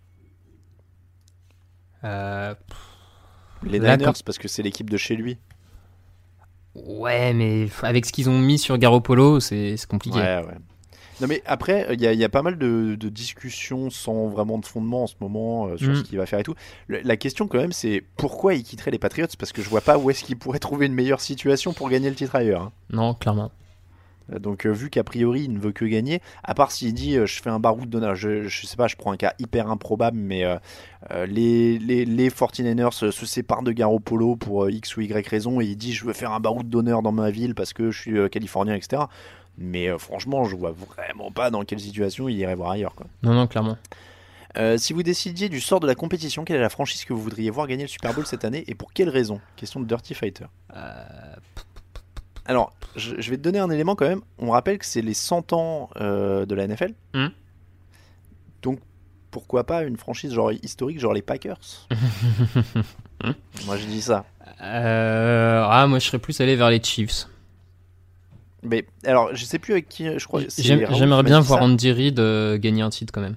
Les 3.63 3.79
Niners, 3.81 3.99
quand- 4.05 4.23
parce 4.25 4.39
que 4.39 4.49
c'est 4.49 4.63
l'équipe 4.63 4.89
de 4.89 4.97
chez 4.97 5.17
lui. 5.17 5.39
Ouais, 6.87 7.33
mais 7.33 7.69
avec 7.83 8.07
ce 8.07 8.13
qu'ils 8.13 8.29
ont 8.29 8.39
mis 8.39 8.59
sur 8.59 8.77
Garoppolo, 8.79 9.41
c'est 9.41 9.77
compliqué. 9.89 10.19
Ouais, 10.19 10.39
ouais. 10.47 10.55
Non 11.21 11.27
mais 11.29 11.43
après, 11.47 11.87
il 11.95 12.01
y, 12.03 12.07
a- 12.07 12.13
il 12.13 12.19
y 12.19 12.25
a 12.25 12.29
pas 12.29 12.43
mal 12.43 12.59
de, 12.59 12.95
de 12.95 13.09
discussions 13.09 13.89
sans 13.89 14.27
vraiment 14.29 14.59
de 14.59 14.67
fondement 14.67 15.05
en 15.05 15.07
ce 15.07 15.15
moment 15.21 15.69
euh, 15.69 15.79
sur 15.79 15.89
Mm. 15.93 15.97
ce 15.97 16.03
qu'il 16.03 16.19
va 16.19 16.27
faire 16.27 16.41
et 16.41 16.43
tout. 16.43 16.55
Le- 16.89 17.01
la 17.03 17.17
question 17.17 17.49
quand 17.49 17.57
même, 17.57 17.73
c'est 17.73 18.03
pourquoi 18.19 18.53
il 18.53 18.63
quitterait 18.63 18.91
les 18.91 18.99
Patriots? 18.99 19.27
Parce 19.39 19.51
que 19.53 19.63
je 19.63 19.69
vois 19.71 19.81
pas 19.81 19.97
où 19.97 20.11
est-ce 20.11 20.23
qu'il 20.25 20.37
pourrait 20.37 20.59
trouver 20.59 20.85
une 20.85 20.93
meilleure 20.93 21.23
situation 21.23 21.73
pour 21.73 21.89
gagner 21.89 22.11
le 22.11 22.17
titre 22.17 22.37
ailleurs. 22.37 22.61
hein. 22.65 22.73
Non, 22.91 23.15
clairement. 23.15 23.51
Euh, 24.33 24.39
Donc 24.39 24.67
euh, 24.67 24.71
vu 24.71 24.91
qu'a 24.91 25.05
priori 25.05 25.43
il 25.45 25.53
ne 25.53 25.59
veut 25.59 25.73
que 25.73 25.85
gagner, 25.85 26.21
à 26.43 26.55
part 26.55 26.73
s'il 26.73 26.95
dit 26.95 27.17
euh, 27.17 27.27
je 27.27 27.41
fais 27.41 27.51
un 27.51 27.61
baroud 27.61 27.89
d'honneur, 27.89 28.15
je, 28.15 28.49
je 28.49 28.67
sais 28.67 28.77
pas, 28.77 28.89
je 28.89 28.97
prends 28.97 29.13
un 29.13 29.17
cas 29.17 29.35
hyper 29.39 29.71
improbable, 29.71 30.19
mais 30.19 30.45
euh, 30.45 30.57
euh, 31.13 31.27
les, 31.27 31.79
les, 31.79 32.05
les 32.05 32.31
49ers 32.31 32.93
se, 32.93 33.11
se 33.11 33.27
séparent 33.27 33.63
de 33.63 33.73
Garoppolo 33.73 34.37
pour 34.37 34.65
euh, 34.65 34.71
X 34.71 34.97
ou 34.97 35.03
Y 35.03 35.27
raison 35.29 35.61
et 35.61 35.65
il 35.67 35.77
dit 35.77 35.93
je 35.93 36.05
veux 36.05 36.13
faire 36.13 36.33
un 36.33 36.41
baroud 36.41 36.69
d'honneur 36.69 37.03
dans 37.03 37.13
ma 37.13 37.31
ville 37.31 37.55
parce 37.55 37.73
que 37.73 37.91
je 37.91 38.01
suis 38.01 38.19
euh, 38.19 38.29
californien, 38.29 38.75
etc. 38.75 39.03
Mais 39.59 39.89
euh, 39.89 39.99
franchement, 39.99 40.45
je 40.45 40.55
vois 40.57 40.73
vraiment 40.73 41.31
pas 41.31 41.51
dans 41.51 41.65
quelle 41.65 41.81
situation 41.81 42.29
il 42.29 42.37
irait 42.37 42.55
voir 42.55 42.73
ailleurs. 42.73 42.95
Quoi. 42.95 43.07
Non, 43.23 43.33
non, 43.33 43.47
clairement. 43.47 43.79
Euh, 44.59 44.79
si 44.79 44.93
vous 44.93 45.03
décidiez 45.03 45.49
du 45.49 45.61
sort 45.61 45.81
de 45.81 45.87
la 45.87 45.95
compétition, 45.95 46.45
quelle 46.45 46.57
est 46.57 46.61
la 46.61 46.69
franchise 46.71 47.05
que 47.05 47.13
vous 47.13 47.21
voudriez 47.23 47.51
voir 47.51 47.67
gagner 47.67 47.85
le 47.85 47.89
Super 47.89 48.15
Bowl 48.15 48.27
cette 48.27 48.45
année 48.45 48.65
et 48.69 48.75
pour 48.75 48.93
quelle 48.93 49.11
raison? 49.11 49.41
Question 49.57 49.81
de 49.81 49.87
Dirty 49.87 50.15
Fighter. 50.15 50.47
Alors, 52.47 52.73
je, 52.95 53.15
je 53.19 53.31
vais 53.31 53.37
te 53.37 53.43
donner 53.43 53.59
un 53.59 53.71
élément 53.71 53.95
quand 53.95 54.09
même. 54.09 54.23
On 54.39 54.51
rappelle 54.51 54.79
que 54.79 54.87
c'est 54.87 55.03
les 55.03 55.15
100 55.15 55.53
ans 55.53 55.91
euh, 56.01 56.47
de 56.47 56.55
la 56.55 56.67
NFL. 56.67 56.95
Hmm. 57.15 57.29
Donc, 58.63 58.81
pourquoi 59.31 59.65
pas 59.65 59.83
une 59.83 59.97
franchise 59.97 60.33
genre 60.33 60.53
historique, 60.53 60.99
genre 60.99 61.13
les 61.13 61.23
Packers? 61.23 61.89
Moi, 63.67 63.77
je 63.77 63.87
dis 63.87 64.03
ça. 64.03 64.25
Euh, 64.63 65.65
ah, 65.69 65.87
moi, 65.87 65.99
je 65.99 66.07
serais 66.07 66.19
plus 66.19 66.41
allé 66.41 66.57
vers 66.57 66.71
les 66.71 66.83
Chiefs. 66.83 67.27
Mais 68.63 68.87
alors, 69.05 69.35
je 69.35 69.45
sais 69.45 69.59
plus 69.59 69.73
avec 69.73 69.89
qui. 69.89 70.07
Je 70.19 70.27
crois. 70.27 70.43
J'aimerais 70.59 71.23
bien 71.23 71.41
voir. 71.41 71.63
Andy 71.63 71.93
Reid 71.93 72.19
euh, 72.19 72.59
gagner 72.59 72.83
un 72.83 72.91
titre 72.91 73.13
quand 73.13 73.21
même. 73.21 73.37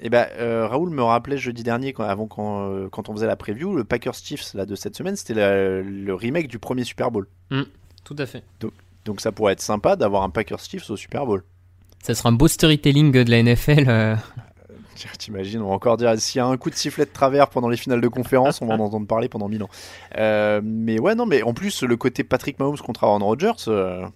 Et 0.00 0.10
ben, 0.10 0.26
euh, 0.38 0.68
Raoul 0.68 0.90
me 0.90 1.02
rappelait 1.02 1.38
jeudi 1.38 1.64
dernier, 1.64 1.92
quand, 1.92 2.04
avant 2.04 2.28
quand, 2.28 2.70
euh, 2.70 2.88
quand 2.88 3.08
on 3.08 3.14
faisait 3.14 3.26
la 3.26 3.34
preview, 3.34 3.74
le 3.74 3.82
Packers 3.82 4.14
Chiefs 4.14 4.54
là 4.54 4.64
de 4.64 4.76
cette 4.76 4.96
semaine, 4.96 5.16
c'était 5.16 5.34
le 5.34 6.14
remake 6.14 6.46
du 6.46 6.60
premier 6.60 6.84
Super 6.84 7.10
Bowl. 7.10 7.26
Hmm, 7.50 7.62
tout 8.04 8.16
à 8.18 8.26
fait. 8.26 8.42
Donc, 8.60 8.72
donc 9.04 9.20
ça 9.20 9.32
pourrait 9.32 9.52
être 9.54 9.60
sympa 9.60 9.96
d'avoir 9.96 10.22
un 10.22 10.30
Packers 10.30 10.60
Chiefs 10.60 10.88
au 10.90 10.96
Super 10.96 11.26
Bowl. 11.26 11.42
Ça 12.02 12.14
sera 12.14 12.28
un 12.28 12.32
beau 12.32 12.48
storytelling 12.48 13.10
de 13.12 13.30
la 13.30 13.42
NFL. 13.42 13.84
euh. 13.88 14.16
T'imagines, 15.18 15.60
on 15.62 15.68
va 15.68 15.74
encore 15.74 15.96
dire 15.96 16.12
s'il 16.18 16.38
y 16.38 16.42
a 16.42 16.46
un 16.46 16.56
coup 16.56 16.70
de 16.70 16.74
sifflet 16.74 17.04
de 17.04 17.10
travers 17.10 17.48
pendant 17.50 17.68
les 17.68 17.76
finales 17.76 18.00
de 18.00 18.08
conférence, 18.08 18.60
on 18.62 18.66
va 18.66 18.74
en 18.74 18.80
entendre 18.80 19.06
parler 19.06 19.28
pendant 19.28 19.48
mille 19.48 19.62
ans. 19.62 19.68
Euh, 20.16 20.60
mais 20.64 20.98
ouais, 20.98 21.14
non, 21.14 21.24
mais 21.24 21.42
en 21.44 21.54
plus, 21.54 21.84
le 21.84 21.96
côté 21.96 22.24
Patrick 22.24 22.58
Mahomes 22.58 22.78
contre 22.78 23.04
Aaron 23.04 23.18
Rodgers, 23.24 23.52
euh, 23.68 24.00
pas 24.02 24.08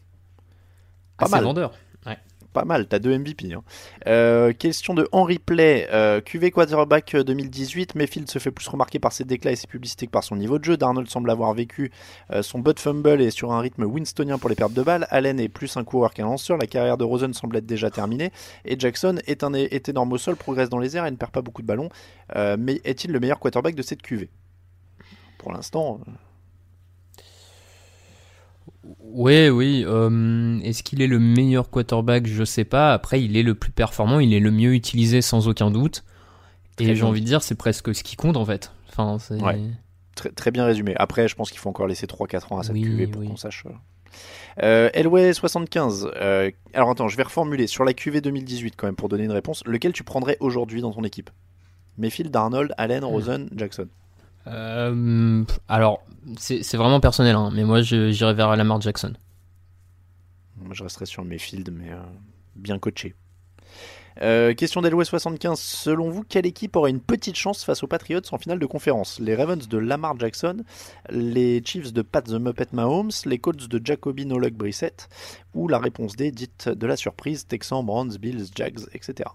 Ah, 1.18 1.24
c'est 1.26 1.30
mal. 1.32 1.44
vendeur. 1.44 1.72
Pas 2.52 2.64
mal, 2.66 2.86
t'as 2.86 2.98
deux 2.98 3.16
MVP. 3.16 3.54
hein. 3.54 3.62
Euh, 4.06 4.52
question 4.52 4.92
de 4.92 5.08
Henry 5.12 5.38
Play. 5.38 5.88
Euh, 5.90 6.20
QV 6.20 6.50
quarterback 6.50 7.16
2018. 7.16 7.94
Mayfield 7.94 8.28
se 8.30 8.38
fait 8.38 8.50
plus 8.50 8.68
remarquer 8.68 8.98
par 8.98 9.12
ses 9.12 9.24
déclats 9.24 9.52
et 9.52 9.56
ses 9.56 9.66
publicités 9.66 10.06
que 10.06 10.10
par 10.10 10.22
son 10.22 10.36
niveau 10.36 10.58
de 10.58 10.64
jeu. 10.64 10.76
Darnold 10.76 11.08
semble 11.08 11.30
avoir 11.30 11.54
vécu 11.54 11.90
euh, 12.30 12.42
son 12.42 12.58
butt 12.58 12.78
fumble 12.78 13.22
et 13.22 13.30
sur 13.30 13.52
un 13.52 13.60
rythme 13.60 13.84
winstonien 13.84 14.36
pour 14.36 14.50
les 14.50 14.54
pertes 14.54 14.74
de 14.74 14.82
balles. 14.82 15.06
Allen 15.10 15.40
est 15.40 15.48
plus 15.48 15.76
un 15.78 15.84
coureur 15.84 16.12
qu'un 16.12 16.24
lanceur. 16.24 16.58
La 16.58 16.66
carrière 16.66 16.98
de 16.98 17.04
Rosen 17.04 17.32
semble 17.32 17.56
être 17.56 17.66
déjà 17.66 17.90
terminée. 17.90 18.30
Et 18.66 18.78
Jackson 18.78 19.18
est, 19.26 19.44
un, 19.44 19.54
est 19.54 19.88
énorme 19.88 20.12
au 20.12 20.18
sol, 20.18 20.36
progresse 20.36 20.68
dans 20.68 20.78
les 20.78 20.94
airs 20.96 21.06
et 21.06 21.10
ne 21.10 21.16
perd 21.16 21.32
pas 21.32 21.42
beaucoup 21.42 21.62
de 21.62 21.66
ballons. 21.66 21.88
Euh, 22.36 22.56
mais 22.58 22.82
est-il 22.84 23.12
le 23.12 23.20
meilleur 23.20 23.38
quarterback 23.38 23.74
de 23.74 23.82
cette 23.82 24.02
QV 24.02 24.28
Pour 25.38 25.52
l'instant, 25.52 26.00
euh, 26.06 26.10
Ouais, 29.00 29.48
oui. 29.50 29.84
euh, 29.86 30.58
Est-ce 30.60 30.82
qu'il 30.82 31.02
est 31.02 31.06
le 31.06 31.18
meilleur 31.18 31.70
quarterback? 31.70 32.26
Je 32.26 32.44
sais 32.44 32.64
pas. 32.64 32.92
Après, 32.92 33.22
il 33.22 33.36
est 33.36 33.42
le 33.42 33.54
plus 33.54 33.70
performant, 33.70 34.18
il 34.20 34.34
est 34.34 34.40
le 34.40 34.50
mieux 34.50 34.74
utilisé 34.74 35.22
sans 35.22 35.46
aucun 35.48 35.70
doute. 35.70 36.04
Très 36.76 36.86
Et 36.86 36.94
j'ai 36.96 37.04
envie 37.04 37.20
de 37.20 37.26
dire, 37.26 37.42
c'est 37.42 37.54
presque 37.54 37.94
ce 37.94 38.02
qui 38.02 38.16
compte 38.16 38.36
en 38.36 38.44
fait. 38.44 38.72
Enfin, 38.88 39.18
c'est- 39.18 39.40
Ouais. 39.42 39.60
Très, 40.14 40.30
très 40.30 40.50
bien 40.50 40.64
résumé. 40.64 40.94
Après, 40.96 41.26
je 41.28 41.34
pense 41.34 41.50
qu'il 41.50 41.58
faut 41.60 41.68
encore 41.70 41.86
laisser 41.86 42.06
3-4 42.06 42.52
ans 42.52 42.58
à 42.58 42.62
cette 42.64 42.74
Oui, 42.74 42.82
QV 42.82 43.06
pour 43.06 43.22
oui. 43.22 43.28
qu'on 43.28 43.36
sache. 43.36 43.64
euh. 43.66 43.70
Euh, 44.62 44.90
Elway 44.92 45.32
75. 45.32 46.10
euh, 46.16 46.50
alors 46.74 46.90
attends, 46.90 47.08
je 47.08 47.16
vais 47.16 47.22
reformuler. 47.22 47.66
Sur 47.66 47.84
la 47.84 47.94
QV 47.94 48.20
2018, 48.20 48.74
quand 48.76 48.86
même, 48.86 48.96
pour 48.96 49.08
donner 49.08 49.24
une 49.24 49.32
réponse, 49.32 49.62
lequel 49.64 49.92
tu 49.94 50.04
prendrais 50.04 50.36
aujourd'hui 50.40 50.82
dans 50.82 50.92
ton 50.92 51.02
équipe? 51.04 51.30
Mayfield, 51.98 52.30
Darnold, 52.30 52.74
Allen, 52.76 53.04
Rosen, 53.04 53.48
Jackson. 53.56 53.86
Euh, 54.46 55.44
alors, 55.68 56.02
c'est 56.36 56.76
vraiment 56.76 57.00
personnel, 57.00 57.36
hein, 57.36 57.50
mais 57.54 57.64
moi 57.64 57.82
j'irais 57.82 58.34
vers 58.34 58.56
Lamar 58.56 58.80
Jackson. 58.80 59.12
Je 60.70 60.82
resterai 60.82 61.06
sur 61.06 61.24
Mayfield, 61.24 61.70
mais 61.72 61.90
euh, 61.90 62.00
bien 62.54 62.78
coaché. 62.78 63.14
Euh, 64.20 64.54
question 64.54 64.82
d'Elway 64.82 65.04
75. 65.04 65.58
Selon 65.58 66.10
vous, 66.10 66.22
quelle 66.22 66.46
équipe 66.46 66.76
aurait 66.76 66.90
une 66.90 67.00
petite 67.00 67.36
chance 67.36 67.64
face 67.64 67.82
aux 67.82 67.86
Patriots 67.86 68.20
en 68.30 68.38
finale 68.38 68.58
de 68.58 68.66
conférence? 68.66 69.18
Les 69.20 69.34
Ravens 69.34 69.66
de 69.66 69.78
Lamar 69.78 70.18
Jackson, 70.18 70.58
les 71.10 71.62
Chiefs 71.64 71.92
de 71.92 72.02
Pat 72.02 72.24
the 72.24 72.32
Muppet 72.32 72.68
Mahomes, 72.72 73.10
les 73.24 73.38
Colts 73.38 73.68
de 73.68 73.80
Jacoby 73.84 74.26
No 74.26 74.38
Luck 74.38 74.54
Brissett, 74.54 75.08
ou 75.54 75.68
la 75.68 75.78
réponse 75.78 76.16
D 76.16 76.30
dite 76.30 76.68
de 76.68 76.86
la 76.86 76.96
surprise 76.96 77.46
Texans, 77.46 77.84
Browns, 77.84 78.18
Bills, 78.18 78.48
Jags, 78.54 78.80
etc. 78.92 79.30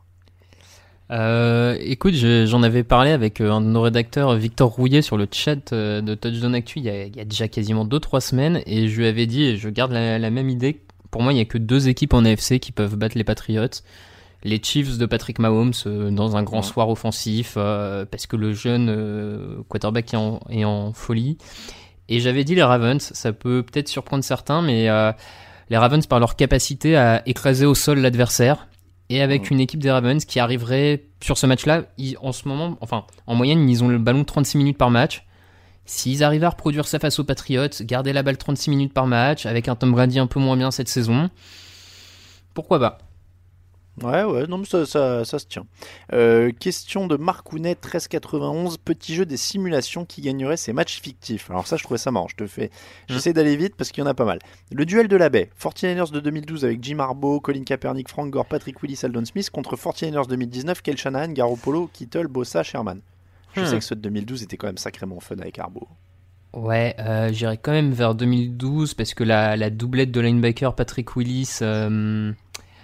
Euh, 1.10 1.78
écoute, 1.80 2.14
je- 2.16 2.46
j'en 2.46 2.64
avais 2.64 2.84
parlé 2.84 3.12
avec 3.12 3.40
euh, 3.40 3.52
un 3.52 3.62
de 3.62 3.68
nos 3.68 3.82
rédacteurs, 3.82 4.36
Victor 4.36 4.70
Rouillet, 4.72 5.02
sur 5.02 5.16
le 5.16 5.26
chat 5.32 5.72
euh, 5.72 6.02
de 6.02 6.16
Touchdown 6.16 6.54
Actu 6.54 6.80
il 6.80 6.86
y 6.86 6.90
a, 6.90 7.06
il 7.06 7.16
y 7.16 7.22
a 7.22 7.26
déjà 7.26 7.48
quasiment 7.48 7.86
2-3 7.86 8.20
semaines, 8.20 8.62
et 8.66 8.90
je 8.90 8.98
lui 8.98 9.08
avais 9.08 9.26
dit, 9.26 9.44
et 9.44 9.58
je 9.58 9.70
garde 9.70 9.94
la, 9.94 10.20
la 10.20 10.30
même 10.30 10.50
idée, 10.50 10.82
pour 11.10 11.22
moi 11.22 11.32
il 11.32 11.36
n'y 11.36 11.42
a 11.42 11.46
que 11.46 11.58
deux 11.58 11.88
équipes 11.88 12.14
en 12.14 12.26
AFC 12.26 12.60
qui 12.60 12.74
peuvent 12.74 12.96
battre 12.98 13.18
les 13.18 13.24
Patriots. 13.24 13.68
Les 14.44 14.62
Chiefs 14.62 14.98
de 14.98 15.06
Patrick 15.06 15.40
Mahomes 15.40 15.74
euh, 15.88 16.12
dans 16.12 16.36
un 16.38 16.44
grand 16.44 16.62
soir 16.62 16.90
offensif, 16.90 17.54
euh, 17.58 18.06
parce 18.06 18.28
que 18.28 18.36
le 18.36 18.52
jeune 18.54 19.64
quarterback 19.70 20.14
est 20.14 20.18
en, 20.18 20.42
est 20.50 20.66
en 20.66 20.92
folie. 20.94 21.38
Et 22.10 22.20
j'avais 22.20 22.44
dit 22.44 22.54
les 22.56 22.64
Ravens, 22.64 23.02
ça 23.02 23.32
peut 23.34 23.64
peut-être 23.64 23.88
surprendre 23.88 24.24
certains, 24.24 24.62
mais 24.62 24.88
les 25.70 25.78
Ravens 25.78 26.06
par 26.06 26.20
leur 26.20 26.36
capacité 26.38 26.96
à 26.96 27.22
écraser 27.26 27.66
au 27.66 27.76
sol 27.76 28.00
l'adversaire, 28.00 28.68
et 29.10 29.22
avec 29.22 29.50
une 29.50 29.60
équipe 29.60 29.80
des 29.80 29.92
Ravens 29.92 30.24
qui 30.26 30.40
arriverait 30.40 31.04
sur 31.22 31.38
ce 31.38 31.46
match-là, 31.46 31.84
en 32.22 32.32
ce 32.32 32.48
moment, 32.48 32.78
enfin, 32.82 33.06
en 33.26 33.36
moyenne, 33.36 33.70
ils 33.70 33.84
ont 33.84 33.88
le 33.88 33.98
ballon 33.98 34.24
36 34.24 34.58
minutes 34.58 34.78
par 34.78 34.92
match. 34.92 35.26
S'ils 35.86 36.24
arrivent 36.24 36.44
à 36.44 36.50
reproduire 36.50 36.86
ça 36.86 37.00
face 37.00 37.18
aux 37.20 37.24
Patriots, 37.24 37.70
garder 37.82 38.12
la 38.12 38.22
balle 38.22 38.38
36 38.38 38.70
minutes 38.70 38.94
par 38.94 39.08
match, 39.08 39.46
avec 39.46 39.70
un 39.70 39.76
Tom 39.76 39.92
Brady 39.92 40.20
un 40.20 40.28
peu 40.28 40.40
moins 40.40 40.58
bien 40.58 40.72
cette 40.72 40.90
saison, 40.90 41.30
pourquoi 42.54 42.80
pas? 42.80 42.98
Ouais, 44.04 44.24
ouais, 44.24 44.46
non, 44.46 44.60
mais 44.60 44.66
ça, 44.66 44.86
ça, 44.86 45.26
ça 45.26 45.40
se 45.40 45.48
tient. 45.48 45.66
Euh, 46.14 46.52
question 46.52 47.08
de 47.08 47.18
Marcounet 47.18 47.70
1391, 47.72 48.78
petit 48.78 49.16
jeu 49.16 49.26
des 49.26 49.38
simulations 49.38 50.06
qui 50.06 50.22
gagnerait 50.22 50.58
ces 50.58 50.72
matchs 50.72 51.02
fictifs. 51.02 51.50
Alors 51.50 51.66
ça, 51.66 51.78
je 51.78 51.84
trouvais 51.84 51.98
ça 51.98 52.12
marrant. 52.12 52.28
Je 52.28 52.36
te 52.36 52.46
fais, 52.46 52.70
j'essaie 53.10 53.34
d'aller 53.34 53.56
vite 53.58 53.76
parce 53.76 53.92
qu'il 53.92 54.04
y 54.04 54.08
en 54.08 54.10
a 54.10 54.14
pas 54.14 54.26
mal. 54.26 54.38
Le 54.72 54.86
duel 54.86 55.08
de 55.08 55.16
la 55.16 55.30
baie, 55.30 55.50
49ers 55.60 56.12
de 56.12 56.20
2012 56.20 56.64
avec 56.66 56.84
Jim 56.84 57.00
Harbaugh, 57.00 57.40
Colin 57.40 57.64
Kaepernick, 57.64 58.08
Frank 58.10 58.30
Gore, 58.30 58.46
Patrick 58.46 58.82
Willis, 58.84 59.00
Aldon 59.04 59.26
Smith 59.26 59.50
contre 59.50 59.76
49ers 59.76 60.28
2019, 60.28 60.82
Kel 60.84 60.98
Shanahan, 60.98 61.30
Garoppolo, 61.32 61.90
Kittle, 61.92 62.28
Bossa, 62.28 62.62
Sherman. 62.62 63.02
Je 63.56 63.62
Hmm. 63.62 63.66
sais 63.66 63.80
que 63.80 63.84
ceux 63.84 63.96
de 63.96 64.02
2012 64.02 64.44
étaient 64.44 64.58
quand 64.58 64.68
même 64.68 64.78
sacrément 64.78 65.20
fun 65.20 65.38
avec 65.40 65.58
Harbaugh. 65.58 65.88
Ouais, 66.54 66.96
euh, 67.00 67.30
j'irais 67.34 67.58
quand 67.58 67.72
même 67.72 67.92
vers 67.92 68.16
2012 68.16 68.94
parce 68.94 69.14
que 69.14 69.24
la, 69.24 69.58
la 69.58 69.70
doublette 69.70 70.12
de 70.12 70.22
linebacker 70.22 70.76
Patrick 70.76 71.16
Willis, 71.16 71.60
euh, 71.62 72.32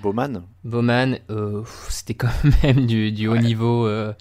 Bowman, 0.04 0.44
Bowman, 0.66 1.18
euh, 1.30 1.64
c'était 1.90 2.14
quand 2.14 2.30
même 2.64 2.86
du, 2.86 3.12
du 3.12 3.28
haut 3.28 3.38
niveau. 3.38 3.88
euh, 3.88 4.14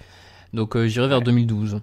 donc 0.55 0.77
euh, 0.77 0.87
j'irais 0.87 1.09
vers 1.09 1.21
2012. 1.23 1.81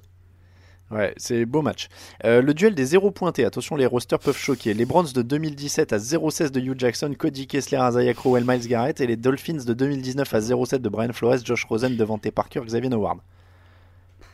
Ouais, 0.90 1.14
c'est 1.18 1.46
beau 1.46 1.62
match. 1.62 1.88
Euh, 2.26 2.42
le 2.42 2.54
duel 2.56 2.74
des 2.74 2.86
zéros 2.86 3.12
pointés, 3.12 3.46
attention, 3.46 3.76
les 3.76 3.86
rosters 3.86 4.18
peuvent 4.18 4.38
choquer. 4.38 4.74
Les 4.74 4.86
Browns 4.86 5.12
de 5.14 5.22
2017 5.22 5.94
à 5.94 5.98
0,16 5.98 6.50
de 6.50 6.60
Hugh 6.62 6.80
Jackson, 6.80 7.14
Cody 7.16 7.46
Kessler, 7.46 7.78
Isaiah 7.92 8.14
Crowell, 8.16 8.44
Miles 8.44 8.68
Garrett, 8.68 9.00
et 9.00 9.06
les 9.06 9.16
Dolphins 9.16 9.64
de 9.68 9.74
2019 9.74 10.34
à 10.34 10.40
0,7 10.40 10.78
de 10.80 10.90
Brian 10.90 11.14
Flores, 11.14 11.46
Josh 11.46 11.66
Rosen, 11.66 11.96
Devante 11.96 12.32
Parker, 12.32 12.62
Xavier 12.66 12.92
Howard. 12.92 13.20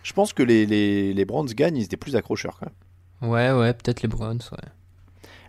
Je 0.03 0.13
pense 0.13 0.31
que 0.31 0.43
les, 0.43 0.65
les, 0.65 1.13
les 1.13 1.25
Browns 1.25 1.47
gagnent, 1.47 1.75
ils 1.77 1.83
étaient 1.83 1.97
plus 1.97 2.15
accrocheurs 2.15 2.57
quand 2.59 2.67
même. 2.67 3.31
Ouais, 3.31 3.51
ouais, 3.51 3.73
peut-être 3.73 4.01
les 4.03 4.07
Browns, 4.07 4.39
ouais. 4.51 4.69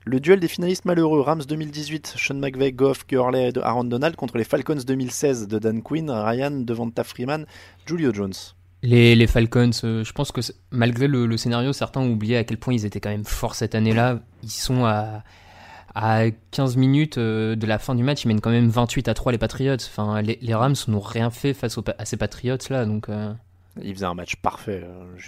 Le 0.09 0.21
duel 0.21 0.39
des 0.39 0.47
finalistes 0.47 0.85
malheureux, 0.85 1.21
Rams 1.21 1.43
2018, 1.49 2.15
Sean 2.17 2.35
McVay, 2.37 2.71
Goff, 2.71 3.05
Gurley, 3.09 3.51
Aaron 3.61 3.83
Donald 3.85 4.15
contre 4.15 4.39
les 4.39 4.45
Falcons 4.45 4.79
2016 4.87 5.49
de 5.49 5.59
Dan 5.59 5.83
Quinn, 5.83 6.09
Ryan, 6.11 6.53
Devonta 6.53 7.03
Freeman, 7.03 7.45
Julio 7.87 8.15
Jones. 8.15 8.33
Les, 8.85 9.17
les 9.17 9.27
Falcons, 9.27 9.71
euh, 9.83 10.05
je 10.05 10.13
pense 10.13 10.31
que 10.31 10.41
malgré 10.71 11.09
le, 11.09 11.27
le 11.27 11.37
scénario, 11.37 11.73
certains 11.73 12.01
ont 12.01 12.13
oublié 12.13 12.37
à 12.37 12.45
quel 12.45 12.57
point 12.57 12.73
ils 12.73 12.87
étaient 12.87 13.01
quand 13.01 13.11
même 13.11 13.25
forts 13.25 13.57
cette 13.57 13.75
année-là. 13.75 14.21
Ils 14.45 14.49
sont 14.51 14.85
à, 14.85 15.25
à 15.97 16.31
15 16.53 16.77
minutes 16.77 17.19
euh, 17.19 17.57
de 17.57 17.67
la 17.67 17.81
fin 17.81 17.97
du 17.97 18.05
match, 18.05 18.25
ils 18.25 18.29
mènent 18.29 18.41
quand 18.41 18.51
même 18.51 18.69
28 18.69 19.09
à 19.09 19.15
3 19.15 19.33
les 19.33 19.39
Patriots. 19.39 19.75
Enfin, 19.75 20.23
les, 20.23 20.39
les 20.41 20.55
Rams 20.55 20.77
n'ont 20.87 21.01
rien 21.01 21.31
fait 21.31 21.53
face 21.53 21.79
aux, 21.79 21.85
à 21.99 22.05
ces 22.05 22.17
Patriots-là, 22.17 22.85
donc... 22.87 23.09
euh, 23.09 23.33
Il 23.83 23.93
faisait 23.93 24.07
un 24.07 24.15
match 24.15 24.37
parfait 24.37 24.85
euh, 24.85 25.19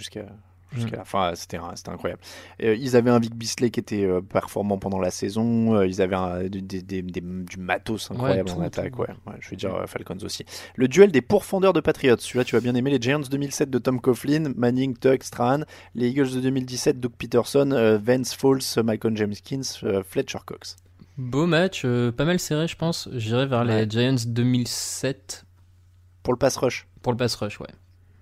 jusqu'à 0.71 0.81
jusqu'à 0.81 0.97
la 0.97 1.05
fin. 1.05 1.33
C'était 1.35 1.57
incroyable. 1.91 2.21
Euh, 2.63 2.75
ils 2.75 2.95
avaient 2.95 3.09
un 3.11 3.19
Vic 3.19 3.35
Bisley 3.35 3.69
qui 3.69 3.79
était 3.79 4.03
euh, 4.03 4.21
performant 4.21 4.77
pendant 4.77 4.99
la 4.99 5.11
saison. 5.11 5.75
Euh, 5.75 5.87
ils 5.87 6.01
avaient 6.01 6.15
un- 6.15 6.43
des- 6.43 6.61
des- 6.61 6.81
des- 6.81 7.01
des- 7.01 7.21
du 7.21 7.57
matos 7.57 8.11
incroyable 8.11 8.49
tout, 8.49 8.55
en 8.57 8.61
attaque. 8.61 8.97
Ouais. 8.99 9.07
Ouais, 9.27 9.33
je 9.39 9.49
veux 9.49 9.55
dire 9.55 9.83
Falcons 9.87 10.17
aussi. 10.23 10.45
Le 10.75 10.87
duel 10.87 11.11
des 11.11 11.21
pourfendeurs 11.21 11.73
de 11.73 11.79
Patriots. 11.81 12.15
Celui-là, 12.19 12.43
tu 12.45 12.55
vas 12.55 12.61
bien 12.61 12.75
aimer. 12.75 12.91
Les 12.91 13.01
Giants 13.01 13.19
2007 13.19 13.69
de 13.69 13.77
Tom 13.79 13.99
Coughlin, 14.01 14.51
Manning, 14.55 14.97
Tuck, 14.97 15.23
Strahan. 15.23 15.61
Les 15.95 16.09
Eagles 16.09 16.31
de 16.31 16.39
2017, 16.41 16.99
Doug 16.99 17.11
Peterson, 17.17 17.99
Vance 18.03 18.33
Falls, 18.33 18.83
Michael 18.83 19.15
James 19.17 19.33
Kins, 19.43 19.79
euh, 19.83 20.03
Fletcher 20.03 20.39
Cox. 20.45 20.75
Beau 21.17 21.45
match, 21.47 21.85
pas 22.15 22.23
mal 22.25 22.39
serré, 22.39 22.67
je 22.67 22.75
pense. 22.77 23.09
J'irai 23.13 23.45
vers 23.45 23.65
les 23.65 23.89
Giants 23.89 24.15
2007 24.25 25.45
Pour 26.23 26.33
le 26.33 26.37
pass 26.39 26.55
rush. 26.57 26.87
pour 27.01 27.11
le 27.11 27.17
pass 27.17 27.35
rush, 27.35 27.59
ouais. 27.59 27.67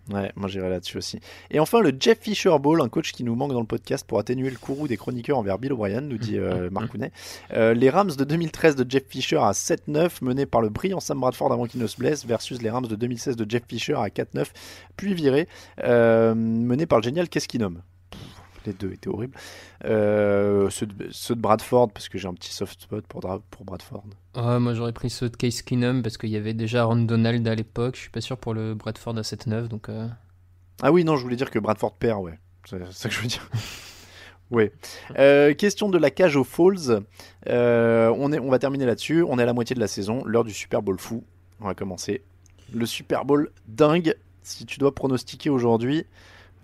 Ouais, 0.10 0.32
moi 0.36 0.48
j'irai 0.48 0.70
là-dessus 0.70 0.98
aussi. 0.98 1.20
Et 1.52 1.60
enfin, 1.60 1.82
le 1.82 1.94
Jeff 2.00 2.20
Fisher 2.22 2.56
Ball, 2.60 2.82
un 2.82 2.88
coach 2.88 3.12
qui 3.12 3.24
nous 3.24 3.36
manque 3.36 3.52
dans 3.52 3.60
le 3.60 3.66
podcast 3.66 4.06
pour 4.08 4.20
atténuer 4.20 4.50
le 4.50 4.58
courroux 4.58 4.88
des 4.88 4.96
chroniqueurs 4.96 5.38
envers 5.38 5.60
Bill 5.60 5.74
O'Brien, 5.74 6.02
nous 6.02 6.18
dit 6.18 6.38
euh, 6.38 6.70
Marc. 6.72 6.92
Euh, 7.54 7.74
les 7.74 7.90
Rams 7.90 8.12
de 8.12 8.24
2013 8.24 8.76
de 8.76 8.90
Jeff 8.90 9.04
Fisher 9.08 9.38
à 9.38 9.52
7-9, 9.52 10.24
menés 10.24 10.46
par 10.46 10.62
le 10.62 10.70
brillant 10.70 11.00
Sam 11.00 11.20
Bradford 11.20 11.52
avant 11.52 11.66
qu'il 11.66 11.82
ne 11.82 11.88
se 11.88 11.98
blesse, 11.98 12.26
versus 12.26 12.62
les 12.62 12.70
Rams 12.70 12.88
de 12.88 12.96
2016 12.96 13.36
de 13.36 13.50
Jeff 13.50 13.64
Fisher 13.68 13.96
à 13.96 14.08
4-9, 14.08 14.46
puis 14.96 15.14
virés, 15.14 15.48
euh, 15.84 16.34
menés 16.36 16.86
par 16.86 17.00
le 17.00 17.04
génial 17.04 17.28
Keskinum. 17.28 17.82
Les 18.68 18.74
deux 18.74 18.92
étaient 18.92 19.08
horribles. 19.08 19.36
Euh, 19.86 20.70
ceux, 20.70 20.86
de, 20.86 21.08
ceux 21.10 21.36
de 21.36 21.42
Bradford, 21.42 21.90
parce 21.92 22.10
que 22.10 22.18
j'ai 22.18 22.28
un 22.28 22.34
petit 22.34 22.54
soft 22.54 22.82
spot 22.82 23.06
pour, 23.08 23.22
Bradford. 23.66 24.04
Ouais, 24.36 24.60
moi 24.60 24.74
j'aurais 24.74 24.92
pris 24.94 25.10
ceux 25.10 25.30
de 25.30 25.36
Case 25.38 25.62
Keenum 25.64 26.04
parce 26.04 26.18
qu'il 26.18 26.30
y 26.30 26.36
avait 26.36 26.54
déjà 26.54 26.82
Aaron 26.82 26.98
Donald 26.98 27.48
à 27.48 27.56
l'époque. 27.56 27.96
Je 27.96 28.02
suis 28.02 28.10
pas 28.10 28.22
sûr 28.22 28.38
pour 28.38 28.54
le 28.54 28.76
Bradford 28.76 29.18
à 29.18 29.22
7-9, 29.22 29.68
donc. 29.70 29.90
euh, 29.90 30.08
Ah 30.84 30.92
oui, 30.92 31.04
non, 31.04 31.16
je 31.16 31.24
voulais 31.24 31.38
dire 31.38 31.50
que 31.50 31.60
Bradford 31.60 31.94
perd, 31.96 32.22
ouais. 32.22 32.38
C'est 32.70 32.78
c'est 32.88 32.94
ça 32.94 33.10
que 33.10 33.16
je 33.16 33.22
veux 33.22 33.28
dire. 33.28 33.50
Oui. 34.50 34.70
Euh, 35.20 35.54
question 35.54 35.90
de 35.90 35.98
la 35.98 36.10
cage 36.10 36.38
aux 36.38 36.46
Falls. 36.46 37.02
Euh, 37.50 38.14
on, 38.18 38.32
est, 38.32 38.40
on 38.40 38.50
va 38.50 38.60
terminer 38.60 38.86
là-dessus. 38.86 39.22
On 39.28 39.40
est 39.40 39.44
à 39.44 39.46
la 39.46 39.52
moitié 39.52 39.76
de 39.76 39.80
la 39.82 39.88
saison, 39.88 40.24
l'heure 40.26 40.46
du 40.46 40.54
Super 40.54 40.82
Bowl 40.82 40.98
fou. 41.00 41.26
On 41.60 41.66
va 41.66 41.74
commencer. 41.74 42.22
Le 42.74 42.86
Super 42.86 43.26
Bowl 43.26 43.52
dingue. 43.68 44.16
Si 44.44 44.66
tu 44.66 44.80
dois 44.80 44.96
pronostiquer 44.96 45.50
aujourd'hui. 45.50 46.06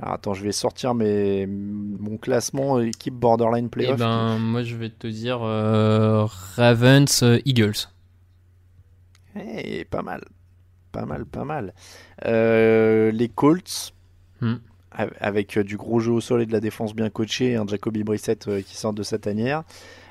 Alors, 0.04 0.16
attends, 0.16 0.34
je 0.34 0.44
vais 0.44 0.52
sortir 0.52 0.94
mes, 0.96 1.48
mon 1.48 2.18
classement 2.18 2.78
euh, 2.80 2.88
équipe 2.88 3.14
borderline 3.14 3.68
Eh 3.68 3.70
playoff. 3.70 3.98
ben, 3.98 4.38
moi 4.38 4.62
je 4.62 4.76
vais 4.76 4.90
te 4.90 5.08
dire 5.08 5.40
euh, 5.42 6.26
Ravens 6.58 7.24
euh, 7.24 7.40
Eagles. 7.46 7.88
Eh, 9.40 9.86
pas 9.86 10.02
mal. 10.02 10.22
Pas 10.92 11.06
mal, 11.06 11.26
pas 11.26 11.46
mal. 11.46 11.74
Euh, 12.26 13.12
les 13.12 13.30
Colts. 13.30 13.94
Hmm. 14.42 14.56
av- 14.92 15.14
Avec 15.22 15.58
du 15.60 15.78
gros 15.78 16.02
jeu 16.02 16.12
au 16.12 16.20
sol 16.20 16.42
et 16.42 16.46
de 16.46 16.52
la 16.52 16.60
défense 16.60 16.94
bien 16.94 17.10
coachée, 17.10 17.56
un 17.56 17.66
Jacoby 17.66 18.04
Brissett 18.04 18.46
euh, 18.50 18.62
qui 18.62 18.76
sort 18.76 18.92
de 18.94 19.04
sa 19.04 19.18
tanière. 19.20 19.64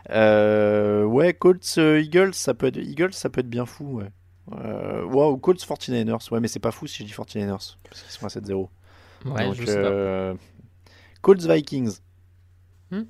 Ouais, 0.09 1.35
Colts 1.39 1.77
Eagles, 1.77 2.33
ça 2.35 2.55
peut 2.55 2.69
être 2.69 2.79
Eagles, 2.79 3.13
ça 3.13 3.29
peut 3.29 3.41
être 3.41 3.51
bien 3.51 3.67
fou. 3.67 4.01
Ouais. 4.01 4.11
Wow, 5.05 5.37
Colts 5.37 5.61
49ers. 5.61 6.31
Ouais, 6.33 6.41
mais 6.41 6.49
c'est 6.49 6.59
pas 6.61 6.73
fou 6.73 6.87
si 6.87 7.03
je 7.03 7.09
dis 7.09 7.13
49ers 7.15 7.77
parce 7.85 8.03
qu'ils 8.03 8.11
sont 8.11 8.25
à 8.25 8.29
7-0. 8.31 8.69
Ouais, 9.25 9.47
Donc, 9.47 9.55
je 9.55 9.65
sais 9.65 9.75
pas. 9.75 9.89
euh, 9.89 10.35
Colts 11.21 11.43
Vikings. 11.43 11.99
Hmm. 12.91 13.03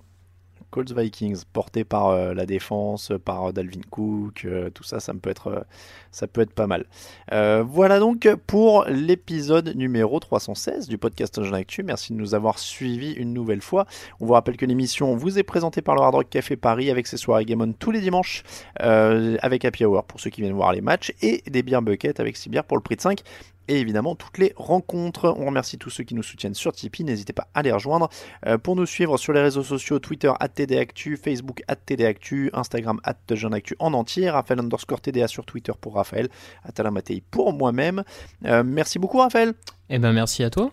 Colts 0.70 0.92
Vikings, 0.96 1.42
porté 1.52 1.84
par 1.84 2.08
euh, 2.08 2.32
la 2.32 2.46
défense, 2.46 3.12
par 3.26 3.44
euh, 3.48 3.52
Dalvin 3.52 3.82
Cook, 3.90 4.46
euh, 4.46 4.70
tout 4.70 4.84
ça, 4.84 5.00
ça 5.00 5.12
me 5.12 5.18
peut 5.18 5.28
être, 5.28 5.66
ça 6.12 6.26
peut 6.26 6.40
être 6.40 6.54
pas 6.54 6.66
mal. 6.66 6.86
Voilà 7.30 7.98
donc 7.98 8.26
pour 8.46 8.86
l'épisode 8.88 9.76
numéro 9.76 10.18
316 10.18 10.88
du 10.88 10.96
podcast 10.96 11.36
Engine 11.38 11.54
Actu. 11.54 11.82
Merci 11.82 12.14
de 12.14 12.18
nous 12.18 12.34
avoir 12.34 12.58
suivis 12.58 13.12
une 13.12 13.34
nouvelle 13.34 13.60
fois. 13.60 13.86
On 14.20 14.24
vous 14.26 14.32
rappelle 14.32 14.56
que 14.56 14.64
l'émission 14.64 15.14
vous 15.14 15.38
est 15.38 15.42
présentée 15.42 15.82
par 15.82 15.94
le 15.94 16.00
Hard 16.00 16.14
Rock 16.14 16.30
Café 16.30 16.56
Paris 16.56 16.90
avec 16.90 17.06
ses 17.06 17.18
soirées 17.18 17.44
Game 17.44 17.60
On 17.60 17.72
tous 17.72 17.90
les 17.90 18.00
dimanches 18.00 18.42
avec 18.76 19.64
Happy 19.66 19.84
Hour 19.84 20.04
pour 20.04 20.20
ceux 20.20 20.30
qui 20.30 20.40
viennent 20.40 20.54
voir 20.54 20.72
les 20.72 20.80
matchs 20.80 21.12
et 21.20 21.42
des 21.50 21.62
bières 21.62 21.82
buckets 21.82 22.18
avec 22.18 22.36
6 22.36 22.48
bières 22.48 22.64
pour 22.64 22.78
le 22.78 22.82
prix 22.82 22.96
de 22.96 23.02
5 23.02 23.20
et 23.68 23.80
évidemment 23.80 24.14
toutes 24.14 24.38
les 24.38 24.52
rencontres. 24.56 25.34
On 25.38 25.46
remercie 25.46 25.78
tous 25.78 25.90
ceux 25.90 26.04
qui 26.04 26.14
nous 26.14 26.22
soutiennent 26.22 26.54
sur 26.54 26.72
Tipeee. 26.72 27.04
N'hésitez 27.04 27.32
pas 27.32 27.48
à 27.54 27.62
les 27.62 27.72
rejoindre. 27.72 28.08
Euh, 28.46 28.58
pour 28.58 28.76
nous 28.76 28.86
suivre 28.86 29.16
sur 29.18 29.32
les 29.32 29.40
réseaux 29.40 29.62
sociaux 29.62 29.98
Twitter 29.98 30.32
TDActu, 30.54 31.16
Facebook 31.16 31.62
TDActu, 31.86 32.50
Instagram 32.52 33.00
Actu 33.04 33.76
en 33.78 33.92
entier, 33.94 34.30
Raphaël 34.30 34.60
underscore 34.60 35.00
TDA 35.00 35.28
sur 35.28 35.44
Twitter 35.44 35.72
pour 35.80 35.94
Raphaël, 35.94 36.28
Atalamatei 36.64 37.22
pour 37.30 37.52
moi-même. 37.52 38.04
Euh, 38.44 38.62
merci 38.64 38.98
beaucoup 38.98 39.18
Raphaël. 39.18 39.54
Eh 39.88 39.98
ben, 39.98 40.12
merci 40.12 40.42
à 40.42 40.50
toi. 40.50 40.70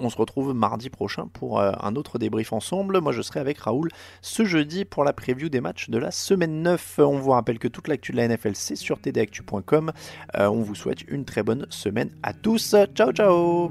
On 0.00 0.10
se 0.10 0.16
retrouve 0.16 0.54
mardi 0.54 0.90
prochain 0.90 1.28
pour 1.32 1.60
euh, 1.60 1.72
un 1.80 1.96
autre 1.96 2.18
débrief 2.18 2.52
ensemble. 2.52 3.00
Moi, 3.00 3.12
je 3.12 3.22
serai 3.22 3.40
avec 3.40 3.58
Raoul 3.58 3.90
ce 4.22 4.44
jeudi 4.44 4.84
pour 4.84 5.04
la 5.04 5.12
preview 5.12 5.48
des 5.48 5.60
matchs 5.60 5.90
de 5.90 5.98
la 5.98 6.10
semaine 6.10 6.62
9. 6.62 7.00
On 7.00 7.18
vous 7.18 7.30
rappelle 7.30 7.58
que 7.58 7.68
toute 7.68 7.88
l'actu 7.88 8.12
de 8.12 8.16
la 8.16 8.28
NFL, 8.28 8.54
c'est 8.54 8.76
sur 8.76 8.98
tdactu.com. 8.98 9.92
Euh, 10.36 10.46
on 10.48 10.62
vous 10.62 10.74
souhaite 10.74 11.02
une 11.08 11.24
très 11.24 11.42
bonne 11.42 11.66
semaine 11.70 12.10
à 12.22 12.32
tous. 12.32 12.76
Ciao, 12.94 13.12
ciao. 13.12 13.70